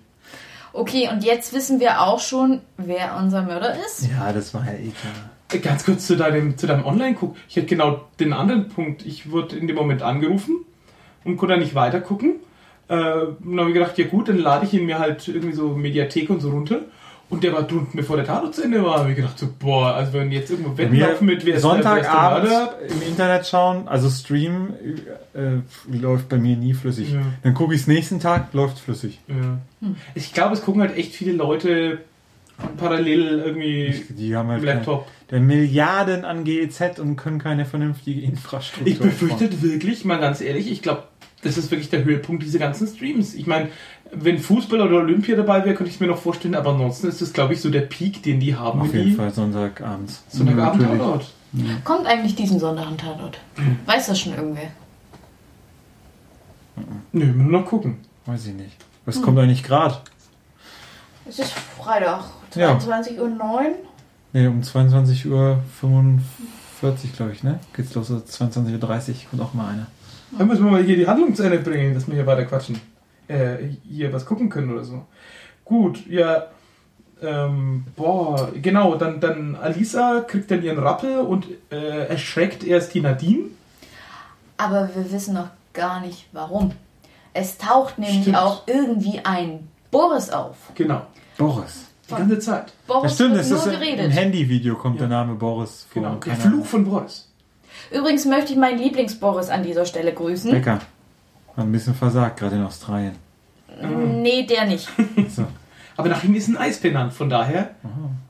Okay, 0.72 1.08
und 1.10 1.24
jetzt 1.24 1.52
wissen 1.52 1.80
wir 1.80 2.00
auch 2.02 2.20
schon, 2.20 2.60
wer 2.76 3.16
unser 3.16 3.42
Mörder 3.42 3.74
ist. 3.86 4.08
Ja, 4.10 4.32
das 4.32 4.52
war 4.54 4.64
ja 4.66 4.72
eh 4.72 4.90
klar. 4.90 5.29
Ganz 5.62 5.84
kurz 5.84 6.06
zu 6.06 6.16
deinem, 6.16 6.56
zu 6.56 6.66
deinem 6.66 6.84
Online-Guck. 6.84 7.36
Ich 7.48 7.56
hätte 7.56 7.66
genau 7.66 8.04
den 8.18 8.32
anderen 8.32 8.68
Punkt. 8.68 9.04
Ich 9.04 9.30
wurde 9.30 9.56
in 9.56 9.66
dem 9.66 9.76
Moment 9.76 10.02
angerufen 10.02 10.64
und 11.24 11.36
konnte 11.36 11.56
nicht 11.58 11.74
weiter 11.74 12.00
gucken. 12.00 12.36
Äh, 12.88 12.94
und 12.94 13.38
dann 13.44 13.60
habe 13.60 13.70
ich 13.70 13.74
gedacht, 13.74 13.98
ja 13.98 14.06
gut, 14.06 14.28
dann 14.28 14.38
lade 14.38 14.66
ich 14.66 14.74
ihn 14.74 14.86
mir 14.86 14.98
halt 14.98 15.26
irgendwie 15.28 15.54
so 15.54 15.68
Mediathek 15.70 16.30
und 16.30 16.40
so 16.40 16.50
runter. 16.50 16.80
Und 17.30 17.44
der 17.44 17.52
war 17.52 17.62
drunten, 17.62 17.96
bevor 17.96 18.16
der 18.16 18.26
Tatort 18.26 18.56
zu 18.56 18.64
Ende 18.64 18.84
war. 18.84 18.98
habe 18.98 19.10
ich 19.10 19.16
gedacht, 19.16 19.38
so, 19.38 19.46
boah, 19.56 19.94
also 19.94 20.14
wenn 20.14 20.32
jetzt 20.32 20.50
irgendwo 20.50 20.70
laufen 20.82 21.26
mit, 21.26 21.46
wer 21.46 21.60
Sonntagabend 21.60 22.50
im 22.88 23.02
Internet 23.02 23.46
schauen, 23.46 23.86
also 23.86 24.10
Stream 24.10 24.74
äh, 25.32 25.96
läuft 25.96 26.28
bei 26.28 26.38
mir 26.38 26.56
nie 26.56 26.74
flüssig. 26.74 27.12
Ja. 27.12 27.20
Dann 27.44 27.54
gucke 27.54 27.72
ich 27.72 27.82
es 27.82 27.86
nächsten 27.86 28.18
Tag, 28.18 28.52
läuft 28.52 28.80
flüssig. 28.80 29.20
Ja. 29.28 29.88
Ich 30.14 30.32
glaube, 30.32 30.54
es 30.54 30.62
gucken 30.62 30.80
halt 30.80 30.96
echt 30.96 31.14
viele 31.14 31.32
Leute 31.32 31.98
parallel 32.76 33.42
irgendwie 33.44 34.04
Die 34.10 34.34
haben 34.36 34.48
halt 34.48 34.62
Laptop. 34.62 35.06
der 35.30 35.40
Milliarden 35.40 36.24
an 36.24 36.44
GEZ 36.44 36.98
und 36.98 37.16
können 37.16 37.38
keine 37.38 37.64
vernünftige 37.64 38.20
Infrastruktur. 38.20 38.86
Ich 38.92 38.98
befürchte 38.98 39.62
wirklich, 39.62 40.04
mal 40.04 40.18
ganz 40.18 40.40
ehrlich, 40.40 40.70
ich 40.70 40.82
glaube, 40.82 41.04
das 41.42 41.56
ist 41.56 41.70
wirklich 41.70 41.88
der 41.90 42.04
Höhepunkt 42.04 42.42
dieser 42.42 42.58
ganzen 42.58 42.86
Streams. 42.86 43.34
Ich 43.34 43.46
meine, 43.46 43.68
wenn 44.12 44.38
Fußball 44.38 44.80
oder 44.80 44.96
Olympia 44.98 45.36
dabei 45.36 45.64
wäre, 45.64 45.74
könnte 45.74 45.88
ich 45.88 45.94
es 45.96 46.00
mir 46.00 46.06
noch 46.08 46.18
vorstellen, 46.18 46.54
aber 46.54 46.70
ansonsten 46.70 47.08
ist 47.08 47.22
das, 47.22 47.32
glaube 47.32 47.54
ich, 47.54 47.60
so 47.60 47.70
der 47.70 47.80
Peak, 47.82 48.22
den 48.22 48.40
die 48.40 48.54
haben. 48.56 48.80
Auf 48.80 48.92
jeden 48.92 49.10
die 49.10 49.14
Fall 49.14 49.30
Sonntagabends. 49.32 50.22
So 50.28 50.42
eine 50.44 50.56
Ja. 50.56 50.70
Tatort. 50.70 51.30
Kommt 51.84 52.06
eigentlich 52.06 52.34
diesen 52.34 52.58
Sonntag 52.60 52.86
ein 52.88 52.98
Tatort? 52.98 53.38
Weiß 53.86 54.06
das 54.06 54.20
schon 54.20 54.34
irgendwer? 54.34 54.68
Nö, 57.12 57.26
wir 57.26 57.32
nur 57.42 57.60
noch 57.60 57.64
gugucken. 57.66 57.98
Weiß 58.26 58.46
ich 58.46 58.54
nicht. 58.54 58.76
Was 59.04 59.20
kommt 59.22 59.38
eigentlich 59.38 59.62
gerade? 59.62 59.96
Es 61.28 61.38
ist 61.38 61.52
Freitag, 61.52 62.24
Ja. 62.54 62.76
22.09 62.76 63.18
Uhr. 63.20 63.38
Ne, 64.32 64.48
um 64.48 64.60
22.45 64.60 65.30
Uhr, 65.30 65.58
glaube 67.16 67.32
ich, 67.32 67.42
ne? 67.42 67.58
Geht's 67.74 67.94
los, 67.94 68.08
so 68.08 68.16
22.30 68.16 68.68
Uhr 68.74 69.14
kommt 69.30 69.42
auch 69.42 69.54
mal 69.54 69.72
einer. 69.72 69.86
Dann 70.38 70.46
müssen 70.46 70.64
wir 70.64 70.70
mal 70.70 70.82
hier 70.82 70.96
die 70.96 71.06
Handlung 71.06 71.34
zu 71.34 71.42
Ende 71.42 71.58
bringen, 71.58 71.94
dass 71.94 72.06
wir 72.06 72.14
hier 72.14 72.26
weiter 72.26 72.44
quatschen. 72.44 72.80
Äh, 73.26 73.56
hier 73.88 74.12
was 74.12 74.26
gucken 74.26 74.48
können 74.48 74.72
oder 74.72 74.84
so. 74.84 75.04
Gut, 75.64 76.06
ja. 76.08 76.46
Ähm, 77.22 77.84
boah, 77.96 78.50
genau, 78.60 78.94
dann, 78.96 79.20
dann 79.20 79.54
Alisa 79.54 80.20
kriegt 80.26 80.50
dann 80.50 80.62
ihren 80.62 80.78
Rappel 80.78 81.18
und 81.18 81.46
äh, 81.70 82.06
erschreckt 82.06 82.64
erst 82.64 82.94
die 82.94 83.00
Nadine. 83.00 83.48
Aber 84.56 84.88
wir 84.94 85.12
wissen 85.12 85.34
noch 85.34 85.48
gar 85.72 86.00
nicht 86.00 86.26
warum. 86.32 86.72
Es 87.34 87.58
taucht 87.58 87.98
nämlich 87.98 88.22
Stimmt. 88.22 88.38
auch 88.38 88.62
irgendwie 88.66 89.20
ein 89.22 89.68
Boris 89.90 90.30
auf. 90.30 90.56
Genau, 90.74 91.02
Boris. 91.36 91.89
Die 92.10 92.14
ganze 92.16 92.38
Zeit. 92.38 92.72
Boris 92.86 93.02
Das 93.04 93.14
stimmt, 93.14 93.30
wird 93.30 93.40
das 93.40 93.50
nur 93.50 93.58
ist 93.58 93.66
im 93.66 93.72
geredet. 93.72 94.12
Handyvideo 94.12 94.74
kommt 94.76 94.96
Ja. 94.96 95.06
der 95.06 95.08
Name 95.18 95.34
Boris 95.34 95.86
vor. 95.90 96.02
Genau, 96.02 96.14
der 96.16 96.34
Fluch 96.36 96.52
Ahnung. 96.52 96.64
von 96.64 96.84
Boris. 96.84 97.28
Übrigens 97.90 98.24
möchte 98.26 98.52
ich 98.52 98.58
meinen 98.58 98.78
Lieblings-Boris 98.78 99.48
an 99.48 99.62
dieser 99.62 99.84
Stelle 99.86 100.12
grüßen. 100.12 100.50
Becker. 100.50 100.74
Hat 100.74 100.84
ein 101.56 101.72
bisschen 101.72 101.94
versagt, 101.94 102.38
gerade 102.38 102.56
in 102.56 102.62
Australien. 102.62 103.14
Nee, 104.22 104.44
der 104.46 104.66
nicht. 104.66 104.88
So. 105.34 105.46
Aber 105.96 106.08
nach 106.08 106.22
ihm 106.24 106.34
ist 106.34 106.48
ein 106.48 106.56
Eis 106.56 106.78
benannt, 106.80 107.12
von 107.12 107.28
daher, 107.28 107.74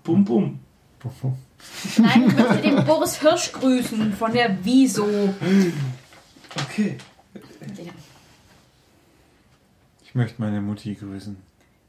bum 0.03 0.25
bum. 0.25 0.59
Nein, 1.99 2.25
ich 2.29 2.35
möchte 2.37 2.57
den 2.63 2.85
Boris 2.87 3.21
Hirsch 3.21 3.53
grüßen 3.53 4.13
von 4.15 4.33
der 4.33 4.57
Wieso. 4.65 5.07
Okay. 6.57 6.97
Ich 10.05 10.15
möchte 10.15 10.41
meine 10.43 10.61
Mutti 10.61 10.95
grüßen. 10.95 11.37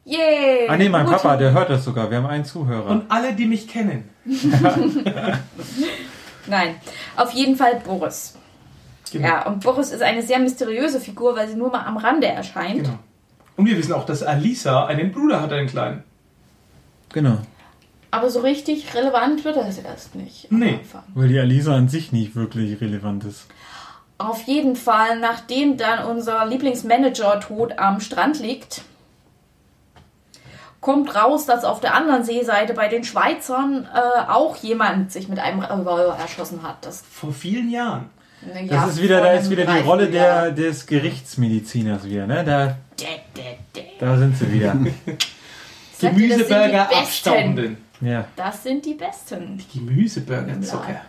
Yay! 0.05 0.67
Ah 0.67 0.77
nee, 0.77 0.89
mein 0.89 1.05
Mutti. 1.05 1.17
Papa, 1.17 1.37
der 1.37 1.51
hört 1.53 1.69
das 1.69 1.85
sogar. 1.85 2.09
Wir 2.09 2.17
haben 2.17 2.25
einen 2.25 2.45
Zuhörer. 2.45 2.87
Und 2.89 3.09
alle, 3.09 3.33
die 3.33 3.45
mich 3.45 3.67
kennen. 3.67 4.09
Nein, 6.47 6.75
auf 7.15 7.31
jeden 7.31 7.55
Fall 7.55 7.81
Boris. 7.85 8.35
Genau. 9.11 9.27
Ja, 9.27 9.45
und 9.45 9.63
Boris 9.63 9.91
ist 9.91 10.01
eine 10.01 10.23
sehr 10.23 10.39
mysteriöse 10.39 10.99
Figur, 10.99 11.35
weil 11.35 11.47
sie 11.47 11.55
nur 11.55 11.69
mal 11.69 11.85
am 11.85 11.97
Rande 11.97 12.27
erscheint. 12.27 12.83
genau. 12.83 12.97
Und 13.57 13.65
wir 13.65 13.77
wissen 13.77 13.93
auch, 13.93 14.05
dass 14.05 14.23
Alisa 14.23 14.85
einen 14.85 15.11
Bruder 15.11 15.41
hat, 15.41 15.51
einen 15.51 15.67
kleinen. 15.67 16.03
Genau. 17.13 17.37
Aber 18.09 18.29
so 18.29 18.39
richtig 18.39 18.93
relevant 18.95 19.45
wird 19.45 19.57
das 19.57 19.77
erst 19.77 20.15
nicht. 20.15 20.51
Nee. 20.51 20.79
Anfang. 20.79 21.03
Weil 21.13 21.27
die 21.27 21.39
Alisa 21.39 21.75
an 21.75 21.87
sich 21.87 22.11
nicht 22.11 22.35
wirklich 22.35 22.81
relevant 22.81 23.23
ist. 23.25 23.47
Auf 24.17 24.43
jeden 24.43 24.75
Fall, 24.75 25.19
nachdem 25.19 25.77
dann 25.77 26.05
unser 26.05 26.45
Lieblingsmanager 26.45 27.39
tot 27.39 27.77
am 27.77 27.99
Strand 27.99 28.39
liegt, 28.39 28.83
kommt 30.81 31.15
raus, 31.15 31.45
dass 31.45 31.63
auf 31.63 31.79
der 31.79 31.93
anderen 31.93 32.23
Seeseite 32.23 32.73
bei 32.73 32.87
den 32.87 33.03
Schweizern 33.03 33.87
äh, 33.93 34.29
auch 34.29 34.57
jemand 34.57 35.11
sich 35.11 35.29
mit 35.29 35.39
einem 35.39 35.59
Revolver 35.59 36.17
erschossen 36.19 36.63
hat. 36.63 36.77
Das, 36.81 37.03
Vor 37.09 37.31
vielen 37.31 37.69
Jahren. 37.69 38.09
Das 38.41 38.69
ja, 38.69 38.85
ist 38.87 39.01
wieder, 39.01 39.21
da 39.21 39.33
ist 39.33 39.51
wieder 39.51 39.65
die 39.65 39.81
Rolle 39.81 40.09
der, 40.09 40.51
des 40.51 40.87
Gerichtsmediziners 40.87 42.03
wieder, 42.05 42.25
ne? 42.25 42.43
Da, 42.43 42.75
Dä, 42.99 43.21
dä, 43.37 43.57
dä. 43.75 43.83
da 43.99 44.17
sind 44.17 44.35
sie 44.37 44.51
wieder. 44.51 44.75
Das 46.01 46.09
sind 46.09 46.17
die 46.17 46.27
Gemüseburger 46.29 46.85
Besten. 46.85 46.95
abstaubenden. 47.03 47.77
ja. 48.01 48.25
Das 48.35 48.63
sind 48.63 48.83
die 48.87 48.95
Besten. 48.95 49.63
Gemüseburger-Zucker. 49.71 51.01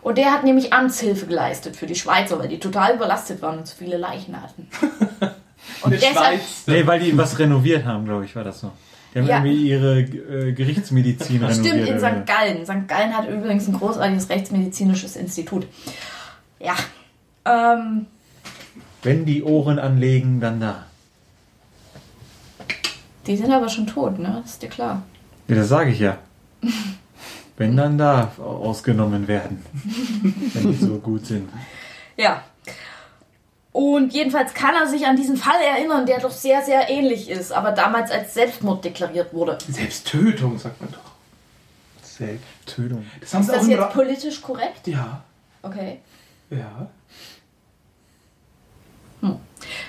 Und 0.00 0.16
der 0.16 0.30
hat 0.32 0.44
nämlich 0.44 0.72
Amtshilfe 0.72 1.26
geleistet 1.26 1.74
für 1.74 1.86
die 1.86 1.96
Schweizer, 1.96 2.38
weil 2.38 2.46
die 2.46 2.60
total 2.60 2.94
überlastet 2.94 3.42
waren 3.42 3.58
und 3.58 3.66
zu 3.66 3.76
viele 3.76 3.96
Leichen 3.96 4.40
hatten. 4.40 4.68
Und 5.82 5.92
deshalb, 5.92 6.14
Schweiz. 6.14 6.62
Nee, 6.66 6.86
weil 6.86 7.00
die 7.00 7.18
was 7.18 7.38
renoviert 7.40 7.84
haben, 7.84 8.04
glaube 8.04 8.24
ich, 8.24 8.36
war 8.36 8.44
das 8.44 8.60
so. 8.60 8.70
Die 9.14 9.18
haben 9.18 9.26
Ja. 9.26 9.44
irgendwie 9.44 9.68
ihre 9.68 10.00
äh, 10.00 10.52
Gerichtsmedizin. 10.52 11.42
Stimmt, 11.52 11.88
in 11.88 11.98
St. 11.98 12.26
Gallen. 12.26 12.64
St. 12.64 12.88
Gallen 12.88 13.16
hat 13.16 13.28
übrigens 13.28 13.68
ein 13.68 13.74
großartiges 13.74 14.28
rechtsmedizinisches 14.30 15.16
Institut. 15.16 15.66
Ja. 16.58 16.74
Ähm, 17.44 18.06
Wenn 19.02 19.24
die 19.26 19.42
Ohren 19.42 19.78
anlegen, 19.78 20.40
dann 20.40 20.60
da. 20.60 20.86
die 23.26 23.36
sind 23.36 23.52
aber 23.52 23.68
schon 23.68 23.86
tot, 23.86 24.18
ne? 24.18 24.40
Das 24.42 24.52
ist 24.52 24.62
dir 24.62 24.68
klar. 24.68 25.02
Ja, 25.48 25.56
das 25.56 25.68
sage 25.68 25.90
ich 25.90 25.98
ja. 26.00 26.18
Wenn 27.56 27.76
dann 27.76 27.98
da 27.98 28.32
ausgenommen 28.38 29.28
werden. 29.28 29.62
Wenn 30.54 30.72
die 30.72 30.78
so 30.78 30.96
gut 30.98 31.26
sind. 31.26 31.48
Ja. 32.16 32.42
Und 33.72 34.12
jedenfalls 34.12 34.52
kann 34.52 34.74
er 34.74 34.86
sich 34.86 35.06
an 35.06 35.16
diesen 35.16 35.36
Fall 35.36 35.60
erinnern, 35.62 36.04
der 36.04 36.20
doch 36.20 36.30
sehr, 36.30 36.62
sehr 36.62 36.90
ähnlich 36.90 37.30
ist, 37.30 37.52
aber 37.52 37.72
damals 37.72 38.10
als 38.10 38.34
Selbstmord 38.34 38.84
deklariert 38.84 39.32
wurde. 39.32 39.56
Selbsttötung, 39.66 40.58
sagt 40.58 40.80
man 40.82 40.92
doch. 40.92 41.12
Selbsttötung. 42.02 43.06
Das 43.20 43.32
haben 43.32 43.40
Ist 43.40 43.50
das 43.52 43.66
jetzt 43.66 43.80
Ra 43.80 43.86
politisch 43.86 44.42
korrekt? 44.42 44.86
Ja, 44.86 45.22
Okay. 45.62 46.00
ja. 46.50 46.88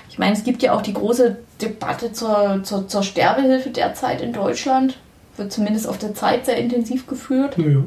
Ich 0.07 0.19
meine, 0.19 0.33
es 0.37 0.43
gibt 0.43 0.61
ja 0.61 0.73
auch 0.73 0.83
die 0.83 0.93
große 0.93 1.37
Debatte 1.59 2.13
zur, 2.13 2.61
zur, 2.63 2.87
zur 2.87 3.01
Sterbehilfe 3.01 3.71
derzeit 3.71 4.21
in 4.21 4.31
Deutschland. 4.31 4.99
Wird 5.37 5.51
zumindest 5.51 5.87
auf 5.87 5.97
der 5.97 6.13
Zeit 6.13 6.45
sehr 6.45 6.57
intensiv 6.57 7.07
geführt. 7.07 7.57
Naja. 7.57 7.83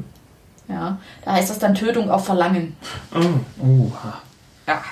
Ja, 0.67 0.97
da 1.23 1.31
heißt 1.31 1.49
das 1.49 1.59
dann 1.59 1.73
Tötung 1.73 2.11
auf 2.11 2.25
Verlangen. 2.25 2.75
Ah. 3.13 3.21
Oha. 3.63 4.21
Ja. 4.67 4.83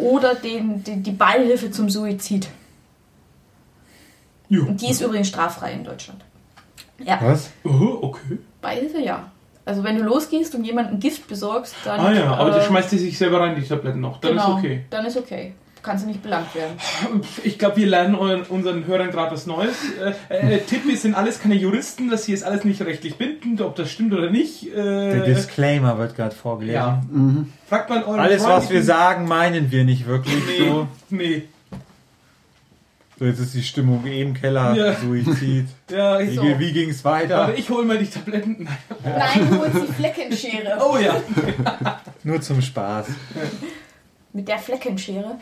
Oder 0.00 0.34
den, 0.34 0.82
die, 0.84 0.96
die 0.96 1.12
Beihilfe 1.12 1.70
zum 1.70 1.90
Suizid. 1.90 2.48
Jo. 4.48 4.64
Und 4.64 4.80
die 4.80 4.90
ist 4.90 5.00
übrigens 5.00 5.28
straffrei 5.28 5.72
in 5.72 5.84
Deutschland. 5.84 6.24
Ja, 7.04 7.18
Was? 7.22 7.50
Oh, 7.64 7.98
okay. 8.02 8.38
Beihilfe 8.60 9.00
ja. 9.00 9.30
Also 9.64 9.84
wenn 9.84 9.96
du 9.96 10.02
losgehst 10.02 10.54
und 10.54 10.64
jemandem 10.64 10.98
Gift 10.98 11.28
besorgst, 11.28 11.74
dann. 11.84 12.00
Ah 12.00 12.12
ja, 12.12 12.34
aber 12.34 12.56
äh, 12.56 12.58
die 12.58 12.66
schmeißt 12.66 12.90
die 12.90 12.98
sich 12.98 13.18
selber 13.18 13.40
rein, 13.40 13.54
die 13.54 13.66
Tabletten 13.66 14.00
noch. 14.00 14.18
Dann 14.18 14.30
genau, 14.32 14.52
ist 14.52 14.58
okay. 14.58 14.84
Dann 14.88 15.04
ist 15.04 15.16
okay. 15.18 15.52
Kannst 15.88 16.04
du 16.04 16.08
nicht 16.08 16.22
belangt 16.22 16.54
werden. 16.54 16.76
Ich 17.44 17.58
glaube, 17.58 17.76
wir 17.78 17.86
lernen 17.86 18.14
euren, 18.14 18.42
unseren 18.42 18.86
Hörern 18.86 19.10
gerade 19.10 19.32
was 19.32 19.46
Neues. 19.46 19.74
Äh, 20.28 20.56
äh, 20.56 20.58
Tipp, 20.60 20.86
wir 20.86 20.96
sind 20.98 21.14
alles 21.14 21.40
keine 21.40 21.54
Juristen, 21.54 22.10
das 22.10 22.26
hier 22.26 22.34
ist 22.34 22.42
alles 22.42 22.64
nicht 22.64 22.82
rechtlich 22.82 23.16
bindend, 23.16 23.62
ob 23.62 23.74
das 23.76 23.90
stimmt 23.90 24.12
oder 24.12 24.28
nicht. 24.30 24.66
Der 24.74 25.24
Äh, 25.24 25.24
Disclaimer 25.24 25.96
wird 25.96 26.14
gerade 26.14 26.34
vorgelesen. 26.34 26.74
ja. 26.74 27.02
Fragt 27.68 27.88
mal 27.88 28.02
euren 28.04 28.20
Alles, 28.20 28.44
was 28.44 28.64
Freund- 28.64 28.70
wir 28.70 28.82
sagen, 28.82 29.26
meinen 29.26 29.70
wir 29.70 29.84
nicht 29.84 30.06
wirklich 30.06 30.34
Nee, 30.46 30.68
so. 30.68 30.88
nee. 31.08 31.42
So, 33.18 33.24
jetzt 33.24 33.40
ist 33.40 33.54
die 33.54 33.62
Stimmung 33.62 34.06
eh 34.06 34.20
im 34.22 34.34
Keller. 34.34 34.74
Ja. 34.74 34.94
Suizid. 34.94 35.66
Ja, 35.90 36.18
Wie, 36.18 36.24
ich, 36.24 36.36
So. 36.36 36.42
wie 36.58 36.72
ging's 36.72 37.02
weiter? 37.04 37.38
Warte, 37.38 37.52
ich 37.54 37.70
hol 37.70 37.84
mal 37.86 37.96
die 37.96 38.06
Tabletten. 38.10 38.64
Nein. 38.64 38.78
Nein, 39.18 39.50
du 39.50 39.58
holst 39.58 39.74
die 39.88 39.92
Fleckenschere. 39.94 40.78
Oh 40.80 40.98
ja. 40.98 41.16
Nur 42.24 42.40
zum 42.42 42.60
Spaß. 42.60 43.06
Mit 44.34 44.46
der 44.46 44.58
Fleckenschere. 44.58 45.38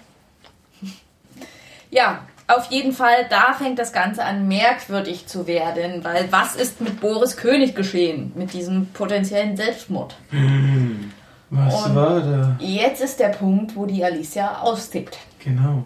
Ja, 1.91 2.21
auf 2.49 2.71
jeden 2.71 2.93
Fall, 2.93 3.27
da 3.29 3.55
fängt 3.55 3.79
das 3.79 3.93
Ganze 3.93 4.25
an 4.25 4.47
merkwürdig 4.47 5.27
zu 5.27 5.47
werden, 5.47 6.05
weil 6.05 6.27
was 6.31 6.55
ist 6.57 6.81
mit 6.81 7.01
Boris 7.01 7.37
König 7.37 7.75
geschehen, 7.75 8.33
mit 8.37 8.53
diesem 8.53 8.87
potenziellen 8.89 9.57
Selbstmord? 9.57 10.15
Was 11.51 11.87
Und- 11.87 11.95
war 11.95 12.21
da? 12.21 12.57
Jetzt 12.61 13.03
ist 13.03 13.19
der 13.21 13.29
Punkt, 13.29 13.75
wo 13.77 13.87
die 13.87 14.05
Alicia 14.05 14.59
austickt. 14.61 15.19
Genau. 15.45 15.85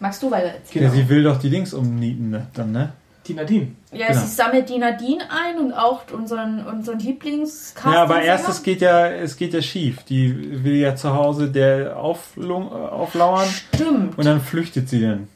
Magst 0.00 0.22
du 0.22 0.30
weiter 0.30 0.48
erzählen? 0.48 0.84
Ja, 0.84 0.90
Genau. 0.90 1.02
sie 1.02 1.08
will 1.08 1.22
doch 1.24 1.38
die 1.38 1.48
Links 1.48 1.72
umnieten 1.74 2.30
ne? 2.30 2.46
dann, 2.54 2.72
ne? 2.72 2.92
Die 3.26 3.34
Nadine. 3.34 3.68
Ja, 3.92 4.06
Genau. 4.08 4.20
sie 4.20 4.26
sammelt 4.28 4.68
die 4.70 4.78
Nadine 4.78 5.24
ein 5.30 5.58
und 5.58 5.72
auch 5.74 6.02
unseren, 6.12 6.64
unseren 6.66 6.98
lieblings 6.98 7.74
Ja, 7.84 8.02
aber 8.04 8.22
erstes 8.22 8.62
geht 8.62 8.80
ja, 8.80 9.08
es 9.08 9.36
geht 9.36 9.52
ja 9.52 9.60
schief. 9.60 10.02
Die 10.04 10.62
will 10.64 10.76
ja 10.76 10.94
zu 10.94 11.12
Hause 11.12 11.48
der 11.50 11.96
Auflung, 11.98 12.68
äh, 12.70 12.74
auflauern 12.74 13.48
Stimmt. 13.48 14.16
und 14.16 14.24
dann 14.24 14.40
flüchtet 14.40 14.88
sie 14.88 15.02
dann. 15.02 15.28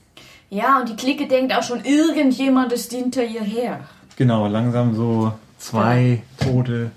Ja, 0.52 0.80
und 0.80 0.88
die 0.90 0.96
Clique 0.96 1.26
denkt 1.28 1.54
auch 1.56 1.62
schon, 1.62 1.82
irgendjemand 1.82 2.72
ist 2.72 2.92
hinter 2.92 3.24
ihr 3.24 3.40
her. 3.40 3.80
Genau, 4.16 4.46
langsam 4.46 4.94
so 4.94 5.32
zwei 5.56 6.22
Tote. 6.38 6.90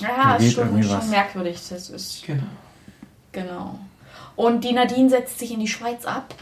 Ja, 0.00 0.36
ist 0.36 0.52
schon, 0.52 0.80
schon 0.80 1.10
merkwürdig. 1.10 1.58
Das 1.68 1.90
ist, 1.90 2.24
Genau. 2.24 2.44
genau. 3.32 3.78
Und 4.36 4.62
die 4.62 4.72
Nadine 4.72 5.10
setzt 5.10 5.40
sich 5.40 5.52
in 5.52 5.58
die 5.58 5.66
Schweiz 5.66 6.04
ab. 6.04 6.36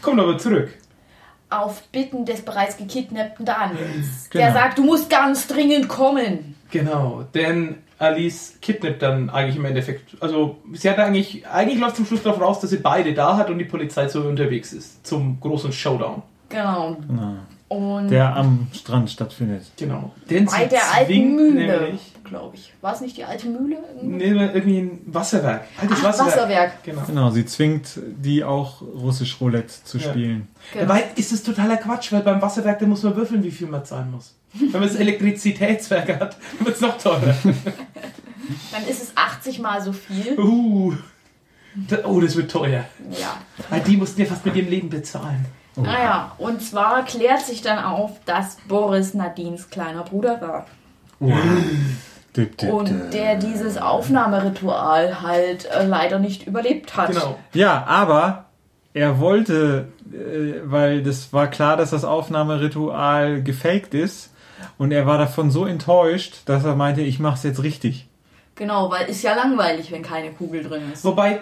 Kommt 0.00 0.20
aber 0.20 0.38
zurück. 0.38 0.68
auf 1.50 1.82
Bitten 1.88 2.24
des 2.24 2.42
bereits 2.42 2.76
gekidnappten 2.76 3.44
Daniels. 3.46 4.30
Genau. 4.30 4.44
Der 4.44 4.52
sagt, 4.52 4.78
du 4.78 4.84
musst 4.84 5.10
ganz 5.10 5.48
dringend 5.48 5.88
kommen. 5.88 6.54
Genau, 6.70 7.24
denn 7.34 7.78
Alice 7.98 8.54
kidnappt 8.60 9.00
dann 9.02 9.30
eigentlich 9.30 9.56
im 9.56 9.64
Endeffekt. 9.64 10.16
Also 10.20 10.58
sie 10.74 10.90
hat 10.90 10.98
eigentlich, 10.98 11.46
eigentlich 11.46 11.78
läuft 11.80 11.96
zum 11.96 12.06
Schluss 12.06 12.22
darauf 12.22 12.40
raus, 12.40 12.60
dass 12.60 12.70
sie 12.70 12.76
beide 12.78 13.14
da 13.14 13.36
hat 13.36 13.48
und 13.50 13.58
die 13.58 13.64
Polizei 13.64 14.08
so 14.08 14.20
unterwegs 14.22 14.72
ist 14.72 15.06
zum 15.06 15.40
großen 15.40 15.72
Showdown. 15.72 16.22
Genau. 16.48 16.96
Genau. 17.08 17.32
Und 17.68 18.10
Der 18.10 18.36
am 18.36 18.68
Strand 18.72 19.10
stattfindet. 19.10 19.64
Genau. 19.76 20.12
Denn 20.30 20.44
bei 20.44 20.62
sie 20.64 20.68
der 20.68 20.94
alten 20.94 21.34
Mühle, 21.34 21.98
glaube 22.22 22.54
ich. 22.54 22.72
War 22.80 22.94
es 22.94 23.00
nicht 23.00 23.16
die 23.16 23.24
alte 23.24 23.48
Mühle? 23.48 23.78
nee, 24.02 24.26
irgendwie 24.28 24.78
ein 24.82 25.00
Wasserwerk. 25.06 25.64
Altes 25.80 25.98
Ach, 26.00 26.04
Wasserwerk. 26.04 26.36
Wasserwerk. 26.36 26.84
Genau. 26.84 27.02
Genau, 27.08 27.30
sie 27.30 27.44
zwingt 27.44 27.98
die 28.18 28.44
auch 28.44 28.82
russisch 28.82 29.40
Roulette 29.40 29.72
zu 29.82 29.98
Ja. 29.98 30.04
spielen. 30.10 30.46
Genau. 30.72 30.86
Dabei 30.86 31.04
ist 31.16 31.32
es 31.32 31.42
totaler 31.42 31.76
Quatsch, 31.78 32.12
weil 32.12 32.20
beim 32.22 32.40
Wasserwerk, 32.40 32.78
da 32.78 32.86
muss 32.86 33.02
man 33.02 33.16
würfeln, 33.16 33.42
wie 33.42 33.50
viel 33.50 33.66
man 33.66 33.84
zahlen 33.84 34.12
muss. 34.12 34.34
Wenn 34.60 34.72
man 34.80 34.82
das 34.82 34.94
Elektrizitätswerk 34.96 36.20
hat, 36.20 36.36
wird 36.60 36.74
es 36.76 36.80
noch 36.80 36.96
teurer. 36.98 37.34
Dann 38.72 38.86
ist 38.88 39.02
es 39.02 39.12
80 39.16 39.58
mal 39.58 39.80
so 39.82 39.92
viel. 39.92 40.38
Uh. 40.38 40.94
Da- 41.88 41.98
Oh, 42.04 42.20
das 42.20 42.36
wird 42.36 42.50
teuer. 42.50 42.84
Ja. 43.10 43.36
Weil 43.68 43.80
die 43.80 43.96
mussten 43.96 44.20
ja 44.20 44.26
fast 44.26 44.46
mit 44.46 44.56
ihrem 44.56 44.68
Leben 44.70 44.88
bezahlen. 44.88 45.44
Naja, 45.76 46.32
und 46.38 46.62
zwar 46.62 47.04
klärt 47.04 47.42
sich 47.42 47.60
dann 47.60 47.78
auf, 47.84 48.12
dass 48.24 48.56
Boris 48.66 49.12
Nadines 49.12 49.68
kleiner 49.68 50.04
Bruder 50.04 50.40
war. 50.40 50.66
Dip, 52.34 52.56
dip, 52.58 52.72
Und 52.72 53.12
der 53.12 53.36
dieses 53.36 53.76
Aufnahmeritual 53.78 55.20
halt 55.22 55.66
äh, 55.66 55.84
leider 55.86 56.18
nicht 56.18 56.46
überlebt 56.46 56.96
hat. 56.96 57.08
Genau. 57.10 57.38
Ja, 57.52 57.84
aber 57.86 58.46
er 58.94 59.18
wollte, 59.20 59.88
äh, 60.12 60.60
weil 60.64 61.02
das 61.02 61.32
war 61.32 61.48
klar, 61.48 61.76
dass 61.76 61.90
das 61.90 62.04
Aufnahmeritual 62.04 63.42
gefaked 63.42 63.94
ist. 63.94 64.30
Und 64.78 64.92
er 64.92 65.06
war 65.06 65.18
davon 65.18 65.50
so 65.50 65.64
enttäuscht, 65.66 66.42
dass 66.46 66.64
er 66.64 66.76
meinte, 66.76 67.00
ich 67.02 67.18
mach's 67.18 67.42
jetzt 67.42 67.62
richtig. 67.62 68.08
Genau, 68.54 68.90
weil 68.90 69.06
ist 69.08 69.22
ja 69.22 69.34
langweilig, 69.34 69.90
wenn 69.92 70.02
keine 70.02 70.30
Kugel 70.32 70.62
drin 70.62 70.82
ist. 70.92 71.04
Wobei, 71.04 71.40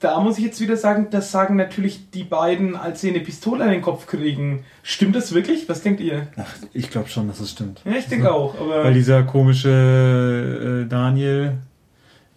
da 0.00 0.20
muss 0.20 0.38
ich 0.38 0.44
jetzt 0.44 0.60
wieder 0.60 0.76
sagen, 0.76 1.08
das 1.10 1.30
sagen 1.30 1.56
natürlich 1.56 2.10
die 2.10 2.24
beiden, 2.24 2.76
als 2.76 3.00
sie 3.02 3.10
eine 3.10 3.20
Pistole 3.20 3.64
an 3.64 3.70
den 3.70 3.82
Kopf 3.82 4.06
kriegen. 4.06 4.64
Stimmt 4.82 5.16
das 5.16 5.34
wirklich? 5.34 5.68
Was 5.68 5.82
denkt 5.82 6.00
ihr? 6.00 6.28
Ach, 6.36 6.54
ich 6.72 6.90
glaube 6.90 7.08
schon, 7.08 7.28
dass 7.28 7.40
es 7.40 7.50
stimmt. 7.50 7.80
Ja, 7.84 7.92
ich 7.92 8.06
denke 8.06 8.32
auch. 8.32 8.54
Aber 8.58 8.84
Weil 8.84 8.94
dieser 8.94 9.22
komische 9.22 10.84
äh, 10.86 10.88
Daniel, 10.88 11.58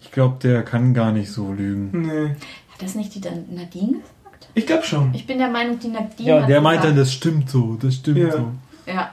ich 0.02 0.12
glaube, 0.12 0.38
der 0.42 0.64
kann 0.64 0.94
gar 0.94 1.12
nicht 1.12 1.32
so 1.32 1.52
lügen. 1.54 1.90
nee. 2.02 2.30
Hat 2.74 2.82
das 2.82 2.96
nicht 2.96 3.14
die 3.16 3.22
Dan- 3.22 3.46
Nadine 3.50 3.98
gesagt? 4.00 4.48
Ich 4.54 4.66
glaube 4.66 4.84
schon. 4.84 5.14
Ich 5.14 5.28
bin 5.28 5.38
der 5.38 5.50
Meinung, 5.50 5.80
die 5.80 5.90
Nadine 5.90 6.30
Ja, 6.30 6.42
hat 6.42 6.50
der 6.50 6.62
meint 6.62 6.84
dann, 6.84 6.96
das 6.96 7.12
stimmt 7.14 7.50
so, 7.50 7.78
das 7.82 7.96
stimmt 7.96 8.18
Ja. 8.20 8.32
so. 8.32 8.52
Ja. 8.86 9.12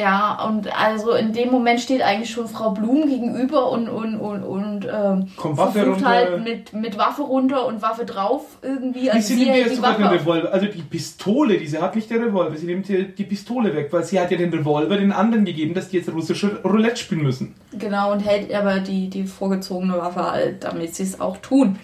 Ja, 0.00 0.44
und 0.46 0.68
also 0.80 1.10
in 1.10 1.32
dem 1.32 1.50
Moment 1.50 1.80
steht 1.80 2.02
eigentlich 2.02 2.30
schon 2.30 2.46
Frau 2.46 2.70
Blum 2.70 3.08
gegenüber 3.08 3.68
und, 3.72 3.88
und, 3.88 4.14
und, 4.14 4.44
und 4.44 4.84
ähm, 4.84 5.26
Kommt 5.36 5.56
Waffe 5.56 5.72
versucht 5.72 5.96
runter. 5.96 6.08
halt 6.08 6.44
mit, 6.44 6.72
mit 6.72 6.96
Waffe 6.96 7.22
runter 7.22 7.66
und 7.66 7.82
Waffe 7.82 8.04
drauf 8.04 8.58
irgendwie. 8.62 9.02
Wie 9.02 9.10
Also 9.10 9.26
sie 9.26 9.34
nimmt 9.34 9.48
hält 9.48 9.58
jetzt 9.62 9.72
die 9.72 9.76
sogar 9.76 9.96
den. 9.96 10.06
Revolver, 10.06 10.52
also 10.52 10.66
die 10.66 10.82
Pistole, 10.82 11.58
die 11.58 11.66
sie 11.66 11.78
hat, 11.78 11.96
nicht 11.96 12.08
der 12.10 12.20
Revolver, 12.20 12.56
sie 12.56 12.66
nimmt 12.66 12.86
hier 12.86 13.08
die 13.08 13.24
Pistole 13.24 13.74
weg, 13.74 13.88
weil 13.90 14.04
sie 14.04 14.20
hat 14.20 14.30
ja 14.30 14.36
den 14.36 14.54
Revolver 14.54 14.96
den 14.96 15.10
anderen 15.10 15.44
gegeben, 15.44 15.74
dass 15.74 15.88
die 15.88 15.96
jetzt 15.96 16.12
russische 16.12 16.62
Roulette 16.62 16.98
spielen 16.98 17.24
müssen. 17.24 17.56
Genau, 17.72 18.12
und 18.12 18.20
hält 18.20 18.54
aber 18.54 18.78
die, 18.78 19.10
die 19.10 19.24
vorgezogene 19.24 19.94
Waffe 19.98 20.30
halt, 20.30 20.62
damit 20.62 20.94
sie 20.94 21.02
es 21.02 21.20
auch 21.20 21.38
tun. 21.38 21.76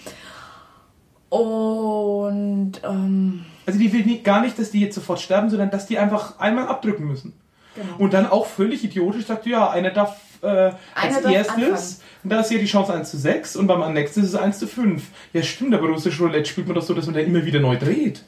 Und 1.30 2.72
ähm, 2.84 3.44
Also 3.66 3.78
die 3.80 3.92
will 3.92 4.04
nicht, 4.04 4.22
gar 4.22 4.40
nicht, 4.40 4.56
dass 4.56 4.70
die 4.70 4.80
jetzt 4.80 4.94
sofort 4.94 5.20
sterben, 5.20 5.50
sondern 5.50 5.70
dass 5.70 5.86
die 5.86 5.98
einfach 5.98 6.38
einmal 6.38 6.68
abdrücken 6.68 7.06
müssen. 7.08 7.32
Genau. 7.74 7.94
Und 7.98 8.12
dann 8.12 8.26
auch 8.26 8.46
völlig 8.46 8.84
idiotisch 8.84 9.26
sagt, 9.26 9.46
ja, 9.46 9.70
einer 9.70 9.90
darf 9.90 10.16
äh, 10.42 10.46
als 10.46 10.74
Einer 10.94 11.20
darf 11.22 11.32
erstes, 11.32 11.56
anfangen. 11.56 12.00
und 12.24 12.30
da 12.30 12.40
ist 12.40 12.50
ja 12.50 12.58
die 12.58 12.66
Chance 12.66 12.92
1 12.92 13.10
zu 13.10 13.16
6 13.18 13.56
und 13.56 13.66
beim 13.66 13.92
nächsten 13.94 14.20
ist 14.20 14.28
es 14.28 14.34
1 14.34 14.58
zu 14.58 14.66
5. 14.66 15.02
Ja 15.32 15.42
stimmt, 15.42 15.74
aber 15.74 15.88
russisch 15.88 16.20
Roulette 16.20 16.48
spielt 16.48 16.66
man 16.66 16.74
doch 16.74 16.82
so, 16.82 16.92
dass 16.94 17.06
man 17.06 17.14
da 17.14 17.20
immer 17.20 17.44
wieder 17.44 17.60
neu 17.60 17.76
dreht. 17.76 18.24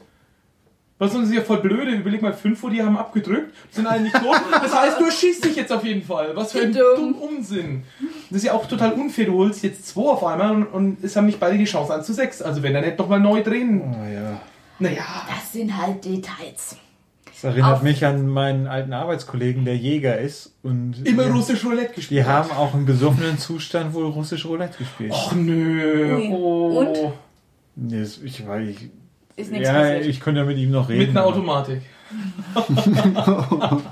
Was 0.99 1.15
ist 1.15 1.31
ja 1.31 1.43
voll 1.43 1.59
blöde, 1.59 1.91
überleg 1.91 2.23
mal, 2.23 2.33
5 2.33 2.59
vor 2.59 2.71
die 2.71 2.83
haben 2.83 2.97
abgedrückt, 2.97 3.55
sind 3.71 3.87
alle 3.87 4.01
nicht 4.01 4.15
tot. 4.15 4.41
Das 4.51 4.75
heißt, 4.75 4.99
du 4.99 5.05
erschießt 5.05 5.45
dich 5.45 5.55
jetzt 5.57 5.71
auf 5.71 5.85
jeden 5.85 6.03
Fall. 6.03 6.35
Was 6.35 6.53
für 6.53 6.63
ein 6.63 6.71
Wie 6.75 6.79
dumm. 6.79 7.13
dumm 7.13 7.15
Unsinn. 7.37 7.83
Das 8.31 8.39
ist 8.39 8.45
ja 8.45 8.55
auch 8.55 8.65
total 8.67 8.93
unfair, 8.95 9.27
du 9.27 9.35
holst 9.35 9.63
jetzt 9.63 9.87
2 9.89 10.01
auf 10.01 10.25
einmal 10.25 10.53
und, 10.53 10.65
und 10.65 11.05
es 11.05 11.15
haben 11.15 11.27
nicht 11.27 11.39
beide 11.39 11.59
die 11.59 11.67
Chance 11.67 11.95
1 11.95 12.07
zu 12.07 12.15
6. 12.15 12.41
Also 12.41 12.63
wenn, 12.63 12.73
dann 12.73 12.83
hätte 12.83 12.97
doch 12.97 13.09
mal 13.09 13.21
neu 13.21 13.43
drehen. 13.43 13.83
Oh 13.83 14.11
ja. 14.11 14.41
Naja. 14.79 15.05
Das 15.29 15.53
sind 15.53 15.77
halt 15.77 16.03
Details. 16.03 16.77
Das 17.37 17.45
erinnert 17.45 17.83
mich 17.83 18.05
an 18.07 18.29
meinen 18.29 18.67
alten 18.67 18.95
Arbeitskollegen, 18.95 19.67
der 19.67 19.77
Jäger 19.77 20.19
ist. 20.19 20.55
Und 20.63 21.07
Immer 21.07 21.27
russisch 21.27 21.67
Roulette 21.67 21.93
gespielt. 21.93 22.23
Die 22.23 22.25
haben 22.25 22.51
auch 22.51 22.73
im 22.73 22.87
besoffenen 22.87 23.37
Zustand 23.39 23.93
wohl 23.93 24.07
russisch 24.07 24.47
Roulette 24.47 24.79
gespielt. 24.79 25.13
Och 25.13 25.33
nö. 25.35 26.31
Oh. 26.31 26.79
Und? 26.79 27.13
Nee, 27.75 28.07
ich, 28.25 28.47
weil 28.47 28.71
ich, 28.71 28.89
Ist 29.37 29.51
nichts 29.51 29.69
ja, 29.69 29.75
passiert. 29.75 30.07
ich 30.07 30.21
könnte 30.21 30.41
ja 30.41 30.47
mit 30.47 30.57
ihm 30.57 30.71
noch 30.71 30.89
reden. 30.89 31.01
Mit 31.01 31.11
einer 31.11 31.27
Automatik. 31.27 31.83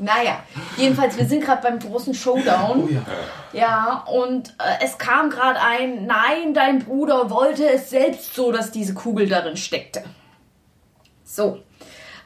Naja, 0.00 0.44
jedenfalls, 0.76 1.18
wir 1.18 1.26
sind 1.26 1.44
gerade 1.44 1.60
beim 1.60 1.80
großen 1.80 2.14
Showdown. 2.14 2.84
Oh 2.84 2.88
ja. 2.88 3.02
Ja, 3.52 4.04
und 4.06 4.50
äh, 4.50 4.84
es 4.84 4.96
kam 4.96 5.28
gerade 5.28 5.58
ein, 5.60 6.06
nein, 6.06 6.54
dein 6.54 6.78
Bruder 6.78 7.30
wollte 7.30 7.68
es 7.68 7.90
selbst 7.90 8.32
so, 8.34 8.52
dass 8.52 8.70
diese 8.70 8.94
Kugel 8.94 9.28
darin 9.28 9.56
steckte. 9.56 10.04
So. 11.24 11.62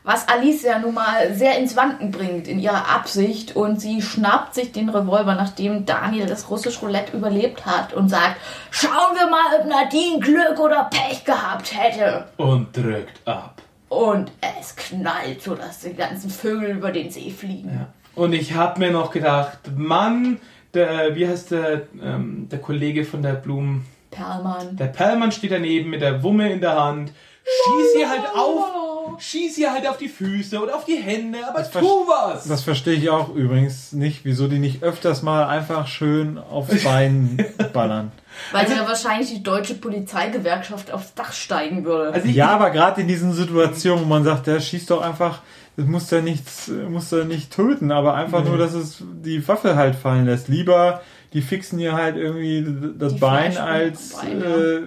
Was 0.05 0.27
Alice 0.27 0.65
ja 0.65 0.81
nun 0.81 0.95
mal 0.95 1.33
sehr 1.33 1.57
ins 1.59 1.77
Wanken 1.77 2.11
bringt 2.11 2.49
in 2.49 2.59
ihrer 2.59 2.89
Absicht 2.89 3.55
und 3.55 3.81
sie 3.81 4.03
schnappt 4.03 4.55
sich 4.55 4.73
den 4.73 4.89
Revolver, 4.89 5.37
nachdem 5.37 5.87
Daniel 5.87 6.27
das 6.27 6.51
russisch 6.51 6.83
Roulette 6.83 7.17
überlebt 7.17 7.65
hat 7.67 7.93
und 7.93 8.09
sagt, 8.09 8.37
schauen 8.73 9.15
wir 9.15 9.29
mal, 9.29 9.61
ob 9.61 9.67
Nadine 9.67 10.19
Glück 10.19 10.59
oder 10.59 10.91
Pech 10.91 11.25
gehabt 11.25 11.73
hätte. 11.79 12.25
Und 12.37 12.77
drückt 12.77 13.27
ab. 13.29 13.63
Und 13.89 14.33
es 14.59 14.75
knallt, 14.75 15.43
sodass 15.43 15.81
die 15.81 15.95
ganzen 15.95 16.31
Vögel 16.31 16.71
über 16.71 16.91
den 16.91 17.11
See 17.11 17.31
fliegen. 17.31 17.69
Ja. 17.69 17.89
Und 18.15 18.33
ich 18.33 18.55
habe 18.55 18.81
mir 18.81 18.91
noch 18.91 19.13
gedacht, 19.13 19.59
Mann, 19.77 20.39
der, 20.75 21.15
wie 21.15 21.29
heißt 21.29 21.53
der, 21.53 21.83
ähm, 22.03 22.49
der 22.51 22.59
Kollege 22.59 23.05
von 23.05 23.23
der 23.23 23.35
Blumen? 23.35 23.87
Perlmann. 24.11 24.77
Der 24.77 24.87
Perlmann 24.87 25.33
steht 25.33 25.53
daneben 25.53 25.91
mit 25.91 26.03
der 26.03 26.23
Wumme 26.23 26.53
in 26.53 26.61
der 26.61 26.83
Hand. 26.83 27.13
Schieß 27.45 28.01
ihr 28.01 28.09
halt 28.09 28.23
auf, 28.35 29.21
schieß 29.21 29.59
ihr 29.59 29.73
halt 29.73 29.87
auf 29.89 29.97
die 29.99 30.09
Füße 30.09 30.61
oder 30.61 30.77
auf 30.77 30.85
die 30.85 30.97
Hände, 30.97 31.39
aber 31.49 31.59
Das 31.59 31.71
tu 31.71 32.07
was! 32.07 32.45
Das 32.47 32.63
verstehe 32.63 32.95
ich 32.95 33.11
auch 33.11 33.35
übrigens 33.35 33.93
nicht, 33.93 34.25
wieso 34.25 34.47
die 34.49 34.59
nicht 34.59 34.83
öfters 34.83 35.23
mal 35.23 35.45
einfach 35.47 35.87
schön 35.89 36.39
aufs 36.39 36.85
Bein 36.85 37.45
ballern. 37.73 38.13
Weil 38.53 38.71
ja 38.71 38.87
wahrscheinlich 38.87 39.31
die 39.31 39.43
deutsche 39.43 39.75
Polizeigewerkschaft 39.75 40.93
aufs 40.93 41.15
Dach 41.15 41.33
steigen 41.33 41.85
würde. 41.85 42.13
Also 42.13 42.29
Ja, 42.29 42.49
aber 42.51 42.71
gerade 42.71 43.01
in 43.03 43.09
diesen 43.09 43.33
Situationen, 43.33 44.05
wo 44.05 44.09
man 44.09 44.25
sagt, 44.25 44.47
der 44.47 44.61
schießt 44.61 44.91
doch 44.91 45.03
einfach, 45.03 45.41
das 45.77 45.87
muss 45.87 46.11
ja 46.11 46.21
nichts, 46.21 46.71
muss 46.89 47.11
ja 47.11 47.25
nicht 47.25 47.53
töten, 47.53 47.91
aber 47.91 48.15
einfach 48.15 48.43
Nee. 48.45 48.51
nur, 48.51 48.59
dass 48.59 48.73
es 48.75 49.03
die 49.25 49.47
Waffe 49.49 49.75
halt 49.77 49.97
fallen 49.97 50.27
lässt. 50.27 50.49
Lieber, 50.49 51.03
die 51.33 51.43
fixen 51.43 51.79
ihr 51.81 51.93
halt 51.95 52.17
irgendwie 52.17 52.65
das 52.99 53.15
Die 53.15 53.19
Bein, 53.21 53.57
als, 53.57 54.11
Bein, 54.11 54.41
ja. 54.41 54.47
äh, 54.47 54.81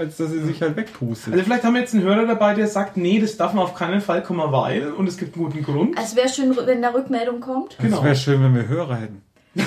als 0.00 0.16
dass 0.16 0.30
sie 0.30 0.40
sich 0.40 0.62
halt 0.62 0.76
wegpustet. 0.76 1.34
also 1.34 1.44
vielleicht 1.44 1.62
haben 1.62 1.74
wir 1.74 1.82
jetzt 1.82 1.94
einen 1.94 2.02
Hörer 2.02 2.26
dabei, 2.26 2.54
der 2.54 2.66
sagt, 2.66 2.96
nee, 2.96 3.20
das 3.20 3.36
darf 3.36 3.52
man 3.52 3.64
auf 3.64 3.74
keinen 3.74 4.00
Fall 4.00 4.22
kommen, 4.22 4.50
weil, 4.50 4.90
und 4.92 5.06
es 5.06 5.18
gibt 5.18 5.36
einen 5.36 5.44
guten 5.44 5.62
Grund. 5.62 5.98
Es 6.02 6.16
wäre 6.16 6.28
schön, 6.28 6.56
wenn 6.56 6.80
da 6.80 6.88
Rückmeldung 6.88 7.40
kommt. 7.40 7.74
Es 7.78 7.84
genau. 7.84 8.02
wäre 8.02 8.16
schön, 8.16 8.42
wenn 8.42 8.54
wir 8.54 8.66
Hörer 8.66 8.96
hätten. 8.96 9.22
Ich 9.52 9.64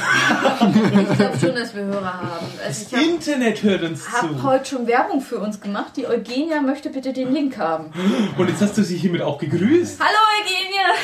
glaube 1.18 1.38
schon, 1.40 1.56
dass 1.56 1.76
wir 1.76 1.84
Hörer 1.84 2.14
haben. 2.14 2.48
Also 2.66 2.88
ich 2.88 2.94
habe 2.94 3.06
Internet 3.06 3.64
hört 3.64 3.84
uns 3.84 4.12
hab 4.12 4.22
zu. 4.22 4.44
heute 4.44 4.66
schon 4.66 4.88
Werbung 4.88 5.22
für 5.22 5.38
uns 5.38 5.62
gemacht. 5.62 5.98
Die 5.98 6.08
Eugenia 6.08 6.62
möchte 6.62 6.90
bitte 6.90 7.14
den 7.14 7.32
Link 7.32 7.58
haben. 7.58 7.92
Und 8.38 8.50
jetzt 8.50 8.62
hast 8.62 8.78
du 8.78 8.84
sie 8.84 8.98
hiermit 8.98 9.22
auch 9.22 9.38
gegrüßt. 9.38 10.00
Hallo 10.00 10.18
Eugenia! 10.40 10.96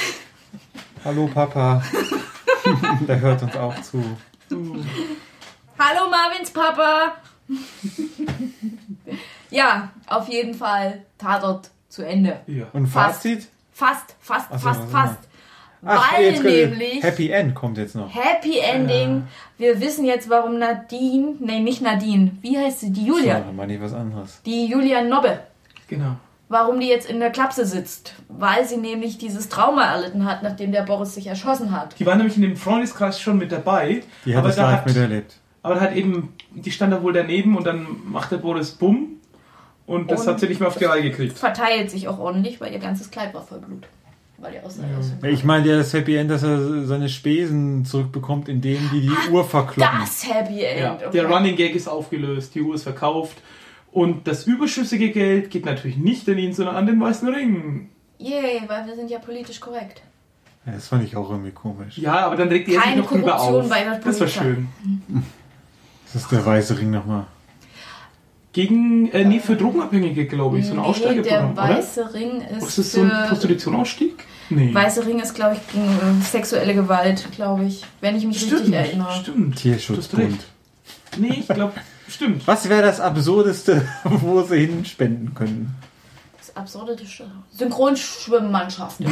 Hallo 1.06 1.30
Papa. 1.32 1.84
Der 3.08 3.20
hört 3.20 3.44
uns 3.44 3.56
auch 3.58 3.80
zu. 3.82 4.02
Hallo 5.78 6.10
Marvins 6.10 6.52
Papa! 6.52 7.16
ja, 9.50 9.90
auf 10.08 10.28
jeden 10.30 10.54
Fall 10.54 11.02
Tatort 11.18 11.70
zu 11.90 12.04
Ende. 12.04 12.40
Ja. 12.48 12.68
Und 12.74 12.88
Fast. 12.88 13.24
Fazit? 13.24 13.48
Fast, 13.72 14.16
fast, 14.20 14.48
Ach 14.52 14.60
so, 14.60 14.68
fast, 14.68 14.92
fast. 14.92 15.20
Ach, 15.86 16.14
Weil 16.14 16.26
jetzt 16.26 16.44
nämlich 16.44 17.02
Happy 17.02 17.30
End 17.30 17.56
kommt 17.56 17.78
jetzt 17.78 17.96
noch. 17.96 18.14
Happy 18.14 18.60
Ending. 18.60 19.24
Wir 19.58 19.80
wissen 19.80 20.04
jetzt, 20.04 20.30
warum 20.30 20.60
Nadine, 20.60 21.36
nee, 21.40 21.62
nicht 21.62 21.82
Nadine, 21.82 22.32
wie 22.42 22.58
heißt 22.58 22.82
sie? 22.82 22.92
Die 22.92 23.06
Julia. 23.06 23.46
So, 23.46 23.54
mal 23.54 23.66
nicht 23.66 23.82
was 23.82 23.94
anderes. 23.94 24.42
Die 24.46 24.66
Julia 24.66 25.02
Nobbe. 25.02 25.40
Genau. 25.88 26.18
Warum 26.50 26.80
die 26.80 26.88
jetzt 26.88 27.10
in 27.10 27.20
der 27.20 27.30
Klapse 27.30 27.66
sitzt. 27.66 28.16
Weil 28.28 28.66
sie 28.66 28.78
nämlich 28.78 29.20
dieses 29.20 29.50
Trauma 29.50 29.86
erlitten 29.86 30.26
hat, 30.26 30.44
nachdem 30.44 30.72
der 30.72 30.82
Boris 30.82 31.14
sich 31.14 31.28
erschossen 31.28 31.72
hat. 31.72 31.98
Die 32.00 32.06
war 32.06 32.16
nämlich 32.16 32.36
in 32.36 32.42
dem 32.42 32.58
Freundeskreis 32.58 33.22
schon 33.22 33.38
mit 33.38 33.52
dabei. 33.52 34.04
Die 34.26 34.34
hat 34.34 34.40
aber 34.40 34.48
das 34.50 34.58
da 34.58 34.64
live 34.64 34.80
hat, 34.80 34.88
miterlebt. 34.88 35.36
Aber 35.62 35.76
da 35.76 35.82
hat 35.82 35.96
eben, 35.96 36.34
die 36.56 36.72
stand 36.72 36.94
da 36.94 37.02
wohl 37.04 37.14
daneben 37.14 37.58
und 37.58 37.66
dann 37.66 37.86
macht 38.06 38.32
der 38.32 38.38
Boris 38.38 38.72
Bumm. 38.72 39.16
Und 39.86 40.12
das 40.12 40.22
Und- 40.22 40.28
hat 40.28 40.40
sie 40.40 40.48
nicht 40.48 40.60
mehr 40.60 40.68
auf 40.70 40.78
die 40.78 40.86
Reihe 40.86 41.02
gekriegt. 41.02 41.38
Verteilt 41.38 41.90
sich 41.90 42.08
auch 42.08 42.20
ordentlich, 42.20 42.62
weil 42.62 42.72
ihr 42.72 42.80
ganzes 42.80 43.10
Kleid 43.10 43.34
war 43.34 43.42
voll 43.42 43.60
Blut. 43.60 43.88
Weil 44.38 44.54
die 44.54 44.60
aus 44.60 44.78
der 44.78 44.86
Ja, 44.88 45.34
Ich 45.36 45.44
meine 45.44 45.68
ja 45.68 45.78
das 45.78 45.92
Happy 45.94 46.16
End, 46.16 46.30
dass 46.32 46.44
er 46.44 46.86
seine 46.86 47.10
Spesen 47.10 47.84
zurückbekommt, 47.86 48.48
indem 48.48 48.78
die 48.94 49.02
die 49.02 49.32
Uhr 49.32 49.44
verkloppen. 49.44 50.00
Das 50.00 50.26
Happy 50.32 50.64
End. 50.64 50.80
Ja, 50.80 50.94
okay. 50.96 51.10
der 51.12 51.26
Running 51.30 51.56
Gag 51.56 51.76
ist 51.76 51.88
aufgelöst, 51.90 52.54
die 52.56 52.62
Uhr 52.62 52.76
ist 52.76 52.84
verkauft. 52.84 53.38
Und 53.92 54.28
das 54.28 54.46
überschüssige 54.46 55.10
Geld 55.10 55.50
geht 55.50 55.66
natürlich 55.66 55.98
nicht 55.98 56.30
an 56.30 56.38
ihn, 56.38 56.54
sondern 56.54 56.76
an 56.76 56.86
den 56.86 57.02
Weißen 57.02 57.28
Ring. 57.28 57.90
Yay, 58.20 58.62
weil 58.68 58.86
wir 58.86 58.96
sind 58.96 59.10
ja 59.10 59.18
politisch 59.20 59.60
korrekt. 59.60 60.04
Ja, 60.66 60.74
das 60.74 60.88
fand 60.88 61.04
ich 61.04 61.16
auch 61.18 61.30
irgendwie 61.32 61.52
komisch. 61.52 61.98
Ja, 61.98 62.26
aber 62.28 62.36
dann 62.36 62.50
regt 62.50 62.68
er 62.68 62.76
sich 62.76 62.84
Keine 62.84 63.02
noch 63.02 63.10
drüber 63.10 63.32
Korruption 63.32 63.62
auf. 63.64 63.70
bei 63.70 63.84
der 63.84 63.96
Das 64.00 64.20
war 64.20 64.28
schön. 64.28 64.68
Das 66.14 66.24
ist 66.24 66.32
der 66.32 66.46
weiße 66.46 66.78
Ring 66.80 66.92
nochmal. 66.92 67.26
Gegen, 68.52 69.12
äh, 69.12 69.26
nee, 69.26 69.40
für 69.40 69.56
Drogenabhängige, 69.56 70.26
glaube 70.26 70.58
ich, 70.60 70.66
so 70.66 70.72
ein 70.74 70.78
nee, 70.80 70.84
Aussteigerprogramm, 70.84 71.56
der 71.56 71.64
oder? 71.66 71.76
weiße 71.78 72.14
Ring 72.16 72.42
ist, 72.42 72.68
Ist 72.70 72.78
das 72.80 72.92
so 72.94 73.02
ein. 73.04 73.12
Prostitution-Ausstieg? 73.28 74.24
Nee. 74.50 74.74
Weiße 74.74 75.06
Ring 75.06 75.20
ist, 75.20 75.36
glaube 75.36 75.56
ich, 75.58 75.72
gegen 75.72 75.86
äh, 75.88 76.24
sexuelle 76.26 76.74
Gewalt, 76.74 77.28
glaube 77.32 77.66
ich. 77.66 77.86
Wenn 78.02 78.16
ich 78.16 78.26
mich 78.26 78.38
richtig 78.42 78.58
Stimmt, 78.60 78.74
erinnere. 78.74 79.14
stimmt. 79.22 79.56
Tierschutzbund. 79.58 80.40
Nee, 81.18 81.38
ich 81.42 81.48
glaube, 81.48 81.74
stimmt. 82.10 82.48
Was 82.48 82.68
wäre 82.68 82.82
das 82.82 83.00
Absurdeste, 83.00 83.88
wo 84.04 84.42
sie 84.42 84.66
hin 84.66 84.84
spenden 84.86 85.36
können? 85.36 85.76
Das 86.40 86.56
absurde 86.56 86.94
Sch- 87.04 87.22
Synchronschwimmmannschaft. 87.52 88.98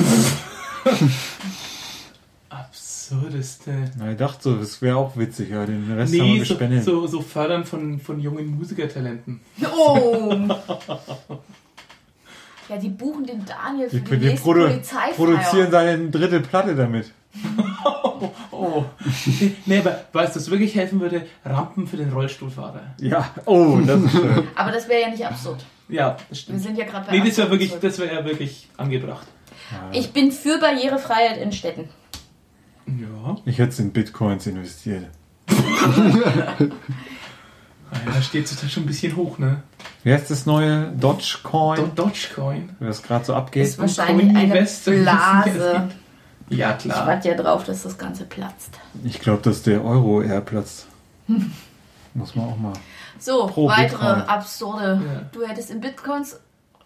Absurdeste. 3.12 3.72
Na, 3.98 4.12
ich 4.12 4.18
dachte 4.18 4.44
so, 4.44 4.56
das 4.58 4.82
wäre 4.82 4.98
auch 4.98 5.16
witzig, 5.18 5.50
ja. 5.52 5.66
Den 5.66 5.92
Rest 5.94 6.14
haben 6.14 6.20
Nee, 6.28 6.34
wir 6.36 6.46
so, 6.46 6.54
gespendet. 6.54 6.84
so, 6.84 7.08
so 7.08 7.22
Fördern 7.22 7.66
von, 7.66 8.00
von 8.00 8.20
jungen 8.20 8.58
Musikertalenten. 8.58 9.42
oh! 9.76 10.36
Ja, 12.70 12.76
die 12.76 12.90
buchen 12.90 13.26
den 13.26 13.46
Daniel 13.46 13.90
für 13.90 13.96
die, 13.96 14.04
die, 14.12 14.18
die 14.18 14.26
nächste 14.26 14.44
produ 14.44 14.66
Polizeifeier. 14.68 15.14
produzieren 15.14 15.72
seine 15.72 16.10
dritte 16.10 16.42
Platte 16.42 16.76
damit. 16.76 17.12
Oh. 18.52 18.84
nee, 19.68 19.78
aber 19.78 20.06
weißt 20.12 20.36
du, 20.36 20.40
was 20.40 20.50
wirklich 20.50 20.74
helfen 20.74 21.00
würde? 21.00 21.28
Rampen 21.46 21.86
für 21.86 21.96
den 21.98 22.12
Rollstuhlfahrer. 22.12 22.96
Ja, 23.00 23.30
oh, 23.46 23.78
das 23.86 24.02
ist 24.02 24.12
schön. 24.14 24.48
Aber 24.56 24.72
das 24.72 24.90
wäre 24.90 25.02
ja 25.04 25.10
nicht 25.12 25.24
absurd. 25.24 25.64
Ja, 25.88 26.14
das 26.14 26.30
Wir 26.30 26.36
stimmt. 26.38 26.62
sind 26.64 26.78
ja 26.80 26.86
gerade 26.86 27.06
bei 27.06 27.12
Nee, 27.20 27.28
das 27.28 27.38
wäre 27.38 27.44
absurd 27.48 27.52
wirklich, 27.52 27.80
das 27.80 28.00
wäre 28.00 28.16
ja 28.16 28.26
wirklich 28.26 28.68
angebracht. 28.78 29.28
Ich 29.92 30.12
bin 30.12 30.32
für 30.32 30.58
Barrierefreiheit 30.60 31.38
in 31.38 31.52
Städten. 31.52 31.88
Ja. 32.88 33.36
Ich 33.46 33.60
hätte 33.60 33.70
es 33.70 33.80
in 33.80 33.92
Bitcoins 33.92 34.48
investiert. 34.48 35.06
Ah, 37.90 37.98
Da 38.14 38.22
steht 38.22 38.46
es 38.52 38.70
schon 38.72 38.84
ein 38.84 38.86
bisschen 38.86 39.16
hoch, 39.16 39.38
ne? 39.38 39.64
Wie 40.04 40.12
heißt 40.12 40.30
das 40.30 40.46
neue 40.46 40.92
Dogecoin, 40.92 41.78
Do 41.78 41.88
Dogecoin. 42.04 42.70
wie 42.80 42.86
das 42.86 43.02
gerade 43.02 43.24
so 43.24 43.34
abgeht? 43.34 43.64
Ist 43.66 43.80
wahrscheinlich 43.80 44.28
eine 44.36 44.44
Invest- 44.54 44.86
Blase. 45.04 45.88
Ja, 46.50 46.72
Ich 46.78 46.84
klar. 46.84 47.08
warte 47.08 47.30
ja 47.30 47.36
drauf, 47.36 47.64
dass 47.64 47.84
das 47.84 47.98
Ganze 47.98 48.26
platzt. 48.26 48.72
Ich 49.06 49.20
glaube, 49.22 49.42
dass 49.42 49.64
der 49.64 49.86
Euro 49.86 50.22
eher 50.22 50.42
platzt. 50.42 50.88
Muss 52.14 52.36
man 52.36 52.46
auch 52.48 52.58
mal. 52.58 52.74
So, 53.20 53.48
Pro 53.48 53.68
weitere 53.70 53.84
Bitcoin. 54.16 54.22
absurde. 54.30 55.02
Ja. 55.06 55.22
Du 55.32 55.48
hättest 55.48 55.70
in 55.72 55.80
Bitcoins 55.80 56.40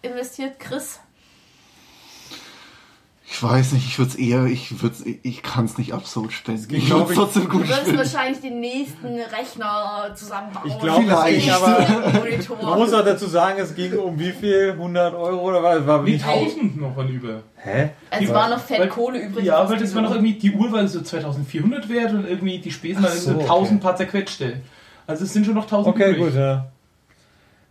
investiert, 0.04 0.60
Chris? 0.60 1.00
Ich 3.34 3.42
weiß 3.42 3.72
nicht, 3.72 3.88
ich 3.88 3.98
würde 3.98 4.12
es 4.12 4.16
eher, 4.18 4.44
ich 4.46 4.82
würde 4.84 4.96
ich 5.24 5.42
kann 5.42 5.64
es 5.64 5.78
nicht 5.78 5.94
absurd 5.94 6.34
spenden. 6.34 6.68
geht, 6.68 6.80
Ich 6.84 6.90
würde 6.90 7.12
ich- 7.14 7.18
trotzdem 7.18 7.44
Du 7.44 7.50
gut 7.50 7.68
wirst 7.70 7.80
spenden. 7.80 7.98
wahrscheinlich 8.00 8.42
den 8.42 8.60
nächsten 8.60 9.08
Rechner 9.08 10.12
zusammenbauen. 10.16 10.68
Ich 10.68 10.78
glaube, 10.80 11.04
Vielleicht. 11.06 11.38
es 11.38 11.44
ging 11.46 11.54
aber. 11.54 12.12
Monitor. 12.20 12.58
Man 12.62 12.80
muss 12.80 12.94
auch 12.94 13.06
dazu 13.06 13.28
sagen, 13.28 13.58
es 13.62 13.74
ging 13.74 13.98
um 13.98 14.20
wie 14.20 14.32
viel? 14.34 14.74
100 14.74 15.14
Euro 15.16 15.48
oder 15.48 15.64
was? 15.64 15.88
War 15.88 16.04
Nee, 16.04 16.12
nicht. 16.12 16.26
1000 16.28 16.82
noch 16.82 16.94
von 16.94 17.08
über. 17.08 17.42
Hä? 17.56 17.92
Es 18.10 18.30
war 18.34 18.50
noch 18.50 18.60
fett 18.60 18.80
Weil- 18.82 18.90
Kohle 18.90 19.20
übrig. 19.22 19.46
Ja, 19.46 19.68
weil 19.70 19.78
das 19.80 19.96
war 19.96 20.02
noch 20.02 20.12
irgendwie, 20.12 20.34
die 20.34 20.52
Uhr 20.52 20.70
war 20.72 20.86
so 20.90 21.00
2400 21.02 21.88
wert 21.88 22.12
und 22.12 22.28
irgendwie 22.28 22.60
die 22.60 22.72
Spesen 22.72 23.02
waren 23.02 23.18
so, 23.18 23.32
so 23.34 23.40
1000 23.40 23.80
okay. 23.80 23.82
paar 23.82 23.96
zerquetschte. 23.96 24.62
Also 25.08 25.24
es 25.24 25.32
sind 25.32 25.46
schon 25.46 25.56
noch 25.56 25.66
1000 25.68 25.96
Okay, 25.96 26.12
übrig. 26.12 26.26
gut, 26.26 26.36
ja. 26.36 26.68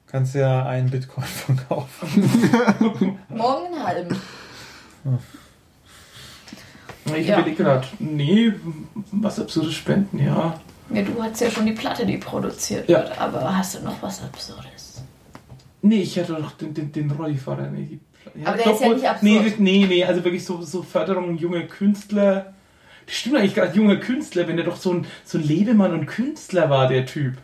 Kannst 0.06 0.34
ja 0.34 0.64
einen 0.64 0.88
Bitcoin 0.88 1.24
verkaufen. 1.26 3.18
Morgen 3.28 3.66
einen 3.74 3.86
halben. 3.86 4.16
Ich 7.16 7.26
Ja. 7.26 7.38
überlege 7.38 7.62
gerade, 7.62 7.86
nee, 7.98 8.52
was 9.12 9.38
absurdes 9.40 9.74
Spenden, 9.74 10.18
ja. 10.18 10.58
Ja, 10.92 11.02
du 11.02 11.22
hast 11.22 11.40
ja 11.40 11.50
schon 11.50 11.66
die 11.66 11.72
Platte, 11.72 12.04
die 12.04 12.16
produziert 12.18 12.88
Ja. 12.88 13.00
wird. 13.00 13.20
Aber 13.20 13.56
hast 13.56 13.76
du 13.76 13.80
noch 13.82 14.02
was 14.02 14.22
Absurdes? 14.22 15.02
Nee, 15.82 16.02
ich 16.02 16.18
hatte 16.18 16.34
doch 16.34 16.52
den, 16.52 16.74
den, 16.74 16.92
den 16.92 17.10
Rollifahrer. 17.10 17.68
Nee, 17.70 18.00
die, 18.34 18.46
Aber 18.46 18.56
der 18.56 18.72
ist 18.72 18.80
ja 18.80 18.88
nicht 18.88 19.08
absurd. 19.08 19.22
Nee, 19.22 19.54
nee, 19.58 19.86
nee, 19.88 20.04
also 20.04 20.22
wirklich 20.24 20.44
so, 20.44 20.60
so 20.62 20.82
Förderung 20.82 21.36
junger 21.38 21.62
Künstler. 21.62 22.52
Das 23.06 23.14
stimmt 23.16 23.36
eigentlich 23.36 23.54
gerade, 23.54 23.74
junger 23.76 23.96
Künstler, 23.96 24.46
wenn 24.46 24.56
der 24.56 24.66
doch 24.66 24.76
so 24.76 24.92
ein, 24.92 25.06
so 25.24 25.38
ein 25.38 25.44
Lebemann 25.44 25.92
und 25.92 26.06
Künstler 26.06 26.68
war, 26.70 26.86
der 26.88 27.06
Typ. 27.06 27.38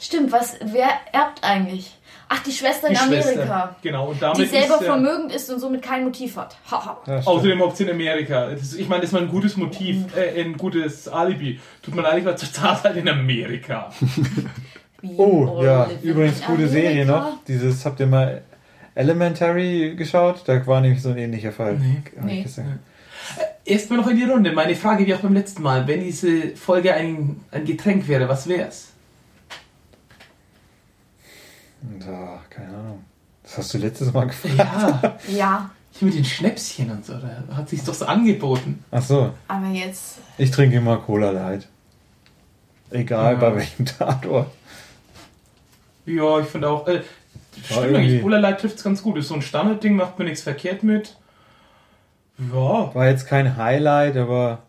Stimmt, 0.00 0.32
was, 0.32 0.56
wer 0.64 0.88
erbt 1.12 1.44
eigentlich? 1.44 1.96
Ach, 2.32 2.40
die 2.44 2.52
Schwester 2.52 2.86
in 2.86 2.94
Die 2.94 3.00
Amerika. 3.00 3.22
Schwester. 3.32 3.76
Genau, 3.82 4.06
und 4.10 4.22
damit 4.22 4.38
Die 4.38 4.44
selber 4.46 4.76
ist 4.76 4.80
er- 4.82 4.86
vermögend 4.86 5.32
ist 5.34 5.50
und 5.50 5.58
somit 5.58 5.82
kein 5.82 6.04
Motiv 6.04 6.36
hat. 6.36 6.56
Haha. 6.70 6.98
Ja. 7.06 7.18
Außerdem 7.26 7.60
ob 7.60 7.72
es 7.72 7.80
in 7.80 7.90
Amerika. 7.90 8.44
Ist- 8.50 8.78
ich 8.78 8.88
meine, 8.88 9.00
das 9.00 9.10
ist 9.10 9.14
mal 9.14 9.22
ein 9.22 9.28
gutes 9.28 9.56
Motiv, 9.56 10.04
äh, 10.16 10.40
ein 10.40 10.56
gutes 10.56 11.08
Alibi. 11.08 11.58
Tut 11.82 11.94
mir 11.96 12.02
leid, 12.02 12.18
ich 12.18 12.24
war 12.24 12.36
total 12.36 12.80
halt 12.84 12.96
in 12.96 13.08
Amerika. 13.08 13.90
Oh, 15.16 15.60
ja, 15.62 15.84
in 15.84 16.08
übrigens 16.10 16.42
gute 16.42 16.68
Serie 16.68 17.02
America. 17.02 17.30
noch. 17.30 17.44
Dieses, 17.48 17.84
habt 17.84 17.98
ihr 18.00 18.06
mal 18.06 18.42
Elementary 18.94 19.94
geschaut? 19.96 20.42
Da 20.46 20.64
war 20.66 20.80
nämlich 20.80 21.02
so 21.02 21.08
ein 21.10 21.18
ähnlicher 21.18 21.52
Fall. 21.52 21.74
Nee. 21.78 22.02
Nee. 22.22 22.42
gesehen. 22.42 22.78
Erstmal 23.64 23.98
noch 24.00 24.08
in 24.08 24.16
die 24.16 24.24
Runde. 24.24 24.52
Meine 24.52 24.74
Frage 24.74 25.06
wie 25.06 25.14
auch 25.14 25.20
beim 25.20 25.34
letzten 25.34 25.62
Mal. 25.62 25.86
Wenn 25.86 26.00
diese 26.00 26.54
Folge 26.56 26.92
ein, 26.94 27.40
ein 27.50 27.64
Getränk 27.64 28.08
wäre, 28.08 28.28
was 28.28 28.48
wär's? 28.48 28.89
Und, 31.82 32.06
ah, 32.08 32.38
keine 32.50 32.68
Ahnung. 32.68 33.04
Das 33.42 33.58
hast 33.58 33.74
du 33.74 33.78
letztes 33.78 34.12
Mal 34.12 34.26
gefragt. 34.26 34.54
Ja, 34.56 35.16
Ja, 35.28 35.70
hier 35.92 36.06
mit 36.06 36.14
den 36.16 36.24
Schnäpschen 36.24 36.90
und 36.90 37.04
so. 37.04 37.14
Da 37.14 37.56
hat 37.56 37.68
sich 37.68 37.82
doch 37.82 37.94
so 37.94 38.04
angeboten. 38.06 38.84
Ach 38.90 39.02
so, 39.02 39.32
aber 39.48 39.66
jetzt. 39.68 40.18
ich 40.38 40.50
trinke 40.50 40.76
immer 40.76 40.98
Cola 40.98 41.30
Light. 41.30 41.66
Egal 42.90 43.36
Ah. 43.36 43.38
bei 43.38 43.56
welchem 43.56 43.86
Tatort. 43.86 44.50
Ja, 46.06 46.40
ich 46.40 46.46
finde 46.46 46.68
auch. 46.68 46.86
Äh, 46.88 47.02
stimmt 47.64 47.80
irgendwie- 47.82 47.96
eigentlich. 47.96 48.22
Cola 48.22 48.38
Light 48.38 48.60
trifft's 48.60 48.82
ganz 48.82 49.02
gut. 49.02 49.16
Ist 49.18 49.28
so 49.28 49.34
ein 49.34 49.42
Standardding, 49.42 49.96
macht 49.96 50.18
mir 50.18 50.24
nichts 50.26 50.42
verkehrt 50.42 50.82
mit. 50.82 51.16
Ja. 52.52 52.94
War 52.94 53.06
jetzt 53.08 53.26
kein 53.26 53.56
Highlight, 53.56 54.16
aber, 54.16 54.62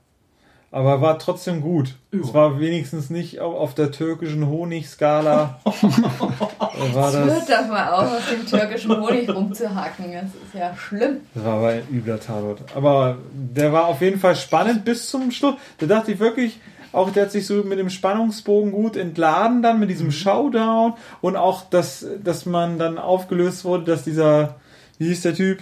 aber 0.71 1.01
war 1.01 1.19
trotzdem 1.19 1.61
gut. 1.61 1.95
Ja. 2.11 2.19
Es 2.23 2.33
war 2.33 2.59
wenigstens 2.59 3.09
nicht 3.09 3.39
au- 3.41 3.57
auf 3.57 3.73
der 3.75 3.91
türkischen 3.91 4.47
Honigskala. 4.47 5.59
war 5.65 7.09
Es 7.09 7.15
hört 7.15 7.49
das, 7.49 7.63
doch 7.63 7.67
mal 7.67 7.91
auf, 7.91 8.03
auf 8.17 8.29
dem 8.29 8.45
türkischen 8.45 8.99
Honig 8.99 9.29
rumzuhacken. 9.33 10.13
Das 10.13 10.23
ist 10.25 10.53
ja 10.57 10.75
schlimm. 10.75 11.17
das 11.35 11.43
war 11.43 11.53
aber 11.55 11.67
ein 11.69 11.83
übler 11.91 12.19
Tatort. 12.19 12.61
Aber 12.75 13.17
der 13.33 13.73
war 13.73 13.85
auf 13.87 14.01
jeden 14.01 14.19
Fall 14.19 14.35
spannend 14.35 14.85
bis 14.85 15.09
zum 15.09 15.31
Schluss. 15.31 15.55
Da 15.79 15.85
dachte 15.87 16.13
ich 16.13 16.19
wirklich, 16.19 16.59
auch 16.93 17.09
der 17.11 17.23
hat 17.23 17.31
sich 17.31 17.45
so 17.45 17.63
mit 17.63 17.79
dem 17.79 17.89
Spannungsbogen 17.89 18.71
gut 18.71 18.97
entladen 18.97 19.61
dann 19.61 19.79
mit 19.79 19.89
diesem 19.89 20.11
Showdown 20.11 20.93
und 21.21 21.35
auch, 21.37 21.69
dass, 21.69 22.05
dass 22.23 22.45
man 22.45 22.77
dann 22.79 22.97
aufgelöst 22.97 23.63
wurde, 23.65 23.85
dass 23.85 24.03
dieser, 24.03 24.55
wie 24.97 25.07
hieß 25.07 25.21
der 25.21 25.35
Typ? 25.35 25.59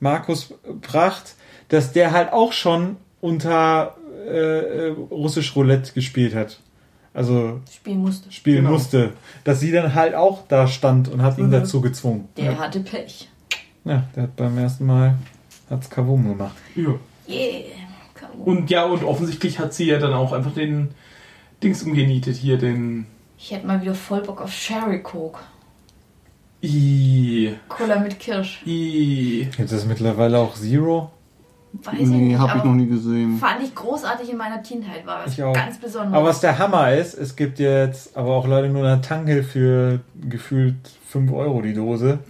Markus 0.00 0.54
Pracht, 0.82 1.34
dass 1.68 1.92
der 1.92 2.12
halt 2.12 2.32
auch 2.32 2.52
schon 2.52 2.96
unter 3.20 3.96
äh, 4.26 4.88
äh, 4.88 4.96
russisch 5.10 5.54
Roulette 5.56 5.92
gespielt 5.92 6.34
hat. 6.34 6.60
Also 7.14 7.60
Spielen 7.72 7.98
musste. 7.98 8.30
spielen 8.30 8.58
Genau. 8.58 8.70
musste. 8.72 9.12
Dass 9.44 9.60
sie 9.60 9.72
dann 9.72 9.94
halt 9.94 10.14
auch 10.14 10.46
da 10.48 10.66
stand 10.68 11.08
und 11.08 11.22
hat 11.22 11.38
ihn 11.38 11.46
Mhm. 11.46 11.52
dazu 11.52 11.80
gezwungen. 11.80 12.28
Der 12.36 12.58
hatte 12.58 12.80
Pech. 12.80 13.28
Ja, 13.84 14.04
der 14.14 14.24
hat 14.24 14.36
beim 14.36 14.56
ersten 14.58 14.86
Mal 14.86 15.16
hat's 15.70 15.88
Kavum 15.90 16.28
gemacht. 16.28 16.56
ja. 16.76 16.94
Yeah. 17.28 17.64
Und 18.44 18.70
ja, 18.70 18.84
und 18.84 19.04
offensichtlich 19.04 19.58
hat 19.58 19.74
sie 19.74 19.86
ja 19.86 19.98
dann 19.98 20.12
auch 20.12 20.32
einfach 20.32 20.52
den 20.54 20.88
Dings 21.62 21.82
umgenietet 21.82 22.36
hier, 22.36 22.56
den. 22.58 23.06
Ich 23.36 23.50
hätte 23.52 23.66
mal 23.66 23.80
wieder 23.82 23.94
voll 23.94 24.22
Bock 24.22 24.40
auf 24.40 24.52
Sherry 24.52 25.02
Coke. 25.02 25.40
I, 26.62 27.54
Cola 27.68 27.98
mit 28.00 28.18
Kirsch. 28.18 28.62
I. 28.66 29.48
Gibt 29.56 29.70
es 29.72 29.84
mittlerweile 29.86 30.38
auch 30.38 30.54
Zero? 30.54 31.10
Weiß 31.72 31.94
ich 32.00 32.06
Nee, 32.06 32.36
habe 32.36 32.58
ich 32.58 32.64
noch 32.64 32.72
nie 32.74 32.86
gesehen. 32.86 33.36
Fand 33.38 33.62
ich 33.62 33.74
großartig 33.74 34.30
in 34.30 34.36
meiner 34.36 34.58
Kindheit, 34.58 35.06
war 35.06 35.24
das 35.24 35.34
Ich 35.34 35.42
auch. 35.42 35.52
ganz 35.52 35.78
besonders. 35.78 36.14
Aber 36.14 36.28
was 36.28 36.40
der 36.40 36.58
Hammer 36.58 36.92
ist, 36.94 37.14
es 37.14 37.36
gibt 37.36 37.58
jetzt 37.58 38.16
aber 38.16 38.30
auch 38.34 38.46
leider 38.48 38.68
nur 38.68 38.86
eine 38.86 39.00
Tanke 39.00 39.42
für 39.42 40.00
gefühlt 40.28 40.76
5 41.08 41.30
Euro 41.32 41.60
die 41.62 41.74
Dose. 41.74 42.20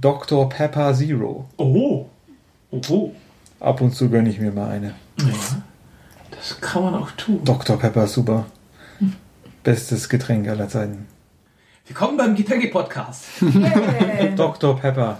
Dr. 0.00 0.48
Pepper 0.48 0.94
Zero. 0.94 1.46
Oh. 1.56 2.06
Oho. 2.70 3.14
Ab 3.58 3.80
und 3.80 3.94
zu 3.94 4.08
gönne 4.08 4.28
ich 4.30 4.38
mir 4.40 4.52
mal 4.52 4.70
eine. 4.70 4.94
Ja. 5.18 5.26
Das 6.30 6.60
kann 6.60 6.84
man 6.84 6.94
auch 6.94 7.10
tun. 7.12 7.40
Dr. 7.44 7.76
Pepper 7.78 8.04
ist 8.04 8.14
super. 8.14 8.46
Bestes 9.62 10.08
Getränk 10.08 10.48
aller 10.48 10.68
Zeiten. 10.68 11.06
Willkommen 11.86 12.16
beim 12.16 12.34
Getränke-Podcast. 12.34 13.24
Yeah. 13.42 14.28
Dr. 14.36 14.76
Pepper. 14.78 15.18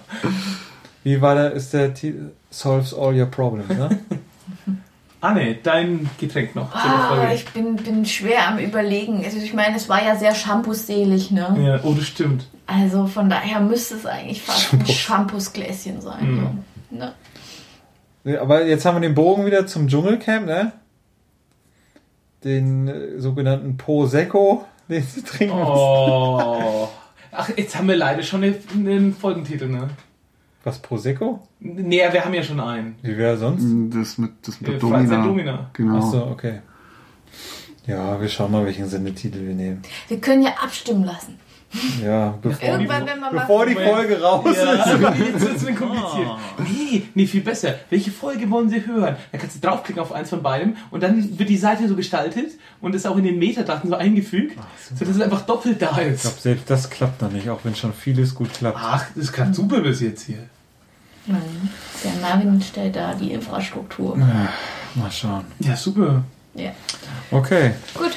Wie 1.02 1.20
war 1.20 1.34
der, 1.34 1.52
ist 1.52 1.72
der 1.74 1.92
Titel? 1.92 2.30
Solves 2.50 2.92
all 2.92 3.14
your 3.18 3.26
problems, 3.26 3.68
ne? 3.68 3.98
Anne, 5.22 5.56
dein 5.62 6.08
Getränk 6.18 6.54
noch 6.54 6.74
Ah, 6.74 7.30
ich 7.34 7.44
bin, 7.50 7.76
bin 7.76 8.06
schwer 8.06 8.48
am 8.48 8.58
überlegen. 8.58 9.22
Also 9.22 9.36
ich 9.36 9.52
meine, 9.52 9.76
es 9.76 9.88
war 9.88 10.02
ja 10.02 10.16
sehr 10.16 10.34
shampooselig, 10.34 11.30
ne? 11.30 11.56
Ja, 11.62 11.80
oh, 11.84 11.92
das 11.92 12.06
stimmt. 12.06 12.46
Also 12.66 13.06
von 13.06 13.28
daher 13.28 13.60
müsste 13.60 13.96
es 13.96 14.06
eigentlich 14.06 14.42
fast 14.42 14.72
ein 14.72 14.86
Shampoosgläschen 14.86 16.00
sein. 16.00 16.36
Mhm. 16.36 16.58
So. 16.90 16.96
Ne? 16.96 17.12
Ja, 18.24 18.40
Aber 18.40 18.64
jetzt 18.64 18.86
haben 18.86 18.96
wir 18.96 19.00
den 19.00 19.14
Bogen 19.14 19.44
wieder 19.44 19.66
zum 19.66 19.88
Dschungelcamp, 19.88 20.46
ne? 20.46 20.72
Den 22.42 22.88
äh, 22.88 23.20
sogenannten 23.20 23.76
Prosecco, 23.76 24.64
den 24.88 25.02
sie 25.02 25.22
trinken. 25.22 25.54
Oh. 25.54 26.88
Ach, 27.32 27.50
jetzt 27.56 27.76
haben 27.76 27.88
wir 27.88 27.96
leider 27.96 28.22
schon 28.22 28.42
einen 28.42 29.14
Folgentitel, 29.14 29.68
ne? 29.68 29.90
Was, 30.62 30.78
Prosecco? 30.78 31.40
Nee, 31.60 32.02
wir 32.12 32.24
haben 32.24 32.34
ja 32.34 32.42
schon 32.42 32.60
einen. 32.60 32.96
Wie 33.02 33.16
wäre 33.16 33.36
sonst? 33.38 33.64
Das 33.96 34.18
mit, 34.18 34.32
das 34.46 34.60
mit 34.60 34.72
Äh, 34.74 34.78
Domina. 34.78 35.24
Domina. 35.24 35.70
Genau. 35.72 35.98
Ach 35.98 36.02
so, 36.02 36.26
okay. 36.26 36.60
Ja, 37.86 38.20
wir 38.20 38.28
schauen 38.28 38.52
mal, 38.52 38.64
welchen 38.66 38.86
Sendetitel 38.86 39.46
wir 39.46 39.54
nehmen. 39.54 39.80
Wir 40.08 40.20
können 40.20 40.42
ja 40.42 40.50
abstimmen 40.62 41.04
lassen. 41.04 41.38
Ja, 42.04 42.34
bevor, 42.42 42.68
Irgendwann, 42.68 43.06
wenn 43.06 43.20
man 43.20 43.32
bevor 43.32 43.64
die 43.64 43.74
Moment. 43.74 43.90
Folge 43.92 44.20
raus 44.20 44.44
ist. 44.50 44.56
Ja, 44.56 45.14
jetzt 45.14 45.40
wird's 45.40 45.62
mir 45.62 45.74
kompliziert. 45.74 46.28
Nee, 46.58 47.02
nee, 47.14 47.26
viel 47.26 47.42
besser. 47.42 47.76
Welche 47.90 48.10
Folge 48.10 48.50
wollen 48.50 48.68
Sie 48.68 48.84
hören? 48.84 49.14
Da 49.30 49.38
kannst 49.38 49.56
du 49.56 49.60
draufklicken 49.66 50.02
auf 50.02 50.10
eins 50.12 50.30
von 50.30 50.42
beidem 50.42 50.76
und 50.90 51.00
dann 51.02 51.38
wird 51.38 51.48
die 51.48 51.56
Seite 51.56 51.86
so 51.88 51.94
gestaltet 51.94 52.52
und 52.80 52.94
ist 52.96 53.06
auch 53.06 53.16
in 53.16 53.22
den 53.24 53.38
Metadaten 53.38 53.88
so 53.88 53.94
eingefügt, 53.94 54.58
so 54.98 55.04
dass 55.04 55.14
es 55.14 55.22
einfach 55.22 55.42
doppelt 55.42 55.80
da 55.80 55.96
Ich 56.00 56.08
ist. 56.08 56.22
glaube, 56.22 56.40
selbst 56.40 56.68
das 56.70 56.90
klappt 56.90 57.22
noch 57.22 57.30
nicht, 57.30 57.48
auch 57.48 57.60
wenn 57.62 57.76
schon 57.76 57.92
vieles 57.92 58.34
gut 58.34 58.52
klappt. 58.52 58.78
Ach, 58.80 59.04
das 59.14 59.30
klappt 59.32 59.54
super 59.54 59.80
bis 59.80 60.00
jetzt 60.00 60.22
hier. 60.26 60.38
Der 61.26 62.12
Marvin 62.20 62.60
stellt 62.60 62.96
da 62.96 63.14
die 63.14 63.30
Infrastruktur. 63.32 64.16
Mal 64.16 65.10
schauen. 65.12 65.44
Ja, 65.60 65.76
super. 65.76 66.24
Ja. 66.54 66.70
Okay. 67.30 67.72
Gut. 67.94 68.10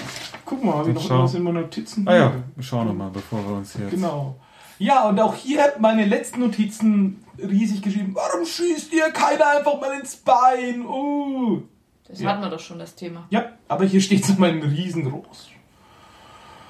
Guck 0.54 0.64
mal, 0.64 0.76
habe 0.76 0.90
ich 0.90 0.96
noch 0.96 1.08
Schau. 1.08 1.24
was 1.24 1.34
in 1.34 1.44
meinen 1.44 1.62
Notizen? 1.62 2.08
Ah 2.08 2.16
ja, 2.16 2.34
wir 2.56 2.64
schauen 2.64 2.88
nochmal, 2.88 3.10
bevor 3.10 3.40
wir 3.48 3.56
uns 3.56 3.74
jetzt... 3.74 3.90
Genau. 3.92 4.36
Ja, 4.78 5.08
und 5.08 5.20
auch 5.20 5.34
hier 5.36 5.74
meine 5.80 6.06
letzten 6.06 6.42
Notizen 6.42 7.24
riesig 7.40 7.82
geschrieben. 7.82 8.14
Warum 8.14 8.46
schießt 8.46 8.94
ihr 8.94 9.10
keiner 9.12 9.48
einfach 9.58 9.80
mal 9.80 10.00
ins 10.00 10.16
Bein? 10.16 10.86
Uh. 10.86 11.62
Das 12.08 12.20
Ja. 12.20 12.30
hatten 12.30 12.42
wir 12.42 12.50
doch 12.50 12.60
schon, 12.60 12.78
das 12.80 12.94
Thema. 12.94 13.26
Ja, 13.32 13.46
aber 13.68 13.86
hier 13.86 14.02
steht 14.02 14.24
es 14.24 14.30
nochmal 14.30 14.52
in 14.52 14.62
riesengroß. 14.62 15.50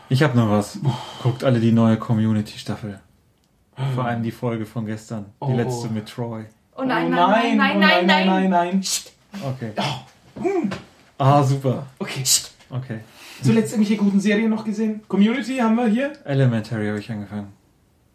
Ich 0.09 0.21
habe 0.23 0.37
noch 0.37 0.49
was. 0.49 0.79
Guckt 1.23 1.43
alle 1.43 1.59
die 1.59 1.71
neue 1.71 1.97
Community-Staffel. 1.97 2.99
Vor 3.95 4.05
allem 4.05 4.21
die 4.23 4.31
Folge 4.31 4.65
von 4.65 4.85
gestern. 4.85 5.25
Die 5.41 5.45
Oh. 5.51 5.55
letzte 5.55 5.89
mit 5.89 6.07
Troy. 6.07 6.45
Oh 6.77 6.83
nein, 6.83 7.09
nein, 7.09 7.57
nein, 7.57 7.57
nein, 7.57 7.75
oh 7.75 7.79
nein, 7.79 8.05
nein. 8.05 8.27
nein, 8.27 8.49
nein. 8.49 8.83
Okay. 9.43 9.71
hm. 10.39 10.69
Ah, 11.17 11.41
super. 11.43 11.87
Okay. 11.99 12.23
Okay. 12.69 12.99
Zuletzt 13.43 13.73
irgendwelche 13.73 13.97
guten 14.01 14.19
Serien 14.19 14.49
noch 14.49 14.63
gesehen? 14.65 15.01
Community 15.07 15.57
haben 15.57 15.75
wir 15.75 15.87
hier. 15.87 16.13
Elementary 16.25 16.87
habe 16.87 16.99
ich 16.99 17.11
angefangen. 17.11 17.47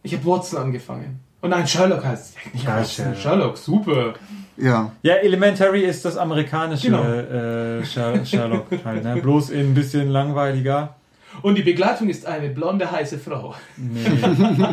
Ich 0.03 0.15
habe 0.15 0.25
Watson 0.27 0.61
angefangen. 0.63 1.21
Und 1.41 1.51
nein, 1.51 1.67
Sherlock 1.67 2.05
heißt 2.05 2.37
es. 2.37 2.53
Nicht 2.55 2.65
Ja, 2.67 2.77
Watson, 2.79 3.05
Sherlock. 3.05 3.19
Sherlock, 3.21 3.57
super. 3.59 4.15
Ja. 4.57 4.91
Ja, 5.03 5.15
Elementary 5.15 5.85
ist 5.85 6.05
das 6.05 6.17
amerikanische 6.17 6.87
Genau. 6.89 7.05
äh, 7.05 7.85
Sher- 7.85 8.25
Sherlock 8.25 8.67
halt, 8.85 9.05
ne? 9.05 9.17
Bloß 9.23 9.51
in 9.51 9.71
ein 9.71 9.75
bisschen 9.75 10.09
langweiliger. 10.09 10.97
Und 11.43 11.55
die 11.57 11.63
Begleitung 11.63 12.09
ist 12.09 12.27
eine 12.27 12.49
blonde, 12.49 12.91
heiße 12.91 13.19
Frau. 13.19 13.55
Nee, 13.77 14.01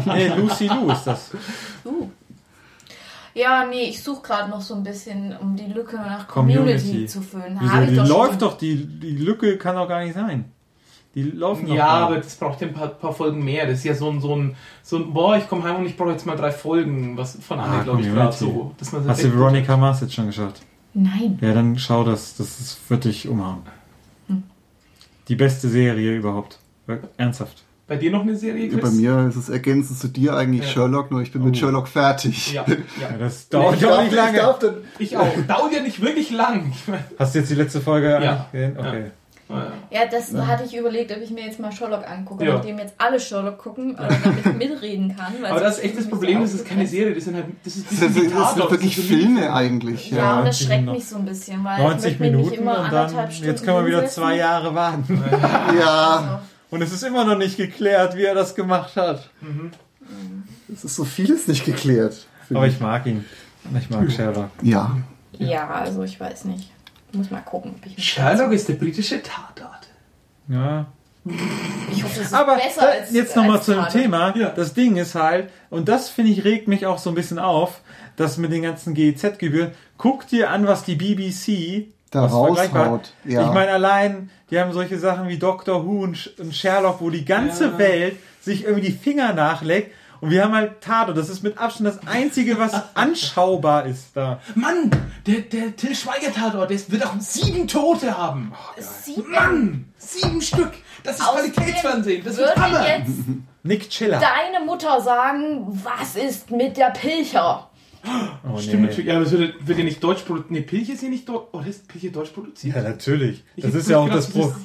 nee 0.08 0.28
Lucy 0.36 0.68
Lou 0.68 0.90
ist 0.92 1.04
das. 1.04 1.32
Uh. 1.86 2.10
Ja, 3.36 3.66
nee, 3.66 3.90
ich 3.90 4.02
suche 4.02 4.22
gerade 4.24 4.50
noch 4.50 4.62
so 4.62 4.74
ein 4.76 4.84
bisschen, 4.84 5.36
um 5.38 5.56
die 5.56 5.66
Lücke 5.72 5.98
nach 5.98 6.28
Community, 6.28 6.80
Community. 6.80 7.06
zu 7.06 7.22
füllen. 7.22 7.58
Wieso? 7.60 7.74
Hab 7.74 7.84
ich 7.84 7.90
Die 7.90 7.96
doch 7.98 8.08
läuft 8.08 8.42
doch, 8.42 8.58
die, 8.58 8.86
die 8.86 9.18
Lücke 9.18 9.58
kann 9.58 9.76
doch 9.76 9.88
gar 9.88 10.04
nicht 10.04 10.14
sein. 10.16 10.46
Die 11.14 11.24
laufen 11.24 11.68
doch 11.68 11.76
Ja, 11.76 11.88
aber 11.88 12.18
das 12.18 12.36
braucht 12.36 12.62
ja 12.62 12.68
ein 12.68 12.74
paar, 12.74 12.88
paar 12.88 13.14
Folgen 13.14 13.44
mehr. 13.44 13.66
Das 13.68 13.80
ist 13.80 13.84
ja 13.84 13.94
so 13.94 14.10
ein, 14.10 14.22
so 14.22 14.36
ein, 14.36 14.56
so 14.84 14.98
ein 14.98 15.14
boah, 15.14 15.38
ich 15.38 15.48
komme 15.50 15.64
heim 15.64 15.78
und 15.78 15.86
ich 15.86 15.96
brauche 15.98 16.12
jetzt 16.12 16.26
mal 16.26 16.36
drei 16.36 16.52
Folgen, 16.52 17.18
was 17.18 17.38
von 17.42 17.60
Anne, 17.60 17.80
Ah, 17.80 17.84
glaube 17.84 18.02
ich, 18.02 18.08
gerade 18.08 18.36
so. 18.36 18.74
Dass 18.78 18.92
man 18.94 19.08
Hast 19.08 19.24
du 19.24 19.34
Veronica 19.34 19.76
Mars 19.78 20.02
jetzt 20.02 20.14
schon 20.14 20.28
geschaut? 20.28 20.56
Nein. 20.94 21.38
Ja, 21.42 21.54
dann 21.54 21.78
schau 21.78 22.04
das. 22.06 22.38
Das 22.38 22.60
ist, 22.60 22.90
wird 22.90 23.04
dich 23.04 23.28
umhauen. 23.28 23.64
Die 25.28 25.36
beste 25.36 25.68
Serie 25.68 26.16
überhaupt. 26.16 26.60
Ernsthaft. 27.18 27.64
Bei 27.88 27.98
dir 27.98 28.10
noch 28.12 28.22
eine 28.22 28.36
Serie, 28.36 28.66
Ja, 28.66 28.72
Chris? 28.80 28.82
Bei 28.82 28.90
mir 28.90 29.28
ist 29.30 29.36
es 29.36 29.48
ergänzend 29.50 30.00
zu 30.00 30.08
dir 30.08 30.36
eigentlich 30.36 30.64
Ja. 30.64 30.68
Sherlock, 30.70 31.12
nur 31.12 31.22
ich 31.22 31.32
bin 31.32 31.44
mit 31.44 31.56
Oh. 31.56 31.60
Sherlock 31.60 31.88
fertig. 31.88 32.54
Ja, 32.54 32.66
Ja, 32.68 32.76
ja. 33.12 33.18
das 33.20 33.48
dauert 33.50 33.80
ja 33.80 34.02
nicht 34.02 34.14
lange. 34.14 34.38
Ich 34.38 34.42
darf 34.44 34.60
dann, 34.60 34.76
Ich 34.98 35.18
auch. 35.18 35.28
Dauert 35.48 35.72
ja 35.74 35.82
nicht 35.84 36.02
wirklich 36.02 36.32
lang. 36.32 36.74
Hast 37.20 37.36
du 37.36 37.40
jetzt 37.40 37.52
die 37.52 37.56
letzte 37.56 37.82
Folge 37.82 38.10
Ja. 38.24 38.48
gesehen? 38.52 38.76
Okay. 38.80 39.04
Ja, 39.92 40.02
das 40.10 40.34
hatte 40.34 40.64
ich 40.66 40.76
überlegt, 40.76 41.12
ob 41.12 41.20
ich 41.22 41.30
mir 41.30 41.46
jetzt 41.46 41.60
mal 41.60 41.72
Sherlock 41.72 42.10
angucke, 42.10 42.44
Ja. 42.44 42.56
nachdem 42.56 42.80
jetzt 42.80 42.96
alle 42.98 43.20
Sherlock 43.20 43.60
gucken, 43.60 43.96
damit 43.96 44.18
ich 44.44 44.54
mitreden 44.70 45.16
kann. 45.16 45.34
weil 45.40 45.52
Aber 45.52 45.60
das 45.60 45.78
ist 45.78 45.84
echt 45.84 46.00
das 46.00 46.10
Problem, 46.10 46.42
das 46.42 46.56
ist 46.56 46.66
keine. 46.68 46.88
Serie, 46.88 47.14
das 47.14 47.26
sind 47.26 47.36
halt, 47.36 47.46
das 47.64 47.76
ist, 47.76 47.86
das, 47.92 48.00
sind- 48.00 48.16
das 48.34 48.54
sind 48.56 48.72
wirklich 48.72 48.96
das 48.96 49.06
sind 49.06 49.20
Filme 49.20 49.54
eigentlich. 49.54 50.10
Ja, 50.10 50.18
Ja. 50.18 50.40
und 50.40 50.48
das 50.48 50.60
90 50.62 50.68
schreckt 50.68 50.86
mich 50.92 51.06
so 51.08 51.18
ein 51.18 51.26
bisschen, 51.26 51.64
weil 51.64 51.78
90 51.80 52.14
ich 52.14 52.20
möchte 52.20 52.36
mich 52.38 52.46
nicht 52.48 52.50
Minuten 52.58 52.62
immer 52.64 52.72
und 52.86 52.92
dann, 52.92 53.04
anderthalb 53.06 53.32
Stunden 53.34 53.52
jetzt 53.52 53.64
können 53.64 53.78
wir 53.78 53.86
wieder 53.86 54.06
zwei 54.08 54.36
Jahre 54.38 54.74
warten. 54.74 55.24
ja, 55.80 56.42
Und 56.76 56.82
es 56.82 56.92
ist 56.92 57.04
immer 57.04 57.24
noch 57.24 57.38
nicht 57.38 57.56
geklärt, 57.56 58.18
wie 58.18 58.24
er 58.26 58.36
das 58.36 58.54
gemacht 58.54 58.98
hat. 58.98 59.30
es 60.74 60.84
ist 60.84 60.96
so 60.96 61.06
vieles 61.06 61.48
nicht 61.48 61.64
geklärt. 61.64 62.28
Aber 62.50 62.68
ich 62.68 62.82
mag 62.82 63.06
ihn. 63.06 63.24
Ich 63.80 63.90
mag 63.90 64.12
Sherlock. 64.12 64.50
Ja. 64.62 64.98
Ja, 65.40 65.70
also 65.70 66.04
ich 66.04 66.20
weiß 66.20 66.44
nicht. 66.46 66.72
Ich 67.12 67.18
muss 67.18 67.32
mal 67.32 67.40
gucken, 67.42 67.76
ob 67.78 67.86
ich 67.86 67.96
mich 67.96 68.06
Sherlock 68.08 68.52
ist 68.52 68.68
der 68.68 68.74
britische 68.74 69.22
Tatort. 69.24 69.88
Ja. 70.50 70.88
Ich 71.94 72.04
hoffe, 72.04 72.18
das 72.20 72.28
ist 72.28 72.34
Aber 72.34 72.56
besser 72.58 72.82
da- 72.82 72.88
als 72.88 73.12
jetzt 73.14 73.36
nochmal 73.38 73.64
zu 73.64 73.74
dem. 73.74 73.88
Thema. 73.88 74.36
Ja. 74.38 74.50
Das 74.50 74.74
Ding 74.74 74.98
ist 74.98 75.16
halt, 75.16 75.50
und 75.70 75.88
das 75.88 76.10
finde 76.10 76.32
ich 76.34 76.44
regt 76.44 76.68
mich 76.68 76.86
auch 76.86 76.98
so 77.00 77.10
ein 77.10 77.16
bisschen 77.16 77.40
auf, 77.40 77.80
dass 78.18 78.38
mit 78.38 78.52
den 78.52 78.64
ganzen 78.64 78.94
GEZ-Gebühren, 78.94 79.72
guck 79.98 80.28
dir 80.28 80.50
an, 80.52 80.68
was 80.68 80.84
die 80.84 80.96
BBC 80.96 81.88
Da 82.16 82.26
raushaut. 82.26 83.14
Ja. 83.26 83.44
Ich 83.48 83.54
meine, 83.54 83.72
allein, 83.72 84.30
die 84.50 84.60
haben 84.60 84.72
solche 84.74 84.98
Sachen 85.00 85.28
wie 85.28 85.38
Doctor 85.38 85.86
Who 85.86 86.04
und 86.04 86.18
Sh- 86.18 86.40
und 86.40 86.56
Sherlock, 86.56 87.02
wo 87.02 87.10
die 87.10 87.26
ganze 87.26 87.66
Ja. 87.66 87.78
Welt 87.78 88.18
sich 88.42 88.64
irgendwie 88.64 88.88
die 88.88 88.98
Finger 88.98 89.34
nachlegt. 89.34 89.94
Und 90.22 90.32
wir 90.32 90.44
haben 90.44 90.56
halt 90.56 90.82
Tatort. 90.82 91.18
Das 91.18 91.30
ist 91.30 91.44
mit 91.44 91.58
Abstand 91.58 91.88
das 91.90 92.08
Einzige, 92.08 92.58
was 92.58 92.74
anschaubar 92.96 93.86
ist 93.86 94.16
da. 94.16 94.40
Mann, 94.56 94.90
der, 95.28 95.42
der 95.42 95.76
Till 95.76 95.94
Schweiger 95.96 96.32
Tatort, 96.34 96.70
der 96.70 96.80
wird 96.90 97.06
auch 97.06 97.14
sieben 97.20 97.68
Tote 97.68 98.18
haben. 98.18 98.54
Sieben 98.78 99.32
Mann, 99.32 99.86
sieben 99.98 100.42
Stück. 100.42 100.72
Das 101.04 101.20
ist 101.20 101.28
Außerdem 101.28 101.52
Qualitätsfernsehen. 101.54 102.24
Das 102.24 102.38
würde 102.38 102.56
Hammer. 102.56 102.88
jetzt 102.88 103.12
Nick 103.64 103.90
Chiller. 103.90 104.20
deine 104.20 104.66
Mutter 104.66 105.02
sagen, 105.02 105.68
was 105.84 106.16
ist 106.16 106.50
mit 106.50 106.78
der 106.78 106.92
Pilcher? 106.92 107.70
Oh, 108.48 108.58
Stimmt 108.60 108.84
natürlich. 108.84 109.06
Ja, 109.08 109.16
aber 109.16 109.26
es 109.26 109.32
wird, 109.32 109.68
wird 109.68 109.78
ja 109.80 109.84
nicht 109.84 110.04
deutsch 110.04 110.22
produziert. 110.22 110.52
Ne, 110.52 110.62
Pilche 110.62 110.94
ist 110.94 111.04
ja 111.04 111.10
nicht 111.10 111.28
deutsch. 111.28 111.48
Oder 111.52 111.68
ist 111.68 111.88
Pilche 111.88 112.12
deutsch 112.12 112.30
produziert? 112.30 112.76
Ja, 112.76 112.82
natürlich. 112.84 113.44
Ich 113.56 113.64
Das 113.64 113.74
ist 113.74 113.90
ja 113.90 113.98
auch 113.98 114.04
gedacht, 114.06 114.20
das 114.20 114.30
Pro. 114.30 114.42
ist 114.48 114.56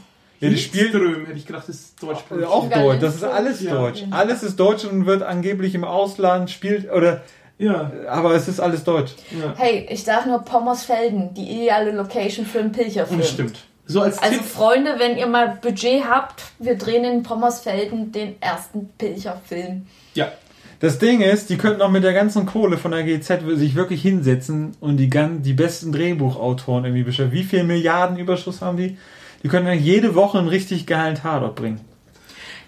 Ja, 0.40 0.48
die 0.50 0.56
spielt 0.58 0.90
Hildström, 0.92 1.26
hätte 1.26 1.38
ich 1.38 1.46
gedacht, 1.46 1.68
das 1.68 1.76
ist 1.76 2.02
deutsch 2.02 2.20
produziert. 2.28 2.50
auch 2.52 2.62
Sogar 2.64 2.82
deutsch. 2.82 3.00
Das 3.00 3.14
ist 3.16 3.24
alles 3.24 3.62
Ja. 3.62 3.72
deutsch. 3.74 4.04
Alles 4.10 4.42
ist 4.42 4.60
deutsch 4.60 4.84
und 4.84 5.06
wird 5.06 5.22
angeblich 5.22 5.74
im 5.74 5.84
Ausland 5.84 6.50
spielt 6.50 6.90
oder. 6.90 7.22
Ja, 7.58 7.90
Aber 8.08 8.34
es 8.34 8.48
ist 8.48 8.58
alles 8.58 8.84
deutsch. 8.84 9.12
ja. 9.38 9.52
Hey, 9.56 9.86
ich 9.90 10.02
sag 10.02 10.26
nur 10.26 10.38
Pommersfelden, 10.42 11.34
die 11.34 11.42
ideale 11.42 11.92
Location 11.92 12.46
für 12.46 12.60
einen 12.60 12.72
Pilcherfilm. 12.72 13.20
Das 13.20 13.28
stimmt. 13.30 13.58
So 13.84 14.00
als 14.00 14.16
Also 14.18 14.36
Tipp. 14.36 14.46
Freunde, 14.46 14.94
wenn 14.98 15.18
ihr 15.18 15.26
mal 15.26 15.58
Budget 15.60 16.04
habt, 16.08 16.42
wir 16.58 16.78
drehen 16.78 17.04
in 17.04 17.22
Pommersfelden 17.22 18.12
den 18.12 18.40
ersten 18.40 18.88
Pilcherfilm. 18.96 19.86
Ja. 20.14 20.32
Das 20.80 20.98
Ding 20.98 21.20
ist, 21.20 21.50
die 21.50 21.58
könnten 21.58 21.82
auch 21.82 21.90
mit 21.90 22.04
der 22.04 22.14
ganzen 22.14 22.46
Kohle 22.46 22.78
von 22.78 22.90
der 22.90 23.02
GZ 23.04 23.42
sich 23.56 23.74
wirklich 23.74 24.00
hinsetzen 24.02 24.72
und 24.80 24.96
die, 24.96 25.10
gan- 25.10 25.42
die 25.42 25.52
besten 25.52 25.92
Drehbuchautoren 25.92 26.84
irgendwie 26.86 27.02
beschäftigen. 27.02 27.38
Wie 27.38 27.44
viel 27.46 27.64
Milliarden 27.64 28.16
Überschuss 28.16 28.62
haben 28.62 28.78
die? 28.78 28.96
Die 29.42 29.48
können 29.48 29.66
dann 29.66 29.78
jede 29.78 30.14
Woche 30.14 30.38
einen 30.38 30.48
richtig 30.48 30.86
geilen 30.86 31.16
Tatort 31.16 31.54
bringen. 31.54 31.80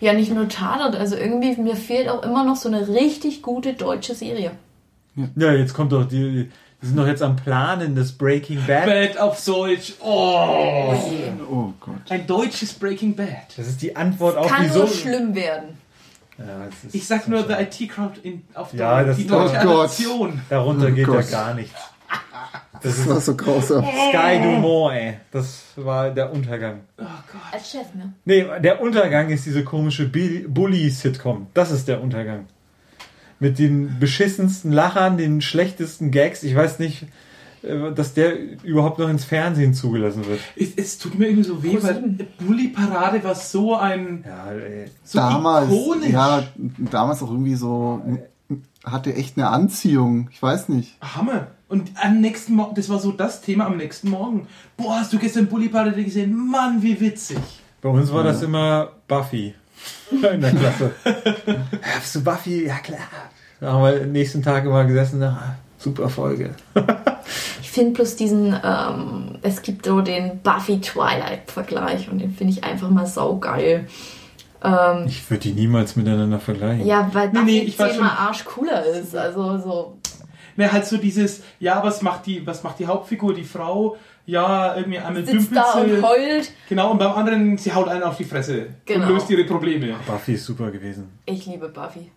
Ja, 0.00 0.12
nicht 0.12 0.32
nur 0.34 0.48
Tatort, 0.48 0.94
also 0.96 1.16
irgendwie, 1.16 1.58
mir 1.60 1.76
fehlt 1.76 2.08
auch 2.08 2.22
immer 2.22 2.44
noch 2.44 2.56
so 2.56 2.68
eine 2.68 2.86
richtig 2.88 3.40
gute 3.40 3.72
deutsche 3.74 4.14
Serie. 4.14 4.50
Ja, 5.36 5.52
jetzt 5.52 5.72
kommt 5.74 5.92
doch 5.92 6.04
die, 6.06 6.48
die 6.82 6.86
sind 6.86 6.98
doch 6.98 7.06
jetzt 7.06 7.22
am 7.22 7.36
Planen 7.36 7.94
des 7.94 8.12
Breaking 8.12 8.58
Bad. 8.66 8.86
Bad 8.86 9.18
auf 9.18 9.42
Deutsch. 9.44 9.92
Oh. 10.00 10.94
Oh 11.50 11.72
Gott. 11.80 11.94
Ein 12.10 12.26
deutsches 12.26 12.72
Breaking 12.74 13.14
Bad. 13.14 13.28
Das 13.56 13.68
ist 13.68 13.80
die 13.80 13.94
Antwort 13.94 14.36
auf 14.36 14.48
Kann 14.48 14.64
wieso. 14.66 14.80
nur 14.80 14.88
schlimm 14.88 15.34
werden. 15.34 15.78
Ja, 16.46 16.68
Ich 16.92 17.06
sag 17.06 17.28
nur 17.28 17.46
The 17.46 17.54
IT-Crowd 17.54 18.20
in- 18.22 18.42
auf 18.54 18.72
Ja, 18.74 19.02
das- 19.04 19.16
die 19.16 19.26
deutsche 19.26 19.56
Oh. 19.66 19.80
Adaption. 19.80 20.40
Darunter 20.48 20.88
Oh 20.90 20.92
geht 20.94 21.06
Gott. 21.06 21.24
ja 21.30 21.30
gar 21.44 21.54
nichts. 21.54 21.74
Das 22.74 22.82
Das 22.96 22.98
ist 22.98 23.08
war 23.08 23.20
so 23.20 23.36
grausam. 23.36 23.84
Sky 23.84 24.40
Dumont, 24.42 24.94
ey. 24.96 25.14
Das 25.30 25.62
war 25.76 26.10
der 26.10 26.32
Untergang. 26.32 26.80
Oh 26.98 27.02
Gott. 27.04 27.40
Als 27.52 27.70
Chef, 27.70 27.86
ne? 27.94 28.12
Nee, 28.24 28.44
der 28.60 28.80
Untergang 28.80 29.30
ist 29.30 29.46
diese 29.46 29.62
komische 29.62 30.08
Bully-Sitcom. 30.08 31.46
Das 31.54 31.70
ist 31.70 31.86
der 31.88 32.02
Untergang. 32.02 32.46
Mit 33.38 33.58
den 33.58 33.98
beschissensten 34.00 34.72
Lachern, 34.72 35.16
den 35.16 35.40
schlechtesten 35.40 36.10
Gags. 36.10 36.42
Ich 36.42 36.54
weiß 36.56 36.78
nicht, 36.80 37.02
äh, 37.02 37.06
dass 37.94 38.14
der 38.14 38.62
überhaupt 38.64 38.98
noch 38.98 39.08
ins 39.08 39.24
Fernsehen 39.24 39.74
zugelassen 39.74 40.26
wird. 40.26 40.40
Es, 40.56 40.74
es 40.76 40.98
tut 40.98 41.18
mir 41.18 41.26
irgendwie 41.26 41.44
so 41.48 41.62
weh, 41.62 41.78
weil. 41.80 42.02
Bully 42.38 42.68
Parade 42.68 43.22
war 43.22 43.34
so 43.34 43.76
ein 43.76 44.24
Ja, 44.26 44.50
ey. 44.52 44.86
so 45.04 45.18
damals, 45.18 45.70
ikonisch. 45.70 46.10
ja, 46.10 46.42
damals 46.90 47.22
auch 47.22 47.30
irgendwie 47.30 47.54
so, 47.54 48.02
hatte 48.84 49.14
echt 49.14 49.36
eine 49.38 49.48
Anziehung. 49.48 50.28
Ich 50.32 50.42
weiß 50.42 50.68
nicht. 50.70 50.96
Hammer. 51.00 51.48
Und 51.68 51.90
am 52.02 52.20
nächsten 52.20 52.54
Morgen, 52.54 52.74
das 52.74 52.88
war 52.90 52.98
so 52.98 53.12
das 53.12 53.40
Thema 53.40 53.66
am 53.66 53.76
nächsten 53.78 54.10
Morgen. 54.10 54.46
Boah, 54.76 54.96
hast 55.00 55.12
du 55.12 55.18
gestern 55.18 55.46
Bully 55.46 55.68
Parade 55.68 56.04
gesehen? 56.04 56.36
Mann, 56.50 56.82
wie 56.82 57.00
witzig. 57.00 57.38
Bei 57.80 57.88
uns 57.88 58.12
war 58.12 58.22
das 58.24 58.42
immer 58.42 58.90
Buffy. 59.08 59.54
In 60.10 60.40
der 60.40 60.50
Klasse. 60.52 60.92
Hast 61.82 62.14
du 62.14 62.22
Buffy? 62.22 62.66
Ja, 62.66 62.76
klar. 62.78 62.98
Da 63.58 63.72
haben 63.72 63.82
wir 63.82 64.02
am 64.02 64.12
nächsten 64.12 64.42
Tag 64.42 64.64
immer 64.64 64.84
gesessen. 64.84 65.22
Ah, 65.22 65.56
super 65.82 66.08
Folge. 66.08 66.54
Ich 67.60 67.70
finde 67.70 67.92
bloß 67.92 68.16
diesen, 68.16 68.54
ähm, 68.64 69.38
es 69.42 69.62
gibt 69.62 69.86
so 69.86 70.00
den 70.00 70.40
Buffy-Twilight-Vergleich 70.42 72.10
und 72.10 72.18
den 72.20 72.32
finde 72.34 72.52
ich 72.52 72.64
einfach 72.64 72.90
mal 72.90 73.06
saugeil. 73.06 73.86
Ähm, 74.62 75.04
Ich 75.06 75.28
würde 75.30 75.40
die 75.42 75.52
niemals 75.52 75.96
miteinander 75.96 76.38
vergleichen. 76.38 76.86
ja, 76.86 77.08
weil 77.12 77.28
Nee, 77.28 77.32
Buffy 77.38 77.44
nee, 77.44 77.58
ich 77.62 77.76
zehnmal 77.76 77.94
schon- 77.94 78.04
Arsch 78.06 78.44
cooler 78.44 78.84
ist. 78.86 79.16
Also 79.16 79.58
so. 79.58 79.98
Na, 80.56 80.70
halt 80.70 80.84
so 80.86 80.98
dieses, 80.98 81.42
ja, 81.60 81.82
was 81.82 82.02
macht 82.02 82.26
die, 82.26 82.46
was 82.46 82.62
macht 82.62 82.78
die 82.78 82.86
Hauptfigur, 82.86 83.32
die 83.34 83.44
Frau? 83.44 83.96
Ja, 84.26 84.76
irgendwie 84.76 84.98
einmal 84.98 85.24
Sitzt 85.24 85.50
dümpelt 85.50 85.56
da 85.56 85.80
und 85.80 85.88
sie. 85.90 86.02
heult. 86.02 86.52
Genau, 86.68 86.92
und 86.92 86.98
beim 86.98 87.10
anderen, 87.12 87.56
sie 87.58 87.72
haut 87.74 87.88
einen 87.88 88.02
auf 88.04 88.16
die 88.18 88.24
Fresse 88.24 88.66
Genau. 88.84 89.06
und 89.06 89.12
löst 89.14 89.30
ihre 89.30 89.44
Probleme. 89.44 89.94
Buffy 90.06 90.34
ist 90.34 90.44
super 90.44 90.70
gewesen. 90.70 91.08
Ich 91.26 91.46
liebe 91.46 91.68
Buffy. 91.70 92.10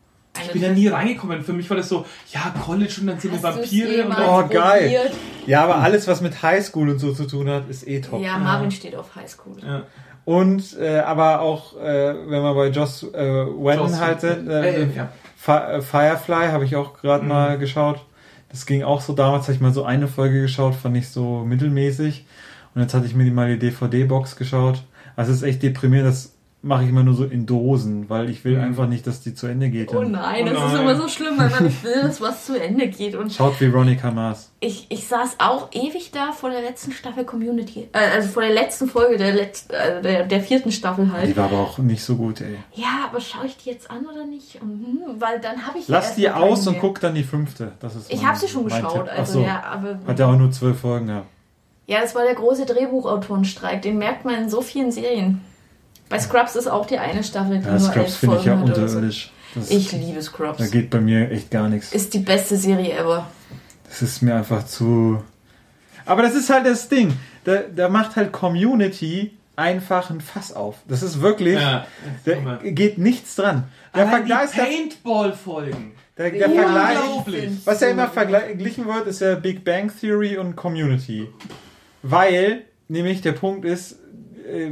Ich 0.43 0.51
bin 0.51 0.61
ja 0.61 0.69
nie 0.71 0.87
reingekommen. 0.87 1.41
Für 1.43 1.53
mich 1.53 1.69
war 1.69 1.77
das 1.77 1.89
so, 1.89 2.05
ja, 2.31 2.53
College 2.63 2.97
und 3.01 3.07
dann 3.07 3.19
sind 3.19 3.31
wir 3.31 3.41
Vampire 3.43 4.05
und 4.05 4.13
Oh, 4.17 4.47
geil. 4.47 4.81
probiert? 4.81 5.11
Ja, 5.47 5.63
aber 5.63 5.77
alles, 5.77 6.07
was 6.07 6.21
mit 6.21 6.41
Highschool 6.41 6.89
und 6.89 6.99
so 6.99 7.13
zu 7.13 7.25
tun 7.25 7.49
hat, 7.49 7.69
ist 7.69 7.87
eh 7.87 8.01
top. 8.01 8.21
Ja, 8.21 8.37
Marvin 8.37 8.71
steht 8.71 8.95
auf 8.95 9.15
Highschool. 9.15 9.57
ja. 9.65 9.83
Und 10.25 10.75
äh, 10.79 10.99
aber 11.01 11.41
auch, 11.41 11.79
äh, 11.79 12.15
wenn 12.29 12.41
man 12.41 12.55
bei 12.55 12.69
Joss 12.69 13.03
äh, 13.03 13.07
Whedon 13.45 13.99
halt 13.99 14.23
äh, 14.23 14.81
Äh, 14.83 14.87
ja. 14.95 15.09
Äh, 15.47 15.81
Firefly 15.81 16.47
habe 16.47 16.65
ich 16.65 16.75
auch 16.75 16.95
gerade 16.99 17.21
Mhm. 17.23 17.29
mal 17.29 17.57
geschaut. 17.59 18.03
Das 18.49 18.65
ging 18.65 18.81
auch 18.83 19.01
so 19.01 19.13
damals, 19.13 19.43
habe 19.43 19.53
ich 19.53 19.59
mal 19.61 19.71
so 19.73 19.83
eine 19.83 20.07
Folge 20.07 20.41
geschaut, 20.41 20.73
fand 20.75 20.97
ich 20.97 21.09
so 21.09 21.43
mittelmäßig. 21.45 22.25
Und 22.73 22.81
jetzt 22.81 22.93
hatte 22.95 23.05
ich 23.05 23.13
mir 23.13 23.23
die 23.25 23.31
mal 23.31 23.47
die 23.55 23.59
DVD-Box 23.59 24.35
geschaut. 24.35 24.81
Also 25.15 25.31
es 25.31 25.37
ist 25.37 25.43
echt 25.43 25.61
deprimierend, 25.61 26.09
dass 26.09 26.34
mache 26.65 26.83
ich 26.83 26.89
immer 26.89 27.03
nur 27.03 27.13
so 27.13 27.23
in 27.25 27.45
Dosen, 27.45 28.09
weil 28.09 28.29
ich 28.29 28.43
will 28.43 28.59
einfach 28.59 28.87
nicht, 28.87 29.05
dass 29.05 29.21
die 29.21 29.33
zu 29.35 29.45
Ende 29.47 29.69
geht. 29.69 29.93
Oh 29.93 30.01
nein, 30.01 30.43
Oh 30.47 30.49
das 30.53 30.57
ist 30.65 30.73
nein. 30.73 30.81
immer 30.81 30.95
so 30.95 31.07
schlimm, 31.07 31.37
weil 31.37 31.49
man 31.51 31.63
nicht 31.65 31.83
will, 31.85 32.01
dass 32.01 32.19
was 32.19 32.45
zu 32.47 32.59
Ende 32.61 32.87
geht. 32.87 33.15
Und 33.15 33.31
Schaut 33.31 33.61
Veronica 33.61 34.09
Mars. 34.11 34.51
ich, 34.59 34.87
ich 34.89 35.07
saß 35.07 35.35
auch 35.37 35.69
ewig 35.73 36.11
da 36.11 36.31
vor 36.31 36.49
der 36.49 36.61
letzten 36.61 36.91
Staffel 36.91 37.23
Community. 37.23 37.87
Äh, 37.93 37.99
also 38.15 38.29
vor 38.29 38.41
der 38.41 38.51
letzten 38.53 38.87
Folge 38.89 39.17
der, 39.17 39.33
Letz-, 39.35 39.69
äh, 39.71 40.01
der, 40.01 40.25
der 40.25 40.41
vierten 40.41 40.71
Staffel 40.71 41.11
halt. 41.13 41.27
Die 41.29 41.37
war 41.37 41.45
aber 41.45 41.59
auch 41.59 41.77
nicht 41.77 42.03
so 42.03 42.15
gut, 42.15 42.41
ey. 42.41 42.57
Ja, 42.73 43.07
aber 43.09 43.21
schaue 43.21 43.45
ich 43.45 43.57
die 43.57 43.69
jetzt 43.69 43.89
an 43.91 44.05
oder 44.05 44.25
nicht? 44.25 44.59
Und, 44.61 44.69
hm, 44.71 45.21
weil 45.21 45.39
dann 45.39 45.65
habe 45.67 45.77
ich 45.77 45.87
ja 45.87 45.95
Lass 45.95 46.15
die 46.15 46.29
aus 46.29 46.65
und 46.65 46.73
mehr. 46.73 46.81
guck 46.81 46.99
dann 46.99 47.13
die 47.15 47.23
fünfte. 47.23 47.73
Das 47.79 47.95
ist 47.95 48.11
Ich 48.11 48.25
habe 48.25 48.37
sie 48.37 48.47
schon 48.47 48.65
geschaut, 48.65 49.07
also 49.07 49.33
so. 49.33 49.41
ja, 49.45 49.61
aber 49.63 49.99
Hat 50.07 50.17
ja 50.19 50.25
auch 50.27 50.35
nur 50.35 50.51
zwölf 50.51 50.79
Folgen 50.79 51.07
gehabt. 51.07 51.27
ja, 51.85 52.01
das 52.01 52.15
war 52.15 52.23
der 52.23 52.33
große 52.35 52.65
Drehbuchautorenstreik. 52.65 53.81
Den 53.83 53.97
merkt 53.99 54.25
man 54.25 54.35
in 54.35 54.49
so 54.49 54.61
vielen 54.61 54.91
Serien. 54.91 55.41
Bei 56.09 56.19
Scrubs 56.19 56.55
ist 56.55 56.67
auch 56.67 56.85
die 56.85 56.97
eine 56.97 57.23
Staffel, 57.23 57.59
die 57.59 57.65
Ja, 57.65 57.71
nur 57.71 57.79
Scrubs 57.79 58.15
finde 58.15 58.37
ich 58.37 58.45
ja 58.45 58.57
so. 58.57 58.63
unterirdisch. 58.65 59.31
Das, 59.55 59.71
Ich 59.71 59.91
liebe 59.91 60.21
Scrubs. 60.21 60.57
da 60.57 60.67
geht 60.67 60.89
bei 60.89 60.99
mir 60.99 61.31
echt 61.31 61.49
gar 61.51 61.69
nichts. 61.69 61.93
Ist 61.93 62.13
die 62.13 62.19
beste 62.19 62.57
Serie 62.57 62.93
ever. 62.97 63.27
Das 63.87 64.01
ist 64.01 64.21
mir 64.21 64.35
einfach 64.35 64.65
zu. 64.65 65.23
Aber 66.05 66.21
das 66.23 66.35
ist 66.35 66.49
halt 66.49 66.65
das 66.65 66.89
Ding. 66.89 67.13
Da, 67.45 67.61
da 67.73 67.89
macht 67.89 68.15
halt 68.17 68.31
Community 68.31 69.31
einfach 69.55 70.09
ein 70.09 70.19
Fass 70.21 70.51
auf. 70.53 70.75
Das 70.87 71.01
ist 71.01 71.21
wirklich. 71.21 71.55
Ja, 71.59 71.85
Da 72.25 72.33
geht 72.63 72.97
nichts 72.97 73.35
dran. 73.35 73.63
Der 73.95 74.03
die 74.05 74.11
Vergleich, 74.11 74.51
der, 74.51 74.63
Paintball-Folgen. 74.63 75.93
der, 76.17 76.31
der 76.31 76.49
Vergleich, 76.49 76.97
Unglaublich. 76.99 77.49
was 77.63 77.79
ja 77.79 77.87
immer 77.87 78.09
verglichen 78.09 78.85
wird, 78.87 79.07
ist 79.07 79.21
ja 79.21 79.35
Big 79.35 79.63
Bang 79.63 79.89
Theory 80.01 80.37
und 80.37 80.57
Community. 80.57 81.29
Weil, 82.03 82.63
nämlich 82.89 83.21
der 83.21 83.31
Punkt 83.31 83.63
ist, 83.65 83.97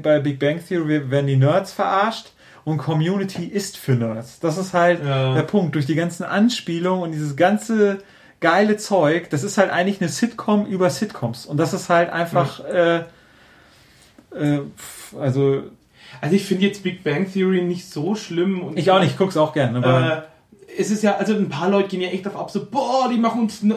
bei 0.02 0.20
Big 0.20 0.40
Bang 0.40 0.60
Theory 0.66 1.10
werden 1.10 1.28
die 1.28 1.36
Nerds 1.38 1.72
verarscht 1.74 2.32
und 2.66 2.78
Community 2.78 3.46
ist 3.46 3.78
für 3.78 3.94
Nerds. 3.94 4.40
Das 4.40 4.58
ist 4.58 4.74
halt 4.74 5.04
Ja. 5.04 5.34
der 5.34 5.44
Punkt. 5.44 5.76
Durch 5.76 5.86
die 5.86 5.96
ganzen 5.96 6.24
Anspielungen 6.24 7.04
und 7.04 7.12
dieses 7.12 7.36
ganze 7.36 8.00
geile 8.40 8.78
Zeug, 8.78 9.30
das 9.30 9.44
ist 9.44 9.58
halt 9.58 9.72
eigentlich 9.72 10.02
eine 10.02 10.10
Sitcom 10.10 10.66
über 10.66 10.90
Sitcoms. 10.90 11.46
Und 11.46 11.58
das 11.58 11.74
ist 11.74 11.90
halt 11.90 12.10
einfach, 12.12 12.64
äh, 12.66 13.04
äh, 14.36 14.60
pf, 14.78 15.16
also 15.20 15.64
Also 16.22 16.36
ich 16.36 16.46
finde 16.46 16.66
jetzt 16.66 16.84
Big 16.84 17.04
Bang 17.04 17.32
Theory 17.32 17.62
nicht 17.64 17.90
so 17.90 18.16
schlimm. 18.16 18.62
Und 18.64 18.78
ich 18.78 18.92
auch 18.92 19.00
nicht, 19.00 19.12
ich 19.12 19.18
guck's 19.18 19.36
auch 19.36 19.52
gern. 19.54 19.76
Aber 19.76 20.18
Äh, 20.18 20.22
es 20.78 20.92
ist 20.92 21.04
ja, 21.04 21.16
also 21.18 21.34
ein 21.34 21.50
paar 21.50 21.70
Leute 21.70 21.90
gehen 21.90 22.02
ja 22.02 22.10
echt 22.10 22.28
auf 22.28 22.36
ab, 22.36 22.52
so, 22.52 22.66
boah, 22.66 23.10
die 23.12 23.18
machen 23.18 23.42
uns 23.42 23.64
äh, 23.64 23.68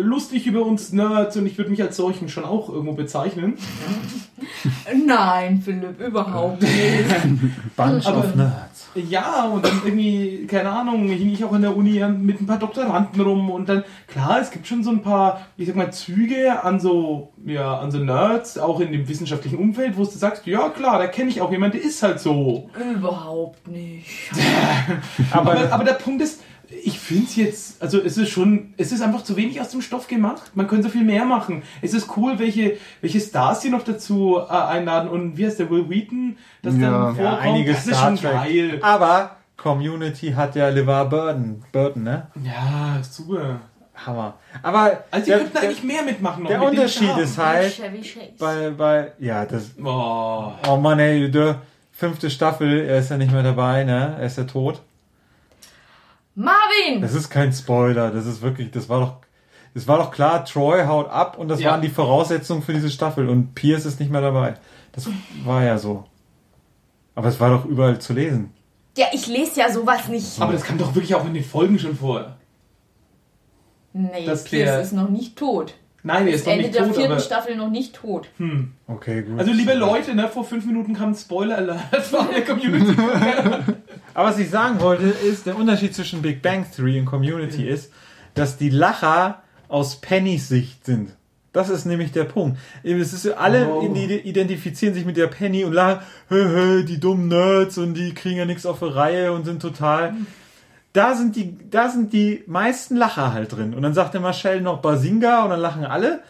lustig 0.00 0.46
über 0.46 0.64
uns 0.64 0.92
Nerds 0.92 1.36
und 1.36 1.46
ich 1.46 1.58
würde 1.58 1.70
mich 1.70 1.82
als 1.82 1.96
solchen 1.96 2.28
schon 2.28 2.44
auch 2.44 2.68
irgendwo 2.68 2.92
bezeichnen. 2.92 3.54
Nein, 5.06 5.62
Philipp, 5.64 6.00
überhaupt 6.00 6.62
nicht. 6.62 6.72
Bunch 7.76 8.06
aber- 8.06 8.18
of 8.18 8.34
Nerds. 8.34 8.86
Ja, 9.10 9.44
und 9.44 9.62
dann 9.62 9.82
irgendwie, 9.84 10.46
keine 10.46 10.70
Ahnung, 10.70 11.06
hing 11.08 11.30
ich 11.30 11.44
auch 11.44 11.52
an 11.52 11.60
der 11.60 11.76
Uni 11.76 12.02
mit 12.18 12.40
ein 12.40 12.46
paar 12.46 12.58
Doktoranden 12.58 13.20
rum 13.20 13.50
und 13.50 13.68
dann, 13.68 13.84
klar, 14.06 14.38
es 14.40 14.50
gibt 14.50 14.66
schon 14.66 14.82
so 14.82 14.90
ein 14.90 15.02
paar, 15.02 15.42
ich 15.58 15.66
sag 15.66 15.76
mal, 15.76 15.92
Züge 15.92 16.64
an 16.64 16.80
so, 16.80 17.32
ja, 17.44 17.78
an 17.78 17.90
so 17.90 17.98
Nerds, 17.98 18.56
auch 18.56 18.80
in 18.80 18.92
dem 18.92 19.06
wissenschaftlichen 19.06 19.58
Umfeld, 19.58 19.98
wo 19.98 20.04
du 20.04 20.10
sagst, 20.10 20.46
ja 20.46 20.70
klar, 20.70 20.98
da 20.98 21.08
kenne 21.08 21.28
ich 21.28 21.42
auch 21.42 21.50
jemanden, 21.52 21.76
der 21.76 21.86
ist 21.86 22.02
halt 22.02 22.20
so. 22.20 22.70
überhaupt 22.94 23.68
nicht. 23.68 24.06
Aber, 25.30 25.56
aber 25.70 25.84
der 25.84 25.94
Punkt 25.94 26.22
ist, 26.22 26.40
ich 26.84 26.98
finde 26.98 27.24
es 27.24 27.36
jetzt, 27.36 27.82
also 27.82 28.00
es 28.02 28.16
ist 28.18 28.28
schon, 28.30 28.74
es 28.76 28.90
ist 28.92 29.00
einfach 29.00 29.22
zu 29.22 29.36
wenig 29.36 29.60
aus 29.60 29.68
dem 29.70 29.80
Stoff 29.82 30.08
gemacht. 30.08 30.50
Man 30.54 30.66
könnte 30.66 30.84
so 30.84 30.88
viel 30.90 31.04
mehr 31.04 31.24
machen. 31.24 31.62
Es 31.82 31.94
ist 31.94 32.16
cool, 32.16 32.38
welche, 32.38 32.76
welche 33.00 33.20
Stars 33.20 33.62
sie 33.62 33.70
noch 33.70 33.84
dazu 33.84 34.38
äh, 34.38 34.52
einladen 34.52 35.08
und 35.08 35.36
wie 35.36 35.46
heißt 35.46 35.58
der 35.60 35.70
Will 35.70 35.88
Wheaton, 35.88 36.36
das 36.62 36.74
Ja. 36.76 36.80
dann 36.80 36.92
ja, 36.92 37.12
vorkommt. 37.14 37.40
einige 37.42 37.72
das 37.72 37.86
ist 37.86 37.94
Star 37.96 38.06
schon 38.08 38.16
Trek. 38.16 38.32
geil. 38.32 38.78
Aber 38.82 39.36
Community 39.56 40.32
hat 40.32 40.54
ja 40.56 40.68
LeVar 40.68 41.08
Burton, 41.08 41.62
Burton, 41.72 42.02
ne? 42.02 42.26
Ja, 42.44 42.98
super. 43.08 43.60
Hammer. 44.04 44.34
Aber 44.62 45.04
Also 45.10 45.24
sie 45.24 45.30
der, 45.30 45.38
könnten 45.38 45.52
der, 45.54 45.62
eigentlich 45.62 45.82
mehr 45.82 46.02
mitmachen 46.02 46.42
noch. 46.42 46.50
der 46.50 46.58
mit 46.58 46.68
Unterschied 46.70 47.16
ist 47.16 47.38
halt 47.38 47.80
bei, 48.38 48.70
bei, 48.70 49.12
ja, 49.18 49.46
das, 49.46 49.70
Oh. 49.82 50.52
oh 50.68 50.76
Mann, 50.76 50.98
ey, 50.98 51.30
der 51.30 51.62
fünfte 51.92 52.28
Staffel, 52.28 52.80
er 52.86 52.98
ist 52.98 53.10
ja 53.10 53.16
nicht 53.16 53.32
mehr 53.32 53.42
dabei, 53.42 53.84
ne? 53.84 54.16
Er 54.20 54.26
ist 54.26 54.36
ja 54.36 54.44
tot. 54.44 54.82
Marvin! 56.36 57.00
Das 57.00 57.14
ist 57.14 57.30
kein 57.30 57.52
Spoiler, 57.52 58.10
das 58.10 58.26
ist 58.26 58.42
wirklich, 58.42 58.70
das 58.70 58.88
war 58.88 59.00
doch, 59.00 59.16
das 59.74 59.88
war 59.88 59.98
doch 59.98 60.10
klar, 60.10 60.44
Troy 60.44 60.84
haut 60.86 61.08
ab 61.08 61.38
und 61.38 61.48
das 61.48 61.60
Ja. 61.60 61.70
waren 61.72 61.80
die 61.82 61.88
Voraussetzungen 61.88 62.62
für 62.62 62.72
diese 62.74 62.90
Staffel 62.90 63.28
und 63.28 63.54
Pierce 63.54 63.86
ist 63.86 63.98
nicht 63.98 64.12
mehr 64.12 64.20
dabei. 64.20 64.54
Das 64.92 65.08
war 65.44 65.64
ja 65.64 65.78
so. 65.78 66.04
Aber 67.14 67.28
es 67.28 67.40
war 67.40 67.50
doch 67.50 67.64
überall 67.64 67.98
zu 67.98 68.12
lesen. 68.12 68.52
Ja, 68.98 69.06
ich 69.12 69.26
lese 69.26 69.60
ja 69.60 69.70
sowas 69.72 70.08
nicht. 70.08 70.40
Aber 70.40 70.52
das 70.52 70.62
kam 70.62 70.78
doch 70.78 70.94
wirklich 70.94 71.14
auch 71.14 71.24
in 71.26 71.34
den 71.34 71.44
Folgen 71.44 71.78
schon 71.78 71.96
vor. 71.96 72.36
Nee, 73.94 74.26
Pierce 74.44 74.82
ist 74.86 74.92
noch 74.92 75.08
nicht 75.08 75.36
tot. 75.36 75.74
Nein, 76.06 76.28
er 76.28 76.34
ist 76.34 76.46
noch 76.46 76.52
Ende 76.52 76.66
nicht 76.66 76.78
der 76.78 76.86
tot, 76.86 76.94
vierten 76.94 77.12
aber... 77.12 77.20
Staffel 77.20 77.56
noch 77.56 77.68
nicht 77.68 77.94
tot. 77.96 78.28
Okay, 78.86 79.22
gut. 79.22 79.40
Also 79.40 79.52
liebe 79.52 79.74
Leute, 79.74 80.14
ne, 80.14 80.28
vor 80.28 80.44
fünf 80.44 80.64
Minuten 80.64 80.94
kam 80.94 81.10
ein 81.10 81.14
Spoiler-Alert 81.16 82.02
von 82.04 82.28
der 82.32 82.44
Community. 82.44 82.94
Aber 84.14 84.28
was 84.30 84.38
ich 84.38 84.48
sagen 84.48 84.80
wollte, 84.80 85.02
ist, 85.04 85.44
der 85.46 85.56
Unterschied 85.56 85.94
zwischen 85.94 86.22
Big 86.22 86.40
Bang 86.40 86.64
Theory 86.74 87.00
und 87.00 87.06
Community 87.06 87.68
ist, 87.68 87.92
dass 88.34 88.56
die 88.56 88.70
Lacher 88.70 89.42
aus 89.68 89.96
Pennys 90.00 90.48
Sicht 90.48 90.86
sind. 90.86 91.10
Das 91.52 91.70
ist 91.70 91.86
nämlich 91.86 92.12
der 92.12 92.24
Punkt. 92.24 92.58
Es 92.82 93.12
ist 93.12 93.26
alle 93.36 93.66
Oh. 93.68 93.82
identifizieren 93.82 94.94
sich 94.94 95.04
mit 95.04 95.16
der 95.16 95.26
Penny 95.26 95.64
und 95.64 95.72
lachen, 95.72 96.00
hö, 96.28 96.48
hö, 96.48 96.84
die 96.84 97.00
dummen 97.00 97.28
Nerds 97.28 97.78
und 97.78 97.94
die 97.94 98.14
kriegen 98.14 98.36
ja 98.36 98.44
nichts 98.44 98.64
auf 98.64 98.78
die 98.78 98.84
Reihe 98.86 99.32
und 99.32 99.44
sind 99.44 99.60
total. 99.60 100.14
Da 100.96 101.14
sind 101.14 101.36
die, 101.36 101.58
da 101.70 101.90
sind 101.90 102.14
die 102.14 102.42
meisten 102.46 102.96
Lacher 102.96 103.34
halt 103.34 103.52
drin. 103.52 103.74
Und 103.74 103.82
dann 103.82 103.92
sagt 103.92 104.14
der 104.14 104.22
Marcel 104.22 104.62
noch 104.62 104.80
Basinga 104.80 105.44
und 105.44 105.50
dann 105.50 105.60
lachen 105.60 105.84
alle. 105.84 106.20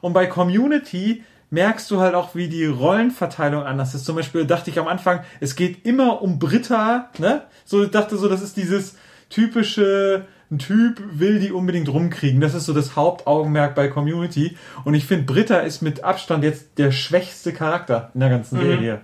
Und 0.00 0.14
bei 0.14 0.26
Community 0.26 1.22
merkst 1.50 1.88
du 1.92 2.00
halt 2.00 2.14
auch, 2.14 2.34
wie 2.34 2.48
die 2.48 2.66
Rollenverteilung 2.66 3.62
anders 3.62 3.94
ist. 3.94 4.04
Zum 4.04 4.16
Beispiel 4.16 4.44
dachte 4.44 4.68
ich 4.70 4.80
am 4.80 4.88
Anfang, 4.88 5.20
es 5.38 5.54
geht 5.54 5.86
immer 5.86 6.22
um 6.22 6.40
Britta, 6.40 7.10
ne? 7.18 7.42
So 7.64 7.84
ich 7.84 7.90
dachte 7.92 8.16
so, 8.16 8.28
das 8.28 8.42
ist 8.42 8.56
dieses 8.56 8.96
typische, 9.30 10.26
ein 10.50 10.58
Typ 10.58 11.00
will 11.12 11.38
die 11.38 11.52
unbedingt 11.52 11.88
rumkriegen. 11.88 12.40
Das 12.40 12.54
ist 12.54 12.66
so 12.66 12.72
das 12.72 12.96
Hauptaugenmerk 12.96 13.76
bei 13.76 13.86
Community. 13.86 14.56
Und 14.84 14.94
ich 14.94 15.06
finde, 15.06 15.32
Britta 15.32 15.60
ist 15.60 15.82
mit 15.82 16.02
Abstand 16.02 16.42
jetzt 16.42 16.78
der 16.78 16.90
schwächste 16.90 17.52
Charakter 17.52 18.10
in 18.14 18.20
der 18.20 18.30
ganzen 18.30 18.58
Serie. 18.58 19.02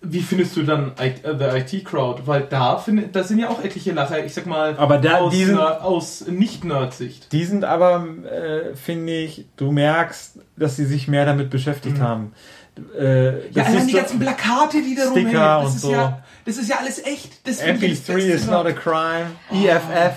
Wie 0.00 0.20
findest 0.20 0.56
du 0.56 0.62
dann 0.62 0.92
I 1.00 1.06
äh, 1.26 1.34
The 1.36 1.76
IT 1.76 1.84
Crowd? 1.84 2.22
Weil 2.26 2.42
da, 2.42 2.78
find, 2.78 3.14
da 3.16 3.24
sind 3.24 3.40
ja 3.40 3.48
auch 3.50 3.62
etliche 3.64 3.92
Lacher, 3.92 4.24
ich 4.24 4.32
sag 4.32 4.46
mal, 4.46 4.76
Aber 4.78 4.98
da- 4.98 5.18
aus, 5.18 5.34
sind- 5.34 5.58
aus 5.58 6.24
Nicht-Nerd-Sicht. 6.28 7.32
Die 7.32 7.44
sind 7.44 7.64
aber, 7.64 8.06
äh, 8.30 8.76
finde 8.76 9.12
ich, 9.18 9.46
du 9.56 9.72
merkst, 9.72 10.38
dass 10.56 10.76
sie 10.76 10.84
sich 10.84 11.08
mehr 11.08 11.26
damit 11.26 11.50
beschäftigt 11.50 11.98
haben. 12.00 12.32
Äh, 12.96 13.48
Ja, 13.50 13.64
das 13.64 13.66
allein 13.66 13.86
die 13.86 13.92
so- 13.92 13.98
ganzen 13.98 14.18
Plakate, 14.20 14.82
die 14.82 14.94
da 14.94 15.08
rumhängen. 15.08 15.32
Das 15.32 15.64
und 15.70 15.74
ist 15.74 15.80
so. 15.82 15.90
ja, 15.90 16.22
das 16.44 16.56
ist 16.58 16.68
ja 16.70 16.76
alles 16.78 17.04
echt. 17.04 17.46
Das 17.46 17.60
find 17.60 17.82
ich 17.82 17.98
das 18.04 18.08
MP3 18.08 18.14
Beste 18.14 18.30
is 18.30 18.46
not 18.46 18.66
a 18.66 18.72
crime. 18.72 19.26
E 19.52 19.66
EFF. 19.66 20.14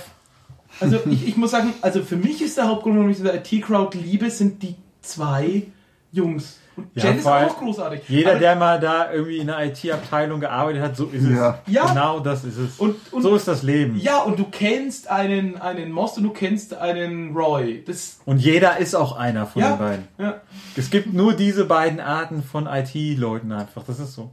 Also 0.79 0.99
ich, 1.09 1.27
ich 1.27 1.37
muss 1.37 1.49
sagen, 1.51 1.73
also 1.81 2.03
für 2.03 2.17
mich 2.17 2.41
ist 2.43 2.57
der 2.57 2.67
Hauptgrund, 2.67 2.97
warum 2.97 3.09
ich 3.09 3.17
The 3.17 3.29
IT 3.29 3.63
Crowd 3.65 3.97
liebe, 3.97 4.29
sind 4.29 4.61
die 4.61 4.75
zwei 5.01 5.63
Jungs. 6.11 6.57
Und 6.77 6.87
Ja, 6.95 7.03
Jen 7.05 7.17
ist 7.19 7.25
auch 7.27 7.57
großartig. 7.57 8.01
Jeder, 8.07 8.31
Aber- 8.31 8.39
der 8.39 8.55
mal 8.55 8.79
da 8.79 9.11
irgendwie 9.11 9.37
in 9.39 9.49
einer 9.49 9.65
IT-Abteilung 9.69 10.39
gearbeitet 10.39 10.81
hat, 10.81 10.95
so 10.95 11.07
ist 11.07 11.23
es. 11.23 11.29
Ja. 11.37 11.59
Ja. 11.67 11.85
Genau 11.87 12.19
das 12.21 12.45
ist 12.45 12.57
es. 12.57 12.77
Und- 12.79 12.95
und- 13.11 13.21
so 13.21 13.35
ist 13.35 13.45
das 13.47 13.61
Leben. 13.61 13.97
Ja, 13.99 14.19
und 14.19 14.39
du 14.39 14.45
kennst 14.49 15.09
einen, 15.09 15.57
einen 15.59 15.91
Moss 15.91 16.15
und 16.17 16.23
du 16.23 16.29
kennst 16.31 16.73
einen 16.73 17.35
Roy. 17.35 17.83
Das, 17.85 18.19
Und 18.25 18.37
jeder 18.37 18.77
ist 18.77 18.95
auch 18.95 19.17
einer 19.17 19.45
von 19.47 19.61
Ja. 19.61 19.71
den 19.73 19.79
beiden. 19.79 20.07
ja. 20.17 20.41
Es 20.77 20.89
gibt 20.89 21.13
nur 21.13 21.33
diese 21.33 21.65
beiden 21.65 21.99
Arten 21.99 22.41
von 22.41 22.67
IT-Leuten 22.67 23.51
einfach. 23.51 23.83
Das 23.83 23.99
ist 23.99 24.13
so. 24.13 24.31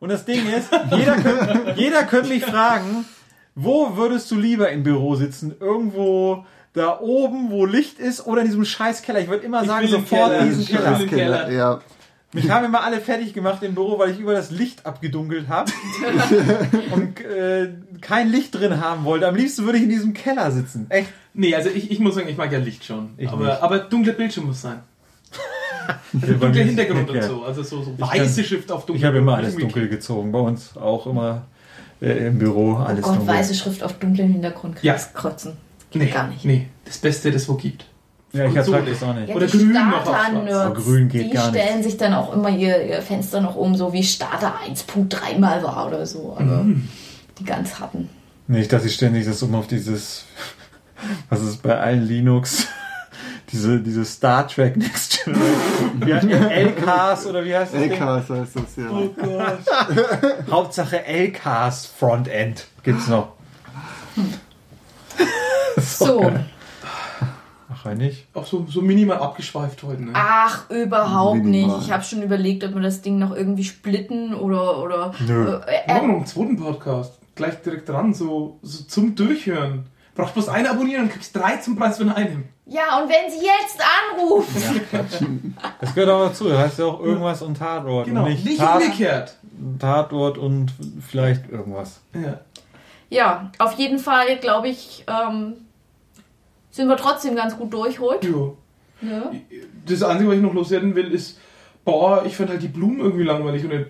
Und 0.00 0.08
das 0.10 0.24
Ding 0.24 0.46
ist, 0.52 0.68
jeder 0.90 1.14
könnte, 1.16 1.74
jeder 1.76 2.02
könnte 2.02 2.28
mich 2.30 2.44
fragen, 2.44 3.04
wo 3.54 3.96
würdest 3.96 4.28
du 4.32 4.34
lieber 4.34 4.70
im 4.70 4.82
Büro 4.82 5.14
sitzen? 5.14 5.54
Irgendwo 5.60 6.44
da 6.74 7.00
oben, 7.00 7.50
wo 7.50 7.64
Licht 7.64 7.98
ist, 7.98 8.26
oder 8.26 8.42
in 8.42 8.48
diesem 8.48 8.64
scheiß 8.64 9.02
Keller? 9.02 9.20
Ich 9.20 9.28
würde 9.28 9.44
immer 9.46 9.62
Ich 9.62 9.68
sagen, 9.68 9.88
sofort 9.88 10.30
Keller. 10.32 10.44
diesen 10.44 10.66
Keller. 10.66 11.06
Keller. 11.06 11.50
Ja. 11.50 11.80
Mich 12.32 12.50
haben 12.50 12.64
immer 12.64 12.82
alle 12.82 13.00
fertig 13.00 13.32
gemacht 13.32 13.62
im 13.62 13.74
Büro, 13.76 13.96
weil 13.98 14.10
ich 14.10 14.18
über 14.18 14.32
das 14.32 14.50
Licht 14.50 14.84
abgedunkelt 14.84 15.46
habe 15.48 15.70
und 16.92 17.20
äh, 17.20 17.68
kein 18.00 18.28
Licht 18.28 18.56
drin 18.56 18.80
haben 18.80 19.04
wollte. 19.04 19.28
Am 19.28 19.36
liebsten 19.36 19.64
würde 19.64 19.78
ich 19.78 19.84
in 19.84 19.88
diesem 19.90 20.14
Keller 20.14 20.50
sitzen. 20.50 20.86
Echt. 20.88 21.10
Nee, 21.32 21.54
also 21.54 21.68
ich, 21.70 21.92
ich 21.92 22.00
muss 22.00 22.16
sagen, 22.16 22.28
ich 22.28 22.36
mag 22.36 22.50
ja 22.50 22.58
Licht 22.58 22.84
schon. 22.84 23.10
Ich 23.18 23.28
aber, 23.28 23.44
nicht. 23.46 23.62
aber 23.62 23.78
dunkler 23.78 24.14
Bildschirm 24.14 24.46
muss 24.46 24.62
sein. 24.62 24.80
Mir 26.12 26.34
Dunkler 26.34 26.64
Hintergrund 26.64 27.08
ja. 27.10 27.22
und 27.22 27.28
so. 27.28 27.44
Also 27.44 27.62
so, 27.62 27.82
so 27.84 27.92
kann- 27.92 28.08
weiße 28.18 28.42
Schrift 28.42 28.72
auf 28.72 28.84
dunkel. 28.86 29.00
Ich 29.00 29.04
habe 29.06 29.18
immer 29.18 29.36
alles 29.36 29.54
dunkel 29.56 29.88
gezogen. 29.88 30.32
Bei 30.32 30.40
uns 30.40 30.76
auch 30.76 31.06
immer 31.06 31.42
äh, 32.00 32.26
im 32.26 32.38
Büro 32.40 32.74
alles 32.76 33.04
Oh 33.04 33.08
Gott, 33.10 33.18
dunkel. 33.20 33.34
weiße 33.36 33.54
Schrift 33.54 33.82
auf 33.84 33.92
dunklem 33.94 34.32
Hintergrund 34.32 34.78
Ja. 34.82 34.94
kriegst 34.94 35.14
kotzen. 35.14 35.56
Geht 35.94 36.02
Nee, 36.02 36.10
gar 36.10 36.26
nicht. 36.28 36.44
nee, 36.44 36.66
das 36.84 36.98
Beste, 36.98 37.30
das 37.30 37.48
wo 37.48 37.54
gibt. 37.54 37.86
Ja, 38.32 38.46
ich 38.46 38.54
Konsole. 38.54 38.78
ertrag 38.78 38.92
das 38.92 39.02
auch 39.04 39.14
nicht. 39.14 39.28
Ja, 39.28 39.34
Oder 39.36 39.46
die 39.46 39.58
grün 39.58 39.72
noch 39.72 40.06
auf 40.06 40.70
Oh, 40.70 40.74
grün 40.74 41.08
geht 41.08 41.26
die 41.26 41.30
gar 41.30 41.50
nicht. 41.52 41.62
stellen 41.62 41.82
sich 41.84 41.96
dann 41.96 42.14
auch 42.14 42.32
immer 42.32 42.48
ihr, 42.50 42.84
ihr 42.84 43.00
Fenster 43.00 43.40
noch 43.40 43.54
um, 43.54 43.76
so 43.76 43.92
wie 43.92 44.02
Starter 44.02 44.54
1.3 44.68 45.38
mal 45.38 45.62
war 45.62 45.86
oder 45.86 46.04
so. 46.04 46.34
Aber 46.36 46.64
Mhm. 46.64 46.88
die 47.38 47.44
ganz 47.44 47.78
hatten. 47.78 48.08
Nicht, 48.48 48.72
dass 48.72 48.84
ich 48.84 48.94
ständig 48.94 49.24
das 49.24 49.40
um 49.44 49.54
auf 49.54 49.68
dieses, 49.68 50.24
was 51.30 51.42
ist 51.42 51.62
bei 51.62 51.78
allen 51.78 52.02
Linux, 52.08 52.66
diese, 53.52 53.78
diese 53.80 54.04
Star 54.04 54.48
Trek 54.48 54.76
Next 54.76 55.22
Generation, 55.24 56.04
wie 56.04 56.12
heißt 56.12 56.50
LKs 56.50 57.26
oder 57.26 57.44
wie 57.44 57.54
heißt 57.56 57.72
das? 57.72 57.80
LKs 57.82 58.30
heißt 58.30 58.56
das, 58.56 58.76
ja. 58.76 58.90
Oh 58.90 59.08
Gott. 59.16 59.58
Hauptsache 60.50 61.04
LKs 61.06 61.86
Frontend 61.86 62.66
gibt's 62.82 63.06
noch. 63.06 63.28
So. 65.82 66.30
Ach, 67.72 67.86
eigentlich? 67.86 68.26
Auch 68.34 68.46
so, 68.46 68.66
so 68.68 68.80
minimal 68.82 69.18
abgeschweift 69.18 69.82
heute, 69.82 70.02
ne? 70.04 70.12
Ach, 70.14 70.68
überhaupt 70.70 71.42
Minimal. 71.42 71.76
nicht. 71.78 71.86
Ich 71.86 71.92
habe 71.92 72.04
schon 72.04 72.22
überlegt, 72.22 72.62
ob 72.64 72.74
wir 72.74 72.82
das 72.82 73.02
Ding 73.02 73.18
noch 73.18 73.34
irgendwie 73.34 73.64
splitten 73.64 74.34
oder. 74.34 74.78
oder 74.82 75.12
Nö. 75.26 75.60
Äh, 75.66 75.92
Morgen 75.92 76.04
äh, 76.04 76.06
noch 76.08 76.16
einen 76.16 76.26
zweiten 76.26 76.56
Podcast. 76.56 77.18
Gleich 77.34 77.60
direkt 77.62 77.88
dran, 77.88 78.14
so, 78.14 78.58
so 78.62 78.84
zum 78.84 79.14
Durchhören. 79.14 79.86
Brauchst 80.14 80.34
bloß 80.34 80.48
einen 80.50 80.66
abonnieren 80.68 81.04
und 81.04 81.10
kriegst 81.12 81.34
drei 81.34 81.56
zum 81.56 81.74
Preis 81.74 81.96
von 81.98 82.08
einem. 82.10 82.44
ja, 82.66 83.00
und 83.02 83.08
wenn 83.08 83.28
sie 83.30 83.44
jetzt 83.44 83.80
anruft. 84.12 84.48
Das 85.80 85.92
gehört 85.94 86.10
auch 86.10 86.28
dazu. 86.28 86.48
Das 86.48 86.58
heißt 86.58 86.78
ja 86.78 86.84
auch 86.84 87.00
irgendwas 87.00 87.42
und 87.42 87.58
Tatort. 87.58 88.06
Genau, 88.06 88.22
Und 88.22 88.28
nicht, 88.30 88.44
nicht, 88.44 88.58
Tat, 88.58 88.80
umgekehrt. 88.80 89.36
Tatort 89.80 90.38
und 90.38 90.72
vielleicht 91.00 91.48
irgendwas. 91.50 92.00
Ja. 92.14 92.40
Ja, 93.10 93.50
auf 93.58 93.72
jeden 93.72 93.98
Fall, 93.98 94.36
glaube 94.38 94.68
ich, 94.68 95.04
ähm, 95.08 95.54
sind 96.74 96.88
wir 96.88 96.96
trotzdem 96.96 97.36
ganz 97.36 97.56
gut 97.56 97.72
durch 97.72 98.00
heute. 98.00 98.26
Jo. 98.26 98.56
Ne? 99.00 99.40
Das 99.86 100.02
Einzige, 100.02 100.30
was 100.30 100.36
ich 100.36 100.42
noch 100.42 100.54
loswerden 100.54 100.94
will, 100.96 101.12
ist, 101.12 101.38
boah, 101.84 102.24
ich 102.26 102.36
fand 102.36 102.50
halt 102.50 102.62
die 102.62 102.68
Blumen 102.68 102.98
irgendwie 102.98 103.22
langweilig. 103.22 103.62
Und 103.64 103.70
nicht- 103.70 103.86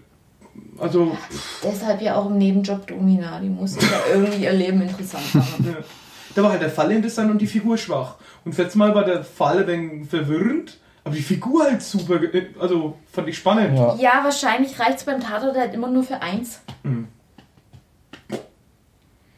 also, 0.79 1.17
Deshalb 1.63 2.03
ja 2.03 2.17
auch 2.17 2.27
im 2.27 2.37
Nebenjob 2.37 2.87
Domina. 2.87 3.41
Die 3.41 3.49
muss 3.49 3.77
ja 3.77 3.83
irgendwie 4.15 4.45
ihr 4.45 4.53
Leben 4.53 4.83
interessant 4.83 5.35
machen. 5.35 5.67
ja. 5.67 5.83
da 6.35 6.43
war 6.43 6.51
halt 6.51 6.61
der 6.61 6.69
Fall 6.71 6.93
interessant 6.93 7.31
und 7.31 7.41
die 7.41 7.47
Figur 7.47 7.79
schwach. 7.79 8.17
Und 8.45 8.57
letztes 8.59 8.75
Mal 8.77 8.95
war 8.95 9.05
der 9.05 9.25
Fall 9.25 9.61
ein 9.63 9.67
wenig 9.67 10.09
verwirrend, 10.11 10.79
aber 11.05 11.15
die 11.15 11.23
Figur 11.23 11.65
halt 11.65 11.81
super, 11.83 12.21
also 12.61 12.99
fand 13.11 13.29
ich 13.29 13.39
spannend. 13.39 13.79
Ja. 13.79 13.95
Ja, 13.97 14.21
wahrscheinlich 14.25 14.79
reicht 14.79 14.99
es 14.99 15.05
beim 15.05 15.21
Tatort 15.21 15.57
halt 15.57 15.73
immer 15.73 15.89
nur 15.89 16.03
für 16.03 16.21
eins. 16.21 16.61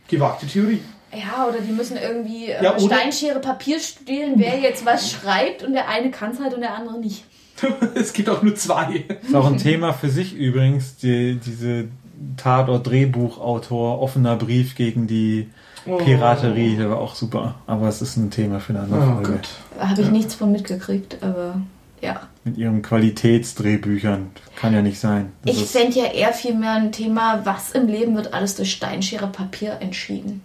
Gewagte 0.08 0.46
Theorie. 0.46 0.80
Ja, 1.12 1.46
oder 1.48 1.60
die 1.60 1.72
müssen 1.72 1.96
irgendwie 1.96 2.46
äh, 2.46 2.62
Ja, 2.62 2.78
Steinschere 2.78 3.38
Papier 3.40 3.78
studieren, 3.80 4.34
wer 4.36 4.58
jetzt 4.60 4.84
was 4.84 5.10
schreibt 5.10 5.62
und 5.62 5.72
der 5.72 5.88
eine 5.88 6.10
kann 6.10 6.32
es 6.32 6.40
halt 6.40 6.54
und 6.54 6.60
der 6.60 6.74
andere 6.74 6.98
nicht. 6.98 7.24
es 7.94 8.12
gibt 8.12 8.28
auch 8.28 8.42
nur 8.42 8.54
zwei. 8.54 9.04
Ist 9.22 9.34
auch 9.34 9.46
ein 9.46 9.56
Thema 9.56 9.92
für 9.92 10.10
sich 10.10 10.34
übrigens, 10.34 10.96
die, 10.96 11.36
diese 11.36 11.88
Tatort-Drehbuchautor, 12.36 14.00
offener 14.00 14.36
Brief 14.36 14.74
gegen 14.74 15.06
die 15.06 15.48
Piraterie, 15.84 16.76
der 16.76 16.90
war 16.90 16.98
auch 16.98 17.14
super. 17.14 17.54
Aber 17.66 17.88
es 17.88 18.02
ist 18.02 18.16
ein 18.16 18.30
Thema 18.30 18.60
für 18.60 18.70
eine 18.74 18.80
andere 18.80 19.00
Oh 19.00 19.14
Folge. 19.14 19.32
Gott. 19.32 19.48
Da 19.78 19.88
habe 19.88 20.02
ich 20.02 20.10
nichts 20.10 20.34
von 20.34 20.52
mitgekriegt, 20.52 21.18
aber 21.22 21.60
ja. 22.00 22.20
Mit 22.44 22.56
ihren 22.58 22.82
Qualitätsdrehbüchern. 22.82 24.30
Kann 24.56 24.74
ja 24.74 24.82
nicht 24.82 24.98
sein. 24.98 25.32
Das 25.44 25.56
Ich 25.56 25.64
fände 25.66 25.98
ja 25.98 26.06
eher 26.06 26.32
vielmehr 26.32 26.72
ein 26.72 26.92
Thema, 26.92 27.40
was 27.44 27.72
im 27.72 27.86
Leben 27.86 28.16
wird 28.16 28.34
alles 28.34 28.56
durch 28.56 28.72
Steinschere 28.72 29.28
Papier 29.28 29.78
entschieden. 29.80 30.42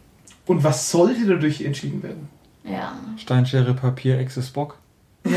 Und 0.51 0.65
was 0.65 0.91
sollte 0.91 1.25
dadurch 1.25 1.61
entschieden 1.61 2.03
werden? 2.03 2.27
Ja. 2.65 2.91
Steinschere, 3.15 3.73
Papier, 3.73 4.19
Exe 4.19 4.43
Spock. 4.43 4.77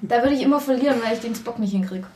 Da 0.00 0.22
würde 0.22 0.34
ich 0.34 0.42
immer 0.42 0.60
verlieren, 0.60 0.96
weil 1.04 1.12
ich 1.12 1.20
den 1.20 1.34
Spock 1.34 1.58
nicht 1.58 1.72
hinkriege. 1.72 2.06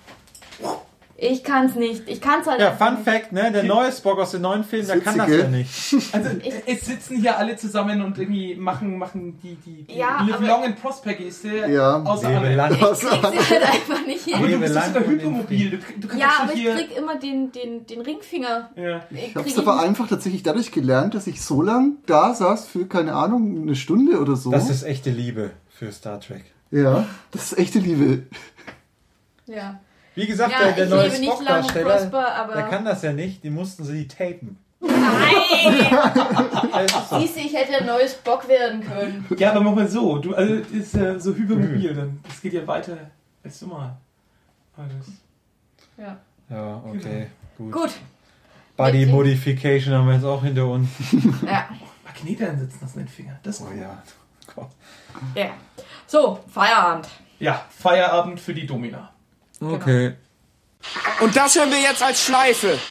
Ich 1.21 1.43
kann's 1.43 1.75
nicht. 1.75 2.05
Ich 2.09 2.21
kann's 2.21 2.47
halt 2.47 2.61
Ja, 2.61 2.71
Fun 2.71 2.95
nicht. 2.95 3.03
Fact, 3.05 3.33
ne? 3.33 3.51
Der 3.51 3.65
neue 3.65 3.91
Spock 3.91 4.21
aus 4.21 4.31
den 4.31 4.43
neuen 4.43 4.63
Filmen, 4.63 4.87
der 4.87 5.01
kann 5.01 5.19
das 5.19 5.29
ja 5.29 5.49
nicht. 5.49 5.69
Also, 6.13 6.29
es 6.65 6.81
sitzen 6.87 7.17
hier 7.17 7.37
alle 7.37 7.57
zusammen 7.57 8.01
und 8.03 8.17
irgendwie 8.17 8.55
machen, 8.55 8.97
machen 8.99 9.37
die, 9.43 9.57
die, 9.57 9.83
die 9.83 9.97
Ja, 9.97 10.23
Live 10.23 10.37
aber- 10.37 10.47
Long 10.47 10.63
and 10.63 10.81
Prosper 10.81 11.15
Geste 11.15 11.49
Ja. 11.69 12.01
außer 12.05 12.31
Lebe 12.31 12.55
lang. 12.55 12.73
Ich 12.73 12.79
krieg 12.79 12.95
sie 12.95 13.11
halt 13.11 13.25
einfach 13.65 14.07
nicht 14.07 14.25
hin. 14.27 14.35
Aber 14.37 14.47
du 14.47 14.59
bist 14.61 14.77
in 14.77 14.95
Hypermobil. 14.95 15.71
Du, 15.71 15.77
du 16.03 16.07
kannst 16.07 16.23
Ja, 16.23 16.31
aber 16.43 16.53
ich 16.55 16.61
hier... 16.61 16.75
krieg 16.77 16.97
immer 16.97 17.19
den, 17.19 17.51
den, 17.51 17.85
den 17.85 18.01
Ringfinger. 18.01 18.71
ja. 18.77 19.01
Ich 19.11 19.35
Ich 19.35 19.53
es 19.55 19.59
aber 19.59 19.81
einfach 19.81 20.07
tatsächlich 20.07 20.45
dadurch 20.45 20.71
gelernt, 20.71 21.15
dass 21.15 21.27
ich 21.27 21.43
so 21.43 21.63
lang 21.63 21.97
da 22.07 22.33
saß 22.33 22.69
für, 22.69 22.87
keine 22.87 23.15
Ahnung, 23.15 23.63
eine 23.63 23.75
Stunde 23.75 24.21
oder 24.21 24.37
so. 24.37 24.53
Das 24.53 24.71
ist 24.71 24.85
echte 24.85 25.11
Liebe 25.11 25.51
für 25.69 25.91
Star 25.91 26.21
Trek. 26.21 26.45
ja, 26.71 27.07
das 27.33 27.51
ist 27.53 27.59
echte 27.59 27.81
Liebe. 27.81 28.23
Ja, 29.47 29.81
Wie 30.19 30.27
gesagt, 30.27 30.51
ja 30.51 30.65
der, 30.65 30.73
der 30.73 30.87
neue 30.87 31.11
Spock-Darsteller, 31.13 32.07
der 32.55 32.63
kann 32.65 32.85
das 32.85 33.03
ja 33.03 33.13
nicht. 33.13 33.45
Die 33.45 33.51
mussten 33.51 33.85
sie 33.85 34.09
tapen. 34.09 34.59
Nein! 34.81 34.91
Siehst 37.21 37.37
du, 37.37 37.41
ich 37.41 37.55
hätte 37.55 37.77
ein 37.79 37.87
neues 37.87 38.15
Bock 38.15 38.49
werden 38.49 38.81
können. 38.81 39.25
ja, 39.39 39.51
aber 39.53 39.61
mach 39.61 39.77
mal 39.77 39.87
so. 39.87 40.19
Du, 40.19 40.35
also, 40.35 40.57
das 40.57 40.71
ist 40.71 40.95
ja 40.97 41.19
so 41.21 41.35
hypermobil. 41.35 41.95
Dann, 41.95 42.19
das 42.27 42.41
geht 42.41 42.53
ja 42.53 42.67
weiter 42.67 42.97
als 43.45 43.63
normal. 43.63 43.97
Alles. 44.77 45.07
Ja. 45.97 46.17
Ja, 46.51 46.83
okay. 46.85 47.29
Gut. 47.57 47.73
Gut. 47.73 47.91
Body 48.77 49.07
Modification 49.07 49.95
haben 49.95 50.07
wir 50.09 50.15
jetzt 50.15 50.25
auch 50.25 50.43
hinter 50.43 50.67
uns. 50.67 50.89
Ja. 51.47 51.69
Magnete 52.05 52.49
einsetzen 52.51 52.79
lassen 52.81 52.99
den 52.99 53.09
Finger. 53.09 53.39
Das 53.45 53.57
ist 53.61 53.63
Oh 53.63 53.69
cool. 53.73 53.81
ja. 53.81 54.03
Gott. 54.55 54.71
ja. 55.37 55.51
So, 56.09 56.41
Feierabend. 56.49 57.09
Ja, 57.39 57.65
Feierabend 57.71 58.41
für 58.41 58.55
die 58.55 58.67
Domina. 58.67 59.13
Okay. 59.61 60.15
Und 61.21 61.37
das 61.37 61.57
hören 61.57 61.71
wir 61.71 61.81
jetzt 61.81 62.03
als 62.03 62.25
Schleife. 62.25 62.79